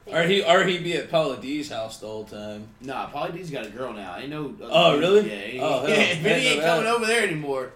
Or 0.06 0.22
he 0.22 0.42
or 0.42 0.64
he 0.64 0.78
be 0.78 0.94
at 0.94 1.10
Pauly 1.10 1.40
D's 1.40 1.70
house 1.70 1.98
the 1.98 2.06
whole 2.06 2.24
time. 2.24 2.66
Nah, 2.80 3.08
Pauly 3.10 3.32
D's 3.34 3.50
got 3.50 3.66
a 3.66 3.70
girl 3.70 3.92
now. 3.92 4.12
I 4.12 4.26
know. 4.26 4.54
Oh, 4.62 4.98
dudes. 4.98 5.00
really? 5.00 5.30
Yeah. 5.30 5.46
He, 5.46 5.60
Oh, 5.60 5.80
hell, 5.86 5.88
yeah, 5.90 6.14
Vinny 6.20 6.46
ain't 6.46 6.60
that. 6.62 6.76
coming 6.76 6.90
over 6.90 7.06
there 7.06 7.22
anymore. 7.22 7.70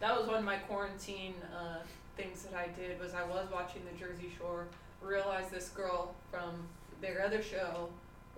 That 0.00 0.16
was 0.18 0.26
one 0.28 0.38
of 0.38 0.44
my 0.44 0.56
quarantine 0.56 1.34
uh, 1.54 1.78
things 2.16 2.42
that 2.44 2.56
I 2.56 2.68
did 2.68 2.98
was 3.00 3.12
I 3.14 3.24
was 3.24 3.46
watching 3.52 3.82
the 3.90 3.98
Jersey 3.98 4.30
Shore, 4.38 4.66
realized 5.02 5.50
this 5.50 5.68
girl 5.70 6.14
from 6.30 6.66
their 7.00 7.24
other 7.24 7.42
show 7.42 7.88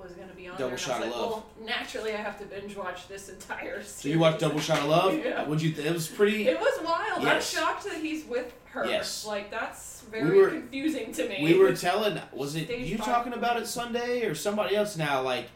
was 0.03 0.13
going 0.13 0.29
to 0.29 0.35
be 0.35 0.49
on 0.49 0.57
Double 0.57 0.71
there. 0.71 0.79
Shot 0.79 1.03
and 1.03 1.05
of 1.05 1.17
I 1.17 1.17
was 1.17 1.17
like, 1.17 1.31
Love. 1.31 1.45
Well, 1.61 1.67
naturally, 1.67 2.13
I 2.13 2.17
have 2.17 2.39
to 2.39 2.45
binge 2.47 2.77
watch 2.77 3.09
this 3.09 3.29
entire 3.29 3.75
series. 3.83 3.89
So 3.89 4.09
you 4.09 4.19
watched 4.19 4.41
Double 4.41 4.61
Shot 4.61 4.79
of 4.81 4.87
Love? 4.89 5.15
Yeah. 5.25 5.45
What'd 5.45 5.63
you 5.63 5.73
think? 5.73 5.87
It 5.89 5.93
was 5.93 6.09
pretty. 6.09 6.47
It 6.49 6.59
was 6.59 6.81
wild. 6.85 7.23
Yes. 7.23 7.55
I'm 7.57 7.63
shocked 7.63 7.85
that 7.85 7.97
he's 7.97 8.25
with 8.25 8.53
her. 8.67 8.87
Yes. 8.87 9.25
Like 9.27 9.51
that's 9.51 10.03
We 10.13 10.19
very 10.21 10.39
were- 10.39 10.49
confusing 10.51 11.13
to 11.13 11.29
me. 11.29 11.41
We 11.43 11.59
were 11.59 11.75
telling, 11.75 12.21
was 12.33 12.55
it 12.57 12.67
Stage 12.67 12.89
you 12.91 12.99
five. 12.99 13.07
talking 13.07 13.33
about 13.33 13.57
it 13.61 13.67
Sunday 13.67 14.25
or 14.25 14.35
somebody 14.35 14.77
else 14.77 14.97
now? 14.97 15.23
Like, 15.23 15.49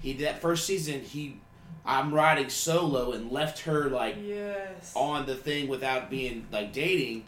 he 0.00 0.14
that 0.14 0.40
first 0.40 0.66
season, 0.66 1.00
he, 1.02 1.36
I'm 1.84 2.12
riding 2.14 2.48
solo 2.48 3.12
and 3.12 3.30
left 3.30 3.60
her 3.60 3.90
like 3.90 4.16
yes. 4.22 4.92
on 4.94 5.26
the 5.26 5.34
thing 5.34 5.68
without 5.68 6.08
being 6.10 6.46
like 6.50 6.72
dating, 6.72 7.24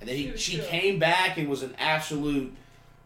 and 0.00 0.08
then 0.08 0.16
he 0.16 0.30
was 0.32 0.40
she 0.40 0.58
came 0.58 0.98
back 0.98 1.38
and 1.38 1.48
was 1.48 1.62
an 1.62 1.74
absolute 1.78 2.54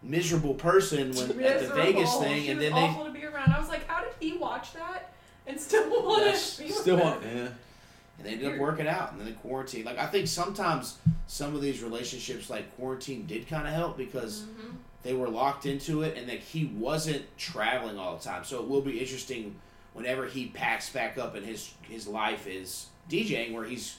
miserable 0.03 0.55
person 0.55 1.13
when 1.13 1.31
at 1.43 1.61
the 1.61 1.75
Vegas 1.75 2.15
thing, 2.19 2.43
she 2.45 2.49
and 2.51 2.59
was 2.61 2.69
then 2.69 2.75
they 2.77 2.89
awful 2.89 3.05
to 3.07 3.11
be 3.11 3.25
around. 3.25 3.53
I 3.53 3.59
was 3.59 3.69
like, 3.69 3.87
how 3.89 4.01
did 4.03 4.13
he 4.21 4.37
watch 4.37 4.73
that 4.75 5.13
and 5.47 5.59
still 5.61 5.89
want 5.91 6.25
Yes, 6.25 6.57
to 6.57 6.63
be 6.65 6.69
Still 6.71 6.99
want 6.99 7.23
yeah. 7.23 7.49
and 8.19 8.27
they 8.27 8.33
ended 8.33 8.53
up 8.53 8.59
working 8.59 8.87
out, 8.87 9.13
and 9.13 9.21
then 9.21 9.27
the 9.29 9.33
quarantine. 9.35 9.85
Like 9.85 9.99
I 9.99 10.07
think 10.07 10.27
sometimes 10.27 10.99
some 11.27 11.55
of 11.55 11.61
these 11.63 11.83
relationships, 11.83 12.49
like 12.51 12.75
quarantine, 12.77 13.27
did 13.27 13.49
kind 13.49 13.67
of 13.67 13.73
help 13.75 13.97
because 13.97 14.43
Mhm. 14.43 14.77
they 15.03 15.13
were 15.15 15.29
locked 15.29 15.67
into 15.67 16.03
it, 16.03 16.17
and 16.17 16.29
that 16.29 16.41
he 16.41 16.67
wasn't 16.67 17.25
traveling 17.39 17.99
all 17.99 18.17
the 18.17 18.23
time. 18.25 18.45
So 18.45 18.61
it 18.61 18.69
will 18.69 18.81
be 18.83 18.99
interesting 19.01 19.57
whenever 19.95 20.27
he 20.27 20.47
packs 20.47 20.91
back 20.91 21.19
up 21.19 21.35
and 21.35 21.45
his 21.47 21.73
his 21.83 22.07
life 22.07 22.47
is 22.47 22.87
DJing, 23.11 23.53
where 23.53 23.65
he's 23.65 23.97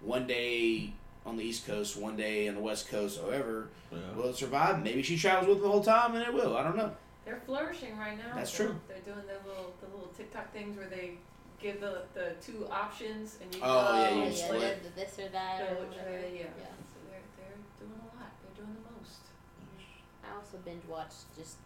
one 0.00 0.26
day 0.26 0.92
on 1.28 1.36
the 1.36 1.44
East 1.44 1.66
Coast, 1.66 1.96
one 1.96 2.16
day 2.16 2.48
on 2.48 2.54
the 2.54 2.60
West 2.60 2.88
Coast, 2.88 3.20
however. 3.20 3.68
yeah. 3.92 3.98
Will 4.16 4.30
it 4.30 4.36
survive? 4.36 4.82
Maybe 4.82 5.02
she 5.02 5.16
travels 5.16 5.46
with 5.48 5.56
him 5.58 5.62
the 5.64 5.68
whole 5.68 5.82
time, 5.84 6.14
and 6.14 6.22
it 6.24 6.32
will. 6.32 6.56
I 6.56 6.62
don't 6.62 6.76
know. 6.76 6.90
They're 7.24 7.40
flourishing 7.44 7.96
right 7.98 8.16
now. 8.16 8.34
That's 8.34 8.50
so 8.52 8.64
true. 8.66 8.76
They're 8.88 8.98
doing 9.14 9.26
the 9.26 9.48
little 9.48 9.74
the 9.80 9.86
little 9.94 10.10
TikTok 10.16 10.52
things 10.52 10.76
where 10.76 10.86
they 10.88 11.12
give 11.60 11.80
the, 11.80 12.02
the 12.14 12.32
two 12.40 12.66
options 12.70 13.36
and 13.42 13.54
you 13.54 13.60
Oh, 13.62 13.66
yeah, 14.02 14.08
Oh, 14.10 14.14
you 14.14 14.22
yeah, 14.24 14.30
split. 14.30 14.82
the, 14.82 14.88
the 14.88 14.94
this 14.96 15.18
or 15.18 15.28
that. 15.28 15.58
So 15.58 15.64
or 15.74 15.80
which 15.84 15.98
whatever. 15.98 16.10
way, 16.10 16.30
yeah. 16.34 16.40
yeah. 16.58 16.72
So 16.88 16.96
they're 17.10 17.20
they're 17.36 17.58
doing 17.80 18.00
a 18.00 18.06
lot. 18.16 18.30
They're 18.42 18.64
doing 18.64 18.74
the 18.78 18.90
most. 18.98 19.20
I 20.24 20.34
also 20.36 20.56
binge 20.64 20.84
watched 20.88 21.34
just 21.36 21.56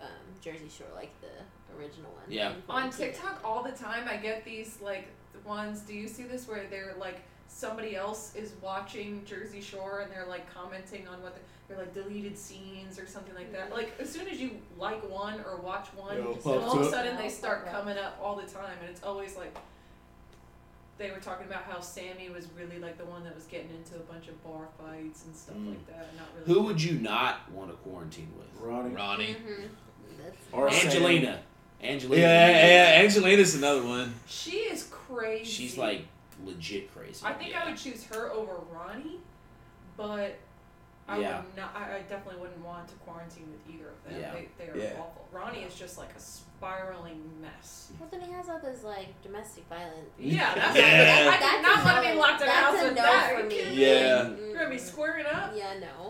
um, 0.00 0.08
Jersey 0.40 0.68
Shore, 0.68 0.88
like 0.96 1.12
the 1.20 1.30
original 1.78 2.10
one. 2.10 2.24
Yeah. 2.28 2.54
On. 2.68 2.90
TikTok 2.90 3.40
all 3.44 3.62
the 3.62 3.70
time 3.72 4.08
I 4.08 4.16
get 4.16 4.44
these 4.44 4.78
like 4.82 5.06
ones, 5.44 5.80
do 5.82 5.94
you 5.94 6.08
see 6.08 6.24
this 6.24 6.48
where 6.48 6.64
they're 6.68 6.94
like 6.98 7.20
somebody 7.52 7.94
else 7.96 8.34
is 8.34 8.52
watching 8.60 9.24
Jersey 9.24 9.60
Shore 9.60 10.00
and 10.00 10.10
they're 10.10 10.26
like 10.26 10.52
commenting 10.52 11.06
on 11.06 11.22
what 11.22 11.34
the, 11.34 11.40
they're 11.68 11.78
like 11.78 11.94
deleted 11.94 12.36
scenes 12.36 12.98
or 12.98 13.06
something 13.06 13.34
like 13.34 13.52
that. 13.52 13.70
Like 13.72 13.92
as 14.00 14.10
soon 14.10 14.26
as 14.28 14.40
you 14.40 14.50
like 14.78 15.08
one 15.08 15.40
or 15.46 15.56
watch 15.58 15.86
one, 15.94 16.16
It'll 16.16 16.32
and 16.34 16.64
all 16.64 16.80
of 16.80 16.86
a 16.86 16.90
sudden 16.90 17.16
they 17.16 17.28
start 17.28 17.70
coming 17.70 17.96
up 17.98 18.18
all 18.22 18.36
the 18.36 18.42
time 18.50 18.76
and 18.80 18.90
it's 18.90 19.02
always 19.02 19.36
like 19.36 19.56
they 20.98 21.10
were 21.10 21.18
talking 21.18 21.46
about 21.46 21.64
how 21.64 21.80
Sammy 21.80 22.28
was 22.28 22.46
really 22.56 22.78
like 22.78 22.98
the 22.98 23.04
one 23.04 23.24
that 23.24 23.34
was 23.34 23.44
getting 23.44 23.70
into 23.70 23.96
a 23.96 24.00
bunch 24.12 24.28
of 24.28 24.42
bar 24.44 24.68
fights 24.78 25.24
and 25.24 25.34
stuff 25.34 25.56
Mm. 25.56 25.70
like 25.70 25.86
that. 25.88 26.08
Not 26.16 26.28
really. 26.34 26.52
Who 26.54 26.62
would 26.66 26.82
you 26.82 26.98
not 26.98 27.50
want 27.50 27.70
to 27.70 27.76
quarantine 27.76 28.30
with? 28.38 28.48
Ronnie. 28.60 28.94
Ronnie. 28.94 29.34
Mhm. 29.44 29.68
That's 30.22 30.36
Or 30.52 30.70
Sam. 30.70 30.86
Angelina. 30.86 31.42
Angelina. 31.82 32.22
Yeah, 32.22 32.66
yeah, 32.96 33.02
Angelina's 33.02 33.54
another 33.56 33.82
one. 33.84 34.14
She 34.26 34.58
is 34.58 34.84
crazy. 34.90 35.44
She's 35.44 35.76
like 35.78 36.06
legit 36.44 36.92
crazy. 36.94 37.24
I 37.24 37.32
think 37.32 37.50
yeah. 37.50 37.62
I 37.64 37.68
would 37.70 37.76
choose 37.78 38.04
her 38.06 38.30
over 38.32 38.54
Ronnie, 38.72 39.18
but 39.96 40.38
I 41.08 41.18
Yeah. 41.18 41.40
would 41.42 41.56
not. 41.56 41.74
I, 41.76 41.96
I 41.96 42.00
definitely 42.02 42.40
wouldn't 42.40 42.64
want 42.64 42.88
to 42.88 42.94
quarantine 42.96 43.46
with 43.50 43.74
either 43.74 43.88
of 43.90 44.04
them. 44.10 44.20
Yeah. 44.20 44.32
They, 44.32 44.48
they 44.58 44.70
are 44.70 44.76
Yeah. 44.76 44.92
awful. 45.00 45.26
Ronnie 45.32 45.62
is 45.62 45.74
just 45.74 45.98
like 45.98 46.10
a 46.16 46.20
spiraling 46.20 47.22
mess. 47.40 47.90
Well, 48.00 48.08
then 48.10 48.20
he 48.22 48.32
has 48.32 48.48
all 48.48 48.60
those 48.60 48.82
like 48.84 49.20
domestic 49.22 49.64
violence. 49.68 50.08
Yeah, 50.18 50.54
that's 50.54 50.76
Yeah. 50.76 51.30
I 51.32 51.38
did 51.56 51.62
not 51.62 51.84
want 51.84 52.04
to 52.04 52.12
be 52.12 52.18
locked 52.18 52.42
in 52.42 52.48
a 52.48 52.52
house 52.52 52.72
That's 52.74 52.84
with 52.88 52.96
no 52.96 53.02
that. 53.02 53.36
for 53.36 53.42
me. 53.46 53.54
kidding 53.54 53.78
Yeah. 53.78 54.22
me? 54.28 54.40
You're 54.48 54.54
gonna 54.58 54.70
be 54.70 54.78
squaring 54.78 55.26
up. 55.26 55.52
Yeah, 55.56 55.74
no. 55.80 56.08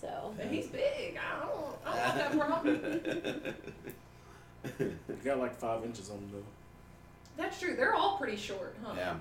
So 0.00 0.34
And 0.40 0.50
he's 0.50 0.66
big. 0.68 1.18
I 1.18 1.40
don't. 1.40 1.76
I 1.84 2.28
don't 2.28 2.38
want 2.38 2.64
that 2.64 2.74
problem. 2.74 3.54
You 4.78 5.16
got 5.24 5.38
like 5.38 5.54
five 5.54 5.84
inches 5.84 6.10
on 6.10 6.18
him 6.18 6.30
though. 6.32 6.44
That's 7.36 7.58
true. 7.60 7.74
They're 7.76 7.94
all 7.94 8.16
pretty 8.18 8.36
short, 8.36 8.76
huh? 8.84 8.92
Yeah. 8.96 9.14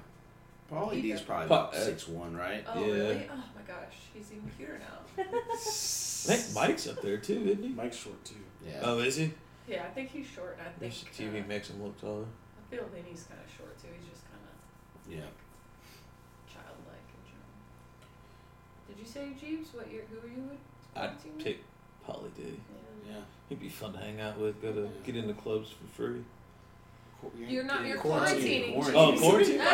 Pauly 0.72 1.02
D's 1.02 1.22
probably 1.22 1.48
Pa- 1.48 1.68
about 1.70 1.76
six 1.76 2.08
one, 2.08 2.36
right? 2.36 2.64
Oh 2.68 2.80
Yeah. 2.86 2.94
really? 2.94 3.30
Oh 3.32 3.44
my 3.56 3.62
gosh, 3.68 3.96
he's 4.14 4.32
even 4.32 4.50
cuter 4.58 4.80
now. 4.80 5.24
I 5.24 5.26
think 5.58 6.54
Mike's 6.54 6.88
up 6.88 7.02
there 7.02 7.18
too, 7.18 7.42
isn't 7.46 7.64
he? 7.64 7.70
Mike's 7.70 7.98
short 7.98 8.24
too. 8.24 8.36
Yeah. 8.66 8.82
Oh, 8.84 9.00
is 9.00 9.16
he? 9.16 9.32
Yeah, 9.68 9.84
I 9.84 9.90
think 9.90 10.10
he's 10.12 10.28
short. 10.28 10.58
and 10.60 10.68
I 10.68 10.72
think 10.80 10.94
This 10.94 11.04
TV 11.18 11.44
uh, 11.44 11.48
makes 11.48 11.70
him 11.70 11.82
look 11.82 12.00
taller. 12.00 12.24
I 12.24 12.76
feel 12.76 12.86
Vinny's 12.94 13.24
kind 13.28 13.40
of 13.44 13.50
short 13.56 13.78
too. 13.82 13.88
He's 14.00 14.10
just 14.10 14.24
kind 14.26 14.42
of 14.46 15.12
Yeah. 15.12 15.30
childlike 16.52 17.08
in 17.18 17.22
general. 17.26 17.50
Did 18.88 19.00
you 19.00 19.06
say 19.06 19.34
Jeebs? 19.40 19.74
What 19.76 19.92
year? 19.92 20.04
Who 20.12 20.18
are 20.28 20.30
you 20.30 20.44
with? 20.50 20.60
I'd 20.96 21.18
Quarantine 21.20 21.36
with? 21.36 21.46
pick 21.46 21.64
Pauly 22.08 22.36
D. 22.36 22.44
Yeah. 23.08 23.14
Yeah. 23.16 23.22
He'd 23.50 23.60
be 23.60 23.70
fun 23.70 23.94
to 23.94 24.00
hang 24.00 24.20
out 24.22 24.38
with. 24.38 24.62
Go 24.62 24.72
to 24.74 24.90
get 25.04 25.16
into 25.16 25.34
clubs 25.34 25.70
for 25.72 25.88
free. 25.96 26.22
You're 27.38 27.64
not. 27.64 27.86
You're 27.86 27.98
Quarantine. 27.98 28.74
quarantining. 28.82 28.94
Oh, 28.96 29.12
Jeebs. 29.12 29.20
quarantine. 29.20 29.60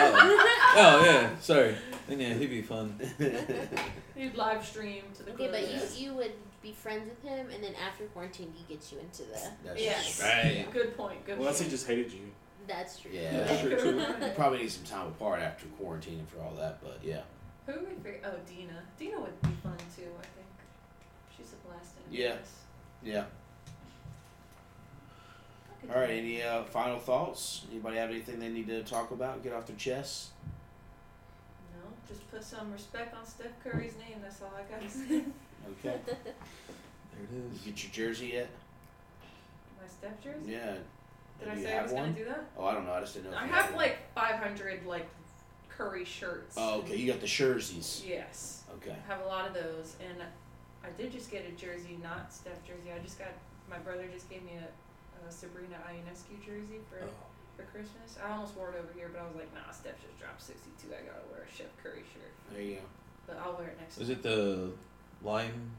Oh, 0.78 1.00
oh 1.02 1.06
yeah. 1.06 1.30
Sorry. 1.40 1.76
Then 2.08 2.20
yeah, 2.20 2.34
he'd 2.34 2.50
be 2.50 2.62
fun. 2.62 3.00
he'd 4.16 4.36
live 4.36 4.66
stream 4.66 5.04
to 5.16 5.24
the 5.24 5.32
okay, 5.34 5.48
but 5.50 5.62
you 5.72 5.80
you 6.08 6.14
would 6.16 6.34
be 6.62 6.72
friends 6.74 7.08
with 7.10 7.22
him, 7.24 7.48
and 7.54 7.64
then 7.64 7.74
after 7.76 8.04
quarantine, 8.06 8.52
he 8.54 8.74
gets 8.74 8.92
you 8.92 9.00
into 9.00 9.24
the. 9.24 9.40
That's 9.64 9.82
Yes. 9.82 10.22
Right. 10.22 10.68
Good 10.74 10.98
point. 10.98 11.26
Good 11.26 11.38
Unless 11.38 11.62
he 11.62 11.70
just 11.70 11.88
hated 11.88 12.12
you. 12.12 12.32
That's 12.68 13.00
true. 13.00 13.12
Yeah. 13.14 13.32
That's 13.44 13.62
true 13.62 13.80
too. 13.80 13.98
You 14.26 14.32
probably 14.36 14.60
need 14.60 14.72
some 14.72 14.84
time 14.84 15.08
apart 15.08 15.40
after 15.40 15.66
quarantining 15.82 16.28
for 16.28 16.42
all 16.42 16.54
that, 16.56 16.82
but 16.84 17.00
yeah. 17.04 17.22
Who 17.68 17.74
would 17.74 17.90
we 17.90 17.96
figure? 18.04 18.20
Oh, 18.26 18.32
Dina. 18.48 18.82
Dina 18.98 19.20
would 19.22 19.40
be 19.42 19.50
fun 19.64 19.78
too. 19.96 20.04
I 20.20 20.24
think. 20.36 20.48
She's 21.38 21.54
a 21.54 21.68
blast 21.68 21.94
in 22.08 22.14
Yeah. 22.14 22.34
Vegas. 22.34 22.52
Yeah. 23.04 23.24
I 25.90 25.94
could 25.94 25.96
All 25.96 25.96
do 25.96 26.02
right. 26.02 26.08
that. 26.08 26.14
Any 26.28 26.44
uh, 26.44 26.64
final 26.64 27.00
thoughts? 27.00 27.66
Anybody 27.72 27.98
have 27.98 28.10
anything 28.10 28.40
they 28.40 28.50
need 28.50 28.68
to 28.68 28.84
talk 28.84 29.12
about? 29.12 29.44
Get 29.44 29.54
off 29.54 29.66
their 29.68 29.76
chests. 29.76 30.30
No, 31.74 31.90
just 32.08 32.30
put 32.32 32.44
some 32.44 32.72
respect 32.72 33.16
on 33.16 33.26
Steph 33.26 33.48
Curry's 33.64 33.94
name. 33.98 34.18
That's 34.22 34.42
all 34.42 34.52
I 34.58 34.64
gotta 34.74 34.90
say. 34.90 35.24
Okay. 35.86 36.00
There 37.18 37.40
it 37.40 37.54
is. 37.56 37.66
You 37.66 37.72
get 37.72 37.82
your 37.84 37.94
jersey 37.94 38.28
yet? 38.34 38.50
My 39.82 39.88
Steph 39.88 40.22
jersey. 40.22 40.52
Yeah. 40.52 40.74
Did 41.40 41.46
Do 41.46 41.52
I 41.52 41.56
say 41.64 41.78
I 41.78 41.84
was 41.84 41.92
one? 41.94 42.04
gonna 42.12 42.18
do 42.18 42.26
that? 42.26 42.44
Oh, 42.58 42.66
I 42.66 42.74
don't 42.74 42.86
know. 42.86 42.92
I 42.92 43.00
just 43.00 43.14
didn't 43.14 43.32
know. 43.32 43.38
if 43.38 43.44
I 43.44 43.46
you 43.46 43.52
had 43.54 43.62
have 43.62 43.72
one. 43.72 43.78
like 43.84 43.98
500 44.14 44.86
like 44.86 45.08
Curry 45.70 46.04
shirts. 46.04 46.56
Oh, 46.60 46.80
okay. 46.80 46.98
You 46.98 47.10
got 47.12 47.22
the 47.22 47.28
jerseys. 47.28 48.04
Yes. 48.06 48.64
Okay. 48.76 48.92
I 49.08 49.14
have 49.14 49.22
a 49.24 49.28
lot 49.28 49.48
of 49.48 49.54
those, 49.54 49.96
and 50.06 50.18
I 50.84 50.90
did 51.02 51.14
just 51.14 51.32
get 51.32 51.46
a 51.48 51.52
jersey, 51.54 51.98
not 52.04 52.34
Steph 52.34 52.62
jersey. 52.68 52.92
I 52.94 53.00
just 53.02 53.18
got 53.18 53.30
my 53.70 53.78
brother 53.78 54.06
just 54.14 54.30
gave 54.30 54.44
me 54.44 54.52
a, 54.58 54.68
a 55.28 55.32
Sabrina 55.32 55.78
Ionescu 55.90 56.40
jersey 56.46 56.80
for 56.90 57.00
Oh. 57.04 57.10
for 57.58 57.64
Christmas. 57.64 58.18
I 58.24 58.32
almost 58.32 58.56
wore 58.56 58.70
it 58.72 58.76
over 58.78 58.92
here, 58.94 59.10
but 59.12 59.22
I 59.22 59.26
was 59.26 59.36
like, 59.36 59.54
nah, 59.54 59.72
Steph 59.72 60.02
just 60.02 60.20
dropped 60.20 60.42
62. 60.42 60.88
I 60.94 61.06
gotta 61.06 61.26
wear 61.32 61.42
a 61.48 61.52
Chef 61.56 61.68
Curry 61.82 62.04
shirt, 62.14 62.32
There 62.52 62.62
you 62.62 62.76
go. 62.76 62.82
but 63.28 63.38
I'll 63.38 63.54
wear 63.58 63.68
it 63.68 63.78
next. 63.80 63.98
Is 63.98 64.08
time. 64.10 64.18
it 64.18 64.24
the 64.24 64.72
lime 65.24 65.72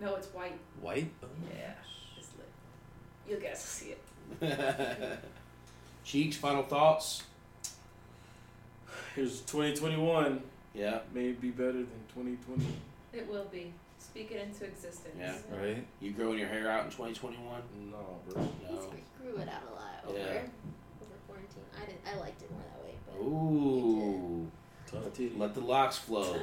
No, 0.00 0.14
it's 0.14 0.28
white. 0.28 0.58
white? 0.80 1.10
Oh. 1.22 1.26
Yeah, 1.50 1.72
it's 2.16 2.28
lit. 2.38 2.48
You 3.28 3.36
guys 3.42 3.50
will 3.52 3.56
see 3.58 3.94
it. 3.96 5.18
Cheeks. 6.04 6.36
Final 6.36 6.62
thoughts. 6.62 7.24
Here's 9.14 9.40
2021. 9.42 10.40
Yeah. 10.74 11.00
May 11.12 11.32
be 11.32 11.50
better 11.50 11.72
than 11.72 11.88
2020. 12.14 12.64
It 13.12 13.28
will 13.28 13.46
be. 13.46 13.72
Speak 14.08 14.30
it 14.32 14.40
into 14.42 14.64
existence. 14.64 15.14
Yeah. 15.18 15.34
Right? 15.60 15.86
You 16.00 16.12
growing 16.12 16.38
your 16.38 16.48
hair 16.48 16.68
out 16.70 16.84
in 16.84 16.90
2021? 16.90 17.62
No, 17.90 17.96
bro. 18.28 18.42
He's 18.66 18.70
No. 18.70 18.90
grew 19.22 19.36
it 19.42 19.48
out 19.48 19.62
a 19.70 19.74
lot 19.74 20.04
over 20.06 20.18
Yeah. 20.18 20.24
over 21.00 21.14
quarantine. 21.26 21.62
I 21.76 21.86
didn't. 21.86 22.00
I 22.06 22.18
liked 22.18 22.42
it 22.42 22.50
more 22.50 22.62
that 22.62 22.84
way, 22.84 22.94
but 23.06 23.22
Ooh. 23.22 24.50
Ton 24.86 25.02
of 25.04 25.12
titty. 25.12 25.34
Let 25.36 25.54
the 25.54 25.60
locks 25.60 25.98
flow. 25.98 26.36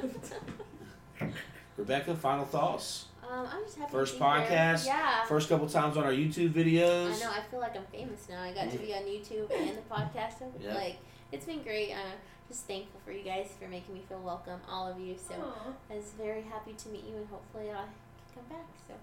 Rebekah, 1.76 2.14
final 2.16 2.44
thoughts? 2.44 3.06
um, 3.28 3.46
I'm 3.52 3.64
just 3.64 3.76
happy. 3.76 3.90
First 3.90 4.14
to 4.14 4.20
be 4.20 4.24
here. 4.24 4.34
podcast? 4.46 4.86
Yeah. 4.86 5.24
First 5.24 5.48
couple 5.48 5.68
times 5.68 5.96
on 5.96 6.04
our 6.04 6.12
YouTube 6.12 6.50
videos. 6.52 7.16
I 7.16 7.18
know. 7.18 7.30
I 7.32 7.40
feel 7.50 7.60
like 7.60 7.76
I'm 7.76 7.84
famous 7.86 8.28
now. 8.30 8.42
I 8.42 8.52
got 8.52 8.70
to 8.70 8.78
be 8.78 8.94
on 8.94 9.02
YouTube 9.02 9.50
and 9.52 9.76
the 9.76 9.82
podcast. 9.90 10.38
So, 10.38 10.52
Yeah. 10.60 10.74
Like 10.74 10.96
it's 11.32 11.44
been 11.44 11.62
great. 11.62 11.92
Uh, 11.92 12.12
just 12.48 12.66
thankful 12.66 13.00
for 13.04 13.12
you 13.12 13.22
guys 13.22 13.48
for 13.60 13.68
making 13.68 13.94
me 13.94 14.02
feel 14.08 14.20
welcome, 14.20 14.60
all 14.70 14.88
of 14.88 14.98
you. 15.00 15.16
So 15.16 15.34
Aw. 15.34 15.72
I 15.92 15.96
was 15.96 16.12
very 16.18 16.42
happy 16.42 16.72
to 16.74 16.88
meet 16.88 17.04
you, 17.08 17.16
and 17.16 17.26
hopefully 17.28 17.70
I 17.70 17.74
can 17.84 17.86
come 18.34 18.44
back. 18.58 18.66
So 18.88 18.94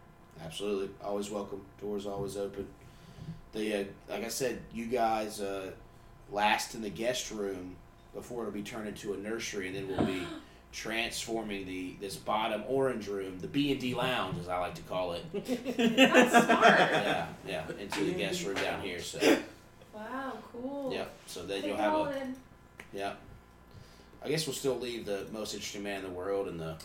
Absolutely. 0.44 0.90
Always 1.04 1.30
welcome. 1.30 1.62
Doors 1.82 2.06
always 2.08 2.38
open. 2.38 2.68
The 3.54 3.82
uh, 3.82 3.84
like 4.10 4.24
I 4.26 4.30
said, 4.30 4.60
you 4.74 4.86
guys 4.88 5.40
uh, 5.42 5.72
last 6.32 6.74
in 6.76 6.82
the 6.82 6.90
guest 6.90 7.32
room 7.32 7.76
before 8.16 8.42
it'll 8.44 8.54
be 8.54 8.64
turned 8.64 8.88
into 8.88 9.14
a 9.14 9.18
nursery, 9.18 9.68
and 9.68 9.76
then 9.76 9.88
we'll 9.88 10.06
be 10.08 10.24
transforming 10.72 11.66
the 11.66 11.96
this 12.02 12.16
bottom 12.16 12.64
orange 12.68 13.08
room, 13.08 13.38
the 13.40 13.48
B 13.48 13.72
and 13.72 13.80
D 13.80 13.94
lounge, 13.94 14.40
as 14.40 14.48
I 14.50 14.58
like 14.60 14.74
to 14.76 14.82
call 14.84 15.14
it. 15.14 15.24
That's 15.34 16.32
smart. 16.46 16.66
Yeah, 16.80 17.28
yeah, 17.48 17.64
into 17.80 18.04
the 18.06 18.14
guest 18.14 18.44
room 18.46 18.56
down 18.56 18.82
here. 18.82 19.00
So, 19.00 19.20
Wow, 19.94 20.34
cool. 20.52 20.92
yeah. 20.92 21.06
So 21.28 21.44
then 21.46 21.58
Take 21.62 21.68
you'll 21.68 21.78
have 21.78 21.94
all 21.94 22.06
a 22.06 22.18
in. 22.22 22.36
yeah. 22.92 23.14
I 24.24 24.30
guess 24.30 24.48
we'll 24.48 24.54
still 24.56 24.80
leave 24.80 25.06
the 25.06 25.26
most 25.32 25.54
interesting 25.54 25.84
man 25.84 25.98
in 25.98 26.04
the 26.04 26.10
world 26.18 26.48
and 26.48 26.60
the 26.60 26.76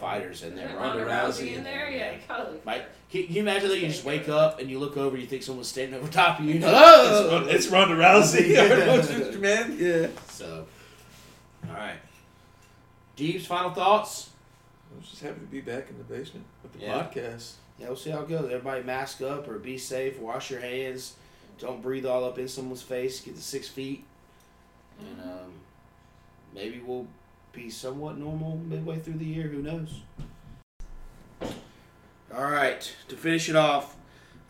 fighters 0.00 0.42
in 0.42 0.54
there. 0.56 0.74
Ronda 0.76 1.04
Rousey 1.04 1.54
in 1.56 1.64
there. 1.64 1.90
Yeah, 1.90 2.14
gotta 2.28 2.50
leave 2.50 2.64
Mike, 2.64 2.84
can, 3.10 3.26
can 3.26 3.34
you 3.34 3.42
imagine 3.42 3.68
that 3.68 3.78
you 3.80 3.88
just 3.88 4.04
wake 4.04 4.28
up 4.28 4.60
and 4.60 4.68
you 4.70 4.78
look 4.78 4.96
over, 4.96 5.16
you 5.16 5.26
think 5.26 5.42
someone's 5.42 5.68
standing 5.68 5.98
over 6.00 6.10
top 6.10 6.38
of 6.40 6.44
you? 6.46 6.54
you 6.54 6.60
know, 6.60 6.68
It's, 6.68 7.10
"Oh!" 7.32 7.40
Ron- 7.40 7.48
it's 7.48 7.66
Ronda 7.68 7.94
Rousey, 7.96 8.58
our 8.58 8.86
most 8.96 9.10
interesting 9.10 9.40
man. 9.40 9.76
Yeah. 9.78 10.08
So, 10.28 10.66
all 11.68 11.74
right. 11.74 11.96
Jeebs, 13.16 13.42
final 13.46 13.70
thoughts? 13.70 14.30
I 14.92 14.98
was 14.98 15.08
just 15.08 15.22
happy 15.22 15.40
to 15.40 15.46
be 15.46 15.60
back 15.60 15.88
in 15.90 15.98
the 15.98 16.04
basement 16.04 16.44
with 16.62 16.72
the 16.72 16.80
Yeah. 16.80 17.02
podcast. 17.02 17.52
Yeah, 17.78 17.88
we'll 17.88 17.96
see 17.96 18.10
how 18.10 18.20
it 18.20 18.28
goes. 18.28 18.44
Everybody 18.44 18.82
mask 18.84 19.22
up 19.22 19.48
or 19.48 19.58
be 19.58 19.78
safe. 19.78 20.18
Wash 20.20 20.50
your 20.50 20.60
hands. 20.60 21.14
Don't 21.58 21.82
breathe 21.82 22.06
all 22.06 22.24
up 22.24 22.38
in 22.38 22.46
someone's 22.48 22.82
face. 22.82 23.20
Get 23.20 23.34
to 23.36 23.42
six 23.42 23.68
feet. 23.68 24.04
And 25.00 25.20
um, 25.22 25.52
maybe 26.54 26.80
we'll 26.84 27.06
be 27.52 27.68
somewhat 27.68 28.18
normal 28.18 28.56
midway 28.56 28.98
through 28.98 29.18
the 29.18 29.24
year. 29.24 29.48
Who 29.48 29.62
knows? 29.62 30.00
All 32.34 32.50
right. 32.50 32.94
To 33.08 33.16
finish 33.16 33.48
it 33.48 33.56
off, 33.56 33.96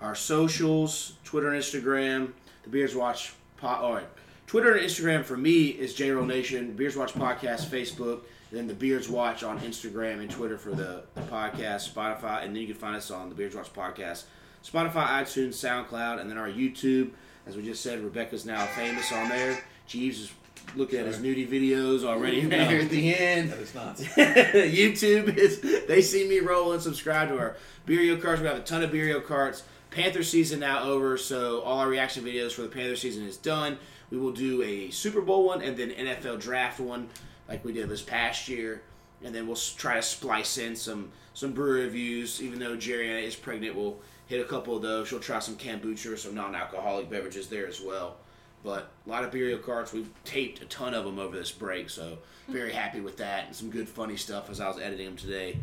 our 0.01 0.15
socials 0.15 1.15
Twitter 1.25 1.49
and 1.53 1.63
Instagram, 1.63 2.33
the 2.63 2.71
Beers 2.71 2.95
Watch. 2.95 3.35
Po- 3.57 3.69
oh, 3.69 3.71
all 3.71 3.95
right. 3.95 4.07
Twitter 4.47 4.75
and 4.75 4.87
Instagram 4.87 5.25
for 5.25 5.37
me 5.37 5.67
is 5.69 5.95
JRoll 5.95 6.27
Nation, 6.27 6.73
Beers 6.73 6.97
Watch 6.97 7.15
Podcast, 7.15 7.67
Facebook, 7.67 8.21
and 8.51 8.59
then 8.59 8.67
the 8.69 8.75
Beards 8.75 9.09
Watch 9.09 9.43
on 9.43 9.59
Instagram 9.61 10.21
and 10.21 10.31
Twitter 10.31 10.59
for 10.59 10.71
the, 10.71 11.03
the 11.15 11.23
podcast, 11.23 11.93
Spotify, 11.93 12.45
and 12.45 12.55
then 12.55 12.61
you 12.61 12.67
can 12.67 12.77
find 12.77 12.95
us 12.95 13.11
on 13.11 13.29
the 13.29 13.35
Beards 13.35 13.57
Watch 13.57 13.73
Podcast, 13.73 14.25
Spotify, 14.63 15.09
iTunes, 15.23 15.55
SoundCloud, 15.55 16.21
and 16.21 16.31
then 16.31 16.39
our 16.39 16.49
YouTube. 16.49 17.11
As 17.47 17.57
we 17.57 17.63
just 17.65 17.83
said, 17.83 18.01
Rebekah's 18.01 18.47
now 18.47 18.65
famous 18.67 19.13
on 19.13 19.29
there. 19.29 19.59
Jeebs 19.89 20.11
is 20.11 20.33
looking 20.77 20.99
at 20.99 21.07
his 21.07 21.19
nudie 21.19 21.49
videos 21.49 22.05
already 22.05 22.47
right 22.47 22.69
here 22.69 22.81
at 22.81 22.91
the 22.91 23.15
end. 23.15 23.51
That 23.51 23.59
is 23.59 23.75
not. 23.75 23.97
YouTube 23.97 25.37
is 25.37 25.61
they 25.87 26.03
see 26.03 26.29
me 26.29 26.41
roll 26.41 26.73
and 26.73 26.83
subscribe 26.83 27.29
to 27.29 27.39
our 27.39 27.57
Beerio 27.87 28.21
Karts. 28.21 28.41
We 28.41 28.47
have 28.47 28.57
a 28.57 28.63
ton 28.63 28.83
of 28.83 28.91
Beerio 28.91 29.23
Karts. 29.23 29.63
Panther 29.91 30.25
season 30.25 30.59
now 30.59 30.83
over, 30.83 31.17
so 31.17 31.61
all 31.61 31.79
our 31.79 31.89
reaction 31.89 32.25
videos 32.25 32.51
for 32.51 32.63
the 32.63 32.69
Panther 32.69 32.97
season 32.97 33.25
is 33.25 33.37
done. 33.37 33.79
We 34.11 34.19
will 34.19 34.33
do 34.33 34.61
a 34.63 34.91
Super 34.91 35.21
Bowl 35.21 35.47
one 35.47 35.63
and 35.63 35.77
then 35.77 35.91
NFL 35.91 36.41
draft 36.41 36.81
one, 36.81 37.09
like 37.49 37.65
we 37.65 37.73
did 37.73 37.89
this 37.89 38.03
past 38.03 38.49
year, 38.49 38.83
and 39.23 39.33
then 39.33 39.47
we'll 39.47 39.57
try 39.57 39.95
to 39.95 40.03
splice 40.03 40.59
in 40.59 40.75
some 40.75 41.13
some 41.33 41.53
brew 41.53 41.83
reviews. 41.83 42.43
Even 42.43 42.59
though 42.59 42.77
Jerriana 42.77 43.23
is 43.23 43.37
pregnant, 43.37 43.77
we'll 43.77 43.99
hit 44.27 44.41
a 44.41 44.49
couple 44.49 44.77
of 44.77 44.83
those. 44.83 45.09
She'll 45.09 45.21
try 45.21 45.39
some 45.39 45.57
kombucha 45.57 46.13
or 46.13 46.17
some 46.17 46.35
non-alcoholic 46.35 47.09
beverages 47.09 47.49
there 47.49 47.67
as 47.67 47.81
well. 47.81 48.17
But 48.65 48.91
a 49.07 49.11
lot 49.11 49.25
of 49.25 49.31
Beerio 49.31 49.61
Karts. 49.61 49.93
We've 49.93 50.11
taped 50.25 50.63
a 50.63 50.65
ton 50.65 50.95
of 50.95 51.05
them 51.05 51.19
over 51.19 51.37
this 51.37 51.53
break, 51.53 51.91
so 51.91 52.19
very 52.49 52.73
happy 52.73 53.01
with 53.01 53.19
that. 53.19 53.47
And 53.47 53.55
some 53.55 53.71
good 53.71 53.89
funny 53.89 54.17
stuff 54.17 54.49
as 54.51 54.59
I 54.59 54.69
was 54.69 54.79
editing 54.79 55.07
them 55.07 55.17
today. 55.17 55.59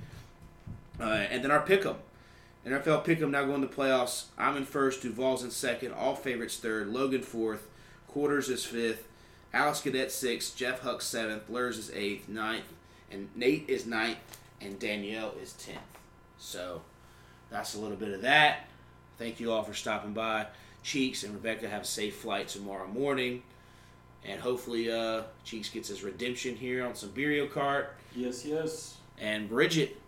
Uh, 0.99 1.05
and 1.05 1.43
then 1.43 1.49
our 1.49 1.65
pick'em. 1.65 1.95
NFL 2.65 3.03
pick'em 3.03 3.31
now 3.31 3.43
going 3.43 3.61
to 3.61 3.67
playoffs. 3.67 4.25
I'm 4.37 4.55
in 4.55 4.65
first. 4.65 5.01
Duval's 5.01 5.43
in 5.43 5.49
second. 5.49 5.93
All 5.93 6.15
favorites 6.15 6.57
third. 6.57 6.89
Logan 6.89 7.23
fourth. 7.23 7.67
Quarters 8.07 8.49
is 8.49 8.63
fifth. 8.63 9.07
Alex 9.51 9.81
Cadet 9.81 10.11
sixth. 10.11 10.55
Jeff 10.55 10.81
Huck 10.81 11.01
seventh. 11.01 11.49
Lurs 11.49 11.79
is 11.79 11.91
eighth. 11.95 12.29
Ninth. 12.29 12.71
And 13.09 13.29
Nate 13.35 13.65
is 13.67 13.87
ninth. 13.87 14.19
And 14.61 14.77
Danielle 14.77 15.33
is 15.41 15.53
tenth. 15.53 15.79
So 16.37 16.83
that's 17.49 17.73
a 17.73 17.79
little 17.79 17.97
bit 17.97 18.09
of 18.09 18.21
that. 18.21 18.67
Thank 19.17 19.39
you 19.39 19.51
all 19.51 19.63
for 19.63 19.73
stopping 19.73 20.13
by. 20.13 20.45
Cheeks 20.83 21.23
and 21.23 21.33
Rebekah 21.33 21.69
have 21.69 21.83
a 21.83 21.85
safe 21.85 22.15
flight 22.15 22.47
tomorrow 22.47 22.87
morning. 22.87 23.43
And 24.23 24.39
hopefully 24.39 24.91
uh, 24.91 25.23
Cheeks 25.43 25.69
gets 25.69 25.89
his 25.89 26.03
redemption 26.03 26.55
here 26.55 26.85
on 26.85 26.95
some 26.95 27.09
Beerio 27.09 27.49
Kart. 27.49 27.87
Yes, 28.15 28.45
yes. 28.45 28.97
And 29.19 29.49
Bridget, 29.49 29.99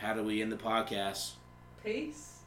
how 0.00 0.14
do 0.14 0.22
we 0.22 0.42
end 0.42 0.52
the 0.52 0.56
podcast? 0.56 1.32
Peace. 1.84 2.40